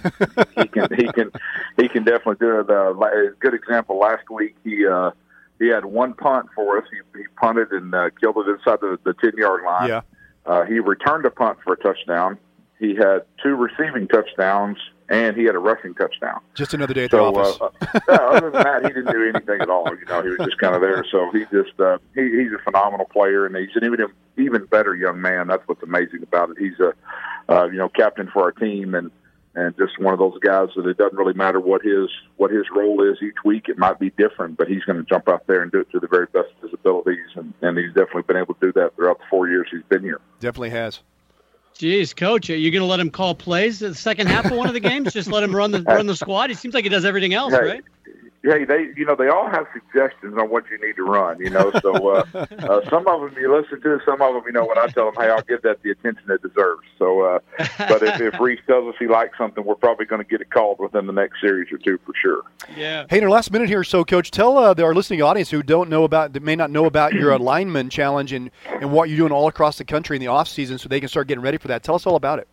he 0.56 0.66
can, 0.66 0.88
he 0.96 1.12
can, 1.12 1.30
he 1.76 1.88
can 1.88 2.02
definitely 2.02 2.44
do 2.44 2.58
it. 2.58 2.68
Uh, 2.68 2.92
a 2.92 3.30
good 3.38 3.54
example 3.54 4.00
last 4.00 4.28
week, 4.30 4.56
he. 4.64 4.84
Uh, 4.84 5.12
he 5.58 5.68
had 5.68 5.84
one 5.84 6.14
punt 6.14 6.48
for 6.54 6.78
us. 6.78 6.84
He, 6.90 7.18
he 7.18 7.24
punted 7.36 7.70
and 7.70 7.94
uh, 7.94 8.10
killed 8.20 8.36
it 8.38 8.48
inside 8.48 8.80
the, 8.80 8.98
the 9.04 9.14
10 9.14 9.32
yard 9.36 9.62
line. 9.64 9.88
Yeah. 9.88 10.00
Uh, 10.44 10.64
he 10.64 10.78
returned 10.78 11.24
a 11.24 11.30
punt 11.30 11.58
for 11.64 11.72
a 11.72 11.76
touchdown. 11.76 12.38
He 12.78 12.94
had 12.94 13.22
two 13.42 13.54
receiving 13.54 14.06
touchdowns 14.06 14.78
and 15.08 15.36
he 15.36 15.44
had 15.44 15.54
a 15.54 15.58
rushing 15.58 15.94
touchdown. 15.94 16.40
Just 16.54 16.74
another 16.74 16.94
day 16.94 17.04
at 17.04 17.10
so, 17.10 17.30
the 17.30 17.38
office. 17.38 17.60
uh, 17.60 18.00
uh, 18.08 18.12
other 18.14 18.50
than 18.50 18.62
that, 18.62 18.82
he 18.82 18.88
didn't 18.88 19.12
do 19.12 19.28
anything 19.28 19.60
at 19.60 19.70
all. 19.70 19.86
You 19.88 20.04
know, 20.06 20.22
he 20.22 20.28
was 20.30 20.38
just 20.38 20.58
kind 20.58 20.74
of 20.74 20.80
there. 20.80 21.04
So 21.10 21.30
he 21.32 21.44
just 21.52 21.78
uh, 21.80 21.98
he, 22.14 22.22
he's 22.22 22.52
a 22.52 22.62
phenomenal 22.64 23.06
player, 23.06 23.46
and 23.46 23.56
he's 23.56 23.74
an 23.76 23.84
even 23.84 24.06
even 24.36 24.66
better 24.66 24.94
young 24.94 25.20
man. 25.20 25.46
That's 25.46 25.66
what's 25.66 25.82
amazing 25.82 26.22
about 26.22 26.50
it. 26.50 26.56
He's 26.58 26.78
a 26.80 26.92
uh, 27.52 27.66
you 27.66 27.78
know 27.78 27.88
captain 27.88 28.28
for 28.32 28.42
our 28.42 28.52
team, 28.52 28.94
and 28.94 29.10
and 29.56 29.74
just 29.76 29.98
one 29.98 30.12
of 30.12 30.20
those 30.20 30.38
guys 30.40 30.68
that 30.76 30.86
it 30.86 30.98
doesn't 30.98 31.16
really 31.16 31.32
matter 31.32 31.58
what 31.58 31.82
his 31.82 32.08
what 32.36 32.50
his 32.50 32.66
role 32.74 33.02
is 33.02 33.18
each 33.22 33.42
week. 33.44 33.68
It 33.68 33.78
might 33.78 33.98
be 33.98 34.10
different, 34.10 34.58
but 34.58 34.68
he's 34.68 34.84
going 34.84 34.98
to 34.98 35.04
jump 35.04 35.28
out 35.28 35.46
there 35.46 35.62
and 35.62 35.72
do 35.72 35.80
it 35.80 35.90
to 35.90 35.98
the 35.98 36.06
very 36.06 36.26
best 36.26 36.48
of 36.56 36.70
his 36.70 36.74
abilities, 36.74 37.26
and, 37.34 37.52
and 37.62 37.76
he's 37.76 37.88
definitely 37.88 38.22
been 38.22 38.36
able 38.36 38.54
to 38.54 38.66
do 38.66 38.72
that 38.74 38.94
throughout 38.94 39.18
the 39.18 39.24
four 39.30 39.48
years 39.48 39.66
he's 39.70 39.82
been 39.88 40.02
here. 40.02 40.20
Definitely 40.38 40.70
has. 40.70 41.00
Jeez, 41.74 42.14
coach, 42.16 42.48
are 42.48 42.56
you 42.56 42.70
going 42.70 42.80
to 42.80 42.86
let 42.86 43.00
him 43.00 43.10
call 43.10 43.34
plays 43.34 43.80
the 43.80 43.94
second 43.94 44.28
half 44.28 44.46
of 44.46 44.52
one 44.52 44.66
of 44.66 44.72
the 44.72 44.80
games? 44.80 45.12
Just 45.12 45.30
let 45.30 45.42
him 45.42 45.54
run 45.54 45.72
the 45.72 45.82
run 45.82 46.06
the 46.06 46.16
squad. 46.16 46.48
He 46.48 46.56
seems 46.56 46.72
like 46.72 46.84
he 46.84 46.88
does 46.88 47.04
everything 47.04 47.34
else, 47.34 47.52
hey, 47.52 47.60
right? 47.60 47.84
Hey, 48.46 48.64
they 48.64 48.88
you 48.96 49.04
know 49.04 49.16
they 49.16 49.28
all 49.28 49.48
have 49.50 49.66
suggestions 49.72 50.36
on 50.38 50.50
what 50.50 50.64
you 50.70 50.78
need 50.84 50.96
to 50.96 51.02
run. 51.02 51.38
You 51.40 51.50
know, 51.50 51.70
so 51.82 51.94
uh, 52.08 52.24
uh, 52.34 52.88
some 52.88 53.06
of 53.06 53.20
them 53.20 53.34
you 53.38 53.54
listen 53.54 53.80
to, 53.82 54.00
some 54.04 54.22
of 54.22 54.34
them 54.34 54.42
you 54.46 54.52
know 54.52 54.64
when 54.64 54.78
I 54.78 54.86
tell 54.88 55.10
them, 55.10 55.14
hey, 55.22 55.30
I'll 55.30 55.42
give 55.42 55.62
that 55.62 55.82
the 55.82 55.90
attention 55.90 56.30
it 56.30 56.42
deserves. 56.42 56.86
So, 56.98 57.22
uh, 57.22 57.38
but 57.78 58.02
if, 58.02 58.20
if 58.20 58.40
Reese 58.40 58.60
tells 58.66 58.88
us 58.88 58.94
he 58.98 59.06
likes 59.06 59.36
something, 59.36 59.64
we're 59.64 59.74
probably 59.74 60.06
going 60.06 60.22
to 60.22 60.28
get 60.28 60.40
it 60.40 60.50
called 60.50 60.78
within 60.78 61.06
the 61.06 61.12
next 61.12 61.40
series 61.40 61.72
or 61.72 61.78
two 61.78 61.98
for 62.06 62.12
sure. 62.20 62.42
Yeah. 62.76 63.06
Hey, 63.10 63.18
in 63.18 63.24
our 63.24 63.30
last 63.30 63.50
minute 63.50 63.68
here, 63.68 63.84
so 63.84 64.04
Coach, 64.04 64.30
tell 64.30 64.58
uh, 64.58 64.74
our 64.78 64.94
listening 64.94 65.22
audience 65.22 65.50
who 65.50 65.62
don't 65.62 65.90
know 65.90 66.04
about, 66.04 66.32
that 66.32 66.42
may 66.42 66.56
not 66.56 66.70
know 66.70 66.86
about 66.86 67.12
your 67.12 67.32
alignment 67.32 67.92
challenge 67.92 68.32
and 68.32 68.50
and 68.66 68.92
what 68.92 69.08
you're 69.08 69.18
doing 69.18 69.32
all 69.32 69.48
across 69.48 69.78
the 69.78 69.84
country 69.84 70.16
in 70.16 70.20
the 70.20 70.28
off 70.28 70.48
season, 70.48 70.78
so 70.78 70.88
they 70.88 71.00
can 71.00 71.08
start 71.08 71.28
getting 71.28 71.42
ready 71.42 71.58
for 71.58 71.68
that. 71.68 71.82
Tell 71.82 71.94
us 71.94 72.06
all 72.06 72.16
about 72.16 72.38
it. 72.38 72.48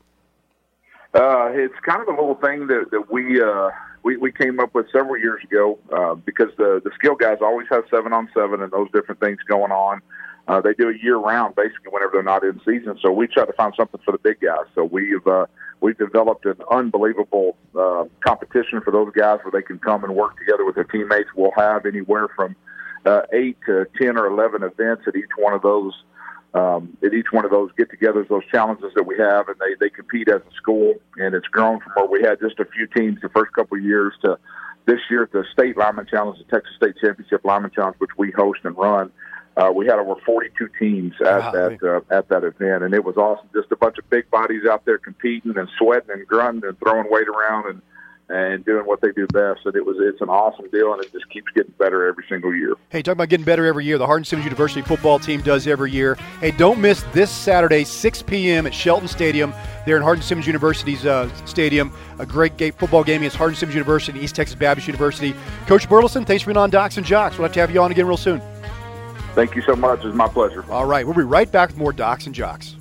Uh, 1.13 1.51
it's 1.53 1.79
kind 1.85 2.01
of 2.01 2.07
a 2.07 2.11
little 2.11 2.35
thing 2.35 2.65
that, 2.67 2.89
that 2.89 3.11
we, 3.11 3.39
uh, 3.39 3.69
we 4.03 4.17
we 4.17 4.31
came 4.31 4.59
up 4.59 4.73
with 4.75 4.85
several 4.91 5.17
years 5.17 5.41
ago 5.43 5.79
uh, 5.91 6.15
because 6.15 6.49
the 6.57 6.81
the 6.83 6.91
skill 6.95 7.15
guys 7.15 7.37
always 7.41 7.67
have 7.71 7.85
seven 7.89 8.13
on 8.13 8.29
seven 8.33 8.61
and 8.61 8.71
those 8.71 8.91
different 8.91 9.19
things 9.19 9.39
going 9.47 9.71
on. 9.71 10.01
Uh, 10.45 10.59
they 10.59 10.73
do 10.73 10.89
it 10.89 11.01
year 11.01 11.15
round, 11.15 11.55
basically, 11.55 11.89
whenever 11.89 12.11
they're 12.11 12.21
not 12.23 12.43
in 12.43 12.59
season. 12.65 12.99
So 13.01 13.13
we 13.13 13.27
try 13.27 13.45
to 13.45 13.53
find 13.53 13.73
something 13.77 14.01
for 14.03 14.11
the 14.11 14.17
big 14.17 14.41
guys. 14.41 14.65
So 14.75 14.83
we've 14.83 15.25
uh, 15.25 15.45
we've 15.79 15.97
developed 15.97 16.45
an 16.45 16.57
unbelievable 16.69 17.55
uh, 17.79 18.05
competition 18.19 18.81
for 18.81 18.91
those 18.91 19.11
guys 19.15 19.39
where 19.43 19.51
they 19.51 19.65
can 19.65 19.79
come 19.79 20.03
and 20.03 20.13
work 20.15 20.37
together 20.37 20.65
with 20.65 20.75
their 20.75 20.83
teammates. 20.83 21.29
We'll 21.35 21.53
have 21.55 21.85
anywhere 21.85 22.27
from 22.35 22.57
uh, 23.05 23.21
eight 23.31 23.57
to 23.67 23.87
ten 23.97 24.17
or 24.17 24.27
eleven 24.27 24.63
events 24.63 25.03
at 25.07 25.15
each 25.15 25.31
one 25.37 25.53
of 25.53 25.61
those 25.61 25.93
um, 26.53 26.95
at 27.03 27.13
each 27.13 27.31
one 27.31 27.45
of 27.45 27.51
those 27.51 27.71
get-togethers, 27.77 28.27
those 28.27 28.45
challenges 28.51 28.91
that 28.95 29.03
we 29.03 29.17
have, 29.17 29.47
and 29.47 29.57
they 29.59 29.75
they 29.79 29.89
compete 29.89 30.29
as 30.29 30.41
a 30.41 30.55
school, 30.55 30.93
and 31.17 31.33
it's 31.33 31.47
grown 31.47 31.79
from 31.79 31.93
where 31.95 32.07
we 32.07 32.21
had 32.21 32.39
just 32.39 32.59
a 32.59 32.65
few 32.65 32.87
teams 32.87 33.19
the 33.21 33.29
first 33.29 33.51
couple 33.53 33.77
of 33.77 33.83
years 33.83 34.13
to 34.21 34.37
this 34.85 34.99
year 35.09 35.23
at 35.23 35.31
the 35.31 35.45
state 35.51 35.77
lineman 35.77 36.05
challenge, 36.05 36.37
the 36.37 36.43
Texas 36.45 36.75
State 36.75 36.95
Championship 37.01 37.43
lineman 37.43 37.71
challenge, 37.71 37.95
which 37.99 38.11
we 38.17 38.31
host 38.31 38.59
and 38.63 38.77
run. 38.77 39.11
Uh, 39.55 39.71
we 39.73 39.85
had 39.85 39.99
over 39.99 40.15
42 40.25 40.67
teams 40.79 41.13
at 41.21 41.39
wow, 41.39 41.51
that 41.51 41.83
uh, 41.83 42.15
at 42.15 42.27
that 42.29 42.43
event, 42.43 42.83
and 42.83 42.93
it 42.93 43.03
was 43.03 43.17
awesome. 43.17 43.47
Just 43.53 43.71
a 43.71 43.75
bunch 43.75 43.97
of 43.97 44.09
big 44.09 44.29
bodies 44.29 44.65
out 44.69 44.85
there 44.85 44.97
competing 44.97 45.57
and 45.57 45.69
sweating 45.77 46.09
and 46.11 46.27
grunting 46.27 46.67
and 46.67 46.77
throwing 46.79 47.09
weight 47.09 47.27
around 47.27 47.67
and 47.67 47.81
and 48.33 48.65
doing 48.65 48.85
what 48.85 48.99
they 48.99 49.11
do 49.11 49.27
best. 49.27 49.61
And 49.65 49.75
it 49.75 49.85
was 49.85 49.97
it's 49.99 50.19
an 50.21 50.29
awesome 50.29 50.67
deal, 50.69 50.91
and 50.91 51.03
it 51.03 51.11
just 51.11 51.29
keeps 51.29 51.51
getting 51.53 51.73
better 51.77 52.07
every 52.07 52.25
single 52.27 52.53
year. 52.53 52.73
Hey, 52.89 53.03
talking 53.03 53.17
about 53.17 53.29
getting 53.29 53.45
better 53.45 53.65
every 53.65 53.85
year, 53.85 53.99
the 53.99 54.07
Hardin 54.07 54.25
Simmons 54.25 54.45
University 54.45 54.81
football 54.81 55.19
team 55.19 55.41
does 55.41 55.67
every 55.67 55.91
year. 55.91 56.15
Hey, 56.39 56.49
don't 56.51 56.81
miss 56.81 57.03
this 57.13 57.29
Saturday, 57.29 57.83
6 57.83 58.21
p.m. 58.23 58.65
at 58.65 58.73
Shelton 58.73 59.07
Stadium. 59.07 59.53
There 59.85 59.95
in 59.95 60.01
Hardin 60.01 60.23
Simmons 60.23 60.47
University's 60.47 61.05
uh, 61.05 61.29
stadium, 61.45 61.93
a 62.17 62.25
great 62.25 62.57
game, 62.57 62.73
football 62.73 63.03
game 63.03 63.21
against 63.21 63.37
Hardin 63.37 63.55
Simmons 63.55 63.75
University, 63.75 64.17
and 64.17 64.23
East 64.23 64.35
Texas 64.35 64.55
Baptist 64.55 64.87
University. 64.87 65.35
Coach 65.67 65.87
Burleson, 65.87 66.25
thanks 66.25 66.43
for 66.43 66.47
being 66.49 66.57
on 66.57 66.71
Docs 66.71 66.97
and 66.97 67.05
Jocks. 67.05 67.37
We'll 67.37 67.45
have 67.45 67.53
to 67.53 67.59
have 67.59 67.71
you 67.71 67.81
on 67.81 67.91
again 67.91 68.07
real 68.07 68.17
soon. 68.17 68.41
Thank 69.35 69.55
you 69.55 69.61
so 69.63 69.75
much. 69.75 70.03
It's 70.03 70.15
my 70.15 70.27
pleasure. 70.27 70.65
All 70.71 70.85
right, 70.85 71.05
we'll 71.05 71.15
be 71.15 71.23
right 71.23 71.51
back 71.51 71.69
with 71.69 71.77
more 71.77 71.93
Docs 71.93 72.25
and 72.25 72.35
Jocks. 72.35 72.75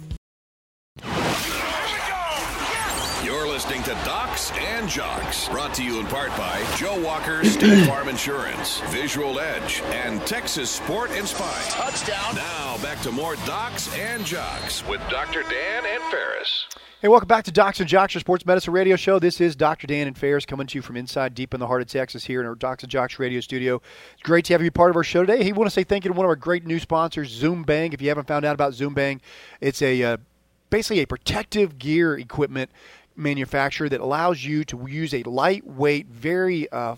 To 3.92 4.04
Docs 4.06 4.52
and 4.52 4.88
Jocks, 4.88 5.48
brought 5.48 5.74
to 5.74 5.84
you 5.84 6.00
in 6.00 6.06
part 6.06 6.30
by 6.30 6.64
Joe 6.76 6.98
Walker 7.02 7.44
State 7.44 7.84
Farm 7.86 8.08
Insurance, 8.08 8.80
Visual 8.88 9.38
Edge, 9.38 9.82
and 9.82 10.24
Texas 10.26 10.70
Sport 10.70 11.10
and 11.10 11.28
Spine. 11.28 11.64
Touchdown. 11.68 12.34
Now 12.34 12.78
back 12.82 13.02
to 13.02 13.12
more 13.12 13.36
Docs 13.44 13.94
and 13.98 14.24
Jocks 14.24 14.86
with 14.86 15.00
Dr. 15.10 15.42
Dan 15.42 15.84
and 15.84 16.02
Ferris. 16.04 16.68
Hey, 17.02 17.08
welcome 17.08 17.26
back 17.26 17.44
to 17.44 17.52
Docs 17.52 17.80
and 17.80 17.88
Jocks, 17.88 18.14
your 18.14 18.20
sports 18.20 18.46
medicine 18.46 18.72
radio 18.72 18.96
show. 18.96 19.18
This 19.18 19.42
is 19.42 19.54
Dr. 19.54 19.86
Dan 19.86 20.06
and 20.06 20.16
Ferris 20.16 20.46
coming 20.46 20.66
to 20.68 20.78
you 20.78 20.82
from 20.82 20.96
inside 20.96 21.34
deep 21.34 21.52
in 21.52 21.60
the 21.60 21.66
heart 21.66 21.82
of 21.82 21.88
Texas 21.88 22.24
here 22.24 22.40
in 22.40 22.46
our 22.46 22.54
Docs 22.54 22.84
and 22.84 22.90
Jocks 22.90 23.18
radio 23.18 23.40
studio. 23.40 23.82
It's 24.14 24.22
great 24.22 24.46
to 24.46 24.54
have 24.54 24.62
you 24.62 24.70
part 24.70 24.88
of 24.88 24.96
our 24.96 25.04
show 25.04 25.20
today. 25.20 25.42
Hey, 25.42 25.52
we 25.52 25.58
want 25.58 25.68
to 25.68 25.74
say 25.74 25.84
thank 25.84 26.04
you 26.04 26.10
to 26.10 26.16
one 26.16 26.24
of 26.24 26.30
our 26.30 26.36
great 26.36 26.64
new 26.64 26.78
sponsors, 26.78 27.28
Zoom 27.28 27.62
Bang. 27.62 27.92
If 27.92 28.00
you 28.00 28.08
haven't 28.08 28.26
found 28.26 28.46
out 28.46 28.54
about 28.54 28.72
Zoom 28.72 28.94
Bang, 28.94 29.20
it's 29.60 29.82
a 29.82 30.02
uh, 30.02 30.16
basically 30.72 31.02
a 31.02 31.06
protective 31.06 31.78
gear 31.78 32.16
equipment 32.16 32.70
manufacturer 33.16 33.88
that 33.88 34.00
allows 34.00 34.44
you 34.44 34.64
to 34.64 34.86
use 34.88 35.14
a 35.14 35.22
lightweight, 35.22 36.06
very 36.08 36.70
uh, 36.70 36.96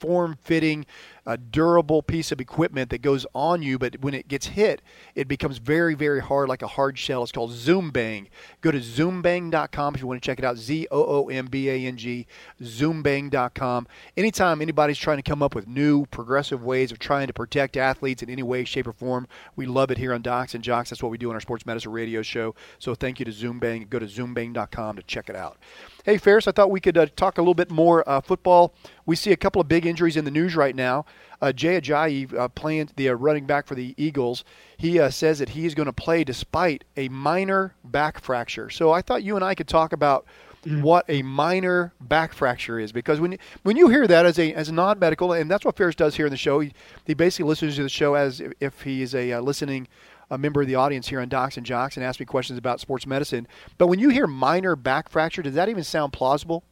form 0.00 0.36
fitting, 0.42 0.86
uh, 1.26 1.36
durable 1.50 2.02
piece 2.02 2.32
of 2.32 2.40
equipment 2.40 2.90
that 2.90 3.02
goes 3.02 3.26
on 3.34 3.62
you, 3.62 3.78
but 3.78 4.00
when 4.00 4.14
it 4.14 4.28
gets 4.28 4.46
hit, 4.46 4.82
it 5.14 5.28
becomes 5.28 5.58
very, 5.58 5.94
very 5.94 6.20
hard, 6.20 6.48
like 6.48 6.62
a 6.62 6.66
hard 6.66 6.98
shell. 6.98 7.22
It's 7.22 7.32
called 7.32 7.52
Zoom 7.52 7.90
Bang. 7.90 8.28
Go 8.60 8.70
to 8.70 8.78
zoombang.com 8.78 9.94
if 9.94 10.00
you 10.00 10.06
want 10.06 10.22
to 10.22 10.26
check 10.26 10.38
it 10.38 10.44
out. 10.44 10.56
Z 10.56 10.88
O 10.90 11.04
O 11.04 11.28
M 11.28 11.46
B 11.46 11.68
A 11.68 11.86
N 11.86 11.96
G, 11.96 12.26
zoombang.com. 12.60 13.86
Anytime 14.16 14.60
anybody's 14.60 14.98
trying 14.98 15.18
to 15.18 15.22
come 15.22 15.42
up 15.42 15.54
with 15.54 15.68
new, 15.68 16.06
progressive 16.06 16.62
ways 16.62 16.90
of 16.90 16.98
trying 16.98 17.26
to 17.28 17.32
protect 17.32 17.76
athletes 17.76 18.22
in 18.22 18.30
any 18.30 18.42
way, 18.42 18.64
shape, 18.64 18.86
or 18.86 18.92
form, 18.92 19.28
we 19.56 19.66
love 19.66 19.90
it 19.90 19.98
here 19.98 20.12
on 20.12 20.22
Docs 20.22 20.54
and 20.54 20.64
Jocks. 20.64 20.90
That's 20.90 21.02
what 21.02 21.10
we 21.10 21.18
do 21.18 21.28
on 21.28 21.34
our 21.34 21.40
sports 21.40 21.66
medicine 21.66 21.92
radio 21.92 22.22
show. 22.22 22.54
So 22.78 22.94
thank 22.94 23.18
you 23.18 23.24
to 23.24 23.32
Zoom 23.32 23.58
Bang. 23.58 23.86
Go 23.88 23.98
to 23.98 24.06
zoombang.com 24.06 24.96
to 24.96 25.02
check 25.02 25.28
it 25.28 25.36
out. 25.36 25.58
Hey, 26.04 26.18
Ferris, 26.18 26.48
I 26.48 26.52
thought 26.52 26.72
we 26.72 26.80
could 26.80 26.98
uh, 26.98 27.06
talk 27.14 27.38
a 27.38 27.40
little 27.40 27.54
bit 27.54 27.70
more 27.70 28.08
uh, 28.08 28.20
football. 28.20 28.74
We 29.06 29.14
see 29.14 29.30
a 29.30 29.36
couple 29.36 29.60
of 29.60 29.68
big 29.68 29.86
injuries 29.86 30.16
in 30.16 30.24
the 30.24 30.32
news 30.32 30.56
right 30.56 30.74
now. 30.74 31.04
Uh, 31.40 31.52
Jay 31.52 31.80
Ajayi, 31.80 32.36
uh, 32.36 32.48
playing 32.48 32.90
the 32.96 33.10
uh, 33.10 33.12
running 33.12 33.46
back 33.46 33.66
for 33.68 33.76
the 33.76 33.94
Eagles, 33.96 34.44
he 34.76 34.98
uh, 34.98 35.10
says 35.10 35.38
that 35.38 35.50
he 35.50 35.64
is 35.64 35.76
going 35.76 35.86
to 35.86 35.92
play 35.92 36.24
despite 36.24 36.82
a 36.96 37.08
minor 37.08 37.76
back 37.84 38.20
fracture. 38.20 38.68
So 38.68 38.90
I 38.90 39.00
thought 39.00 39.22
you 39.22 39.36
and 39.36 39.44
I 39.44 39.54
could 39.54 39.68
talk 39.68 39.92
about 39.92 40.26
mm. 40.64 40.82
what 40.82 41.04
a 41.08 41.22
minor 41.22 41.92
back 42.00 42.32
fracture 42.32 42.80
is, 42.80 42.90
because 42.90 43.20
when 43.20 43.38
when 43.62 43.76
you 43.76 43.88
hear 43.88 44.08
that 44.08 44.26
as 44.26 44.40
a 44.40 44.52
as 44.54 44.72
non 44.72 44.98
medical, 44.98 45.32
and 45.32 45.48
that's 45.48 45.64
what 45.64 45.76
Ferris 45.76 45.94
does 45.94 46.16
here 46.16 46.26
in 46.26 46.32
the 46.32 46.36
show, 46.36 46.58
he, 46.58 46.72
he 47.04 47.14
basically 47.14 47.48
listens 47.48 47.76
to 47.76 47.84
the 47.84 47.88
show 47.88 48.14
as 48.14 48.40
if, 48.40 48.52
if 48.58 48.82
he 48.82 49.02
is 49.02 49.14
a 49.14 49.38
listening 49.38 49.86
a 50.32 50.38
member 50.38 50.62
of 50.62 50.66
the 50.66 50.74
audience 50.74 51.06
here 51.06 51.20
on 51.20 51.28
Docs 51.28 51.58
and 51.58 51.66
Jocks 51.66 51.96
and 51.96 52.04
ask 52.04 52.18
me 52.18 52.24
questions 52.24 52.58
about 52.58 52.80
sports 52.80 53.06
medicine. 53.06 53.46
But 53.76 53.88
when 53.88 53.98
you 53.98 54.08
hear 54.08 54.26
minor 54.26 54.74
back 54.74 55.10
fracture, 55.10 55.42
does 55.42 55.54
that 55.54 55.68
even 55.68 55.84
sound 55.84 56.14
plausible? 56.14 56.64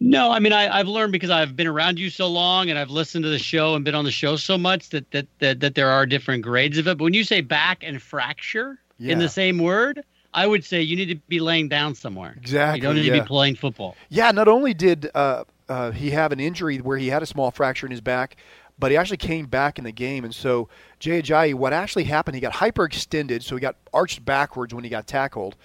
No, 0.00 0.30
I 0.30 0.40
mean 0.40 0.52
I, 0.52 0.76
have 0.76 0.88
learned 0.88 1.12
because 1.12 1.30
I've 1.30 1.56
been 1.56 1.66
around 1.66 1.98
you 1.98 2.10
so 2.10 2.28
long 2.28 2.70
and 2.70 2.78
I've 2.78 2.90
listened 2.90 3.24
to 3.24 3.30
the 3.30 3.38
show 3.38 3.74
and 3.74 3.84
been 3.84 3.94
on 3.94 4.04
the 4.04 4.12
show 4.12 4.36
so 4.36 4.58
much 4.58 4.90
that 4.90 5.10
that 5.12 5.26
that, 5.38 5.60
that 5.60 5.74
there 5.74 5.90
are 5.90 6.06
different 6.06 6.42
grades 6.42 6.78
of 6.78 6.86
it. 6.86 6.98
But 6.98 7.04
when 7.04 7.14
you 7.14 7.24
say 7.24 7.40
back 7.40 7.82
and 7.82 8.00
fracture 8.02 8.78
yeah. 8.98 9.12
in 9.12 9.18
the 9.18 9.28
same 9.28 9.58
word, 9.58 10.04
I 10.34 10.46
would 10.46 10.64
say 10.64 10.82
you 10.82 10.96
need 10.96 11.08
to 11.08 11.16
be 11.28 11.40
laying 11.40 11.68
down 11.68 11.94
somewhere. 11.94 12.34
Exactly. 12.36 12.78
You 12.78 12.82
don't 12.82 12.94
need 12.94 13.06
yeah. 13.06 13.16
to 13.16 13.22
be 13.22 13.26
playing 13.26 13.56
football. 13.56 13.96
Yeah. 14.08 14.30
Not 14.30 14.46
only 14.46 14.72
did 14.72 15.10
uh, 15.14 15.44
uh, 15.68 15.90
he 15.90 16.10
have 16.10 16.30
an 16.30 16.38
injury 16.40 16.78
where 16.78 16.98
he 16.98 17.08
had 17.08 17.22
a 17.22 17.26
small 17.26 17.50
fracture 17.50 17.86
in 17.86 17.90
his 17.90 18.00
back, 18.00 18.36
but 18.78 18.90
he 18.90 18.96
actually 18.96 19.16
came 19.16 19.46
back 19.46 19.78
in 19.78 19.84
the 19.84 19.92
game. 19.92 20.24
And 20.24 20.34
so 20.34 20.68
Jay 20.98 21.20
Ajayi, 21.20 21.54
what 21.54 21.72
actually 21.72 22.04
happened, 22.04 22.34
he 22.34 22.40
got 22.40 22.54
hyperextended, 22.54 23.42
so 23.42 23.56
he 23.56 23.60
got 23.60 23.76
arched 23.92 24.24
backwards 24.24 24.72
when 24.72 24.84
he 24.84 24.90
got 24.90 25.06
tackled. 25.06 25.56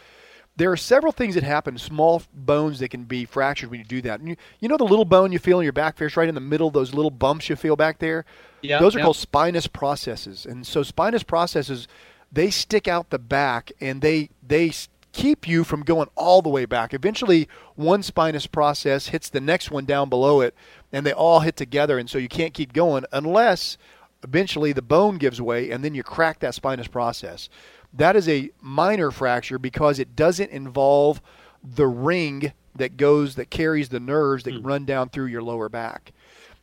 There 0.56 0.72
are 0.72 0.78
several 0.78 1.12
things 1.12 1.34
that 1.34 1.44
happen, 1.44 1.78
small 1.80 2.22
bones 2.34 2.80
that 2.80 2.90
can 2.90 3.06
be 3.06 3.26
fractured 3.26 3.72
when 3.72 3.80
you 3.80 3.86
do 3.86 4.02
that. 4.04 4.20
And 4.20 4.30
you, 4.30 4.36
you 4.60 4.70
know 4.70 4.78
the 4.78 4.84
little 4.84 5.06
bone 5.06 5.32
you 5.32 5.40
feel 5.40 5.60
in 5.60 5.64
your 5.64 5.74
back, 5.74 5.98
Ferris, 5.98 6.16
right 6.16 6.30
in 6.30 6.36
the 6.36 6.42
middle, 6.42 6.70
those 6.70 6.94
little 6.94 7.10
bumps 7.12 7.50
you 7.50 7.56
feel 7.56 7.76
back 7.76 7.98
there? 7.98 8.24
Yeah, 8.62 8.80
those 8.80 8.96
are 8.96 9.00
yeah. 9.00 9.06
called 9.06 9.18
spinous 9.18 9.66
processes. 9.66 10.46
And 10.46 10.66
so 10.66 10.84
spinous 10.84 11.24
processes, 11.24 11.88
they 12.32 12.52
stick 12.52 12.88
out 12.88 13.10
the 13.10 13.20
back 13.20 13.72
and 13.82 14.02
they 14.02 14.30
they 14.46 14.72
keep 15.14 15.48
you 15.48 15.64
from 15.64 15.84
going 15.84 16.10
all 16.16 16.42
the 16.42 16.50
way 16.50 16.66
back. 16.66 16.94
Eventually, 16.94 17.48
one 17.76 18.04
spinous 18.04 18.48
process 18.48 19.08
hits 19.08 19.30
the 19.30 19.40
next 19.40 19.72
one 19.72 19.86
down 19.86 20.10
below 20.10 20.42
it, 20.42 20.54
and 20.94 21.06
they 21.06 21.12
all 21.12 21.42
hit 21.42 21.58
together, 21.58 21.98
and 21.98 22.10
so 22.10 22.18
you 22.18 22.30
can't 22.30 22.54
keep 22.54 22.72
going 22.72 23.04
unless 23.12 23.78
eventually 24.24 24.72
the 24.72 24.82
bone 24.82 25.18
gives 25.18 25.42
way, 25.42 25.72
and 25.72 25.84
then 25.84 25.96
you 25.96 26.04
crack 26.04 26.40
that 26.40 26.56
spinous 26.56 26.88
process. 26.88 27.50
That 27.92 28.16
is 28.16 28.30
a 28.30 28.52
minor 28.62 29.12
fracture 29.12 29.60
because 29.60 30.00
it 30.00 30.16
doesn't 30.16 30.52
involve 30.52 31.22
the 31.64 31.88
ring 31.88 32.54
that 32.76 32.98
goes 32.98 33.36
that 33.36 33.50
carries 33.50 33.90
the 33.90 34.00
nerves 34.00 34.44
that 34.44 34.54
mm. 34.54 34.66
run 34.66 34.86
down 34.86 35.10
through 35.10 35.26
your 35.26 35.44
lower 35.44 35.70
back. 35.70 36.14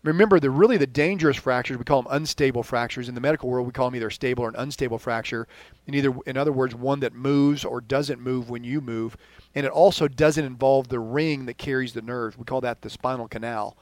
Remember, 0.03 0.41
the 0.41 0.51
really 0.51 0.79
the 0.79 0.87
dangerous 0.87 1.37
fractures 1.37 1.77
we 1.77 1.85
call 1.85 2.03
them 2.03 2.13
unstable 2.13 2.63
fractures. 2.63 3.09
In 3.09 3.15
the 3.15 3.21
medical 3.21 3.51
world, 3.51 3.67
we 3.67 3.73
call 3.73 3.91
them 3.91 3.97
either 3.97 4.09
stable 4.09 4.45
or 4.45 4.49
an 4.49 4.57
unstable 4.57 4.99
fracture. 4.99 5.47
In 5.87 5.95
either, 5.95 6.15
in 6.27 6.39
other 6.39 6.53
words, 6.53 6.75
one 6.75 7.01
that 7.01 7.13
moves 7.13 7.67
or 7.67 7.83
doesn't 7.83 8.19
move 8.19 8.49
when 8.49 8.65
you 8.65 8.81
move, 8.81 9.17
and 9.55 9.67
it 9.67 9.73
also 9.73 10.09
doesn't 10.09 10.45
involve 10.45 10.89
the 10.89 11.01
ring 11.01 11.45
that 11.47 11.59
carries 11.59 11.93
the 11.93 12.01
nerves. 12.01 12.39
We 12.39 12.45
call 12.45 12.63
that 12.63 12.81
the 12.81 12.89
spinal 12.89 13.29
canal. 13.29 13.77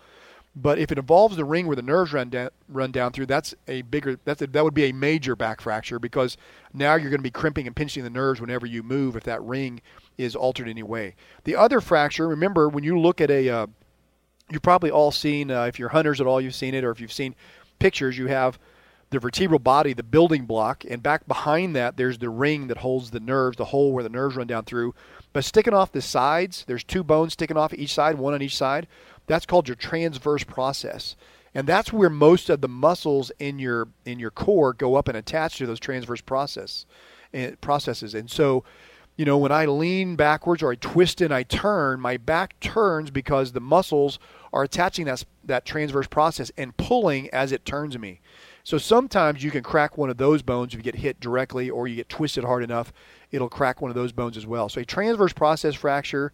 But 0.60 0.78
if 0.78 0.90
it 0.90 0.98
involves 0.98 1.36
the 1.36 1.44
ring 1.44 1.66
where 1.66 1.76
the 1.76 1.82
nerves 1.82 2.12
run 2.12 2.30
down, 2.30 2.50
run 2.68 2.90
down 2.90 3.12
through, 3.12 3.26
that's 3.26 3.54
a 3.68 3.82
bigger 3.82 4.18
that's 4.24 4.42
a, 4.42 4.46
that 4.48 4.64
would 4.64 4.74
be 4.74 4.86
a 4.86 4.92
major 4.92 5.36
back 5.36 5.60
fracture 5.60 5.98
because 5.98 6.36
now 6.72 6.96
you're 6.96 7.10
going 7.10 7.20
to 7.20 7.22
be 7.22 7.30
crimping 7.30 7.66
and 7.66 7.76
pinching 7.76 8.02
the 8.02 8.10
nerves 8.10 8.40
whenever 8.40 8.66
you 8.66 8.82
move 8.82 9.14
if 9.14 9.24
that 9.24 9.42
ring 9.42 9.80
is 10.16 10.34
altered 10.34 10.64
in 10.64 10.70
any 10.70 10.82
way. 10.82 11.14
The 11.44 11.54
other 11.54 11.80
fracture, 11.80 12.26
remember 12.26 12.68
when 12.68 12.82
you 12.82 12.98
look 12.98 13.20
at 13.20 13.30
a 13.30 13.48
uh, 13.48 13.66
you've 14.50 14.62
probably 14.62 14.90
all 14.90 15.10
seen, 15.10 15.50
uh, 15.50 15.64
if 15.64 15.78
you're 15.78 15.90
hunters 15.90 16.20
at 16.20 16.26
all, 16.26 16.40
you've 16.40 16.54
seen 16.54 16.74
it, 16.74 16.84
or 16.84 16.90
if 16.90 17.00
you've 17.00 17.12
seen 17.12 17.34
pictures, 17.78 18.18
you 18.18 18.26
have 18.26 18.58
the 19.10 19.18
vertebral 19.18 19.58
body, 19.58 19.94
the 19.94 20.02
building 20.02 20.44
block, 20.44 20.84
and 20.88 21.02
back 21.02 21.26
behind 21.26 21.74
that, 21.76 21.96
there's 21.96 22.18
the 22.18 22.28
ring 22.28 22.66
that 22.68 22.78
holds 22.78 23.10
the 23.10 23.20
nerves, 23.20 23.56
the 23.56 23.66
hole 23.66 23.92
where 23.92 24.02
the 24.02 24.10
nerves 24.10 24.36
run 24.36 24.46
down 24.46 24.64
through. 24.64 24.94
But 25.38 25.44
sticking 25.44 25.72
off 25.72 25.92
the 25.92 26.02
sides, 26.02 26.64
there's 26.66 26.82
two 26.82 27.04
bones 27.04 27.34
sticking 27.34 27.56
off 27.56 27.72
each 27.72 27.94
side, 27.94 28.18
one 28.18 28.34
on 28.34 28.42
each 28.42 28.56
side. 28.56 28.88
That's 29.28 29.46
called 29.46 29.68
your 29.68 29.76
transverse 29.76 30.42
process. 30.42 31.14
and 31.54 31.64
that's 31.64 31.92
where 31.92 32.10
most 32.10 32.50
of 32.50 32.60
the 32.60 32.66
muscles 32.66 33.30
in 33.38 33.60
your 33.60 33.86
in 34.04 34.18
your 34.18 34.32
core 34.32 34.72
go 34.72 34.96
up 34.96 35.06
and 35.06 35.16
attach 35.16 35.58
to 35.58 35.66
those 35.66 35.78
transverse 35.78 36.20
process 36.20 36.86
and 37.32 37.60
processes. 37.60 38.14
And 38.14 38.28
so, 38.28 38.64
you 39.16 39.24
know, 39.24 39.38
when 39.38 39.52
I 39.52 39.66
lean 39.66 40.16
backwards 40.16 40.60
or 40.60 40.72
I 40.72 40.74
twist 40.74 41.20
and 41.20 41.32
I 41.32 41.44
turn, 41.44 42.00
my 42.00 42.16
back 42.16 42.58
turns 42.58 43.12
because 43.12 43.52
the 43.52 43.60
muscles 43.60 44.18
are 44.52 44.64
attaching 44.64 45.04
that 45.04 45.24
that 45.44 45.64
transverse 45.64 46.08
process 46.08 46.50
and 46.56 46.76
pulling 46.76 47.30
as 47.30 47.52
it 47.52 47.64
turns 47.64 47.96
me. 47.96 48.20
So 48.64 48.76
sometimes 48.76 49.44
you 49.44 49.52
can 49.52 49.62
crack 49.62 49.96
one 49.96 50.10
of 50.10 50.16
those 50.16 50.42
bones 50.42 50.74
if 50.74 50.78
you 50.78 50.82
get 50.82 50.96
hit 50.96 51.20
directly 51.20 51.70
or 51.70 51.86
you 51.86 51.94
get 51.94 52.08
twisted 52.08 52.42
hard 52.42 52.64
enough, 52.64 52.92
it'll 53.30 53.48
crack 53.48 53.80
one 53.80 53.90
of 53.90 53.94
those 53.94 54.12
bones 54.12 54.36
as 54.36 54.46
well. 54.46 54.68
So 54.68 54.80
a 54.80 54.84
transverse 54.84 55.32
process 55.32 55.74
fracture 55.74 56.32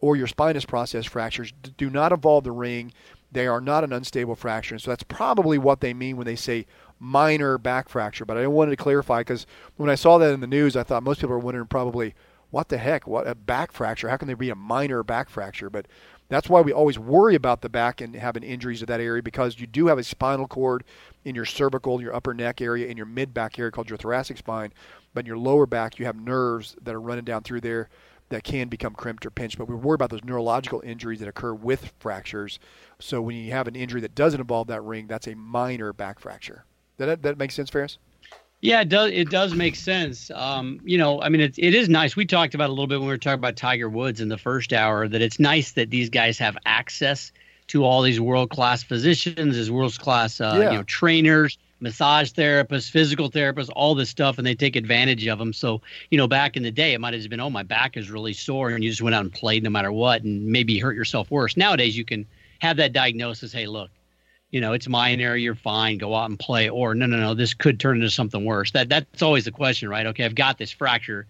or 0.00 0.16
your 0.16 0.26
spinous 0.26 0.64
process 0.64 1.06
fractures 1.06 1.52
do 1.76 1.88
not 1.88 2.12
involve 2.12 2.44
the 2.44 2.52
ring. 2.52 2.92
They 3.32 3.46
are 3.46 3.60
not 3.60 3.84
an 3.84 3.92
unstable 3.92 4.36
fracture. 4.36 4.78
So 4.78 4.90
that's 4.90 5.02
probably 5.02 5.58
what 5.58 5.80
they 5.80 5.94
mean 5.94 6.16
when 6.16 6.26
they 6.26 6.36
say 6.36 6.66
minor 7.00 7.58
back 7.58 7.88
fracture. 7.88 8.24
But 8.24 8.36
I 8.36 8.46
wanted 8.46 8.72
to 8.72 8.76
clarify 8.76 9.20
because 9.20 9.46
when 9.76 9.90
I 9.90 9.94
saw 9.94 10.18
that 10.18 10.32
in 10.32 10.40
the 10.40 10.46
news, 10.46 10.76
I 10.76 10.82
thought 10.82 11.02
most 11.02 11.20
people 11.20 11.34
are 11.34 11.38
wondering 11.38 11.66
probably, 11.66 12.14
what 12.50 12.68
the 12.68 12.78
heck? 12.78 13.06
What 13.06 13.26
a 13.26 13.34
back 13.34 13.72
fracture? 13.72 14.08
How 14.08 14.16
can 14.16 14.28
there 14.28 14.36
be 14.36 14.50
a 14.50 14.54
minor 14.54 15.02
back 15.02 15.28
fracture? 15.28 15.70
But 15.70 15.86
that's 16.28 16.48
why 16.48 16.60
we 16.60 16.72
always 16.72 16.98
worry 16.98 17.34
about 17.34 17.60
the 17.60 17.68
back 17.68 18.00
and 18.00 18.14
having 18.14 18.42
injuries 18.42 18.80
to 18.80 18.86
that 18.86 19.00
area 19.00 19.22
because 19.22 19.58
you 19.58 19.66
do 19.66 19.88
have 19.88 19.98
a 19.98 20.04
spinal 20.04 20.46
cord 20.46 20.84
in 21.24 21.34
your 21.34 21.44
cervical, 21.44 22.00
your 22.00 22.14
upper 22.14 22.32
neck 22.32 22.60
area, 22.60 22.86
in 22.86 22.96
your 22.96 23.06
mid 23.06 23.34
back 23.34 23.58
area 23.58 23.70
called 23.70 23.90
your 23.90 23.98
thoracic 23.98 24.38
spine. 24.38 24.72
But 25.14 25.20
in 25.20 25.26
your 25.26 25.38
lower 25.38 25.66
back, 25.66 25.98
you 25.98 26.04
have 26.06 26.16
nerves 26.16 26.76
that 26.82 26.94
are 26.94 27.00
running 27.00 27.24
down 27.24 27.42
through 27.42 27.62
there 27.62 27.88
that 28.30 28.44
can 28.44 28.68
become 28.68 28.94
crimped 28.94 29.24
or 29.24 29.30
pinched. 29.30 29.58
But 29.58 29.68
we 29.68 29.74
worry 29.74 29.94
about 29.94 30.10
those 30.10 30.24
neurological 30.24 30.82
injuries 30.84 31.20
that 31.20 31.28
occur 31.28 31.54
with 31.54 31.92
fractures. 32.00 32.58
So 32.98 33.22
when 33.22 33.36
you 33.36 33.52
have 33.52 33.68
an 33.68 33.76
injury 33.76 34.00
that 34.02 34.14
doesn't 34.14 34.40
involve 34.40 34.66
that 34.68 34.82
ring, 34.82 35.06
that's 35.06 35.28
a 35.28 35.34
minor 35.34 35.92
back 35.92 36.18
fracture. 36.18 36.64
That 36.96 37.22
that 37.22 37.38
makes 37.38 37.54
sense, 37.54 37.70
Ferris? 37.70 37.98
Yeah, 38.60 38.80
it 38.80 38.88
does. 38.88 39.10
It 39.10 39.28
does 39.28 39.54
make 39.54 39.76
sense. 39.76 40.30
Um, 40.30 40.80
you 40.84 40.96
know, 40.96 41.20
I 41.20 41.28
mean, 41.28 41.42
it, 41.42 41.58
it 41.58 41.74
is 41.74 41.90
nice. 41.90 42.16
We 42.16 42.24
talked 42.24 42.54
about 42.54 42.70
a 42.70 42.72
little 42.72 42.86
bit 42.86 42.98
when 42.98 43.08
we 43.08 43.12
were 43.12 43.18
talking 43.18 43.38
about 43.38 43.56
Tiger 43.56 43.90
Woods 43.90 44.22
in 44.22 44.28
the 44.30 44.38
first 44.38 44.72
hour 44.72 45.06
that 45.06 45.20
it's 45.20 45.38
nice 45.38 45.72
that 45.72 45.90
these 45.90 46.08
guys 46.08 46.38
have 46.38 46.56
access 46.64 47.30
to 47.66 47.84
all 47.84 48.00
these 48.00 48.20
world 48.20 48.48
class 48.50 48.82
physicians, 48.82 49.56
as 49.56 49.70
world 49.70 49.98
class, 49.98 50.40
uh, 50.40 50.56
yeah. 50.58 50.70
you 50.70 50.76
know, 50.78 50.82
trainers, 50.84 51.58
massage 51.80 52.30
therapists, 52.32 52.90
physical 52.90 53.30
therapists, 53.30 53.70
all 53.74 53.94
this 53.94 54.08
stuff, 54.08 54.38
and 54.38 54.46
they 54.46 54.54
take 54.54 54.76
advantage 54.76 55.26
of 55.26 55.38
them. 55.38 55.52
So, 55.52 55.82
you 56.10 56.18
know, 56.18 56.28
back 56.28 56.56
in 56.56 56.62
the 56.62 56.70
day, 56.70 56.94
it 56.94 57.00
might 57.00 57.14
have 57.14 57.28
been, 57.28 57.40
oh, 57.40 57.50
my 57.50 57.62
back 57.62 57.96
is 57.96 58.10
really 58.10 58.32
sore, 58.32 58.70
and 58.70 58.82
you 58.82 58.90
just 58.90 59.02
went 59.02 59.14
out 59.14 59.22
and 59.22 59.32
played 59.32 59.62
no 59.62 59.70
matter 59.70 59.92
what, 59.92 60.22
and 60.22 60.46
maybe 60.46 60.78
hurt 60.78 60.96
yourself 60.96 61.30
worse. 61.30 61.56
Nowadays, 61.56 61.96
you 61.96 62.04
can 62.04 62.26
have 62.60 62.76
that 62.78 62.92
diagnosis. 62.92 63.52
Hey, 63.52 63.66
look, 63.66 63.90
you 64.50 64.60
know, 64.60 64.72
it's 64.72 64.88
minor, 64.88 65.36
you're 65.36 65.54
fine, 65.54 65.98
go 65.98 66.14
out 66.14 66.30
and 66.30 66.38
play. 66.38 66.68
Or 66.68 66.94
no, 66.94 67.06
no, 67.06 67.18
no, 67.18 67.34
this 67.34 67.54
could 67.54 67.80
turn 67.80 67.96
into 67.96 68.10
something 68.10 68.44
worse. 68.44 68.70
That 68.70 68.88
that's 68.88 69.22
always 69.22 69.44
the 69.44 69.50
question, 69.50 69.88
right? 69.88 70.06
Okay, 70.06 70.24
I've 70.24 70.34
got 70.34 70.58
this 70.58 70.70
fracture. 70.70 71.26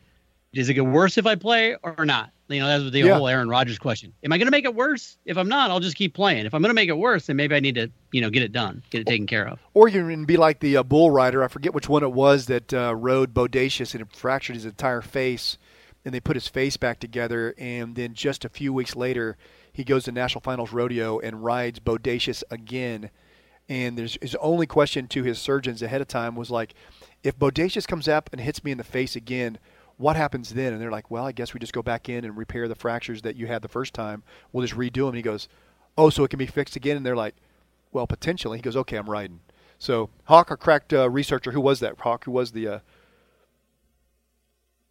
Does 0.53 0.69
it 0.69 0.75
get 0.75 0.87
worse 0.87 1.19
if 1.19 1.27
I 1.27 1.35
play 1.35 1.77
or 1.83 2.05
not? 2.05 2.31
You 2.49 2.61
know, 2.61 2.67
that's 2.67 2.91
the 2.91 3.01
yeah. 3.01 3.15
whole 3.15 3.27
Aaron 3.27 3.49
Rodgers 3.49 3.79
question. 3.79 4.13
Am 4.23 4.33
I 4.33 4.39
going 4.39 4.47
to 4.47 4.51
make 4.51 4.65
it 4.65 4.75
worse? 4.75 5.17
If 5.25 5.39
I'm 5.39 5.49
not, 5.49 5.71
I'll 5.71 5.81
just 5.81 5.97
keep 5.97 6.15
playing. 6.15 6.45
If 6.45 6.55
I'm 6.55 6.61
going 6.61 6.71
to 6.71 6.75
make 6.75 6.91
it 6.91 6.99
worse, 6.99 7.27
then 7.27 7.37
maybe 7.37 7.55
I 7.55 7.61
need 7.61 7.77
to, 7.77 7.91
you 8.13 8.21
know, 8.21 8.29
get 8.29 8.43
it 8.43 8.53
done, 8.53 8.83
get 8.91 9.01
it 9.01 9.07
taken 9.07 9.27
care 9.27 9.49
of. 9.49 9.59
Or 9.73 9.89
you 9.89 10.07
can 10.07 10.27
be 10.27 10.37
like 10.37 10.61
the 10.61 10.77
uh, 10.77 10.83
bull 10.83 11.11
rider. 11.11 11.43
I 11.43 11.49
forget 11.49 11.73
which 11.73 11.89
one 11.89 12.03
it 12.03 12.13
was 12.13 12.47
that 12.47 12.75
uh, 12.75 12.95
rode 12.95 13.33
Bodacious 13.33 13.95
and 13.95 14.03
it 14.03 14.15
fractured 14.15 14.57
his 14.57 14.67
entire 14.67 15.01
face, 15.01 15.57
and 16.05 16.13
they 16.13 16.21
put 16.21 16.37
his 16.37 16.49
face 16.49 16.77
back 16.77 17.01
together, 17.01 17.55
and 17.57 17.97
then 17.97 18.13
just 18.13 18.45
a 18.45 18.51
few 18.51 18.75
weeks 18.75 18.95
later, 18.95 19.39
he 19.73 19.83
goes 19.83 20.05
to 20.05 20.13
National 20.13 20.43
Finals 20.43 20.73
Rodeo 20.73 21.19
and 21.21 21.43
rides 21.43 21.81
Bodacious 21.81 22.43
again 22.51 23.11
and 23.69 23.97
there's 23.97 24.19
his 24.21 24.35
only 24.37 24.67
question 24.67 25.07
to 25.09 25.23
his 25.23 25.39
surgeons 25.39 25.83
ahead 25.83 26.01
of 26.01 26.09
time 26.09 26.35
was 26.35 26.51
like, 26.51 26.75
if 27.23 27.39
Bodacious 27.39 27.87
comes 27.87 28.09
up 28.09 28.29
and 28.33 28.41
hits 28.41 28.63
me 28.63 28.73
in 28.73 28.79
the 28.79 28.85
face 28.85 29.17
again, 29.17 29.59
what 29.97 30.17
happens 30.17 30.51
then? 30.51 30.73
And 30.73 30.81
they're 30.83 30.91
like, 30.91 31.11
well, 31.11 31.27
I 31.27 31.33
guess 31.33 31.55
we 31.55 31.61
just 31.61 31.73
go 31.73 31.83
back 31.83 32.09
in 32.09 32.25
and 32.25 32.37
repair 32.37 32.69
the 32.69 32.75
fractures 32.75 33.23
that 33.23 33.37
you 33.37 33.47
had 33.47 33.63
the 33.63 33.69
first 33.69 33.95
time. 33.95 34.23
We'll 34.53 34.67
just 34.67 34.79
redo 34.79 35.07
them. 35.07 35.09
And 35.09 35.17
he 35.17 35.23
goes, 35.23 35.49
oh, 35.97 36.11
so 36.11 36.25
it 36.25 36.31
can 36.31 36.39
be 36.39 36.47
fixed 36.47 36.77
again? 36.77 36.97
And 36.97 37.07
they're 37.07 37.17
like, 37.17 37.35
well, 37.93 38.07
potentially. 38.07 38.59
He 38.59 38.63
goes, 38.63 38.77
okay, 38.77 38.97
I'm 38.97 39.09
riding. 39.09 39.41
So 39.79 40.11
Hawk, 40.25 40.51
our 40.51 40.57
cracked 40.57 40.93
uh, 40.93 41.09
researcher, 41.11 41.53
who 41.53 41.61
was 41.61 41.81
that? 41.81 41.99
Hawk, 41.99 42.25
who 42.25 42.31
was 42.31 42.53
the? 42.53 42.69
Uh, 42.69 42.79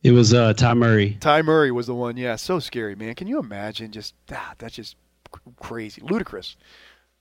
it 0.02 0.12
was 0.12 0.34
uh, 0.34 0.54
Ty 0.54 0.74
Murray. 0.74 1.18
Ty 1.20 1.42
Murray 1.42 1.72
was 1.72 1.88
the 1.88 1.96
one. 1.96 2.18
Yeah, 2.18 2.36
so 2.36 2.60
scary, 2.60 2.96
man. 2.96 3.16
Can 3.16 3.28
you 3.28 3.40
imagine? 3.40 3.92
Just 3.92 4.16
ah, 4.32 4.54
that's 4.58 4.76
just 4.76 4.96
crazy, 5.60 6.02
ludicrous. 6.02 6.58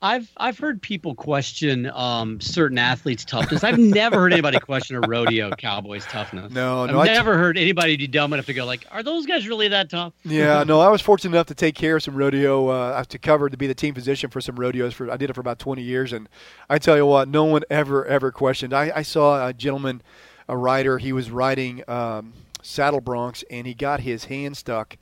I've 0.03 0.29
I've 0.37 0.59
heard 0.59 0.83
people 0.83 1.15
question 1.15 1.87
um, 1.95 2.41
certain 2.41 2.77
athletes' 2.77 3.25
toughness. 3.25 3.63
I've 3.63 3.79
never 3.79 4.17
heard 4.19 4.33
anybody 4.33 4.59
question 4.59 4.97
a 4.97 5.01
rodeo 5.07 5.51
cowboy's 5.53 6.05
toughness. 6.07 6.53
No, 6.53 6.87
no, 6.87 6.99
I've 6.99 7.07
never 7.07 7.35
t- 7.35 7.39
heard 7.39 7.57
anybody 7.57 7.97
be 7.97 8.09
dumb 8.09 8.33
enough 8.33 8.47
to 8.47 8.55
go 8.55 8.65
like, 8.65 8.85
"Are 8.91 9.05
those 9.05 9.27
guys 9.27 9.47
really 9.47 9.69
that 9.69 9.91
tough?" 9.91 10.13
Yeah, 10.25 10.65
no. 10.65 10.81
I 10.81 10.89
was 10.89 11.01
fortunate 11.01 11.31
enough 11.37 11.47
to 11.47 11.55
take 11.55 11.77
care 11.77 11.97
of 11.97 12.03
some 12.03 12.17
rodeo. 12.17 12.67
Uh, 12.69 13.05
to 13.05 13.19
cover 13.19 13.49
to 13.49 13.57
be 13.57 13.69
the 13.69 13.75
team 13.75 13.95
physician 13.95 14.29
for 14.29 14.41
some 14.41 14.57
rodeos. 14.57 14.93
For 14.93 15.09
I 15.09 15.17
did 15.17 15.31
it 15.31 15.35
for 15.35 15.41
about 15.41 15.61
twenty 15.61 15.83
years, 15.83 16.13
and 16.13 16.29
I 16.69 16.79
tell 16.79 16.97
you 16.97 17.07
what, 17.07 17.29
no 17.29 17.45
one 17.45 17.63
ever 17.71 18.05
ever 18.05 18.33
questioned. 18.33 18.75
I, 18.75 18.91
I 18.97 19.03
saw 19.03 19.47
a 19.47 19.53
gentleman, 19.53 20.03
a 20.49 20.57
rider. 20.57 20.99
He 20.99 21.13
was 21.13 21.31
riding 21.31 21.89
um, 21.89 22.33
saddle 22.61 23.01
broncs, 23.01 23.45
and 23.53 23.69
he 23.69 23.75
got 23.75 24.01
his 24.01 24.25
hand 24.25 24.57
stuck, 24.57 24.97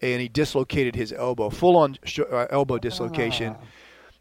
and 0.00 0.20
he 0.20 0.28
dislocated 0.28 0.94
his 0.94 1.12
elbow, 1.12 1.50
full 1.50 1.76
on 1.76 1.98
sh- 2.04 2.20
uh, 2.20 2.46
elbow 2.50 2.78
dislocation. 2.78 3.56
Ah 3.58 3.64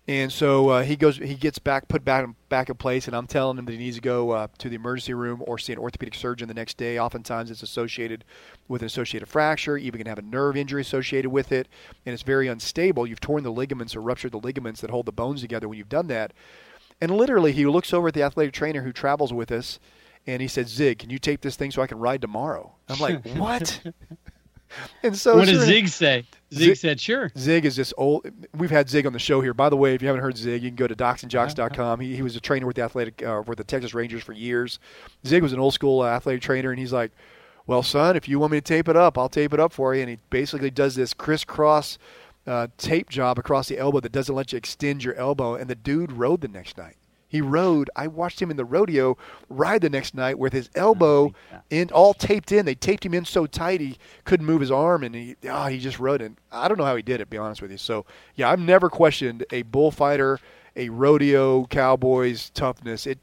and 0.07 0.31
so 0.31 0.69
uh, 0.69 0.83
he 0.83 0.95
goes, 0.95 1.17
he 1.17 1.33
gets 1.33 1.57
back, 1.57 1.87
put 1.87 2.05
back 2.05 2.27
back 2.47 2.69
in 2.69 2.75
place, 2.75 3.07
and 3.07 3.15
I'm 3.15 3.25
telling 3.25 3.57
him 3.57 3.65
that 3.65 3.71
he 3.71 3.77
needs 3.79 3.95
to 3.95 4.01
go 4.01 4.31
uh, 4.31 4.47
to 4.59 4.69
the 4.69 4.75
emergency 4.75 5.15
room 5.15 5.43
or 5.47 5.57
see 5.57 5.73
an 5.73 5.79
orthopedic 5.79 6.13
surgeon 6.13 6.47
the 6.47 6.53
next 6.53 6.77
day. 6.77 6.99
Oftentimes, 6.99 7.49
it's 7.49 7.63
associated 7.63 8.23
with 8.67 8.83
an 8.83 8.85
associated 8.85 9.27
fracture, 9.27 9.77
even 9.77 9.97
can 9.97 10.07
have 10.07 10.19
a 10.19 10.23
nerve 10.23 10.55
injury 10.55 10.81
associated 10.81 11.31
with 11.31 11.51
it, 11.51 11.67
and 12.05 12.13
it's 12.13 12.21
very 12.21 12.47
unstable. 12.47 13.07
You've 13.07 13.19
torn 13.19 13.43
the 13.43 13.51
ligaments 13.51 13.95
or 13.95 14.01
ruptured 14.01 14.31
the 14.31 14.39
ligaments 14.39 14.81
that 14.81 14.91
hold 14.91 15.07
the 15.07 15.11
bones 15.11 15.41
together 15.41 15.67
when 15.67 15.79
you've 15.79 15.89
done 15.89 16.07
that. 16.07 16.33
And 17.01 17.11
literally, 17.11 17.51
he 17.51 17.65
looks 17.65 17.91
over 17.91 18.09
at 18.09 18.13
the 18.13 18.23
athletic 18.23 18.53
trainer 18.53 18.83
who 18.83 18.93
travels 18.93 19.33
with 19.33 19.51
us, 19.51 19.79
and 20.27 20.39
he 20.39 20.47
said, 20.47 20.69
"Zig, 20.69 20.99
can 20.99 21.09
you 21.09 21.17
tape 21.17 21.41
this 21.41 21.55
thing 21.55 21.71
so 21.71 21.81
I 21.81 21.87
can 21.87 21.97
ride 21.97 22.21
tomorrow?" 22.21 22.75
I'm 22.89 22.99
like, 22.99 23.25
"What?" 23.35 23.81
And 25.03 25.17
so 25.17 25.35
what 25.35 25.47
does 25.47 25.65
Zig 25.65 25.87
say? 25.87 26.25
Zig, 26.53 26.63
Zig, 26.63 26.77
said, 26.77 26.99
"Sure." 26.99 27.31
Zig 27.37 27.65
is 27.65 27.75
this 27.75 27.93
old. 27.97 28.25
We've 28.55 28.71
had 28.71 28.89
Zig 28.89 29.05
on 29.05 29.13
the 29.13 29.19
show 29.19 29.41
here. 29.41 29.53
By 29.53 29.69
the 29.69 29.77
way, 29.77 29.93
if 29.93 30.01
you 30.01 30.07
haven't 30.07 30.21
heard 30.21 30.37
Zig, 30.37 30.63
you 30.63 30.69
can 30.69 30.75
go 30.75 30.87
to 30.87 30.95
docsandjocks.com. 30.95 31.99
He, 31.99 32.15
he 32.15 32.21
was 32.21 32.35
a 32.35 32.39
trainer 32.39 32.65
with 32.65 32.75
the 32.75 32.83
athletic 32.83 33.23
uh, 33.23 33.43
with 33.45 33.57
the 33.57 33.63
Texas 33.63 33.93
Rangers 33.93 34.23
for 34.23 34.33
years. 34.33 34.79
Zig 35.25 35.43
was 35.43 35.53
an 35.53 35.59
old 35.59 35.73
school 35.73 36.05
athletic 36.05 36.41
trainer, 36.41 36.69
and 36.71 36.79
he's 36.79 36.93
like, 36.93 37.11
"Well, 37.67 37.83
son, 37.83 38.15
if 38.15 38.29
you 38.29 38.39
want 38.39 38.51
me 38.51 38.57
to 38.57 38.61
tape 38.61 38.87
it 38.87 38.95
up, 38.95 39.17
I'll 39.17 39.29
tape 39.29 39.53
it 39.53 39.59
up 39.59 39.73
for 39.73 39.93
you." 39.95 40.01
And 40.01 40.09
he 40.09 40.19
basically 40.29 40.71
does 40.71 40.95
this 40.95 41.13
crisscross 41.13 41.97
uh, 42.47 42.67
tape 42.77 43.09
job 43.09 43.39
across 43.39 43.67
the 43.67 43.77
elbow 43.77 43.99
that 43.99 44.11
doesn't 44.11 44.35
let 44.35 44.51
you 44.51 44.57
extend 44.57 45.03
your 45.03 45.15
elbow. 45.15 45.55
And 45.55 45.69
the 45.69 45.75
dude 45.75 46.11
rode 46.11 46.41
the 46.41 46.47
next 46.47 46.77
night. 46.77 46.95
He 47.35 47.41
rode. 47.41 47.89
I 47.97 48.07
watched 48.07 48.41
him 48.41 48.49
in 48.49 48.55
the 48.55 48.63
rodeo 48.63 49.17
ride 49.49 49.81
the 49.81 49.89
next 49.89 50.15
night 50.15 50.39
with 50.39 50.53
his 50.53 50.69
oh, 50.77 50.79
elbow 50.79 51.33
oh, 51.53 51.57
in 51.69 51.91
all 51.91 52.13
taped 52.13 52.53
in. 52.53 52.65
They 52.65 52.75
taped 52.75 53.05
him 53.05 53.13
in 53.13 53.25
so 53.25 53.45
tight 53.45 53.81
he 53.81 53.97
couldn't 54.23 54.45
move 54.45 54.61
his 54.61 54.71
arm, 54.71 55.03
and 55.03 55.13
he 55.13 55.35
oh, 55.49 55.65
he 55.65 55.77
just 55.77 55.99
rode. 55.99 56.21
And 56.21 56.37
I 56.49 56.69
don't 56.69 56.77
know 56.77 56.85
how 56.85 56.95
he 56.95 57.01
did 57.01 57.15
it. 57.15 57.25
To 57.25 57.25
be 57.25 57.37
honest 57.37 57.61
with 57.61 57.71
you. 57.71 57.77
So 57.77 58.05
yeah, 58.35 58.49
I've 58.49 58.61
never 58.61 58.89
questioned 58.89 59.45
a 59.51 59.63
bullfighter, 59.63 60.39
a 60.77 60.87
rodeo 60.87 61.65
cowboy's 61.65 62.51
toughness. 62.51 63.05
It 63.05 63.19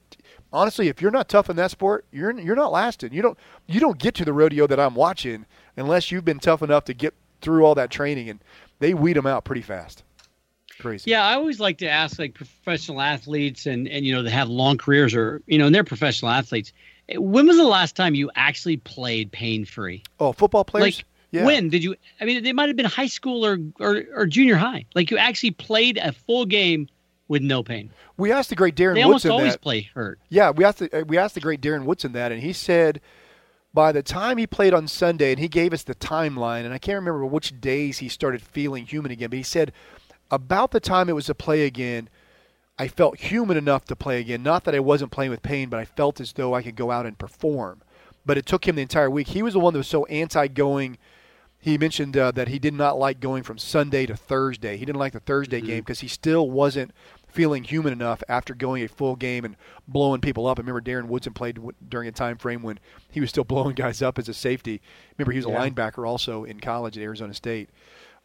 honestly, 0.53 0.89
if 0.89 1.01
you're 1.01 1.11
not 1.11 1.31
tough 1.31 1.49
in 1.49 1.57
that 1.57 1.71
sport, 1.71 2.05
you're 2.13 2.39
you're 2.39 2.55
not 2.55 2.71
lasting. 2.71 3.15
You 3.15 3.23
don't 3.23 3.39
you 3.67 3.81
don't 3.81 3.99
get 3.99 4.15
to 4.17 4.27
the 4.27 4.35
rodeo 4.35 4.67
that 4.67 4.79
I'm 4.79 4.95
watching 4.95 5.47
unless 5.75 6.11
you've 6.13 6.27
been 6.27 6.39
tough 6.39 6.61
enough 6.61 6.85
to 6.85 6.93
get 6.93 7.15
through 7.41 7.65
all 7.65 7.75
that 7.77 7.91
training, 7.91 8.29
and 8.29 8.41
they 8.79 8.93
weed 8.93 9.15
them 9.15 9.27
out 9.27 9.47
pretty 9.47 9.63
fast. 9.63 10.05
Crazy. 10.83 11.11
Yeah, 11.13 11.25
I 11.25 11.35
always 11.35 11.61
like 11.61 11.79
to 11.79 11.89
ask 11.89 12.19
like 12.19 12.35
professional 12.35 13.01
athletes 13.01 13.67
and 13.67 13.87
and 13.87 14.05
you 14.05 14.13
know 14.13 14.23
that 14.23 14.31
have 14.31 14.49
long 14.49 14.79
careers 14.79 15.15
or 15.15 15.41
you 15.47 15.57
know 15.57 15.67
and 15.67 15.75
they're 15.75 15.85
professional 15.85 16.33
athletes. 16.33 16.73
Eh, 17.09 17.19
when 17.19 17.47
was 17.47 17.57
the 17.57 17.65
last 17.65 17.95
time 17.95 18.17
you 18.17 18.31
actually 18.35 18.79
played 18.79 19.31
pain 19.31 19.65
free? 19.65 20.03
Oh, 20.19 20.33
football 20.33 20.65
players. 20.65 20.99
Like 20.99 21.05
yeah. 21.31 21.47
when 21.47 21.69
did 21.69 21.85
you? 21.85 21.95
I 22.21 22.25
mean, 22.25 22.45
it 22.45 22.55
might 22.57 22.69
have 22.69 22.77
been 22.77 22.87
high 22.87 23.07
school 23.07 23.47
or, 23.47 23.59
or 23.79 24.03
or 24.13 24.27
junior 24.27 24.57
high. 24.57 24.85
Like 24.97 25.13
you 25.13 25.19
actually 25.19 25.53
played 25.53 25.99
a 25.99 26.11
full 26.11 26.47
game 26.47 26.89
with 27.29 27.43
no 27.43 27.63
pain. 27.63 27.91
We 28.17 28.33
asked 28.33 28.51
the 28.51 28.57
great 28.57 28.75
Darren 28.75 28.95
they 28.95 29.05
Woodson 29.05 29.31
almost 29.31 29.41
always 29.41 29.53
that. 29.55 29.61
play 29.61 29.89
hurt. 29.95 30.19
Yeah, 30.31 30.51
we 30.51 30.65
asked 30.65 30.81
the, 30.81 30.93
eh, 30.93 31.03
we 31.03 31.17
asked 31.17 31.35
the 31.37 31.41
great 31.41 31.61
Darren 31.61 31.85
Woodson 31.85 32.11
that, 32.13 32.33
and 32.33 32.43
he 32.43 32.53
said 32.53 33.01
by 33.75 33.93
the 33.93 34.03
time 34.03 34.37
he 34.37 34.47
played 34.47 34.75
on 34.75 34.87
Sunday, 34.87 35.31
and 35.31 35.41
he 35.41 35.49
gave 35.49 35.73
us 35.73 35.83
the 35.83 35.95
timeline, 35.95 36.65
and 36.65 36.75
I 36.75 36.79
can't 36.79 36.97
remember 36.97 37.25
which 37.25 37.59
days 37.61 37.99
he 37.99 38.09
started 38.09 38.43
feeling 38.43 38.87
human 38.87 39.11
again, 39.11 39.31
but 39.31 39.37
he 39.37 39.43
said 39.43 39.73
about 40.33 40.71
the 40.73 40.81
time 40.81 41.09
it 41.09 41.15
was 41.15 41.27
to 41.27 41.35
play 41.35 41.67
again, 41.67 42.09
I 42.79 42.89
felt 42.89 43.19
human 43.19 43.57
enough 43.57 43.85
to 43.85 43.95
play 43.95 44.19
again. 44.19 44.43
Not 44.43 44.65
that 44.65 44.75
I 44.75 44.81
wasn't 44.81 45.13
playing 45.13 45.31
with 45.31 45.43
pain, 45.43 45.69
but 45.69 45.79
I 45.79 45.85
felt 45.85 46.21
as 46.21 46.33
though 46.33 46.55
I 46.55 46.63
could 46.63 46.75
go 46.75 46.91
out 46.91 47.07
and 47.07 47.17
perform. 47.19 47.83
But 48.25 48.39
it 48.39 48.47
took 48.47 48.67
him 48.67 48.77
the 48.77 48.83
entire 48.83 49.11
week. 49.11 49.29
He 49.29 49.43
was 49.43 49.53
the 49.53 49.61
one 49.61 49.75
that 49.75 49.79
was 49.79 49.89
so 49.89 50.07
anti 50.07 50.49
going. 50.49 50.97
He 51.59 51.79
mentioned 51.79 52.17
uh, 52.17 52.33
that 52.33 52.49
he 52.49 52.59
did 52.59 52.75
not 52.75 52.99
like 52.99 53.21
going 53.21 53.45
from 53.45 53.59
Sunday 53.59 54.07
to 54.07 54.17
Thursday. 54.17 54.77
He 54.79 54.85
didn't 54.85 54.99
like 54.99 55.13
the 55.13 55.21
Thursday 55.21 55.59
mm-hmm. 55.59 55.67
game 55.67 55.81
because 55.81 56.01
he 56.01 56.09
still 56.09 56.51
wasn't 56.51 56.93
feeling 57.29 57.65
human 57.65 57.93
enough 57.93 58.23
after 58.29 58.55
going 58.55 58.83
a 58.83 58.89
full 58.89 59.17
game 59.17 59.45
and 59.45 59.57
blowing 59.87 60.21
people 60.21 60.47
up. 60.47 60.59
I 60.59 60.63
remember 60.63 60.81
Darren 60.81 61.07
Woodson 61.07 61.33
played 61.33 61.59
during 61.89 62.09
a 62.09 62.13
time 62.13 62.37
frame 62.37 62.63
when 62.63 62.79
he 63.11 63.21
was 63.21 63.31
still 63.31 63.45
blowing 63.53 63.75
guys 63.75 64.03
up 64.03 64.19
as 64.19 64.29
a 64.29 64.35
safety. 64.35 64.81
Remember 65.17 65.33
he 65.33 65.39
was 65.39 65.47
a 65.47 65.51
linebacker 65.51 66.07
also 66.07 66.45
in 66.45 66.59
college 66.59 66.97
at 66.97 67.03
Arizona 67.03 67.35
State. 67.35 67.71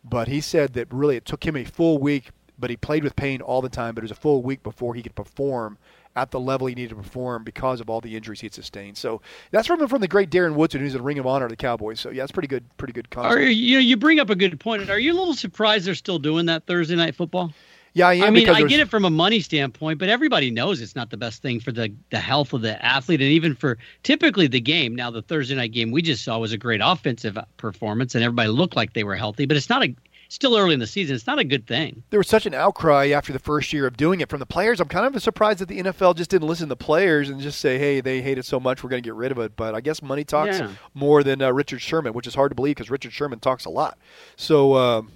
But 0.03 0.27
he 0.27 0.41
said 0.41 0.73
that 0.73 0.91
really 0.93 1.17
it 1.17 1.25
took 1.25 1.45
him 1.45 1.55
a 1.55 1.63
full 1.63 1.97
week, 1.97 2.31
but 2.57 2.69
he 2.69 2.77
played 2.77 3.03
with 3.03 3.15
pain 3.15 3.41
all 3.41 3.61
the 3.61 3.69
time. 3.69 3.95
But 3.95 4.03
it 4.03 4.05
was 4.05 4.11
a 4.11 4.15
full 4.15 4.41
week 4.41 4.63
before 4.63 4.95
he 4.95 5.03
could 5.03 5.15
perform 5.15 5.77
at 6.17 6.31
the 6.31 6.39
level 6.39 6.65
he 6.65 6.73
needed 6.73 6.89
to 6.89 6.95
perform 6.95 7.43
because 7.43 7.79
of 7.79 7.89
all 7.91 8.01
the 8.01 8.15
injuries 8.15 8.41
he'd 8.41 8.53
sustained. 8.53 8.97
So 8.97 9.21
that's 9.51 9.67
from 9.67 9.87
from 9.87 10.01
the 10.01 10.07
great 10.07 10.31
Darren 10.31 10.55
Woodson, 10.55 10.81
who's 10.81 10.95
in 10.95 11.03
Ring 11.03 11.19
of 11.19 11.27
Honor 11.27 11.45
of 11.45 11.51
the 11.51 11.57
Cowboys. 11.57 11.99
So 11.99 12.09
yeah, 12.09 12.23
it's 12.23 12.31
pretty 12.31 12.47
good, 12.47 12.65
pretty 12.77 12.93
good 12.93 13.09
concept. 13.09 13.35
Are 13.35 13.41
you 13.41 13.77
you 13.77 13.97
bring 13.97 14.19
up 14.19 14.29
a 14.29 14.35
good 14.35 14.59
point. 14.59 14.89
Are 14.89 14.99
you 14.99 15.13
a 15.13 15.17
little 15.17 15.35
surprised 15.35 15.85
they're 15.85 15.95
still 15.95 16.19
doing 16.19 16.47
that 16.47 16.65
Thursday 16.65 16.95
night 16.95 17.15
football? 17.15 17.53
Yeah, 17.97 18.09
I, 18.09 18.27
I 18.27 18.29
mean, 18.29 18.47
I 18.47 18.61
get 18.61 18.79
it 18.79 18.89
from 18.89 19.05
a 19.05 19.09
money 19.09 19.39
standpoint, 19.39 19.97
but 19.97 20.07
everybody 20.07 20.51
knows 20.51 20.81
it's 20.81 20.95
not 20.95 21.09
the 21.09 21.17
best 21.17 21.41
thing 21.41 21.59
for 21.59 21.71
the 21.71 21.91
the 22.11 22.19
health 22.19 22.53
of 22.53 22.61
the 22.61 22.83
athlete, 22.85 23.21
and 23.21 23.31
even 23.31 23.55
for 23.55 23.79
typically 24.03 24.45
the 24.45 24.61
game. 24.61 24.95
Now, 24.95 25.09
the 25.09 25.23
Thursday 25.23 25.55
night 25.55 25.71
game 25.71 25.89
we 25.89 26.03
just 26.03 26.23
saw 26.23 26.37
was 26.37 26.51
a 26.51 26.59
great 26.59 26.79
offensive 26.83 27.39
performance, 27.57 28.13
and 28.13 28.23
everybody 28.23 28.49
looked 28.49 28.75
like 28.75 28.93
they 28.93 29.03
were 29.03 29.15
healthy. 29.15 29.47
But 29.47 29.57
it's 29.57 29.67
not 29.67 29.83
a 29.83 29.95
still 30.29 30.55
early 30.55 30.75
in 30.75 30.79
the 30.79 30.85
season. 30.85 31.15
It's 31.15 31.25
not 31.25 31.39
a 31.39 31.43
good 31.43 31.65
thing. 31.65 32.03
There 32.11 32.19
was 32.19 32.27
such 32.27 32.45
an 32.45 32.53
outcry 32.53 33.07
after 33.07 33.33
the 33.33 33.39
first 33.39 33.73
year 33.73 33.87
of 33.87 33.97
doing 33.97 34.21
it 34.21 34.29
from 34.29 34.41
the 34.41 34.45
players. 34.45 34.79
I'm 34.79 34.89
kind 34.89 35.15
of 35.15 35.19
surprised 35.23 35.57
that 35.59 35.67
the 35.67 35.81
NFL 35.81 36.17
just 36.17 36.29
didn't 36.29 36.47
listen 36.47 36.67
to 36.67 36.69
the 36.69 36.75
players 36.75 37.29
and 37.29 37.41
just 37.41 37.59
say, 37.59 37.79
"Hey, 37.79 37.99
they 37.99 38.21
hate 38.21 38.37
it 38.37 38.45
so 38.45 38.59
much, 38.59 38.83
we're 38.83 38.91
going 38.91 39.01
to 39.01 39.07
get 39.07 39.15
rid 39.15 39.31
of 39.31 39.39
it." 39.39 39.55
But 39.55 39.73
I 39.73 39.81
guess 39.81 40.03
money 40.03 40.23
talks 40.23 40.59
yeah. 40.59 40.69
more 40.93 41.23
than 41.23 41.41
uh, 41.41 41.51
Richard 41.51 41.81
Sherman, 41.81 42.13
which 42.13 42.27
is 42.27 42.35
hard 42.35 42.51
to 42.51 42.55
believe 42.55 42.75
because 42.75 42.91
Richard 42.91 43.11
Sherman 43.11 43.39
talks 43.39 43.65
a 43.65 43.71
lot. 43.71 43.97
So. 44.35 44.75
Um, 44.75 45.11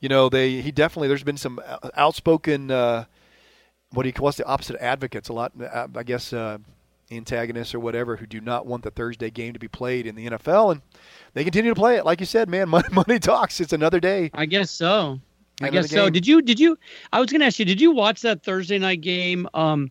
you 0.00 0.08
know, 0.08 0.28
they 0.28 0.60
he 0.60 0.72
definitely 0.72 1.08
there's 1.08 1.22
been 1.22 1.36
some 1.36 1.60
outspoken 1.96 2.70
uh, 2.70 3.04
what 3.92 4.06
he 4.06 4.12
calls 4.12 4.36
the 4.36 4.46
opposite 4.46 4.76
advocates? 4.80 5.28
A 5.28 5.32
lot 5.32 5.52
uh, 5.60 5.88
I 5.94 6.02
guess 6.02 6.32
uh, 6.32 6.58
antagonists 7.10 7.74
or 7.74 7.80
whatever 7.80 8.16
who 8.16 8.26
do 8.26 8.40
not 8.40 8.66
want 8.66 8.82
the 8.82 8.90
Thursday 8.90 9.30
game 9.30 9.52
to 9.52 9.58
be 9.58 9.68
played 9.68 10.06
in 10.06 10.14
the 10.14 10.28
NFL 10.30 10.72
and 10.72 10.82
they 11.34 11.44
continue 11.44 11.70
to 11.70 11.78
play 11.78 11.96
it. 11.96 12.04
Like 12.04 12.20
you 12.20 12.26
said 12.26 12.48
man 12.48 12.68
money, 12.70 12.88
money 12.92 13.18
talks. 13.18 13.60
It's 13.60 13.72
another 13.72 14.00
day. 14.00 14.30
I 14.34 14.46
guess 14.46 14.70
so. 14.70 15.20
I 15.62 15.70
guess 15.70 15.90
so. 15.90 16.10
did 16.10 16.26
you 16.26 16.42
did 16.42 16.58
you 16.58 16.76
I 17.12 17.20
was 17.20 17.30
going 17.30 17.40
to 17.40 17.46
ask 17.46 17.58
you 17.58 17.64
did 17.64 17.80
you 17.80 17.92
watch 17.92 18.22
that 18.22 18.42
Thursday 18.42 18.78
night 18.78 19.00
game 19.00 19.48
um 19.54 19.90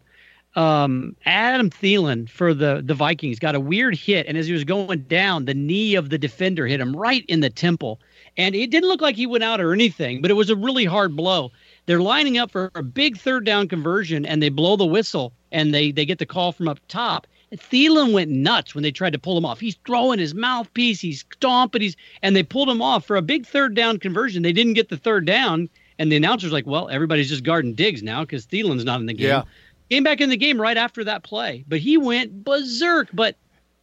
um, 0.56 1.16
Adam 1.26 1.70
Thielen 1.70 2.30
for 2.30 2.54
the 2.54 2.82
the 2.86 2.94
Vikings 2.94 3.40
got 3.40 3.56
a 3.56 3.60
weird 3.60 3.96
hit, 3.96 4.28
and 4.28 4.38
as 4.38 4.48
he 4.48 4.54
was 4.54 4.64
going 4.64 5.02
down, 5.04 5.46
the 5.46 5.54
knee 5.54 5.96
of 5.96 6.10
the 6.10 6.18
defender 6.18 6.68
hit 6.68 6.80
him 6.80 6.96
right 6.96 7.26
in 7.28 7.40
the 7.40 7.50
temple. 7.50 8.00
And 8.38 8.56
it 8.56 8.72
didn't 8.72 8.90
look 8.90 9.02
like 9.02 9.16
he 9.16 9.28
went 9.28 9.44
out 9.44 9.62
or 9.62 9.74
anything, 9.74 10.22
but 10.22 10.32
it 10.32 10.36
was 10.36 10.50
a 10.50 10.56
really 10.56 10.86
hard 10.86 11.16
blow. 11.16 11.52
They're 11.86 12.02
lining 12.02 12.38
up 12.38 12.52
for 12.52 12.72
a 12.76 12.82
big 12.82 13.18
third 13.18 13.46
down 13.46 13.68
conversion, 13.68 14.26
and 14.26 14.42
they 14.42 14.50
blow 14.50 14.76
the 14.76 14.86
whistle, 14.86 15.34
and 15.52 15.74
they 15.74 15.92
they 15.92 16.06
get 16.06 16.20
the 16.20 16.26
call 16.26 16.52
from 16.52 16.68
up 16.68 16.80
top. 16.88 17.28
And 17.52 17.60
Thielen 17.60 18.12
went 18.12 18.32
nuts 18.32 18.74
when 18.74 18.82
they 18.82 18.92
tried 18.92 19.14
to 19.14 19.20
pull 19.20 19.38
him 19.38 19.46
off. 19.46 19.60
He's 19.60 19.78
throwing 19.86 20.18
his 20.18 20.34
mouthpiece, 20.34 21.00
he's 21.00 21.24
stomping, 21.34 21.82
he's 21.82 21.96
and 22.24 22.36
they 22.36 22.42
pulled 22.42 22.70
him 22.70 22.82
off 22.82 23.06
for 23.06 23.16
a 23.18 23.22
big 23.22 23.46
third 23.46 23.76
down 23.76 24.00
conversion. 24.00 24.42
They 24.42 24.54
didn't 24.54 24.74
get 24.74 24.90
the 24.90 24.98
third 24.98 25.26
down, 25.26 25.70
and 26.00 26.12
the 26.12 26.16
announcer's 26.16 26.52
like, 26.52 26.66
"Well, 26.66 26.90
everybody's 26.90 27.30
just 27.30 27.44
guarding 27.44 27.76
Diggs 27.76 28.02
now 28.02 28.22
because 28.22 28.48
Thielen's 28.48 28.86
not 28.86 29.00
in 29.00 29.06
the 29.06 29.14
game." 29.14 29.28
Yeah. 29.28 29.44
Came 29.92 30.04
back 30.04 30.22
in 30.22 30.30
the 30.30 30.38
game 30.38 30.60
right 30.60 30.78
after 30.78 31.04
that 31.04 31.24
play, 31.24 31.66
but 31.68 31.80
he 31.80 31.98
went 31.98 32.44
berserk. 32.44 33.10
But 33.14 33.36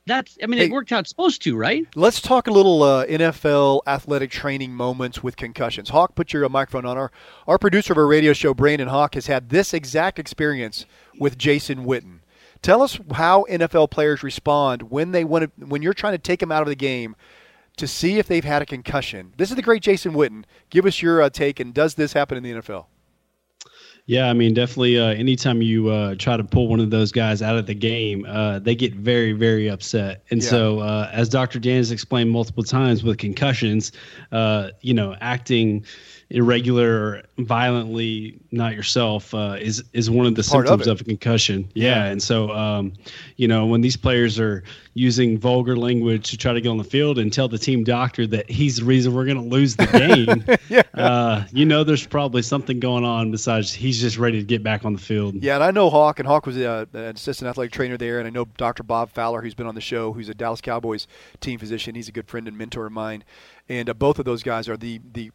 that's 0.07 0.39
I 0.43 0.47
mean 0.47 0.59
hey, 0.59 0.67
it 0.67 0.71
worked 0.71 0.93
out 0.93 1.07
supposed 1.07 1.43
to, 1.43 1.57
right? 1.57 1.87
Let's 1.95 2.21
talk 2.21 2.47
a 2.47 2.51
little 2.51 2.83
uh, 2.83 3.07
NFL 3.07 3.83
athletic 3.87 4.31
training 4.31 4.75
moments 4.75 5.23
with 5.23 5.37
concussions. 5.37 5.91
Hawk, 5.91 6.15
put 6.15 6.33
your 6.33 6.45
uh, 6.45 6.49
microphone 6.49 6.87
on. 6.87 6.97
Our 6.97 7.13
our 7.47 7.59
producer 7.59 7.93
of 7.93 7.99
our 7.99 8.07
radio 8.07 8.33
show, 8.33 8.55
Brandon 8.55 8.89
Hawk, 8.89 9.15
has 9.15 9.27
had 9.27 9.51
this 9.51 9.75
exact 9.75 10.19
experience 10.19 10.87
with 11.19 11.39
Jason 11.39 11.85
Witten. 11.85 12.21
Tell 12.63 12.83
us 12.83 12.99
how 13.13 13.47
NFL 13.49 13.91
players 13.91 14.23
respond 14.23 14.91
when 14.91 15.13
they 15.13 15.25
want 15.25 15.45
to, 15.59 15.67
when 15.67 15.83
you're 15.83 15.95
trying 15.95 16.13
to 16.13 16.19
take 16.19 16.41
them 16.41 16.53
out 16.53 16.63
of 16.63 16.69
the 16.69 16.75
game 16.75 17.17
to 17.77 17.87
see 17.87 18.19
if 18.19 18.27
they've 18.27 18.45
had 18.45 18.61
a 18.61 18.67
concussion. 18.67 19.33
This 19.39 19.49
is 19.49 19.57
the 19.57 19.63
great 19.63 19.83
Jason 19.83 20.13
Witten. 20.13 20.45
Give 20.69 20.85
us 20.85 21.01
your 21.01 21.23
uh, 21.23 21.31
take, 21.31 21.61
and 21.61 21.73
does 21.73 21.95
this 21.95 22.13
happen 22.13 22.37
in 22.37 22.43
the 22.43 22.53
NFL? 22.61 22.87
Yeah, 24.11 24.29
I 24.29 24.33
mean, 24.33 24.55
definitely. 24.55 24.99
Uh, 24.99 25.11
anytime 25.11 25.63
you 25.63 25.89
uh, 25.89 26.17
try 26.17 26.37
to 26.37 26.43
pull 26.43 26.67
one 26.67 26.81
of 26.81 26.91
those 26.91 27.13
guys 27.13 27.43
out 27.43 27.55
of 27.57 27.67
the 27.67 27.77
game, 27.77 28.27
uh, 28.29 28.59
they 28.59 28.75
get 28.75 28.93
very, 28.93 29.31
very 29.31 29.71
upset. 29.71 30.25
And 30.33 30.43
yeah. 30.43 30.51
so, 30.51 30.81
uh, 30.81 31.09
as 31.13 31.29
Dr. 31.29 31.61
Dan 31.61 31.77
has 31.77 31.93
explained 31.93 32.29
multiple 32.29 32.65
times 32.65 33.05
with 33.05 33.19
concussions, 33.19 33.93
uh, 34.33 34.71
you 34.81 34.95
know, 34.95 35.15
acting 35.21 35.87
irregular 36.31 37.23
violently 37.39 38.39
not 38.53 38.75
yourself 38.75 39.35
uh, 39.35 39.57
is 39.61 39.83
is 39.93 40.09
one 40.09 40.27
of 40.27 40.35
the 40.37 40.43
Part 40.43 40.67
symptoms 40.67 40.87
of, 40.87 40.99
of, 40.99 41.01
a 41.01 41.05
concussion. 41.05 41.69
Yeah, 41.75 42.05
yeah. 42.05 42.05
and 42.05 42.23
so 42.23 42.51
um, 42.51 42.93
you 43.37 43.49
know 43.49 43.67
when 43.67 43.81
these 43.81 43.97
players 43.97 44.39
are 44.39 44.63
using 44.95 45.39
vulgar 45.39 45.77
language 45.77 46.31
to 46.31 46.37
try 46.37 46.53
to 46.53 46.61
get 46.61 46.69
on 46.69 46.79
the 46.79 46.85
field 46.85 47.19
and 47.19 47.33
tell 47.33 47.49
the 47.49 47.59
team 47.59 47.85
doctor 47.85 48.27
that 48.29 48.49
he's 48.49 48.77
the 48.77 48.85
reason 48.85 49.15
we're 49.15 49.25
going 49.25 49.37
to 49.37 49.43
lose 49.43 49.77
the 49.77 49.87
game, 50.49 50.59
yeah. 50.69 50.83
uh, 50.95 51.45
you 51.53 51.65
know 51.65 51.83
there's 51.83 52.07
probably 52.07 52.43
something 52.43 52.79
going 52.79 53.05
on 53.05 53.31
besides 53.31 53.73
he's 53.73 54.01
just 54.01 54.17
ready 54.17 54.39
to 54.39 54.45
get 54.45 54.63
back 54.63 54.85
on 54.85 54.93
the 54.93 55.01
field. 55.01 55.35
Yeah, 55.35 55.57
and 55.57 55.65
I 55.65 55.73
know 55.73 55.91
Hawk, 55.91 56.21
and 56.21 56.29
Hawk 56.29 56.47
was 56.47 56.57
uh, 56.57 56.87
an 56.93 57.17
assistant 57.17 57.49
athletic 57.49 57.73
trainer 57.73 57.97
there, 57.97 58.19
and 58.19 58.27
I 58.27 58.31
know 58.31 58.45
Dr. 58.57 58.85
Bob 58.85 59.11
Fowler, 59.11 59.43
who's 59.43 59.55
been 59.55 59.67
on 59.67 59.75
the 59.75 59.81
show, 59.81 60.13
who's 60.13 60.29
a 60.29 60.35
Dallas 60.35 60.61
Cowboys 60.61 61.09
team 61.41 61.59
physician. 61.59 61.97
He's 61.97 62.09
a 62.09 62.13
good 62.13 62.29
friend 62.29 62.47
and 62.47 62.57
mentor 62.57 62.87
of 62.87 62.93
mine, 62.93 63.25
and 63.69 63.91
uh, 63.91 63.95
both 63.95 64.21
of 64.21 64.25
those 64.25 64.45
guys 64.45 64.69
are 64.69 64.77
the 64.77 65.01
the 65.13 65.33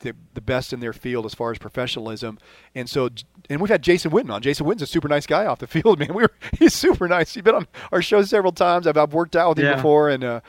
the, 0.00 0.14
the 0.34 0.40
best 0.40 0.72
in 0.72 0.80
their 0.80 0.92
field 0.92 1.26
as 1.26 1.34
far 1.34 1.50
as 1.50 1.58
professionalism. 1.58 2.38
And 2.74 2.88
so, 2.88 3.08
and 3.50 3.60
we've 3.60 3.70
had 3.70 3.82
Jason 3.82 4.10
Witten 4.10 4.30
on. 4.30 4.42
Jason 4.42 4.66
Witten's 4.66 4.82
a 4.82 4.86
super 4.86 5.08
nice 5.08 5.26
guy 5.26 5.46
off 5.46 5.58
the 5.58 5.66
field, 5.68 5.98
man. 5.98 6.14
We 6.14 6.22
were, 6.22 6.32
he's 6.58 6.74
super 6.74 7.08
nice. 7.08 7.34
He's 7.34 7.42
been 7.42 7.54
on 7.54 7.66
our 7.92 8.02
show 8.02 8.22
several 8.22 8.52
times. 8.52 8.86
I've, 8.86 8.96
I've 8.96 9.12
worked 9.12 9.36
out 9.36 9.50
with 9.50 9.58
him 9.58 9.76
before. 9.76 10.08
And, 10.08 10.24
uh, 10.24 10.40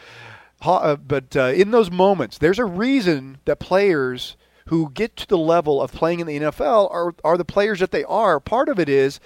uh, 0.61 0.95
but 0.95 1.35
uh, 1.35 1.53
in 1.55 1.71
those 1.71 1.89
moments, 1.89 2.38
there's 2.38 2.59
a 2.59 2.65
reason 2.65 3.39
that 3.45 3.59
players 3.59 4.35
who 4.67 4.91
get 4.91 5.15
to 5.15 5.27
the 5.27 5.38
level 5.38 5.81
of 5.81 5.91
playing 5.91 6.19
in 6.19 6.27
the 6.27 6.39
NFL 6.39 6.91
are, 6.93 7.15
are 7.23 7.38
the 7.38 7.45
players 7.45 7.80
that 7.80 7.91
they 7.91 8.03
are. 8.03 8.39
Part 8.39 8.69
of 8.69 8.80
it 8.80 8.88
is, 8.88 9.19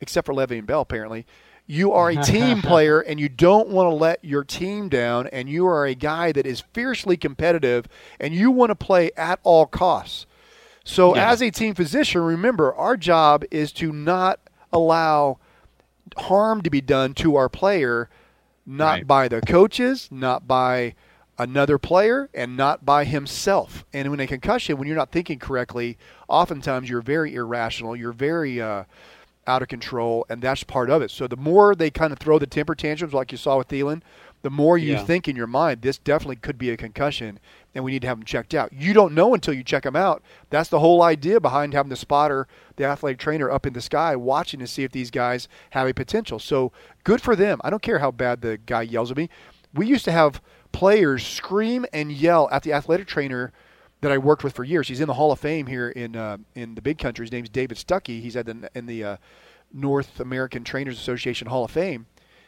except 0.00 0.26
for 0.26 0.34
Le'Veon 0.34 0.66
Bell, 0.66 0.80
apparently, 0.80 1.24
you 1.68 1.92
are 1.92 2.08
a 2.08 2.16
team 2.24 2.60
player 2.60 2.98
and 2.98 3.20
you 3.20 3.28
don't 3.28 3.68
want 3.68 3.88
to 3.88 3.94
let 3.94 4.24
your 4.24 4.42
team 4.42 4.88
down 4.88 5.28
and 5.28 5.48
you 5.48 5.66
are 5.68 5.86
a 5.86 5.94
guy 5.94 6.32
that 6.32 6.46
is 6.46 6.64
fiercely 6.72 7.16
competitive 7.16 7.86
and 8.18 8.34
you 8.34 8.50
want 8.50 8.70
to 8.70 8.74
play 8.74 9.12
at 9.16 9.38
all 9.44 9.66
costs. 9.66 10.26
So 10.82 11.14
yeah. 11.14 11.30
as 11.30 11.42
a 11.42 11.50
team 11.50 11.74
physician, 11.74 12.22
remember 12.22 12.74
our 12.74 12.96
job 12.96 13.44
is 13.52 13.70
to 13.74 13.92
not 13.92 14.40
allow 14.72 15.38
harm 16.16 16.62
to 16.62 16.70
be 16.70 16.80
done 16.80 17.14
to 17.14 17.36
our 17.36 17.48
player 17.48 18.08
not 18.66 18.90
right. 18.90 19.06
by 19.06 19.28
the 19.28 19.40
coaches, 19.40 20.08
not 20.10 20.48
by 20.48 20.94
another 21.38 21.78
player 21.78 22.28
and 22.34 22.56
not 22.56 22.84
by 22.84 23.04
himself. 23.04 23.84
And 23.92 24.10
when 24.10 24.20
a 24.20 24.26
concussion, 24.26 24.76
when 24.76 24.88
you're 24.88 24.96
not 24.96 25.12
thinking 25.12 25.38
correctly, 25.38 25.96
oftentimes 26.28 26.90
you're 26.90 27.00
very 27.00 27.34
irrational. 27.34 27.96
You're 27.96 28.12
very 28.12 28.60
uh, 28.60 28.84
out 29.48 29.62
of 29.62 29.68
control, 29.68 30.26
and 30.28 30.42
that's 30.42 30.62
part 30.62 30.90
of 30.90 31.02
it. 31.02 31.10
So 31.10 31.26
the 31.26 31.36
more 31.36 31.74
they 31.74 31.90
kind 31.90 32.12
of 32.12 32.18
throw 32.18 32.38
the 32.38 32.46
temper 32.46 32.74
tantrums, 32.74 33.14
like 33.14 33.32
you 33.32 33.38
saw 33.38 33.58
with 33.58 33.68
Thielen, 33.68 34.02
the 34.42 34.50
more 34.50 34.78
you 34.78 34.92
yeah. 34.92 35.04
think 35.04 35.26
in 35.26 35.34
your 35.34 35.48
mind, 35.48 35.82
this 35.82 35.98
definitely 35.98 36.36
could 36.36 36.58
be 36.58 36.70
a 36.70 36.76
concussion, 36.76 37.40
and 37.74 37.82
we 37.82 37.90
need 37.90 38.02
to 38.02 38.08
have 38.08 38.18
him 38.18 38.24
checked 38.24 38.54
out. 38.54 38.72
You 38.72 38.92
don't 38.92 39.14
know 39.14 39.34
until 39.34 39.54
you 39.54 39.64
check 39.64 39.84
him 39.84 39.96
out. 39.96 40.22
That's 40.50 40.68
the 40.68 40.78
whole 40.78 41.02
idea 41.02 41.40
behind 41.40 41.74
having 41.74 41.90
the 41.90 41.96
spotter, 41.96 42.46
the 42.76 42.84
athletic 42.84 43.18
trainer, 43.18 43.50
up 43.50 43.66
in 43.66 43.72
the 43.72 43.80
sky 43.80 44.14
watching 44.14 44.60
to 44.60 44.66
see 44.66 44.84
if 44.84 44.92
these 44.92 45.10
guys 45.10 45.48
have 45.70 45.88
a 45.88 45.94
potential. 45.94 46.38
So 46.38 46.70
good 47.02 47.20
for 47.20 47.34
them. 47.34 47.60
I 47.64 47.70
don't 47.70 47.82
care 47.82 47.98
how 47.98 48.12
bad 48.12 48.42
the 48.42 48.58
guy 48.58 48.82
yells 48.82 49.10
at 49.10 49.16
me. 49.16 49.28
We 49.74 49.86
used 49.86 50.04
to 50.04 50.12
have 50.12 50.40
players 50.70 51.26
scream 51.26 51.86
and 51.92 52.12
yell 52.12 52.48
at 52.52 52.62
the 52.62 52.72
athletic 52.74 53.08
trainer– 53.08 53.52
that 54.00 54.12
I 54.12 54.18
worked 54.18 54.44
with 54.44 54.54
for 54.54 54.64
years. 54.64 54.88
He's 54.88 55.00
in 55.00 55.08
the 55.08 55.14
Hall 55.14 55.32
of 55.32 55.40
Fame 55.40 55.66
here 55.66 55.90
in 55.90 56.16
uh, 56.16 56.38
in 56.54 56.74
the 56.74 56.82
big 56.82 56.98
country. 56.98 57.24
His 57.24 57.32
name's 57.32 57.48
David 57.48 57.76
Stuckey. 57.76 58.20
He's 58.20 58.36
at 58.36 58.46
the 58.46 58.70
in 58.74 58.86
the 58.86 59.04
uh, 59.04 59.16
North 59.72 60.20
American 60.20 60.64
Trainers 60.64 60.98
Association 60.98 61.48
Hall 61.48 61.64
of 61.64 61.70
Fame, 61.70 62.06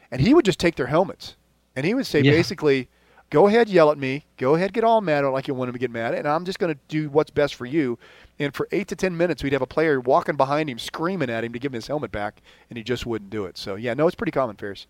and 0.09 0.21
he 0.21 0.33
would 0.33 0.45
just 0.45 0.59
take 0.59 0.75
their 0.75 0.87
helmets 0.87 1.35
and 1.75 1.85
he 1.85 1.93
would 1.93 2.05
say 2.05 2.21
yeah. 2.21 2.31
basically, 2.31 2.89
"Go 3.29 3.47
ahead, 3.47 3.69
yell 3.69 3.91
at 3.91 3.97
me. 3.97 4.25
Go 4.37 4.55
ahead, 4.55 4.73
get 4.73 4.83
all 4.83 5.01
mad 5.01 5.23
at 5.23 5.29
like 5.29 5.47
you 5.47 5.53
want 5.53 5.69
him 5.69 5.73
to 5.73 5.79
get 5.79 5.91
mad, 5.91 6.13
at. 6.13 6.19
and 6.19 6.27
I'm 6.27 6.45
just 6.45 6.59
going 6.59 6.73
to 6.73 6.79
do 6.87 7.09
what's 7.09 7.31
best 7.31 7.55
for 7.55 7.65
you." 7.65 7.97
And 8.39 8.53
for 8.53 8.67
eight 8.71 8.87
to 8.89 8.95
ten 8.95 9.15
minutes, 9.15 9.43
we'd 9.43 9.53
have 9.53 9.61
a 9.61 9.67
player 9.67 9.99
walking 9.99 10.35
behind 10.35 10.69
him, 10.69 10.79
screaming 10.79 11.29
at 11.29 11.43
him 11.43 11.53
to 11.53 11.59
give 11.59 11.71
him 11.71 11.75
his 11.75 11.87
helmet 11.87 12.11
back, 12.11 12.41
and 12.69 12.77
he 12.77 12.83
just 12.83 13.05
wouldn't 13.05 13.29
do 13.29 13.45
it. 13.45 13.57
So 13.57 13.75
yeah, 13.75 13.93
no, 13.93 14.07
it's 14.07 14.15
pretty 14.15 14.31
common, 14.31 14.55
Ferris. 14.55 14.87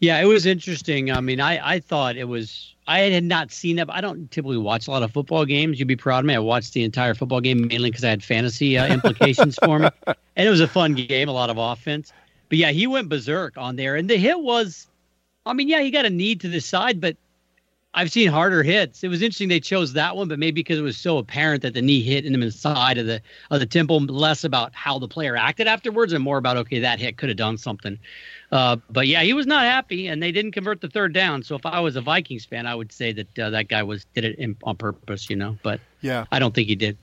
Yeah, 0.00 0.20
it 0.20 0.26
was 0.26 0.46
interesting. 0.46 1.10
I 1.10 1.20
mean, 1.20 1.40
I, 1.40 1.74
I 1.74 1.80
thought 1.80 2.16
it 2.16 2.28
was 2.28 2.74
I 2.88 3.00
had 3.00 3.24
not 3.24 3.52
seen 3.52 3.78
it. 3.78 3.88
I 3.90 4.00
don't 4.00 4.30
typically 4.30 4.56
watch 4.56 4.88
a 4.88 4.90
lot 4.90 5.02
of 5.02 5.12
football 5.12 5.44
games. 5.44 5.78
You'd 5.78 5.88
be 5.88 5.96
proud 5.96 6.20
of 6.20 6.24
me. 6.24 6.34
I 6.34 6.38
watched 6.38 6.72
the 6.72 6.84
entire 6.84 7.14
football 7.14 7.42
game 7.42 7.68
mainly 7.68 7.90
because 7.90 8.02
I 8.02 8.08
had 8.08 8.24
fantasy 8.24 8.78
uh, 8.78 8.86
implications 8.92 9.58
for 9.62 9.78
me, 9.78 9.90
and 10.06 10.46
it 10.46 10.48
was 10.48 10.60
a 10.60 10.68
fun 10.68 10.94
game, 10.94 11.28
a 11.28 11.32
lot 11.32 11.50
of 11.50 11.58
offense. 11.58 12.12
But 12.48 12.56
yeah, 12.56 12.70
he 12.70 12.86
went 12.86 13.10
berserk 13.10 13.58
on 13.58 13.76
there, 13.76 13.96
and 13.96 14.08
the 14.08 14.16
hit 14.16 14.40
was, 14.40 14.86
I 15.44 15.52
mean, 15.52 15.68
yeah, 15.68 15.82
he 15.82 15.90
got 15.90 16.06
a 16.06 16.10
knee 16.10 16.34
to 16.36 16.48
the 16.48 16.60
side, 16.60 16.98
but 16.98 17.18
I've 17.98 18.12
seen 18.12 18.28
harder 18.28 18.62
hits. 18.62 19.02
It 19.02 19.08
was 19.08 19.22
interesting 19.22 19.48
they 19.48 19.58
chose 19.58 19.92
that 19.94 20.14
one, 20.14 20.28
but 20.28 20.38
maybe 20.38 20.62
because 20.62 20.78
it 20.78 20.82
was 20.82 20.96
so 20.96 21.18
apparent 21.18 21.62
that 21.62 21.74
the 21.74 21.82
knee 21.82 22.00
hit 22.00 22.24
him 22.24 22.40
inside 22.44 22.96
of 22.96 23.06
the 23.06 23.20
of 23.50 23.58
the 23.58 23.66
temple, 23.66 23.98
less 23.98 24.44
about 24.44 24.72
how 24.72 25.00
the 25.00 25.08
player 25.08 25.34
acted 25.36 25.66
afterwards 25.66 26.12
and 26.12 26.22
more 26.22 26.38
about 26.38 26.56
okay, 26.58 26.78
that 26.78 27.00
hit 27.00 27.16
could 27.16 27.28
have 27.28 27.36
done 27.36 27.58
something. 27.58 27.98
Uh, 28.52 28.76
but 28.88 29.08
yeah, 29.08 29.22
he 29.22 29.32
was 29.32 29.48
not 29.48 29.64
happy, 29.64 30.06
and 30.06 30.22
they 30.22 30.30
didn't 30.30 30.52
convert 30.52 30.80
the 30.80 30.88
third 30.88 31.12
down. 31.12 31.42
So 31.42 31.56
if 31.56 31.66
I 31.66 31.80
was 31.80 31.96
a 31.96 32.00
Vikings 32.00 32.44
fan, 32.44 32.68
I 32.68 32.74
would 32.76 32.92
say 32.92 33.10
that 33.10 33.36
uh, 33.36 33.50
that 33.50 33.66
guy 33.66 33.82
was 33.82 34.06
did 34.14 34.24
it 34.24 34.38
in, 34.38 34.56
on 34.62 34.76
purpose, 34.76 35.28
you 35.28 35.34
know. 35.34 35.58
But 35.64 35.80
yeah, 36.00 36.24
I 36.30 36.38
don't 36.38 36.54
think 36.54 36.68
he 36.68 36.76
did. 36.76 36.96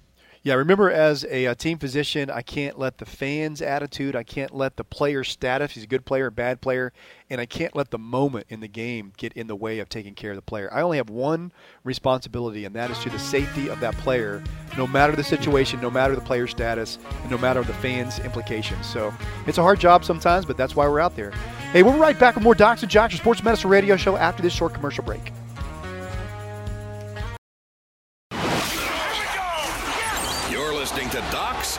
Yeah, 0.46 0.54
remember 0.54 0.92
as 0.92 1.24
a, 1.24 1.46
a, 1.46 1.56
team 1.56 1.80
physician, 1.80 2.30
I 2.30 2.44
can't 2.44 2.78
let 2.78 3.00
the 3.00 3.06
fans' 3.08 3.64
attitude, 3.64 4.16
I 4.16 4.22
can't 4.22 4.54
let 4.54 4.78
the 4.78 4.84
player's 4.84 5.30
status, 5.30 5.72
he's 5.72 5.86
a 5.86 5.88
good 5.88 6.06
player, 6.06 6.30
bad 6.30 6.62
player, 6.62 6.94
and 7.32 7.42
I 7.42 7.48
can't 7.48 7.76
let 7.76 7.90
the 7.90 7.98
moment 7.98 8.46
in 8.50 8.60
the 8.60 8.68
game 8.68 9.12
get 9.18 9.34
in 9.34 9.48
the 9.48 9.56
way 9.56 9.80
of 9.80 9.90
taking 9.90 10.14
care 10.14 10.30
of 10.30 10.36
the 10.36 10.44
player. 10.44 10.72
I 10.72 10.82
only 10.82 10.98
have 10.98 11.10
one 11.10 11.52
responsibility, 11.84 12.64
and 12.64 12.76
that 12.76 12.92
is 12.92 13.00
to 13.00 13.10
the 13.10 13.18
safety 13.18 13.72
of 13.72 13.80
that 13.80 13.98
player, 13.98 14.44
no 14.78 14.86
matter 14.86 15.16
the 15.16 15.24
situation, 15.24 15.82
no 15.82 15.90
matter 15.90 16.14
the 16.14 16.22
player's 16.22 16.52
status, 16.52 17.00
and 17.24 17.32
no 17.32 17.40
matter 17.40 17.64
the 17.64 17.74
fans' 17.74 18.20
implications. 18.20 18.86
So 18.86 19.12
it's 19.48 19.58
a 19.58 19.64
hard 19.64 19.80
job 19.80 20.06
sometimes, 20.06 20.46
but 20.46 20.58
that's 20.58 20.76
why 20.76 20.88
we're 20.88 21.00
out 21.00 21.16
there. 21.16 21.32
Hey, 21.72 21.82
we'll 21.82 21.94
be 21.94 22.00
right 22.00 22.20
back 22.20 22.36
with 22.36 22.44
more 22.44 22.54
Docs 22.54 22.84
and 22.84 22.92
Jocks, 22.92 23.16
Sports 23.16 23.42
Medicine 23.42 23.72
Radio 23.72 23.98
Show 23.98 24.16
after 24.16 24.44
this 24.44 24.54
short 24.54 24.76
commercial 24.76 25.04
break. 25.04 25.32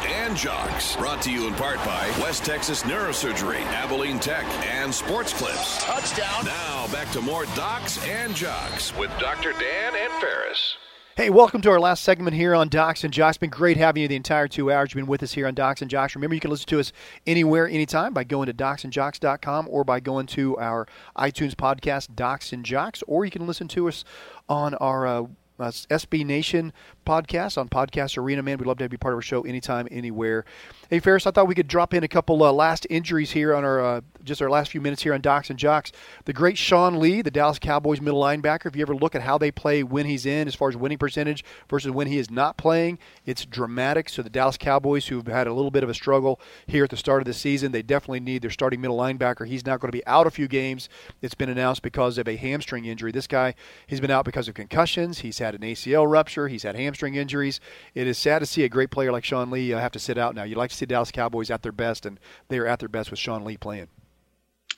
And 0.01 0.36
Jocks. 0.36 0.97
Brought 0.97 1.23
to 1.23 1.32
you 1.32 1.47
in 1.47 1.55
part 1.55 1.78
by 1.78 2.09
West 2.20 2.44
Texas 2.44 2.82
Neurosurgery, 2.82 3.62
Abilene 3.66 4.18
Tech, 4.18 4.44
and 4.66 4.94
Sports 4.94 5.32
Clips. 5.32 5.85
Touchdown. 5.85 6.44
Now 6.44 6.86
back 6.93 7.10
to 7.12 7.20
more 7.20 7.44
Docs 7.56 8.05
and 8.06 8.35
Jocks 8.35 8.97
with 8.97 9.10
Dr. 9.18 9.52
Dan 9.52 9.94
and 9.94 10.12
Ferris. 10.20 10.77
Hey, 11.16 11.31
welcome 11.31 11.62
to 11.62 11.70
our 11.70 11.81
last 11.81 12.02
segment 12.02 12.36
here 12.36 12.55
on 12.55 12.68
Docs 12.68 13.02
and 13.02 13.10
Jocks. 13.10 13.36
It's 13.36 13.40
been 13.40 13.48
great 13.48 13.78
having 13.78 14.02
you 14.02 14.09
the 14.09 14.16
entire 14.16 14.48
two 14.48 14.70
hours. 14.70 14.90
You've 14.90 15.01
been 15.02 15.06
with 15.06 15.23
us 15.23 15.32
here 15.32 15.47
on 15.47 15.55
Docs 15.55 15.81
and 15.81 15.90
Jocks. 15.90 16.14
Remember, 16.14 16.35
you 16.35 16.43
can 16.43 16.51
listen 16.51 16.68
to 16.68 16.78
us 16.78 16.93
anywhere, 17.27 17.66
anytime 17.66 18.12
by 18.12 18.23
going 18.23 18.48
to 18.48 18.52
docsandjocks.com 18.52 19.66
or 19.70 19.82
by 19.82 19.98
going 19.98 20.27
to 20.27 20.59
our 20.59 20.86
iTunes 21.16 21.55
podcast, 21.55 22.14
Docs 22.14 22.52
and 22.52 22.66
Jocks, 22.66 23.02
or 23.06 23.24
you 23.24 23.31
can 23.31 23.47
listen 23.47 23.66
to 23.68 23.89
us 23.89 24.05
on 24.47 24.74
our 24.74 25.06
uh, 25.06 25.24
uh, 25.59 25.70
SB 25.70 26.24
Nation 26.24 26.73
podcast 27.07 27.57
on 27.57 27.69
Podcast 27.69 28.19
Arena. 28.19 28.43
Man, 28.43 28.59
we'd 28.59 28.66
love 28.66 28.78
to 28.78 28.85
have 28.85 28.93
you 28.93 28.99
part 28.99 29.15
of 29.15 29.19
our 29.19 29.23
show 29.23 29.43
anytime, 29.43 29.89
anywhere. 29.91 30.45
Hey, 30.91 30.99
Ferris, 30.99 31.27
I 31.27 31.31
thought 31.31 31.49
we 31.49 31.55
could 31.55 31.69
drop 31.69 31.95
in 31.95 32.05
a 32.05 32.09
couple 32.09 32.43
uh, 32.43 32.53
last 32.53 32.87
injuries 32.91 33.31
here 33.31 33.55
on 33.55 33.65
our 33.65 33.81
uh, 33.81 34.01
just 34.24 34.43
our 34.43 34.51
last 34.51 34.70
few 34.70 34.81
minutes 34.81 35.03
here 35.03 35.15
on 35.15 35.20
Docs 35.20 35.51
and 35.51 35.59
Jocks. 35.59 35.93
The 36.24 36.33
great 36.33 36.59
Sean 36.59 36.99
Lee, 36.99 37.23
the 37.23 37.31
Dallas 37.31 37.59
Cowboys 37.59 38.01
middle 38.01 38.20
linebacker. 38.20 38.66
If 38.66 38.77
you 38.77 38.83
ever 38.83 38.95
look 38.95 39.15
at 39.15 39.23
how 39.23 39.39
they 39.39 39.51
play 39.51 39.83
when 39.83 40.07
he's 40.07 40.27
in, 40.27 40.49
as 40.49 40.55
far 40.55 40.69
as 40.69 40.77
winning 40.77 40.99
percentage 40.99 41.45
versus 41.70 41.91
when 41.93 42.09
he 42.09 42.19
is 42.19 42.31
not 42.31 42.57
playing, 42.57 42.99
it's 43.24 43.45
dramatic. 43.47 44.09
So 44.09 44.23
the 44.23 44.31
Dallas 44.31 44.57
Cowboys, 44.57 45.07
who've 45.07 45.27
had 45.27 45.47
a 45.47 45.55
little 45.55 45.70
bit 45.70 45.85
of 45.85 45.89
a 45.89 45.95
struggle 45.95 46.41
here 46.66 46.85
at 46.85 46.91
the 46.91 46.97
start 46.97 47.23
of 47.23 47.27
the 47.27 47.35
season, 47.35 47.73
they 47.73 47.83
definitely 47.83 48.20
need 48.20 48.43
their 48.43 48.51
starting 48.51 48.81
middle 48.81 48.99
linebacker. 48.99 49.47
He's 49.47 49.65
not 49.65 49.81
going 49.81 49.91
to 49.91 49.97
be 49.97 50.07
out 50.07 50.27
a 50.27 50.31
few 50.31 50.49
games. 50.49 50.89
It's 51.23 51.35
been 51.35 51.49
announced 51.49 51.83
because 51.83 52.19
of 52.19 52.28
a 52.28 52.37
hamstring 52.37 52.85
injury. 52.85 53.12
This 53.12 53.27
guy, 53.27 53.55
he's 53.87 54.01
been 54.01 54.11
out 54.11 54.24
because 54.24 54.49
of 54.49 54.55
concussions. 54.55 55.20
He's 55.20 55.39
had 55.39 55.45
an 55.55 55.62
ACL 55.62 56.10
rupture. 56.10 56.48
He's 56.48 56.62
had 56.62 56.77
hamstring 56.77 57.14
injuries. 57.14 57.60
It 57.94 58.06
is 58.06 58.18
sad 58.18 58.40
to 58.40 58.47
see 58.47 58.64
a 58.64 58.68
great 58.68 58.90
player 58.90 59.12
like 59.12 59.24
Sean 59.24 59.51
Lee 59.51 59.73
uh, 59.73 59.78
have 59.78 59.93
to 59.93 59.98
sit 59.98 60.18
out 60.18 60.35
now. 60.35 60.43
You'd 60.43 60.59
like 60.59 60.70
to 60.70 60.77
see 60.77 60.86
Dallas 60.86 61.10
Cowboys 61.10 61.51
at 61.51 61.62
their 61.62 61.73
best, 61.73 62.06
and 62.06 62.18
they 62.48 62.59
are 62.59 62.66
at 62.66 62.81
their 62.81 62.89
best 62.89 63.10
with 63.10 63.18
Sean 63.18 63.44
Lee 63.44 63.56
playing. 63.56 63.89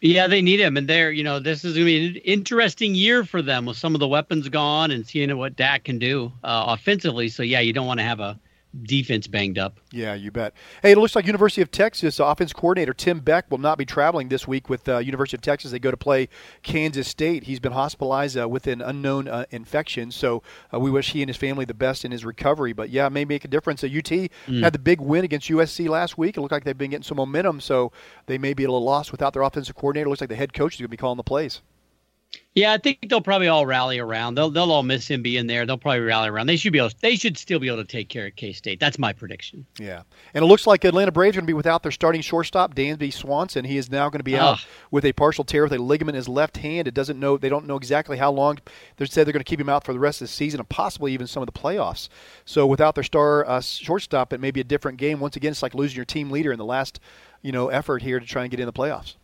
Yeah, 0.00 0.28
they 0.28 0.42
need 0.42 0.60
him, 0.60 0.76
and 0.76 0.88
they're 0.88 1.10
you 1.10 1.24
know 1.24 1.40
this 1.40 1.64
is 1.64 1.74
going 1.74 1.86
to 1.86 1.92
be 1.92 2.06
an 2.06 2.16
interesting 2.24 2.94
year 2.94 3.24
for 3.24 3.42
them 3.42 3.66
with 3.66 3.76
some 3.76 3.94
of 3.94 4.00
the 4.00 4.06
weapons 4.06 4.48
gone 4.48 4.90
and 4.90 5.06
seeing 5.06 5.36
what 5.36 5.56
Dak 5.56 5.84
can 5.84 5.98
do 5.98 6.32
uh, 6.44 6.66
offensively. 6.68 7.28
So 7.28 7.42
yeah, 7.42 7.60
you 7.60 7.72
don't 7.72 7.86
want 7.86 7.98
to 7.98 8.04
have 8.04 8.20
a 8.20 8.38
defense 8.82 9.26
banged 9.26 9.58
up. 9.58 9.80
Yeah, 9.90 10.14
you 10.14 10.30
bet. 10.30 10.54
Hey, 10.82 10.92
it 10.92 10.98
looks 10.98 11.16
like 11.16 11.26
University 11.26 11.62
of 11.62 11.70
Texas 11.70 12.20
offense 12.20 12.52
coordinator 12.52 12.92
Tim 12.92 13.20
Beck 13.20 13.50
will 13.50 13.58
not 13.58 13.78
be 13.78 13.84
traveling 13.84 14.28
this 14.28 14.46
week 14.46 14.68
with 14.68 14.88
uh, 14.88 14.98
University 14.98 15.36
of 15.36 15.40
Texas. 15.40 15.70
They 15.70 15.78
go 15.78 15.90
to 15.90 15.96
play 15.96 16.28
Kansas 16.62 17.08
State. 17.08 17.44
He's 17.44 17.60
been 17.60 17.72
hospitalized 17.72 18.38
uh, 18.38 18.48
with 18.48 18.66
an 18.66 18.82
unknown 18.82 19.28
uh, 19.28 19.46
infection, 19.50 20.10
so 20.10 20.42
uh, 20.72 20.78
we 20.78 20.90
wish 20.90 21.12
he 21.12 21.22
and 21.22 21.28
his 21.28 21.36
family 21.36 21.64
the 21.64 21.74
best 21.74 22.04
in 22.04 22.12
his 22.12 22.24
recovery. 22.24 22.72
But 22.72 22.90
yeah, 22.90 23.06
it 23.06 23.10
may 23.10 23.24
make 23.24 23.44
a 23.44 23.48
difference. 23.48 23.82
UT 23.82 23.90
mm. 23.90 24.62
had 24.62 24.72
the 24.72 24.78
big 24.78 25.00
win 25.00 25.24
against 25.24 25.48
USC 25.48 25.88
last 25.88 26.18
week. 26.18 26.36
It 26.36 26.40
looked 26.40 26.52
like 26.52 26.64
they've 26.64 26.76
been 26.76 26.90
getting 26.90 27.04
some 27.04 27.16
momentum, 27.16 27.60
so 27.60 27.92
they 28.26 28.38
may 28.38 28.54
be 28.54 28.64
a 28.64 28.68
little 28.68 28.84
lost 28.84 29.12
without 29.12 29.32
their 29.32 29.42
offensive 29.42 29.76
coordinator. 29.76 30.06
It 30.06 30.10
looks 30.10 30.20
like 30.20 30.30
the 30.30 30.36
head 30.36 30.52
coach 30.52 30.74
is 30.74 30.80
going 30.80 30.86
to 30.86 30.90
be 30.90 30.96
calling 30.96 31.16
the 31.16 31.22
plays. 31.22 31.62
Yeah, 32.54 32.72
I 32.72 32.78
think 32.78 33.08
they'll 33.08 33.20
probably 33.20 33.46
all 33.46 33.66
rally 33.66 34.00
around. 34.00 34.34
They'll 34.34 34.50
they'll 34.50 34.72
all 34.72 34.82
miss 34.82 35.06
him 35.06 35.22
being 35.22 35.46
there. 35.46 35.64
They'll 35.64 35.78
probably 35.78 36.00
rally 36.00 36.28
around. 36.28 36.48
They 36.48 36.56
should 36.56 36.72
be 36.72 36.80
able. 36.80 36.90
They 37.00 37.14
should 37.14 37.38
still 37.38 37.60
be 37.60 37.68
able 37.68 37.78
to 37.78 37.84
take 37.84 38.08
care 38.08 38.26
of 38.26 38.34
K 38.34 38.52
State. 38.52 38.80
That's 38.80 38.98
my 38.98 39.12
prediction. 39.12 39.64
Yeah, 39.78 40.02
and 40.34 40.42
it 40.42 40.46
looks 40.48 40.66
like 40.66 40.84
Atlanta 40.84 41.12
Braves 41.12 41.36
are 41.36 41.40
going 41.40 41.46
to 41.46 41.50
be 41.50 41.54
without 41.54 41.84
their 41.84 41.92
starting 41.92 42.20
shortstop 42.20 42.74
Dansby 42.74 43.12
Swanson. 43.12 43.64
He 43.64 43.76
is 43.76 43.90
now 43.90 44.08
going 44.08 44.18
to 44.18 44.24
be 44.24 44.36
out 44.36 44.66
with 44.90 45.04
a 45.04 45.12
partial 45.12 45.44
tear 45.44 45.62
with 45.62 45.72
a 45.72 45.78
ligament 45.78 46.16
in 46.16 46.18
his 46.18 46.28
left 46.28 46.56
hand. 46.56 46.88
It 46.88 46.94
doesn't 46.94 47.20
know. 47.20 47.36
They 47.36 47.48
don't 47.48 47.66
know 47.66 47.76
exactly 47.76 48.16
how 48.16 48.32
long. 48.32 48.58
They 48.96 49.06
said 49.06 49.24
they're 49.24 49.32
going 49.32 49.44
to 49.44 49.48
keep 49.48 49.60
him 49.60 49.68
out 49.68 49.84
for 49.84 49.92
the 49.92 50.00
rest 50.00 50.20
of 50.20 50.26
the 50.26 50.32
season 50.32 50.58
and 50.58 50.68
possibly 50.68 51.12
even 51.12 51.28
some 51.28 51.42
of 51.42 51.46
the 51.46 51.58
playoffs. 51.58 52.08
So 52.44 52.66
without 52.66 52.96
their 52.96 53.04
star 53.04 53.48
uh, 53.48 53.60
shortstop, 53.60 54.32
it 54.32 54.40
may 54.40 54.50
be 54.50 54.60
a 54.60 54.64
different 54.64 54.98
game. 54.98 55.20
Once 55.20 55.36
again, 55.36 55.52
it's 55.52 55.62
like 55.62 55.74
losing 55.74 55.96
your 55.96 56.04
team 56.04 56.30
leader 56.30 56.50
in 56.50 56.58
the 56.58 56.64
last 56.64 56.98
you 57.40 57.52
know 57.52 57.68
effort 57.68 58.02
here 58.02 58.18
to 58.18 58.26
try 58.26 58.42
and 58.42 58.50
get 58.50 58.58
in 58.58 58.66
the 58.66 58.72
playoffs 58.72 59.14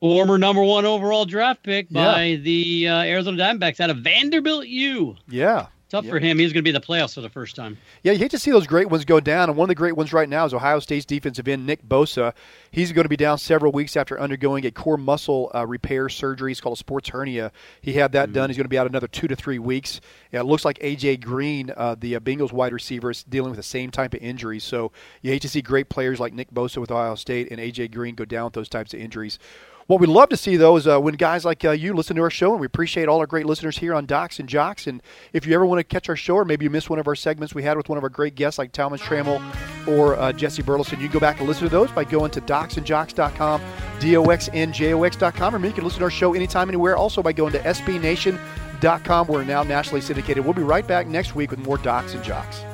former 0.00 0.38
number 0.38 0.62
one 0.62 0.84
overall 0.84 1.24
draft 1.24 1.62
pick 1.62 1.90
by 1.90 2.24
yeah. 2.24 2.36
the 2.36 2.88
uh, 2.88 3.02
Arizona 3.02 3.42
Diamondbacks 3.42 3.80
out 3.80 3.90
of 3.90 3.98
Vanderbilt 3.98 4.66
U. 4.66 5.16
Yeah. 5.28 5.66
Tough 5.88 6.04
yeah. 6.04 6.10
for 6.10 6.18
him. 6.18 6.40
He's 6.40 6.52
going 6.52 6.64
to 6.64 6.68
be 6.68 6.70
in 6.70 6.74
the 6.74 6.80
playoffs 6.80 7.14
for 7.14 7.20
the 7.20 7.28
first 7.28 7.54
time. 7.54 7.78
Yeah, 8.02 8.10
you 8.10 8.18
hate 8.18 8.32
to 8.32 8.40
see 8.40 8.50
those 8.50 8.66
great 8.66 8.90
ones 8.90 9.04
go 9.04 9.20
down. 9.20 9.48
And 9.48 9.56
one 9.56 9.66
of 9.66 9.68
the 9.68 9.76
great 9.76 9.96
ones 9.96 10.12
right 10.12 10.28
now 10.28 10.44
is 10.44 10.52
Ohio 10.52 10.80
State's 10.80 11.06
defensive 11.06 11.46
end, 11.46 11.64
Nick 11.64 11.86
Bosa. 11.86 12.34
He's 12.72 12.90
going 12.90 13.04
to 13.04 13.08
be 13.08 13.16
down 13.16 13.38
several 13.38 13.70
weeks 13.70 13.96
after 13.96 14.18
undergoing 14.18 14.66
a 14.66 14.72
core 14.72 14.96
muscle 14.96 15.52
uh, 15.54 15.64
repair 15.64 16.08
surgery. 16.08 16.50
It's 16.50 16.60
called 16.60 16.76
a 16.76 16.78
sports 16.78 17.10
hernia. 17.10 17.52
He 17.82 17.92
had 17.92 18.10
that 18.12 18.26
mm-hmm. 18.26 18.34
done. 18.34 18.50
He's 18.50 18.56
going 18.56 18.64
to 18.64 18.68
be 18.68 18.78
out 18.78 18.88
another 18.88 19.06
two 19.06 19.28
to 19.28 19.36
three 19.36 19.60
weeks. 19.60 20.00
Yeah, 20.32 20.40
it 20.40 20.46
looks 20.46 20.64
like 20.64 20.78
A.J. 20.80 21.18
Green, 21.18 21.72
uh, 21.76 21.94
the 21.96 22.16
uh, 22.16 22.20
Bengals 22.20 22.50
wide 22.50 22.72
receiver, 22.72 23.12
is 23.12 23.22
dealing 23.22 23.50
with 23.50 23.58
the 23.58 23.62
same 23.62 23.92
type 23.92 24.12
of 24.12 24.20
injury. 24.20 24.58
So 24.58 24.90
you 25.22 25.30
hate 25.30 25.42
to 25.42 25.48
see 25.48 25.62
great 25.62 25.88
players 25.88 26.18
like 26.18 26.32
Nick 26.32 26.50
Bosa 26.50 26.78
with 26.78 26.90
Ohio 26.90 27.14
State 27.14 27.52
and 27.52 27.60
A.J. 27.60 27.88
Green 27.88 28.16
go 28.16 28.24
down 28.24 28.46
with 28.46 28.54
those 28.54 28.68
types 28.68 28.92
of 28.92 28.98
injuries. 28.98 29.38
What 29.86 30.00
we 30.00 30.08
love 30.08 30.30
to 30.30 30.36
see, 30.36 30.56
though, 30.56 30.76
is 30.76 30.88
uh, 30.88 31.00
when 31.00 31.14
guys 31.14 31.44
like 31.44 31.64
uh, 31.64 31.70
you 31.70 31.94
listen 31.94 32.16
to 32.16 32.22
our 32.22 32.30
show, 32.30 32.50
and 32.50 32.60
we 32.60 32.66
appreciate 32.66 33.06
all 33.06 33.20
our 33.20 33.26
great 33.26 33.46
listeners 33.46 33.78
here 33.78 33.94
on 33.94 34.04
Docs 34.04 34.40
and 34.40 34.48
Jocks. 34.48 34.88
And 34.88 35.00
if 35.32 35.46
you 35.46 35.54
ever 35.54 35.64
want 35.64 35.78
to 35.78 35.84
catch 35.84 36.08
our 36.08 36.16
show, 36.16 36.34
or 36.34 36.44
maybe 36.44 36.64
you 36.64 36.70
missed 36.70 36.90
one 36.90 36.98
of 36.98 37.06
our 37.06 37.14
segments 37.14 37.54
we 37.54 37.62
had 37.62 37.76
with 37.76 37.88
one 37.88 37.96
of 37.96 38.02
our 38.02 38.10
great 38.10 38.34
guests 38.34 38.58
like 38.58 38.72
Talmadge 38.72 39.00
Trammell 39.00 39.40
or 39.86 40.16
uh, 40.16 40.32
Jesse 40.32 40.62
Burleson, 40.62 40.98
you 40.98 41.06
can 41.06 41.12
go 41.12 41.20
back 41.20 41.38
and 41.38 41.46
listen 41.46 41.62
to 41.64 41.70
those 41.70 41.92
by 41.92 42.02
going 42.02 42.32
to 42.32 42.40
docsandjocks.com, 42.40 43.62
D-O-X-N-J-O-X.com, 44.00 45.54
or 45.54 45.64
you 45.64 45.72
can 45.72 45.84
listen 45.84 46.00
to 46.00 46.04
our 46.04 46.10
show 46.10 46.34
anytime, 46.34 46.68
anywhere, 46.68 46.96
also 46.96 47.22
by 47.22 47.32
going 47.32 47.52
to 47.52 47.60
SBNation.com. 47.60 49.28
We're 49.28 49.44
now 49.44 49.62
nationally 49.62 50.00
syndicated. 50.00 50.44
We'll 50.44 50.54
be 50.54 50.62
right 50.62 50.86
back 50.86 51.06
next 51.06 51.36
week 51.36 51.52
with 51.52 51.60
more 51.60 51.78
Docs 51.78 52.14
and 52.14 52.24
Jocks. 52.24 52.66